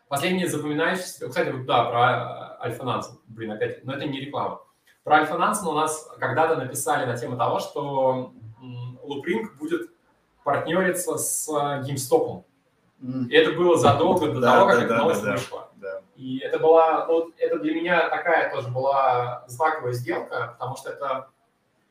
последнее 0.08 0.48
запоминающееся... 0.48 1.28
Кстати, 1.28 1.50
вот, 1.50 1.66
да, 1.66 1.90
про 1.90 2.62
Альфа-Нансен. 2.62 3.20
Блин, 3.28 3.52
опять, 3.52 3.84
но 3.84 3.94
это 3.94 4.06
не 4.06 4.20
реклама. 4.20 4.62
Про 5.04 5.18
Альфа-Нансен 5.18 5.68
у 5.68 5.74
нас 5.74 6.10
когда-то 6.20 6.56
написали 6.56 7.06
на 7.06 7.18
тему 7.18 7.38
того, 7.38 7.60
что 7.60 8.34
Лупринг 9.04 9.58
будет 9.58 9.90
партнериться 10.44 11.18
с 11.18 11.50
GameStop. 11.50 12.44
Mm. 13.02 13.28
И 13.30 13.36
это 13.36 13.54
было 13.54 13.78
задолго 13.78 14.32
до 14.32 14.40
да, 14.40 14.54
того, 14.54 14.68
как 14.68 14.80
да, 14.80 14.86
эта 14.86 14.96
новость 14.96 15.24
да, 15.24 15.32
вышла. 15.32 15.70
Да. 15.76 16.02
И 16.16 16.38
это 16.38 16.60
была, 16.60 17.08
ну, 17.08 17.32
это 17.38 17.58
для 17.58 17.74
меня 17.74 18.10
такая 18.10 18.54
тоже 18.54 18.70
была 18.70 19.44
знаковая 19.48 19.94
сделка, 19.94 20.56
потому 20.60 20.76
что 20.76 20.92
это 20.92 21.30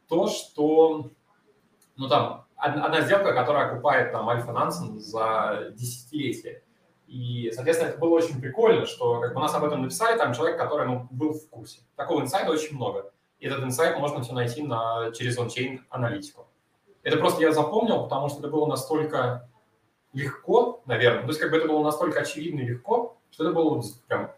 то, 0.08 0.28
что, 0.28 1.10
ну 1.96 2.08
там, 2.08 2.46
одна, 2.56 2.84
одна 2.84 3.00
сделка, 3.00 3.32
которая 3.32 3.66
окупает 3.66 4.12
там 4.12 4.28
Альфа 4.28 4.52
Нансен 4.52 5.00
за 5.00 5.72
десятилетие. 5.72 6.62
И, 7.10 7.50
соответственно, 7.52 7.88
это 7.88 7.98
было 7.98 8.10
очень 8.10 8.40
прикольно, 8.40 8.86
что 8.86 9.20
как 9.20 9.34
бы, 9.34 9.40
нас 9.40 9.52
об 9.52 9.64
этом 9.64 9.82
написали, 9.82 10.16
там 10.16 10.32
человек, 10.32 10.56
который 10.56 10.86
ну, 10.86 11.08
был 11.10 11.32
в 11.32 11.48
курсе. 11.48 11.80
Такого 11.96 12.20
инсайта 12.20 12.52
очень 12.52 12.76
много. 12.76 13.12
И 13.40 13.46
этот 13.48 13.64
инсайт 13.64 13.98
можно 13.98 14.22
все 14.22 14.32
найти 14.32 14.62
на, 14.62 15.10
через 15.10 15.36
ончейн 15.36 15.84
аналитику. 15.90 16.46
Это 17.02 17.16
просто 17.16 17.42
я 17.42 17.50
запомнил, 17.50 18.04
потому 18.04 18.28
что 18.28 18.38
это 18.38 18.48
было 18.48 18.66
настолько 18.66 19.50
легко, 20.12 20.82
наверное. 20.86 21.22
То 21.22 21.28
есть 21.28 21.40
как 21.40 21.50
бы 21.50 21.56
это 21.56 21.66
было 21.66 21.82
настолько 21.82 22.20
очевидно 22.20 22.60
и 22.60 22.66
легко, 22.66 23.18
что 23.32 23.42
это 23.42 23.52
было 23.52 23.82
прям 24.06 24.30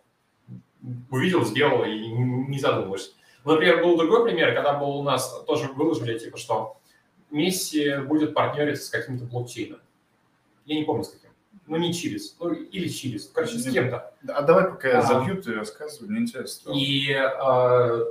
увидел, 1.11 1.45
сделал 1.45 1.85
и 1.85 2.09
не 2.09 2.59
задумываешься. 2.59 3.11
Например, 3.45 3.83
был 3.83 3.99
другой 3.99 4.25
пример, 4.25 4.55
когда 4.55 4.73
был 4.79 4.97
у 4.97 5.03
нас 5.03 5.45
тоже 5.45 5.69
выложили, 5.73 6.19
типа, 6.19 6.39
что 6.39 6.79
Месси 7.31 7.99
будет 7.99 8.33
партнериться 8.33 8.87
с 8.87 8.89
каким-то 8.89 9.25
блокчейном. 9.25 9.81
Я 10.65 10.77
не 10.77 10.85
помню, 10.85 11.05
с 11.05 11.11
каким. 11.11 11.22
Ну, 11.67 11.77
не 11.77 11.95
через, 11.95 12.37
ну, 12.41 12.53
или 12.53 12.89
через, 12.89 13.29
короче, 13.29 13.59
с 13.59 13.73
кем-то. 13.73 14.13
А 14.29 14.43
давай 14.43 14.65
пока 14.65 14.89
я 14.89 15.03
забью, 15.03 15.41
ты 15.41 15.55
рассказывай, 15.55 16.09
мне 16.09 16.23
интересно. 16.23 16.73
И, 16.73 17.13
э, 17.13 18.05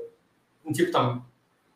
типа, 0.73 0.91
там, 0.91 1.32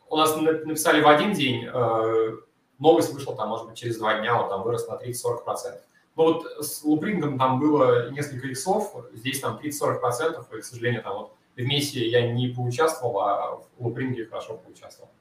у 0.09 0.15
нас 0.15 0.35
написали 0.37 1.01
в 1.01 1.07
один 1.07 1.33
день, 1.33 1.65
э, 1.65 2.37
новость 2.79 3.13
вышла, 3.13 3.35
там, 3.35 3.49
может 3.49 3.67
быть, 3.67 3.77
через 3.77 3.97
два 3.97 4.19
дня, 4.19 4.41
он 4.41 4.49
там 4.49 4.63
вырос 4.63 4.87
на 4.87 4.95
30-40%. 4.95 5.81
Ну 6.15 6.23
вот 6.23 6.45
с 6.65 6.83
лупрингом 6.83 7.37
там 7.37 7.59
было 7.59 8.09
несколько 8.09 8.47
иксов, 8.47 8.95
здесь 9.13 9.41
там 9.41 9.59
30-40%, 9.61 10.57
и, 10.57 10.61
к 10.61 10.63
сожалению, 10.63 11.03
там 11.03 11.17
вот 11.17 11.35
в 11.55 11.61
Мессе 11.61 12.07
я 12.07 12.31
не 12.31 12.49
поучаствовал, 12.49 13.19
а 13.19 13.55
в 13.77 13.85
лупринге 13.85 14.25
хорошо 14.25 14.57
поучаствовал. 14.57 15.11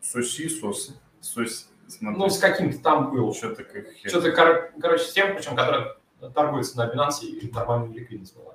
Соси, 0.00 0.48
сос, 0.48 0.90
сос, 1.20 1.68
смотри. 1.88 2.18
Ну, 2.18 2.28
с 2.28 2.38
каким-то 2.38 2.78
там 2.78 3.10
был. 3.10 3.34
Что-то 3.34 3.64
как 3.64 3.86
Что-то, 4.04 4.32
кор- 4.32 4.72
короче, 4.80 5.04
с 5.04 5.12
тем, 5.12 5.36
причем, 5.36 5.56
который 5.56 5.86
торгуется 6.34 6.76
на 6.76 6.92
Binance 6.92 7.24
и 7.24 7.50
нормальная 7.50 7.92
ликвидность 7.94 8.36
была. 8.36 8.54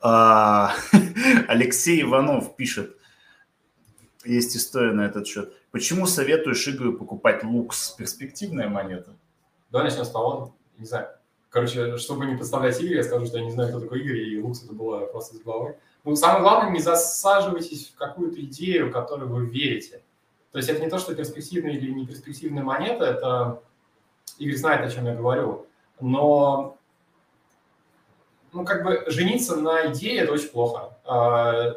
А, 0.00 0.74
Алексей 1.48 2.02
Иванов 2.02 2.56
пишет, 2.56 2.96
есть 4.24 4.56
история 4.56 4.92
на 4.92 5.02
этот 5.02 5.26
счет. 5.26 5.52
Почему 5.70 6.06
советуешь 6.06 6.66
Игорю 6.68 6.96
покупать 6.96 7.44
лукс? 7.44 7.90
Перспективная 7.90 8.68
монета? 8.68 9.14
Давай 9.70 9.88
начнем 9.88 10.04
с 10.04 10.10
того, 10.10 10.54
не 10.78 10.86
знаю. 10.86 11.08
Короче, 11.50 11.96
чтобы 11.98 12.26
не 12.26 12.36
подставлять 12.36 12.80
Игоря, 12.80 12.96
я 12.96 13.02
скажу, 13.04 13.26
что 13.26 13.38
я 13.38 13.44
не 13.44 13.50
знаю, 13.50 13.70
кто 13.70 13.80
такой 13.80 14.00
Игорь, 14.00 14.20
и 14.20 14.40
лукс 14.40 14.62
это 14.64 14.72
было 14.72 15.06
просто 15.06 15.36
из 15.36 15.42
головы. 15.42 15.76
Ну, 16.04 16.16
самое 16.16 16.42
главное, 16.42 16.72
не 16.72 16.80
засаживайтесь 16.80 17.88
в 17.88 17.96
какую-то 17.98 18.40
идею, 18.40 18.88
в 18.88 18.92
которую 18.92 19.28
вы 19.28 19.46
верите. 19.46 20.02
То 20.52 20.58
есть 20.58 20.68
это 20.68 20.80
не 20.80 20.90
то, 20.90 20.98
что 20.98 21.14
перспективная 21.14 21.72
или 21.72 21.90
не 21.92 22.06
перспективная 22.06 22.64
монета, 22.64 23.04
это 23.04 23.62
Игорь 24.38 24.56
знает, 24.56 24.84
о 24.84 24.90
чем 24.90 25.06
я 25.06 25.14
говорю. 25.14 25.66
Но 26.00 26.76
ну, 28.52 28.64
как 28.64 28.84
бы 28.84 29.04
жениться 29.06 29.56
на 29.56 29.92
идее– 29.92 30.20
это 30.22 30.32
очень 30.32 30.48
плохо. 30.48 30.96
А, 31.04 31.74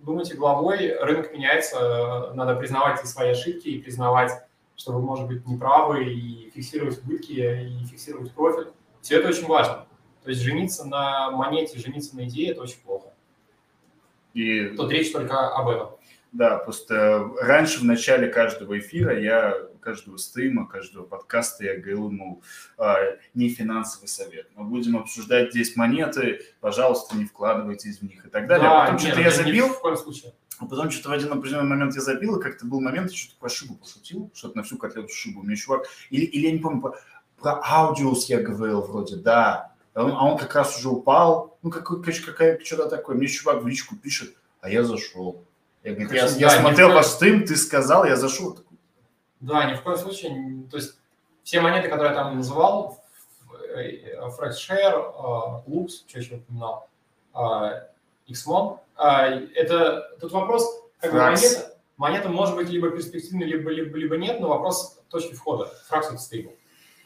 думайте 0.00 0.34
головой, 0.34 0.96
рынок 1.00 1.32
меняется, 1.32 2.32
надо 2.34 2.56
признавать 2.56 3.06
свои 3.06 3.30
ошибки 3.30 3.68
и 3.68 3.80
признавать, 3.80 4.32
что 4.76 4.92
вы, 4.92 5.00
может 5.00 5.28
быть, 5.28 5.46
неправы, 5.46 6.04
и 6.04 6.50
фиксировать 6.50 6.98
убытки, 7.04 7.32
и 7.32 7.84
фиксировать 7.86 8.32
профиль. 8.32 8.72
Все 9.00 9.20
это 9.20 9.28
очень 9.28 9.46
важно. 9.46 9.86
То 10.24 10.30
есть 10.30 10.42
жениться 10.42 10.84
на 10.84 11.30
монете, 11.30 11.78
жениться 11.78 12.16
на 12.16 12.24
идее– 12.24 12.50
это 12.52 12.62
очень 12.62 12.80
плохо. 12.80 13.12
И... 14.34 14.68
Тут 14.76 14.90
речь 14.90 15.12
только 15.12 15.54
об 15.54 15.68
этом. 15.68 15.90
Да, 16.32 16.56
просто 16.56 17.30
раньше 17.40 17.80
в 17.80 17.84
начале 17.84 18.28
каждого 18.28 18.78
эфира 18.78 19.18
я 19.18 19.54
каждого 19.80 20.16
стрима, 20.16 20.66
каждого 20.66 21.04
подкаста 21.04 21.64
я 21.64 21.76
говорил 21.76 22.08
ему 22.08 22.42
а, 22.78 22.96
не 23.34 23.50
финансовый 23.50 24.06
совет. 24.06 24.48
Мы 24.54 24.64
будем 24.64 24.96
обсуждать 24.96 25.50
здесь 25.50 25.76
монеты, 25.76 26.40
пожалуйста, 26.60 27.16
не 27.16 27.26
вкладывайтесь 27.26 27.98
в 27.98 28.02
них 28.02 28.24
и 28.24 28.30
так 28.30 28.46
далее. 28.46 28.68
Да, 28.68 28.82
а 28.82 28.84
потом 28.84 28.98
что-то 28.98 29.20
я 29.20 29.30
забил. 29.30 29.68
в 29.68 29.80
коем 29.80 29.96
случае. 29.96 30.32
А 30.58 30.66
потом 30.66 30.90
что-то 30.90 31.10
в 31.10 31.12
один 31.12 31.32
определенный 31.32 31.68
момент 31.68 31.94
я 31.96 32.00
забил, 32.00 32.38
и 32.38 32.42
как-то 32.42 32.64
был 32.64 32.80
момент, 32.80 33.10
я 33.10 33.16
что-то 33.16 33.38
про 33.38 33.48
шибу 33.48 33.74
пошутил, 33.74 34.30
что-то 34.32 34.56
на 34.56 34.62
всю 34.62 34.78
котлету 34.78 35.12
шибу. 35.12 35.42
Мне 35.42 35.56
чувак, 35.56 35.86
или, 36.10 36.24
или 36.24 36.46
я 36.46 36.52
не 36.52 36.60
помню, 36.60 36.80
про, 36.80 36.94
про 37.38 37.60
аудиус 37.62 38.26
я 38.30 38.40
говорил 38.40 38.80
вроде, 38.80 39.16
да, 39.16 39.74
а 39.92 40.04
он, 40.04 40.12
а 40.12 40.24
он 40.24 40.38
как 40.38 40.54
раз 40.54 40.78
уже 40.78 40.88
упал, 40.88 41.58
ну, 41.62 41.70
какой, 41.70 42.02
какая, 42.02 42.58
что-то 42.60 42.88
такое. 42.88 43.16
Мне 43.16 43.26
чувак 43.26 43.62
в 43.62 43.66
личку 43.66 43.96
пишет, 43.96 44.34
а 44.60 44.70
я 44.70 44.84
зашел. 44.84 45.44
Я, 45.84 45.94
говорю, 45.94 46.14
я, 46.14 46.26
я 46.26 46.50
смотрел 46.50 46.92
ваш 46.92 47.06
стрим, 47.06 47.44
ты 47.44 47.56
сказал, 47.56 48.04
я 48.04 48.16
зашел. 48.16 48.58
Да, 49.40 49.64
ни 49.70 49.74
в 49.74 49.82
коем 49.82 49.98
случае. 49.98 50.64
То 50.70 50.76
есть 50.76 50.96
все 51.42 51.60
монеты, 51.60 51.88
которые 51.88 52.10
я 52.10 52.14
там 52.14 52.36
называл, 52.36 53.02
FrexShare, 53.74 55.64
Lux, 55.66 55.88
что 56.06 56.18
еще 56.18 56.36
упоминал, 56.36 56.88
Xmon, 58.28 58.78
это 59.54 60.16
тут 60.20 60.32
вопрос, 60.32 60.84
как 61.00 61.12
бы 61.12 61.18
монета, 61.18 61.76
монета 61.96 62.28
может 62.28 62.54
быть 62.54 62.68
либо 62.68 62.90
перспективной, 62.90 63.46
либо, 63.46 63.70
либо, 63.70 63.96
либо 63.96 64.16
нет, 64.16 64.40
но 64.40 64.48
вопрос 64.48 65.00
точки 65.08 65.34
входа. 65.34 65.66
Фракс 65.88 66.08
это 66.08 66.18
стейбл. 66.18 66.52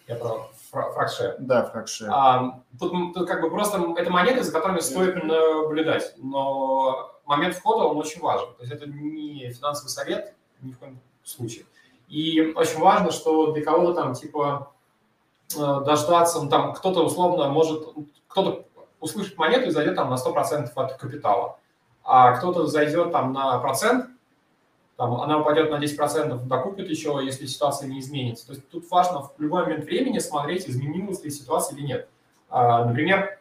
Я 0.06 0.16
про 0.16 0.50
фракшер. 0.70 1.36
Да, 1.38 1.64
фракшер. 1.64 2.08
А, 2.10 2.60
тут, 2.78 3.14
тут 3.14 3.26
как 3.26 3.40
бы 3.40 3.50
просто 3.50 3.94
это 3.96 4.10
монеты, 4.10 4.42
за 4.42 4.52
которыми 4.52 4.80
стоит 4.80 5.22
наблюдать, 5.24 6.14
но 6.18 7.15
момент 7.26 7.54
входа 7.54 7.84
он 7.84 7.96
очень 7.96 8.20
важен. 8.20 8.48
То 8.54 8.62
есть 8.62 8.72
это 8.72 8.86
не 8.86 9.52
финансовый 9.52 9.88
совет 9.88 10.34
ни 10.60 10.72
в 10.72 10.78
коем 10.78 11.00
случае. 11.24 11.66
И 12.08 12.52
очень 12.54 12.78
важно, 12.78 13.10
что 13.10 13.52
для 13.52 13.64
кого-то 13.64 13.94
там 13.94 14.14
типа 14.14 14.72
э, 15.54 15.80
дождаться, 15.84 16.40
ну, 16.40 16.48
там 16.48 16.72
кто-то 16.72 17.04
условно 17.04 17.48
может, 17.48 17.88
кто-то 18.28 18.64
услышит 19.00 19.36
монету 19.36 19.68
и 19.68 19.70
зайдет 19.70 19.96
там 19.96 20.10
на 20.10 20.14
100% 20.14 20.70
от 20.74 20.96
капитала, 20.96 21.58
а 22.04 22.32
кто-то 22.36 22.66
зайдет 22.66 23.12
там 23.12 23.32
на 23.32 23.58
процент, 23.58 24.06
там, 24.96 25.20
она 25.20 25.38
упадет 25.38 25.70
на 25.70 25.78
10%, 25.78 26.46
докупит 26.46 26.88
еще, 26.88 27.20
если 27.22 27.44
ситуация 27.44 27.88
не 27.88 28.00
изменится. 28.00 28.46
То 28.46 28.52
есть 28.54 28.68
тут 28.70 28.90
важно 28.90 29.22
в 29.22 29.32
любой 29.38 29.64
момент 29.64 29.84
времени 29.84 30.18
смотреть, 30.20 30.68
изменилась 30.68 31.22
ли 31.22 31.30
ситуация 31.30 31.76
или 31.76 31.84
нет. 31.84 32.08
А, 32.48 32.84
например, 32.84 33.38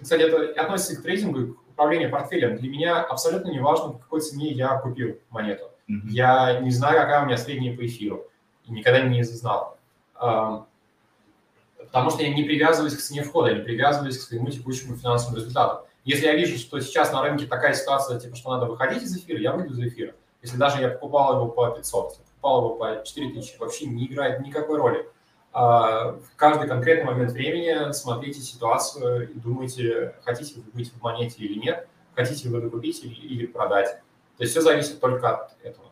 кстати, 0.00 0.22
это 0.22 0.60
относится 0.60 0.96
к 0.96 1.02
трейдингу, 1.02 1.56
к 1.78 1.80
управлению 1.80 2.10
портфелем. 2.10 2.56
Для 2.56 2.68
меня 2.68 3.00
абсолютно 3.00 3.50
не 3.50 3.60
важно, 3.60 3.92
по 3.92 3.98
какой 3.98 4.20
цене 4.20 4.48
я 4.48 4.76
купил 4.78 5.16
монету. 5.30 5.70
Mm-hmm. 5.88 6.08
Я 6.08 6.60
не 6.60 6.70
знаю, 6.70 6.98
какая 6.98 7.22
у 7.22 7.26
меня 7.26 7.36
средняя 7.36 7.76
по 7.76 7.86
эфиру. 7.86 8.26
И 8.66 8.72
никогда 8.72 9.00
не 9.02 9.22
знал. 9.22 9.76
Потому 10.16 12.10
что 12.10 12.22
я 12.22 12.34
не 12.34 12.42
привязываюсь 12.42 12.96
к 12.96 13.00
цене 13.00 13.22
входа, 13.22 13.50
я 13.50 13.58
не 13.58 13.62
привязываюсь 13.62 14.18
к 14.18 14.22
своему 14.22 14.50
текущему 14.50 14.96
финансовому 14.96 15.36
результату. 15.36 15.86
Если 16.04 16.26
я 16.26 16.34
вижу, 16.34 16.58
что 16.58 16.80
сейчас 16.80 17.12
на 17.12 17.22
рынке 17.22 17.46
такая 17.46 17.74
ситуация, 17.74 18.18
типа, 18.18 18.34
что 18.34 18.50
надо 18.50 18.66
выходить 18.66 19.04
из 19.04 19.16
эфира, 19.16 19.38
я 19.38 19.52
выйду 19.52 19.74
из 19.74 19.92
эфира. 19.92 20.14
Если 20.42 20.56
даже 20.56 20.80
я 20.80 20.88
покупал 20.88 21.36
его 21.36 21.46
по 21.48 21.70
500, 21.70 22.10
если 22.10 22.22
покупал 22.24 22.58
его 22.58 22.74
по 22.74 23.04
4000, 23.04 23.58
вообще 23.58 23.86
не 23.86 24.06
играет 24.06 24.40
никакой 24.40 24.78
роли. 24.78 25.08
А, 25.52 26.12
в 26.12 26.36
каждый 26.36 26.68
конкретный 26.68 27.06
момент 27.06 27.32
времени 27.32 27.92
смотрите 27.92 28.40
ситуацию 28.40 29.30
и 29.30 29.34
думайте, 29.38 30.14
хотите 30.24 30.60
вы 30.60 30.62
быть 30.72 30.92
в 30.92 31.02
монете 31.02 31.36
или 31.38 31.58
нет, 31.58 31.88
хотите 32.14 32.48
вы 32.48 32.60
докупить 32.60 33.02
или, 33.04 33.14
или 33.14 33.46
продать. 33.46 34.00
То 34.36 34.44
есть 34.44 34.52
все 34.52 34.60
зависит 34.60 35.00
только 35.00 35.34
от 35.34 35.56
этого. 35.62 35.90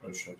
Хорошо. 0.00 0.32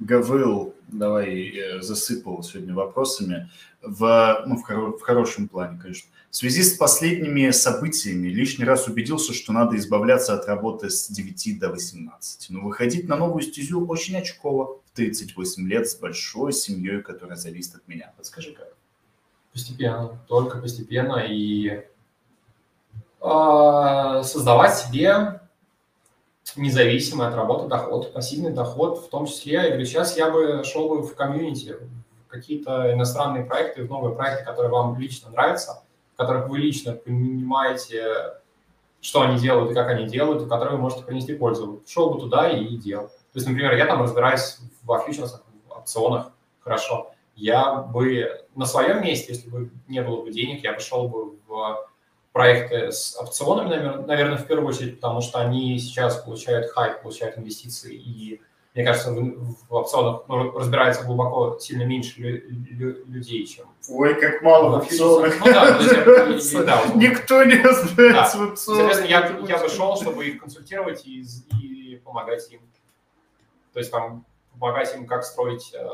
Гаврил, 0.00 0.74
давай 0.88 1.48
э, 1.48 1.80
засыпал 1.80 2.42
сегодня 2.42 2.74
вопросами 2.74 3.48
в, 3.80 4.44
ну, 4.46 4.56
в, 4.56 4.62
хоро, 4.62 4.92
в 4.92 5.00
хорошем 5.00 5.48
плане, 5.48 5.78
конечно. 5.80 6.10
В 6.30 6.36
связи 6.36 6.64
с 6.64 6.76
последними 6.76 7.50
событиями 7.50 8.28
лишний 8.28 8.64
раз 8.64 8.88
убедился, 8.88 9.32
что 9.32 9.52
надо 9.52 9.76
избавляться 9.76 10.34
от 10.34 10.46
работы 10.46 10.90
с 10.90 11.08
9 11.08 11.60
до 11.60 11.70
18. 11.70 12.50
Но 12.50 12.60
выходить 12.60 13.08
на 13.08 13.16
новую 13.16 13.42
стезю 13.42 13.86
очень 13.86 14.16
очково 14.16 14.80
38 14.94 15.68
лет 15.68 15.88
с 15.88 15.96
большой 15.96 16.52
семьей, 16.52 17.02
которая 17.02 17.36
зависит 17.36 17.74
от 17.74 17.86
меня. 17.88 18.12
Подскажи, 18.16 18.52
как? 18.52 18.72
Постепенно, 19.52 20.18
только 20.28 20.58
постепенно. 20.58 21.24
И 21.28 21.84
А, 23.20 24.22
создавать 24.22 24.76
себе 24.76 25.40
независимый 26.56 27.26
от 27.26 27.34
работы 27.34 27.68
доход, 27.68 28.12
пассивный 28.12 28.52
доход, 28.52 28.98
в 28.98 29.08
том 29.08 29.26
числе, 29.26 29.54
я 29.54 29.68
говорю, 29.68 29.84
сейчас 29.86 30.16
я 30.16 30.30
бы 30.30 30.62
шел 30.64 30.88
бы 30.88 31.02
в 31.02 31.14
комьюнити, 31.14 31.76
в 32.26 32.28
какие-то 32.28 32.92
иностранные 32.92 33.44
проекты, 33.44 33.84
в 33.84 33.90
новые 33.90 34.14
проекты, 34.14 34.44
которые 34.44 34.70
вам 34.70 34.98
лично 34.98 35.30
нравятся, 35.30 35.82
в 36.12 36.16
которых 36.18 36.48
вы 36.48 36.58
лично 36.58 36.92
понимаете, 36.92 38.34
что 39.00 39.22
они 39.22 39.38
делают 39.40 39.70
и 39.70 39.74
как 39.74 39.88
они 39.88 40.06
делают, 40.06 40.42
и 40.42 40.48
которые 40.48 40.76
вы 40.76 40.82
можете 40.82 41.04
принести 41.04 41.34
пользу. 41.34 41.82
Шел 41.86 42.10
бы 42.10 42.20
туда 42.20 42.50
и 42.50 42.76
делал. 42.76 43.10
То 43.34 43.38
есть, 43.38 43.48
например, 43.48 43.74
я 43.74 43.86
там 43.86 44.00
разбираюсь 44.00 44.58
в 44.84 44.98
фьючерсах, 45.00 45.42
в 45.68 45.72
опционах 45.76 46.30
хорошо. 46.60 47.10
Я 47.34 47.74
бы 47.74 48.46
на 48.54 48.64
своем 48.64 49.02
месте, 49.02 49.32
если 49.32 49.50
бы 49.50 49.70
не 49.88 50.00
было 50.02 50.22
бы 50.22 50.30
денег, 50.30 50.62
я 50.62 50.72
бы 50.72 50.78
шел 50.78 51.08
бы 51.08 51.32
в 51.48 51.88
проекты 52.32 52.92
с 52.92 53.16
опционами, 53.20 54.06
наверное, 54.06 54.38
в 54.38 54.46
первую 54.46 54.68
очередь, 54.68 55.00
потому 55.00 55.20
что 55.20 55.40
они 55.40 55.76
сейчас 55.80 56.22
получают 56.22 56.70
хайп, 56.70 57.02
получают 57.02 57.36
инвестиции, 57.36 57.94
и 57.96 58.40
мне 58.74 58.84
кажется, 58.84 59.10
в, 59.12 59.56
в 59.68 59.74
опционах 59.74 60.22
ну, 60.28 60.52
разбирается 60.56 61.04
глубоко 61.04 61.58
сильно 61.60 61.84
меньше 61.84 62.20
лю, 62.20 62.42
лю, 62.70 63.04
людей, 63.06 63.46
чем... 63.46 63.66
Ой, 63.88 64.20
как 64.20 64.42
мало 64.42 64.78
в 64.78 64.82
опционах. 64.82 65.34
Ну, 65.40 66.64
да, 66.64 66.82
Никто 66.94 67.44
не 67.44 67.56
разбирается 67.56 68.38
да. 68.38 68.44
в 68.44 68.52
опционах. 68.52 68.94
Соответственно, 68.94 69.08
я, 69.08 69.56
я 69.56 69.58
бы 69.58 69.68
шел, 69.68 69.96
чтобы 69.96 70.26
их 70.26 70.40
консультировать 70.40 71.04
и, 71.06 71.24
и 71.62 71.96
помогать 72.04 72.50
им. 72.52 72.60
То 73.74 73.80
есть 73.80 73.90
там 73.90 74.24
помогать 74.52 74.94
им, 74.94 75.06
как 75.06 75.24
строить, 75.24 75.74
э, 75.74 75.86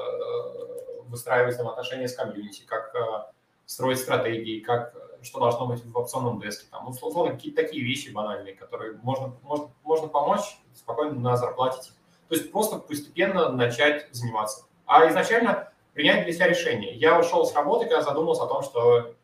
выстраивать 1.09 1.57
там 1.57 1.67
отношения 1.67 2.07
с 2.07 2.15
комьюнити, 2.15 2.63
как 2.67 2.95
э, 2.95 3.33
строить 3.67 3.99
стратегии, 3.99 4.61
как 4.61 4.95
что 5.23 5.41
должно 5.41 5.67
быть 5.67 5.85
в 5.85 5.97
опционном 5.97 6.41
деске, 6.41 6.67
там, 6.71 6.89
условно, 6.89 7.33
какие-то 7.33 7.63
такие 7.63 7.85
вещи 7.85 8.11
банальные, 8.11 8.55
которые 8.55 8.99
можно, 9.03 9.35
можно, 9.43 9.71
можно 9.83 10.09
помочь, 10.09 10.59
спокойно 10.75 11.15
на 11.19 11.37
зарплате. 11.37 11.91
То 12.29 12.37
есть 12.37 12.51
просто 12.53 12.79
постепенно 12.79 13.51
начать 13.51 14.09
заниматься. 14.13 14.65
А 14.87 15.07
изначально 15.09 15.73
принять 15.95 16.25
для 16.25 16.33
себя 16.33 16.49
решение. 16.49 16.95
Я 16.95 17.19
ушел 17.19 17.45
с 17.45 17.55
работы, 17.55 17.87
когда 17.87 18.03
задумался 18.03 18.45
о 18.45 18.47
том, 18.47 18.63
что 18.63 19.15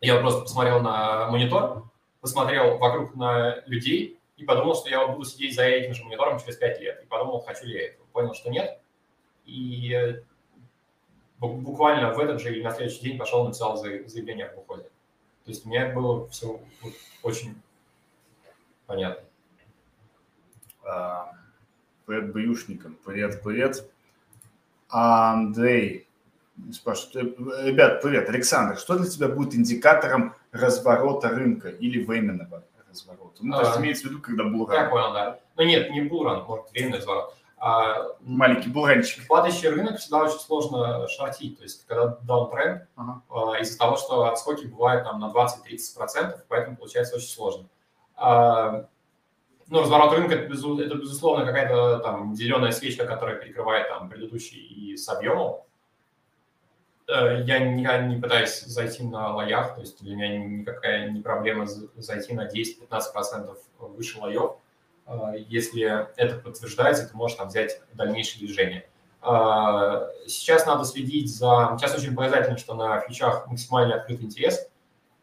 я 0.00 0.18
просто 0.20 0.42
посмотрел 0.42 0.80
на 0.80 1.28
монитор, 1.28 1.84
посмотрел 2.20 2.78
вокруг 2.78 3.14
на 3.14 3.62
людей 3.66 4.19
и 4.40 4.44
подумал, 4.44 4.74
что 4.74 4.88
я 4.88 5.06
буду 5.06 5.24
сидеть 5.24 5.54
за 5.54 5.64
этим 5.64 5.92
же 5.92 6.02
монитором 6.02 6.38
через 6.40 6.56
5 6.56 6.80
лет. 6.80 7.02
И 7.02 7.06
подумал, 7.06 7.40
хочу 7.40 7.66
ли 7.66 7.74
я 7.74 7.88
этого. 7.88 8.06
Понял, 8.06 8.32
что 8.32 8.48
нет. 8.48 8.80
И 9.44 10.18
буквально 11.38 12.14
в 12.14 12.18
этот 12.18 12.40
же 12.40 12.50
или 12.50 12.62
на 12.62 12.70
следующий 12.70 13.02
день 13.02 13.18
пошел 13.18 13.44
написал 13.44 13.76
заявление 13.76 14.46
об 14.46 14.58
уходе. 14.58 14.84
То 15.44 15.50
есть 15.50 15.66
у 15.66 15.68
меня 15.68 15.92
было 15.92 16.26
все 16.28 16.58
очень 17.22 17.54
понятно. 18.86 19.28
А, 20.84 21.32
привет 22.06 22.32
баюшникам, 22.32 22.96
привет, 23.04 23.42
привет. 23.42 23.90
Андрей 24.88 26.08
спрашивает, 26.72 27.38
э, 27.38 27.68
ребят, 27.68 28.00
привет, 28.00 28.28
Александр, 28.28 28.78
что 28.78 28.98
для 28.98 29.08
тебя 29.08 29.28
будет 29.28 29.54
индикатором 29.54 30.34
разворота 30.50 31.28
рынка 31.28 31.68
или 31.68 32.02
временного 32.02 32.64
разворота? 32.90 33.38
Ну, 33.40 33.54
то 33.54 33.62
есть 33.62 33.76
а, 33.76 33.80
имеется 33.80 34.06
в 34.06 34.10
виду, 34.10 34.20
когда 34.20 34.44
булран. 34.44 34.82
Я 34.82 34.88
понял, 34.88 35.12
да. 35.12 35.40
Ну 35.56 35.64
нет, 35.64 35.90
не 35.90 36.02
булран, 36.02 36.44
может, 36.44 36.70
временный 36.70 36.98
разворот. 36.98 37.34
А, 37.58 38.16
Маленький 38.20 38.70
булганчик. 38.70 39.26
Падающий 39.28 39.68
рынок 39.68 39.98
всегда 39.98 40.24
очень 40.24 40.38
сложно 40.38 41.06
шортить. 41.08 41.58
То 41.58 41.62
есть, 41.62 41.86
когда 41.86 42.18
даунтренд, 42.22 42.88
ага. 42.96 43.22
А, 43.28 43.58
из-за 43.60 43.78
того, 43.78 43.96
что 43.96 44.24
отскоки 44.24 44.64
бывают 44.66 45.04
там 45.04 45.20
на 45.20 45.26
20-30%, 45.26 46.40
поэтому 46.48 46.76
получается 46.76 47.16
очень 47.16 47.28
сложно. 47.28 47.68
А, 48.16 48.86
ну, 49.68 49.82
разворот 49.82 50.12
рынка 50.12 50.34
это, 50.34 50.52
это 50.52 50.94
безусловно 50.94 51.44
какая-то 51.44 51.98
там 51.98 52.34
зеленая 52.34 52.72
свечка, 52.72 53.06
которая 53.06 53.36
перекрывает 53.36 53.88
там 53.88 54.08
предыдущий 54.08 54.58
и 54.58 54.96
с 54.96 55.08
объемом. 55.08 55.60
Э, 57.10 57.42
я 57.44 57.58
никогда 57.58 58.06
не 58.06 58.20
пытаюсь 58.20 58.60
зайти 58.60 59.02
на 59.02 59.34
лоях, 59.34 59.74
то 59.74 59.80
есть 59.80 60.00
для 60.02 60.14
меня 60.14 60.38
никакая 60.38 61.10
не 61.10 61.20
проблема 61.20 61.66
зайти 61.66 62.34
на 62.34 62.46
10-15% 62.46 63.56
выше 63.80 64.20
лоев 64.20 64.56
а, 65.10 65.34
если 65.34 66.08
это 66.16 66.36
подтверждается, 66.36 67.08
ты 67.08 67.16
можешь 67.16 67.36
там 67.36 67.48
взять 67.48 67.80
дальнейшее 67.94 68.46
движение. 68.46 68.86
А, 69.20 70.08
сейчас 70.28 70.66
надо 70.66 70.84
следить 70.84 71.34
за... 71.34 71.76
Сейчас 71.76 71.96
очень 71.96 72.14
показательно, 72.14 72.56
что 72.58 72.74
на 72.74 73.00
фьючах 73.00 73.48
максимально 73.48 73.96
открытый 73.96 74.26
интерес. 74.26 74.68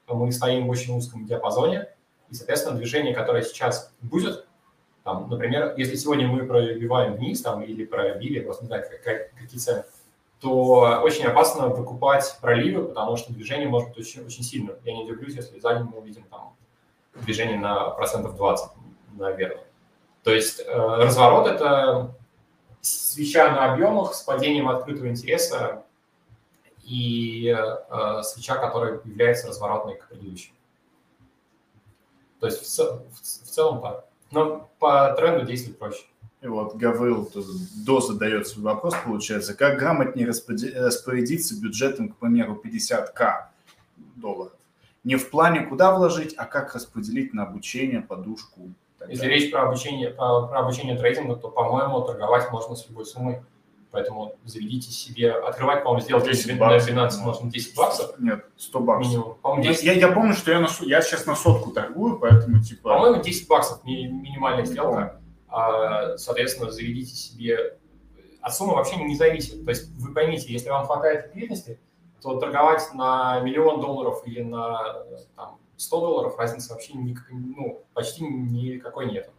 Мы 0.09 0.31
стоим 0.33 0.67
в 0.67 0.69
очень 0.69 0.93
узком 0.95 1.25
диапазоне. 1.25 1.87
И, 2.29 2.33
соответственно, 2.33 2.77
движение, 2.77 3.15
которое 3.15 3.43
сейчас 3.43 3.93
будет, 4.01 4.45
там, 5.05 5.29
например, 5.29 5.73
если 5.77 5.95
сегодня 5.95 6.27
мы 6.27 6.45
пробиваем 6.45 7.15
вниз 7.15 7.41
там, 7.41 7.63
или 7.63 7.85
пробили, 7.85 8.41
просто 8.41 8.65
не 8.65 8.67
знаю, 8.67 8.83
как, 9.03 9.31
какие 9.31 9.57
цены, 9.57 9.85
то 10.39 11.01
очень 11.03 11.25
опасно 11.25 11.67
выкупать 11.67 12.37
проливы, 12.41 12.89
потому 12.89 13.17
что 13.17 13.33
движение 13.33 13.67
может 13.67 13.89
быть 13.89 13.99
очень, 13.99 14.25
очень 14.25 14.43
сильным. 14.43 14.75
Я 14.83 14.93
не 14.93 15.03
удивлюсь, 15.03 15.35
если 15.35 15.59
за 15.59 15.73
ним 15.73 15.87
мы 15.87 15.99
увидим 15.99 16.23
там 16.23 16.55
движение 17.15 17.57
на 17.57 17.89
процентов 17.89 18.35
20, 18.35 18.69
наверное. 19.13 19.63
То 20.23 20.31
есть 20.33 20.59
э, 20.59 20.65
разворот– 20.75 21.47
это 21.49 22.15
свеча 22.81 23.51
на 23.51 23.73
объемах 23.73 24.13
с 24.13 24.21
падением 24.21 24.69
открытого 24.69 25.07
интереса 25.07 25.83
и 26.83 27.47
э, 27.47 28.23
свеча, 28.23 28.57
которая 28.57 29.01
является 29.03 29.47
разворотной 29.47 29.95
к 29.95 30.07
предыдущей. 30.07 30.53
То 32.39 32.47
есть 32.47 32.61
в, 32.61 32.79
в, 32.79 33.21
в 33.21 33.49
целом 33.49 33.81
так. 33.81 34.05
Но 34.31 34.69
по 34.79 35.13
тренду 35.13 35.45
действовать 35.45 35.79
проще. 35.79 36.05
И 36.41 36.47
вот 36.47 36.75
Гаврил 36.75 37.29
до 37.85 37.99
задает 37.99 38.47
свой 38.47 38.65
вопрос, 38.65 38.93
получается, 39.03 39.55
как 39.55 39.79
грамотнее 39.79 40.27
распорядиться 40.27 41.59
бюджетом, 41.59 42.09
к 42.09 42.17
примеру, 42.17 42.61
50к 42.63 43.47
долларов? 44.15 44.53
Не 45.03 45.15
в 45.15 45.29
плане, 45.29 45.61
куда 45.61 45.95
вложить, 45.95 46.35
а 46.37 46.45
как 46.45 46.75
распределить 46.75 47.33
на 47.33 47.43
обучение, 47.43 48.01
подушку, 48.01 48.69
если 49.07 49.27
речь 49.27 49.51
про 49.51 49.67
обучение, 49.67 50.09
про, 50.09 50.47
про 50.47 50.59
обучение 50.59 50.97
трейдингу, 50.97 51.35
то, 51.37 51.49
по-моему, 51.49 52.01
торговать 52.01 52.51
можно 52.51 52.75
с 52.75 52.87
любой 52.89 53.05
суммой. 53.05 53.41
Поэтому 53.91 54.35
заведите 54.43 54.91
себе, 54.91 55.31
открывать, 55.31 55.83
по-моему, 55.83 56.03
сделать 56.03 56.25
10 56.25 56.59
на 56.59 56.77
Binance 56.77 57.19
можно 57.19 57.49
10 57.49 57.75
баксов. 57.75 58.19
Нет, 58.19 58.45
100 58.57 58.79
баксов. 58.81 59.11
Минимум. 59.11 59.35
По-моему, 59.41 59.63
10... 59.63 59.83
я, 59.83 59.93
я 59.93 60.07
помню, 60.09 60.33
что 60.33 60.51
я, 60.51 60.59
на, 60.59 60.67
я 60.81 61.01
сейчас 61.01 61.25
на 61.25 61.35
сотку 61.35 61.71
торгую, 61.71 62.19
поэтому 62.19 62.61
типа... 62.61 62.89
По-моему, 62.89 63.23
10 63.23 63.47
баксов 63.47 63.83
ми- 63.85 64.07
минимальная 64.07 64.65
сделка. 64.65 65.21
А, 65.47 66.17
соответственно, 66.17 66.71
заведите 66.71 67.15
себе... 67.15 67.77
От 68.41 68.55
суммы 68.55 68.75
вообще 68.75 68.95
не 68.97 69.15
зависит. 69.15 69.63
То 69.65 69.71
есть 69.71 69.89
вы 69.97 70.13
поймите, 70.13 70.51
если 70.53 70.69
вам 70.69 70.85
хватает 70.85 71.27
ликвидности, 71.27 71.79
то 72.21 72.39
торговать 72.39 72.93
на 72.93 73.39
миллион 73.41 73.81
долларов 73.81 74.21
или 74.25 74.41
на 74.41 75.03
там, 75.35 75.57
100 75.77 75.99
долларов 75.99 76.37
разницы 76.37 76.71
вообще 76.73 76.93
никак, 76.93 77.25
ну, 77.29 77.83
почти 77.93 78.23
никакой 78.23 79.11
нет, 79.11 79.29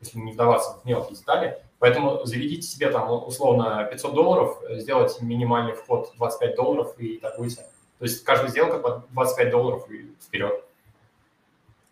если 0.00 0.18
не 0.18 0.32
вдаваться 0.32 0.78
в 0.78 0.84
мелкие 0.84 1.16
детали. 1.16 1.62
Поэтому 1.78 2.24
заведите 2.24 2.62
себе 2.62 2.90
там 2.90 3.10
условно 3.10 3.84
500 3.90 4.14
долларов, 4.14 4.62
сделайте 4.70 5.24
минимальный 5.24 5.74
вход 5.74 6.12
25 6.16 6.56
долларов 6.56 6.94
и 6.98 7.18
торгуйте. 7.18 7.62
То 7.98 8.04
есть 8.04 8.24
каждая 8.24 8.50
сделка 8.50 8.78
по 8.78 9.04
25 9.10 9.50
долларов 9.50 9.90
и 9.90 10.14
вперед. 10.20 10.64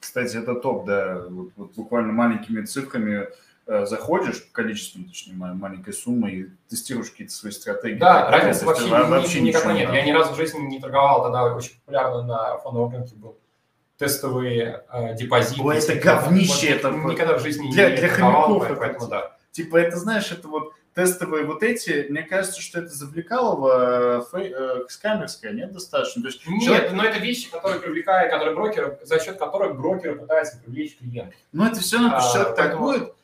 Кстати, 0.00 0.36
это 0.36 0.54
топ, 0.54 0.84
да. 0.84 1.24
Вот, 1.28 1.48
вот 1.56 1.72
буквально 1.72 2.12
маленькими 2.12 2.64
цифрами 2.64 3.28
э, 3.66 3.86
заходишь, 3.86 4.46
количеством, 4.52 5.04
точнее, 5.04 5.34
маленькой 5.34 5.92
суммы, 5.92 6.30
и 6.30 6.46
тестируешь 6.68 7.10
какие-то 7.10 7.32
свои 7.32 7.52
стратегии. 7.52 7.98
Да, 7.98 8.30
разницы 8.30 8.64
вообще, 8.64 8.88
вообще 8.88 9.40
никакой 9.40 9.74
нет. 9.74 9.92
Я 9.92 10.04
ни 10.04 10.12
разу 10.12 10.34
в 10.34 10.36
жизни 10.36 10.60
не 10.60 10.80
торговал, 10.80 11.22
тогда 11.22 11.54
очень 11.54 11.74
популярно 11.80 12.22
на 12.22 12.58
фондовом 12.58 12.92
рынке 12.92 13.14
был 13.16 13.36
тестовые 13.98 14.82
э, 14.92 15.14
депозиты. 15.14 15.62
Ой, 15.62 15.78
это 15.78 15.94
говнище, 15.94 16.68
это 16.68 16.90
никогда 16.90 17.38
в 17.38 17.42
жизни 17.42 17.70
для, 17.70 17.90
не 17.90 17.96
для 17.96 18.08
хомяков, 18.08 18.58
поэтому, 18.58 18.80
поэтому 18.80 19.08
да. 19.08 19.36
Типа 19.52 19.76
это, 19.76 19.96
знаешь, 19.96 20.32
это 20.32 20.48
вот 20.48 20.72
тестовые 20.94 21.44
вот 21.44 21.62
эти, 21.62 22.06
мне 22.10 22.22
кажется, 22.22 22.60
что 22.60 22.80
это 22.80 22.88
завлекалово 22.88 24.26
э, 24.32 24.38
э, 24.40 24.84
скамерское, 24.88 25.52
нет, 25.52 25.72
достаточно? 25.72 26.22
То 26.22 26.28
есть 26.28 26.46
нет, 26.46 26.62
человек... 26.62 26.92
но 26.92 27.04
это 27.04 27.18
вещи, 27.18 27.50
которые 27.50 27.80
привлекают, 27.80 28.32
которые 28.32 28.54
брокеры, 28.54 28.98
за 29.02 29.20
счет 29.20 29.38
которых 29.38 29.76
брокеры 29.76 30.16
пытаются 30.16 30.58
привлечь 30.58 30.96
клиентов. 30.98 31.34
Ну 31.52 31.64
это 31.64 31.80
все 31.80 31.98
равно, 31.98 32.16
а, 32.16 32.20
человек 32.20 32.56
поэтому... 32.56 32.86
торгует, 32.86 33.14
Э, 33.14 33.23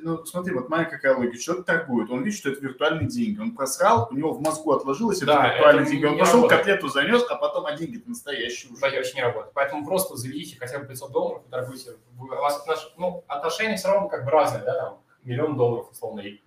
ну, 0.00 0.24
смотри, 0.24 0.54
вот 0.54 0.68
моя 0.68 0.84
какая 0.84 1.16
логика. 1.16 1.38
Человек 1.38 1.66
торгует, 1.66 2.10
он 2.10 2.24
видит, 2.24 2.38
что 2.38 2.50
это 2.50 2.60
виртуальные 2.60 3.08
деньги. 3.08 3.38
Он 3.38 3.54
просрал, 3.54 4.08
у 4.10 4.14
него 4.14 4.32
в 4.32 4.40
мозгу 4.40 4.72
отложилось 4.72 5.20
да, 5.20 5.46
это 5.46 5.54
виртуальные 5.54 5.86
деньги. 5.86 6.04
Он 6.04 6.18
пошел, 6.18 6.34
работает. 6.34 6.60
котлету 6.60 6.88
занес, 6.88 7.24
а 7.28 7.36
потом, 7.36 7.66
а 7.66 7.76
деньги 7.76 8.02
настоящие 8.06 8.72
уже. 8.72 8.80
Да, 8.80 8.88
очень 8.88 9.14
не 9.16 9.22
работает. 9.22 9.52
Поэтому 9.54 9.86
просто 9.86 10.16
заведите 10.16 10.56
хотя 10.58 10.78
бы 10.78 10.86
500 10.86 11.12
долларов 11.12 11.42
и 11.46 11.50
торгуйте. 11.50 11.92
У 12.18 12.26
вас 12.26 12.60
отнош... 12.60 12.92
ну, 12.98 13.24
отношения 13.28 13.76
все 13.76 13.88
равно 13.88 14.08
как 14.08 14.24
бы 14.24 14.30
разные, 14.30 14.64
да, 14.64 14.74
там, 14.74 14.98
миллион 15.22 15.56
долларов, 15.56 15.90
условно, 15.92 16.20
и 16.20 16.40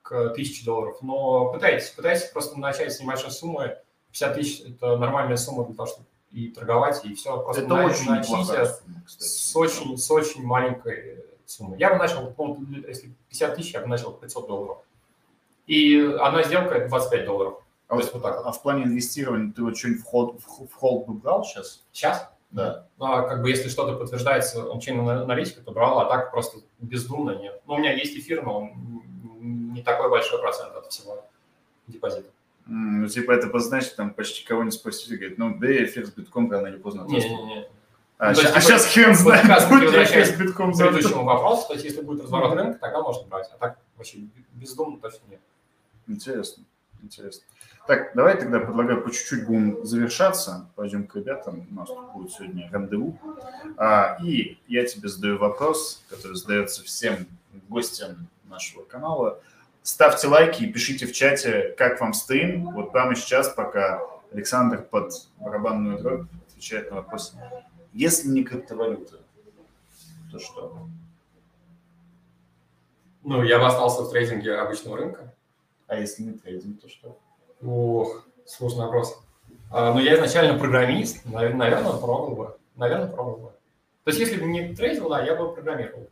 к 0.00 0.30
тысяче 0.30 0.64
долларов. 0.64 0.96
Но 1.02 1.52
пытайтесь, 1.52 1.90
пытайтесь 1.90 2.30
просто 2.30 2.58
начать 2.58 2.92
с 2.92 3.00
небольшой 3.00 3.32
суммы. 3.32 3.76
50 4.12 4.34
тысяч– 4.34 4.60
это 4.66 4.96
нормальная 4.96 5.36
сумма 5.36 5.66
для 5.66 5.74
того, 5.74 5.88
чтобы 5.88 6.06
и 6.32 6.48
торговать, 6.48 7.04
и 7.04 7.14
все. 7.14 7.38
Просто 7.38 7.62
Это 7.62 7.74
на, 7.74 7.84
очень 7.84 8.24
сумма, 8.24 8.42
кстати. 8.44 8.82
С 9.06 9.54
очень, 9.56 9.98
с 9.98 10.10
очень 10.10 10.42
маленькой 10.42 11.26
суммой. 11.46 11.78
Я 11.78 11.90
бы 11.92 11.96
начал, 11.96 12.34
если 12.86 13.12
50 13.28 13.56
тысяч, 13.56 13.74
я 13.74 13.80
бы 13.80 13.86
начал 13.86 14.12
500 14.12 14.46
долларов. 14.46 14.78
И 15.66 15.98
одна 16.20 16.42
сделка– 16.42 16.74
это 16.76 16.88
25 16.88 17.24
долларов. 17.24 17.62
А, 17.88 17.94
вот, 17.94 18.12
вот 18.12 18.22
так. 18.22 18.42
а 18.44 18.52
в 18.52 18.62
плане 18.62 18.84
инвестирования 18.84 19.52
ты 19.52 19.62
вот 19.62 19.76
что-нибудь 19.76 20.02
в 20.02 20.04
холд, 20.04 20.40
в 20.42 20.72
холд 20.74 21.06
бы 21.06 21.14
брал 21.14 21.44
сейчас? 21.44 21.84
Сейчас? 21.92 22.30
Да. 22.50 22.86
Ну, 22.98 23.06
а 23.06 23.22
как 23.22 23.42
бы 23.42 23.50
если 23.50 23.68
что-то 23.68 23.96
подтверждается 23.96 24.70
ончейн 24.70 25.08
аналитика, 25.08 25.60
то 25.62 25.72
брал, 25.72 26.00
а 26.00 26.06
так 26.06 26.30
просто 26.30 26.58
бездумно 26.80 27.32
нет. 27.32 27.60
Ну, 27.66 27.74
у 27.74 27.78
меня 27.78 27.92
есть 27.92 28.16
эфир, 28.16 28.42
но 28.42 28.58
он 28.60 29.02
не 29.74 29.82
такой 29.82 30.10
большой 30.10 30.40
процент 30.40 30.74
от 30.74 30.86
всего 30.86 31.24
депозита. 31.86 32.28
Mm, 32.66 33.02
ну, 33.02 33.08
типа 33.08 33.32
это 33.32 33.48
позначит, 33.48 33.94
там 33.94 34.12
почти 34.12 34.44
кого 34.44 34.64
не 34.64 34.72
спросили, 34.72 35.16
говорит, 35.16 35.38
ну, 35.38 35.56
да, 35.56 35.84
эфир 35.84 36.06
с 36.06 36.10
битком 36.10 36.50
рано 36.50 36.66
или 36.66 36.76
поздно. 36.76 37.04
Не-не-не. 37.06 37.68
А, 38.18 38.32
ну, 38.32 38.40
а 38.54 38.60
сейчас 38.60 38.86
хрен 38.86 39.14
знает, 39.14 39.68
будет 39.68 39.92
ли 39.92 40.24
с 40.24 40.36
битком 40.36 40.72
к 40.72 40.78
предыдущему 40.78 41.24
вопросу, 41.24 41.68
то 41.68 41.74
есть 41.74 41.84
если 41.84 42.00
будет 42.00 42.22
разворот 42.22 42.52
mm-hmm. 42.52 42.62
рынка, 42.62 42.78
тогда 42.80 43.02
можно 43.02 43.26
брать, 43.28 43.50
а 43.52 43.58
так 43.58 43.78
вообще 43.96 44.20
бездумно 44.54 44.98
точно 44.98 45.20
нет. 45.28 45.40
Интересно, 46.06 46.64
интересно. 47.02 47.42
Так, 47.86 48.12
давай 48.14 48.36
тогда 48.36 48.58
предлагаю 48.58 49.00
по 49.00 49.10
чуть-чуть 49.12 49.46
будем 49.46 49.86
завершаться. 49.86 50.68
Пойдем 50.74 51.06
к 51.06 51.14
ребятам. 51.14 51.66
У 51.70 51.74
нас 51.74 51.88
тут 51.88 52.12
будет 52.14 52.32
сегодня 52.32 52.68
рандеву. 52.72 53.16
А, 53.76 54.18
и 54.20 54.58
я 54.66 54.84
тебе 54.84 55.08
задаю 55.08 55.38
вопрос, 55.38 56.02
который 56.08 56.36
задается 56.36 56.82
всем 56.82 57.28
гостям 57.68 58.26
нашего 58.48 58.82
канала. 58.82 59.38
Ставьте 59.82 60.26
лайки 60.26 60.64
и 60.64 60.72
пишите 60.72 61.06
в 61.06 61.12
чате, 61.12 61.74
как 61.78 62.00
вам 62.00 62.12
стрим. 62.12 62.72
Вот 62.72 62.90
прямо 62.90 63.14
сейчас, 63.14 63.50
пока 63.50 64.00
Александр 64.32 64.82
под 64.82 65.12
барабанную 65.38 65.98
дробь 65.98 66.26
отвечает 66.48 66.90
на 66.90 66.96
вопрос. 66.96 67.36
Если 67.96 68.28
не 68.28 68.44
криптовалюта, 68.44 69.20
то 70.30 70.38
что? 70.38 70.86
Ну, 73.24 73.42
я 73.42 73.58
бы 73.58 73.64
остался 73.64 74.02
в 74.02 74.10
трейдинге 74.10 74.54
обычного 74.56 74.98
рынка. 74.98 75.34
А 75.86 75.96
если 75.96 76.24
не 76.24 76.32
трейдинг, 76.32 76.82
то 76.82 76.90
что? 76.90 77.18
Ох, 77.64 78.26
сложный 78.44 78.84
вопрос. 78.84 79.18
А, 79.72 79.94
ну, 79.94 80.00
я 80.00 80.16
изначально 80.16 80.58
программист, 80.58 81.24
наверное, 81.24 81.72
пробовал 81.96 82.36
бы. 82.36 82.56
Наверное, 82.76 83.08
пробовал 83.08 83.38
бы. 83.38 83.52
То 84.04 84.10
есть, 84.10 84.20
если 84.20 84.38
бы 84.38 84.44
не 84.44 84.74
трейдил, 84.74 85.08
да, 85.08 85.24
я 85.24 85.34
бы 85.34 85.54
программировал. 85.54 86.06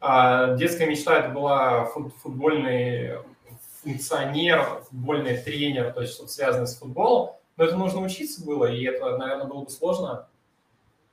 А 0.00 0.56
детская 0.56 0.86
мечта 0.86 1.18
это 1.18 1.28
была 1.28 1.84
футбольный 1.84 3.18
функционер, 3.82 4.82
футбольный 4.88 5.36
тренер, 5.36 5.92
то 5.92 6.00
есть 6.00 6.14
что-то 6.14 6.32
связанное 6.32 6.66
с 6.66 6.78
футболом. 6.78 7.36
Но 7.58 7.64
это 7.64 7.76
нужно 7.76 8.00
учиться 8.00 8.42
было, 8.42 8.64
и 8.64 8.82
это, 8.84 9.18
наверное, 9.18 9.44
было 9.44 9.64
бы 9.64 9.70
сложно. 9.70 10.26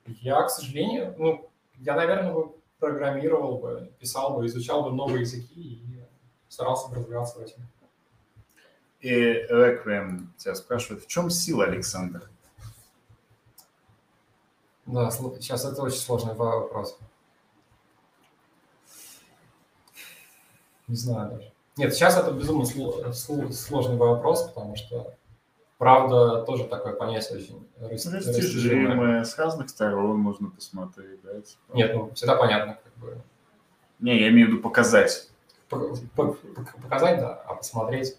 Я, 0.05 0.41
к 0.43 0.49
сожалению, 0.49 1.15
ну, 1.17 1.49
я, 1.79 1.95
наверное, 1.95 2.33
бы 2.33 2.55
программировал 2.79 3.59
бы, 3.59 3.91
писал 3.99 4.35
бы, 4.35 4.45
изучал 4.47 4.83
бы 4.83 4.91
новые 4.91 5.21
языки 5.21 5.61
и 5.61 6.03
старался 6.49 6.89
бы 6.89 6.95
развиваться 6.95 7.39
в 7.39 7.41
этом. 7.43 7.63
И 8.99 9.09
Реквием 9.09 10.33
тебя 10.37 10.55
спрашивает, 10.55 11.03
в 11.03 11.07
чем 11.07 11.29
сила, 11.29 11.65
Александр? 11.65 12.29
Да, 14.85 15.09
сейчас 15.09 15.65
это 15.65 15.81
очень 15.81 15.97
сложный 15.97 16.33
вопрос. 16.33 16.97
Не 20.87 20.95
знаю 20.95 21.31
даже. 21.31 21.53
Нет, 21.77 21.93
сейчас 21.93 22.17
это 22.17 22.31
безумно 22.31 22.65
сложный 22.65 23.95
вопрос, 23.95 24.43
потому 24.43 24.75
что 24.75 25.15
правда 25.81 26.43
тоже 26.43 26.65
такое 26.65 26.93
понятие 26.93 27.39
очень 27.39 27.67
растяжимое. 27.79 29.23
С 29.23 29.35
разных 29.35 29.67
сторон 29.67 30.19
можно 30.19 30.51
посмотреть, 30.51 31.19
да? 31.23 31.41
Типа. 31.41 31.73
Нет, 31.73 31.95
ну 31.95 32.11
всегда 32.13 32.35
понятно, 32.35 32.77
как 32.83 32.93
бы. 32.97 33.19
Не, 33.99 34.19
я 34.19 34.29
имею 34.29 34.45
в 34.45 34.51
виду 34.51 34.61
показать. 34.61 35.31
Показать, 35.69 37.19
да, 37.19 37.33
а 37.47 37.55
посмотреть 37.55 38.15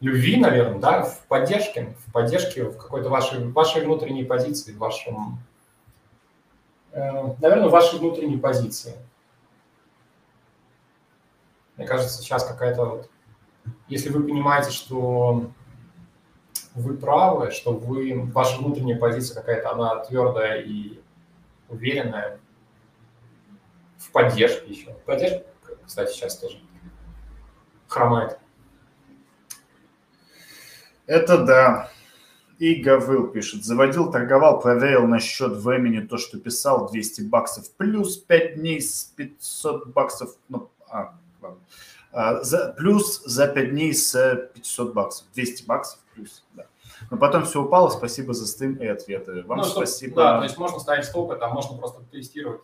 любви, 0.00 0.40
наверное, 0.40 0.78
да, 0.78 1.02
в 1.02 1.26
поддержке, 1.26 1.94
в 2.06 2.12
поддержке 2.12 2.64
в 2.64 2.78
какой-то 2.78 3.10
вашей, 3.10 3.46
вашей 3.52 3.84
внутренней 3.84 4.24
позиции, 4.24 4.72
в 4.72 4.78
вашем, 4.78 5.40
э, 6.92 7.34
наверное, 7.38 7.68
в 7.68 7.72
вашей 7.72 7.98
внутренней 7.98 8.38
позиции. 8.38 8.94
Мне 11.76 11.86
кажется, 11.86 12.22
сейчас 12.22 12.46
какая-то 12.46 12.84
вот, 12.86 13.10
если 13.88 14.10
вы 14.10 14.22
понимаете, 14.22 14.70
что 14.70 15.50
вы 16.74 16.96
правы, 16.96 17.50
что 17.50 17.72
вы, 17.72 18.24
ваша 18.32 18.58
внутренняя 18.58 18.98
позиция 18.98 19.36
какая-то, 19.36 19.72
она 19.72 19.96
твердая 20.04 20.62
и 20.62 21.00
уверенная, 21.68 22.40
в 23.96 24.10
поддержке 24.12 24.70
еще. 24.70 24.92
Поддержка, 25.04 25.44
кстати, 25.84 26.12
сейчас 26.12 26.38
тоже 26.38 26.60
хромает. 27.88 28.38
Это 31.06 31.44
да. 31.44 31.90
И 32.58 32.74
Гаврил 32.76 33.28
пишет. 33.28 33.64
Заводил, 33.64 34.10
торговал, 34.10 34.60
проверил 34.60 35.06
на 35.06 35.20
счет 35.20 35.52
времени 35.52 36.00
то, 36.00 36.18
что 36.18 36.38
писал. 36.38 36.90
200 36.90 37.22
баксов 37.22 37.70
плюс 37.76 38.18
5 38.18 38.56
дней 38.56 38.80
с 38.80 39.04
500 39.16 39.88
баксов. 39.88 40.36
Ну, 40.48 40.70
а, 40.88 41.14
ладно. 41.40 41.60
А, 42.12 42.42
за, 42.42 42.74
плюс 42.76 43.22
за 43.24 43.48
5 43.48 43.70
дней 43.70 43.94
с 43.94 44.50
500 44.54 44.94
баксов. 44.94 45.26
200 45.34 45.66
баксов 45.66 46.00
плюс, 46.14 46.44
да. 46.54 46.66
Но 47.10 47.16
потом 47.16 47.44
все 47.44 47.62
упало. 47.62 47.90
Спасибо 47.90 48.34
за 48.34 48.46
стрим 48.46 48.74
и 48.76 48.86
ответы. 48.86 49.42
Вам 49.44 49.58
ну, 49.58 49.64
спасибо. 49.64 50.16
Да, 50.16 50.38
то 50.38 50.44
есть 50.44 50.58
можно 50.58 50.78
ставить 50.78 51.04
стопы, 51.04 51.36
там 51.36 51.52
можно 51.52 51.76
просто 51.76 52.02
тестировать 52.10 52.62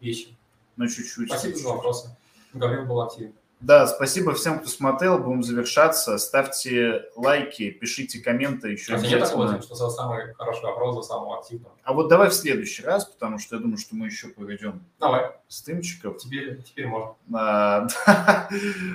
вещи. 0.00 0.36
Ну, 0.76 0.86
чуть-чуть. 0.86 1.28
Спасибо 1.28 1.54
чуть-чуть. 1.54 1.62
за 1.62 1.68
вопросы. 1.68 2.16
Гаврил 2.52 2.86
был 2.86 3.00
активен. 3.00 3.32
Да, 3.66 3.88
спасибо 3.88 4.32
всем, 4.32 4.60
кто 4.60 4.68
смотрел. 4.68 5.18
Будем 5.18 5.42
завершаться. 5.42 6.18
Ставьте 6.18 7.06
лайки, 7.16 7.70
пишите 7.70 8.20
комменты 8.20 8.70
еще. 8.70 8.94
А 8.94 8.98
нет 8.98 9.18
такого, 9.18 9.60
что 9.60 9.74
за 9.74 9.90
самый 9.90 10.32
хороший 10.34 10.62
вопрос, 10.62 10.94
за 10.94 11.02
самого 11.02 11.40
активного? 11.40 11.74
А 11.82 11.92
вот 11.92 12.06
давай 12.06 12.28
в 12.28 12.32
следующий 12.32 12.84
раз, 12.84 13.06
потому 13.06 13.40
что 13.40 13.56
я 13.56 13.62
думаю, 13.62 13.78
что 13.78 13.96
мы 13.96 14.06
еще 14.06 14.28
проведем 14.28 14.84
давай. 15.00 15.32
стримчиков. 15.48 16.18
Теперь, 16.18 16.62
теперь 16.62 16.86
можно. 16.86 17.16
А, 17.34 17.88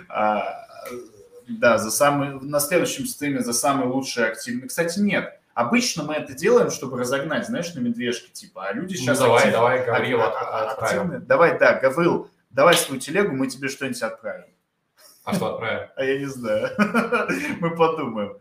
а, 0.08 0.66
да, 1.50 1.78
за 1.78 1.92
самый, 1.92 2.40
на 2.40 2.62
следующем 2.62 3.08
стриме 3.08 3.42
за 3.42 3.52
самый 3.52 3.90
лучший 3.90 4.26
активный. 4.30 4.70
Кстати, 4.70 5.00
нет. 5.00 5.38
Обычно 5.54 6.04
мы 6.04 6.14
это 6.14 6.32
делаем, 6.32 6.72
чтобы 6.72 6.98
разогнать, 6.98 7.46
знаешь, 7.46 7.74
на 7.74 7.80
медвежке, 7.80 8.32
типа, 8.32 8.68
а 8.68 8.72
люди 8.72 8.96
сейчас... 8.96 9.20
Ну, 9.20 9.26
давай, 9.26 9.40
актив... 9.40 9.54
давай, 9.54 9.86
говори, 9.86 10.14
а, 10.14 10.78
а. 10.78 11.20
Давай, 11.20 11.60
да, 11.60 11.78
Гаврил, 11.78 12.30
давай 12.52 12.76
свою 12.76 13.02
телегу, 13.02 13.36
мы 13.36 13.48
тебе 13.48 13.68
что-нибудь 13.68 14.02
отправим. 14.02 14.46
А 15.24 15.34
что 15.34 15.54
отправим? 15.54 15.90
А 15.96 16.04
я 16.04 16.20
не 16.20 16.26
знаю. 16.26 16.70
Мы 17.60 17.76
подумаем. 17.76 18.38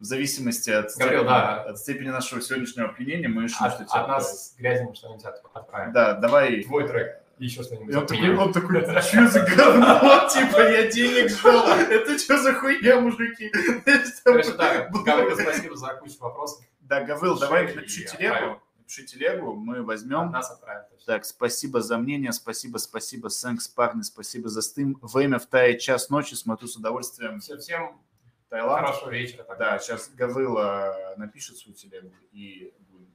В 0.00 0.04
зависимости 0.04 0.70
от, 0.70 0.92
Говорил, 0.96 1.20
степени, 1.20 1.28
да. 1.28 1.62
от 1.62 1.78
степени 1.78 2.08
нашего 2.08 2.42
сегодняшнего 2.42 2.88
опьянения 2.88 3.28
мы 3.28 3.44
решим, 3.44 3.64
от, 3.64 3.74
что 3.74 3.84
тебе 3.84 4.00
От 4.00 4.08
нас 4.08 4.54
грязью 4.58 4.92
что-нибудь 4.94 5.24
отправим. 5.24 5.92
Да, 5.92 6.14
давай. 6.14 6.62
Твой 6.64 6.86
трек. 6.88 7.20
Еще 7.38 7.62
что-нибудь. 7.62 7.94
Он 7.94 8.06
такой, 8.06 8.36
он 8.36 8.52
такой, 8.52 8.82
что 9.02 9.28
за 9.28 9.40
говно? 9.40 10.28
Типа, 10.32 10.60
я 10.60 10.90
денег 10.90 11.30
ждал. 11.30 11.68
Это 11.68 12.18
что 12.18 12.38
за 12.38 12.54
хуйня, 12.54 13.00
мужики? 13.00 13.50
Короче, 14.24 14.52
да, 14.52 14.88
Гаврил, 14.90 15.36
спасибо 15.38 15.76
за 15.76 15.94
кучу 15.94 16.18
вопросов. 16.20 16.64
Да, 16.80 17.02
Гаврил, 17.02 17.38
давай 17.38 17.72
напиши 17.74 18.04
телегу 18.04 18.60
напиши 18.84 19.04
телегу, 19.04 19.54
мы 19.54 19.82
возьмем. 19.82 20.30
Нас 20.30 20.50
отправят. 20.50 20.88
Так, 21.06 21.24
спасибо 21.24 21.80
за 21.80 21.98
мнение, 21.98 22.32
спасибо, 22.32 22.78
спасибо, 22.78 23.28
Сэнкс, 23.28 23.68
парни, 23.68 24.02
спасибо 24.02 24.48
за 24.48 24.62
стым. 24.62 24.98
Время 25.02 25.38
в 25.38 25.46
Тае 25.46 25.78
час 25.78 26.10
ночи, 26.10 26.34
смотрю 26.34 26.68
с 26.68 26.76
удовольствием. 26.76 27.40
Всем, 27.40 27.58
всем 27.58 28.00
Таиланд. 28.48 28.86
хорошего 28.86 29.10
вечера. 29.10 29.44
Тогда. 29.44 29.72
Да, 29.72 29.78
сейчас 29.78 30.10
Гаврила 30.10 31.14
напишет 31.16 31.56
свою 31.56 31.76
телегу 31.76 32.12
и 32.32 32.74
будем 32.90 33.10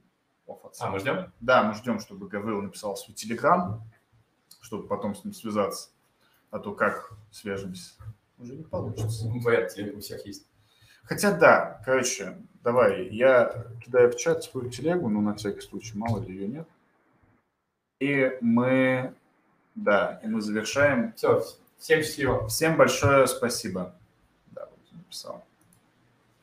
офаться. 0.46 0.84
А, 0.84 0.90
мы 0.90 0.98
ждем? 0.98 1.32
Да, 1.40 1.62
мы 1.62 1.74
ждем, 1.74 2.00
чтобы 2.00 2.28
Гаврила 2.28 2.60
написал 2.60 2.96
свой 2.96 3.14
телеграм, 3.14 3.82
чтобы 4.60 4.86
потом 4.86 5.14
с 5.14 5.24
ним 5.24 5.32
связаться. 5.32 5.90
А 6.50 6.58
то 6.58 6.74
как 6.74 7.12
свяжемся? 7.30 7.94
Уже 8.38 8.56
не 8.56 8.64
получится. 8.64 9.28
Ли 9.76 9.92
у 9.92 10.00
всех 10.00 10.26
есть. 10.26 10.49
Хотя 11.10 11.32
да, 11.32 11.82
короче, 11.84 12.36
давай, 12.62 13.08
я 13.08 13.66
кидаю 13.84 14.12
в 14.12 14.16
чат 14.16 14.44
свою 14.44 14.70
телегу, 14.70 15.08
ну, 15.08 15.20
на 15.20 15.34
всякий 15.34 15.60
случай, 15.60 15.98
мало 15.98 16.22
ли 16.22 16.32
ее 16.32 16.46
нет. 16.46 16.68
И 17.98 18.38
мы, 18.40 19.12
да, 19.74 20.20
и 20.22 20.28
мы 20.28 20.40
завершаем. 20.40 21.12
Все, 21.14 21.44
всем 21.78 22.02
счастливо. 22.04 22.46
Всем 22.46 22.76
большое 22.76 23.26
спасибо. 23.26 23.92
Да, 24.52 24.68
вот 24.70 24.92
написал. 24.92 25.44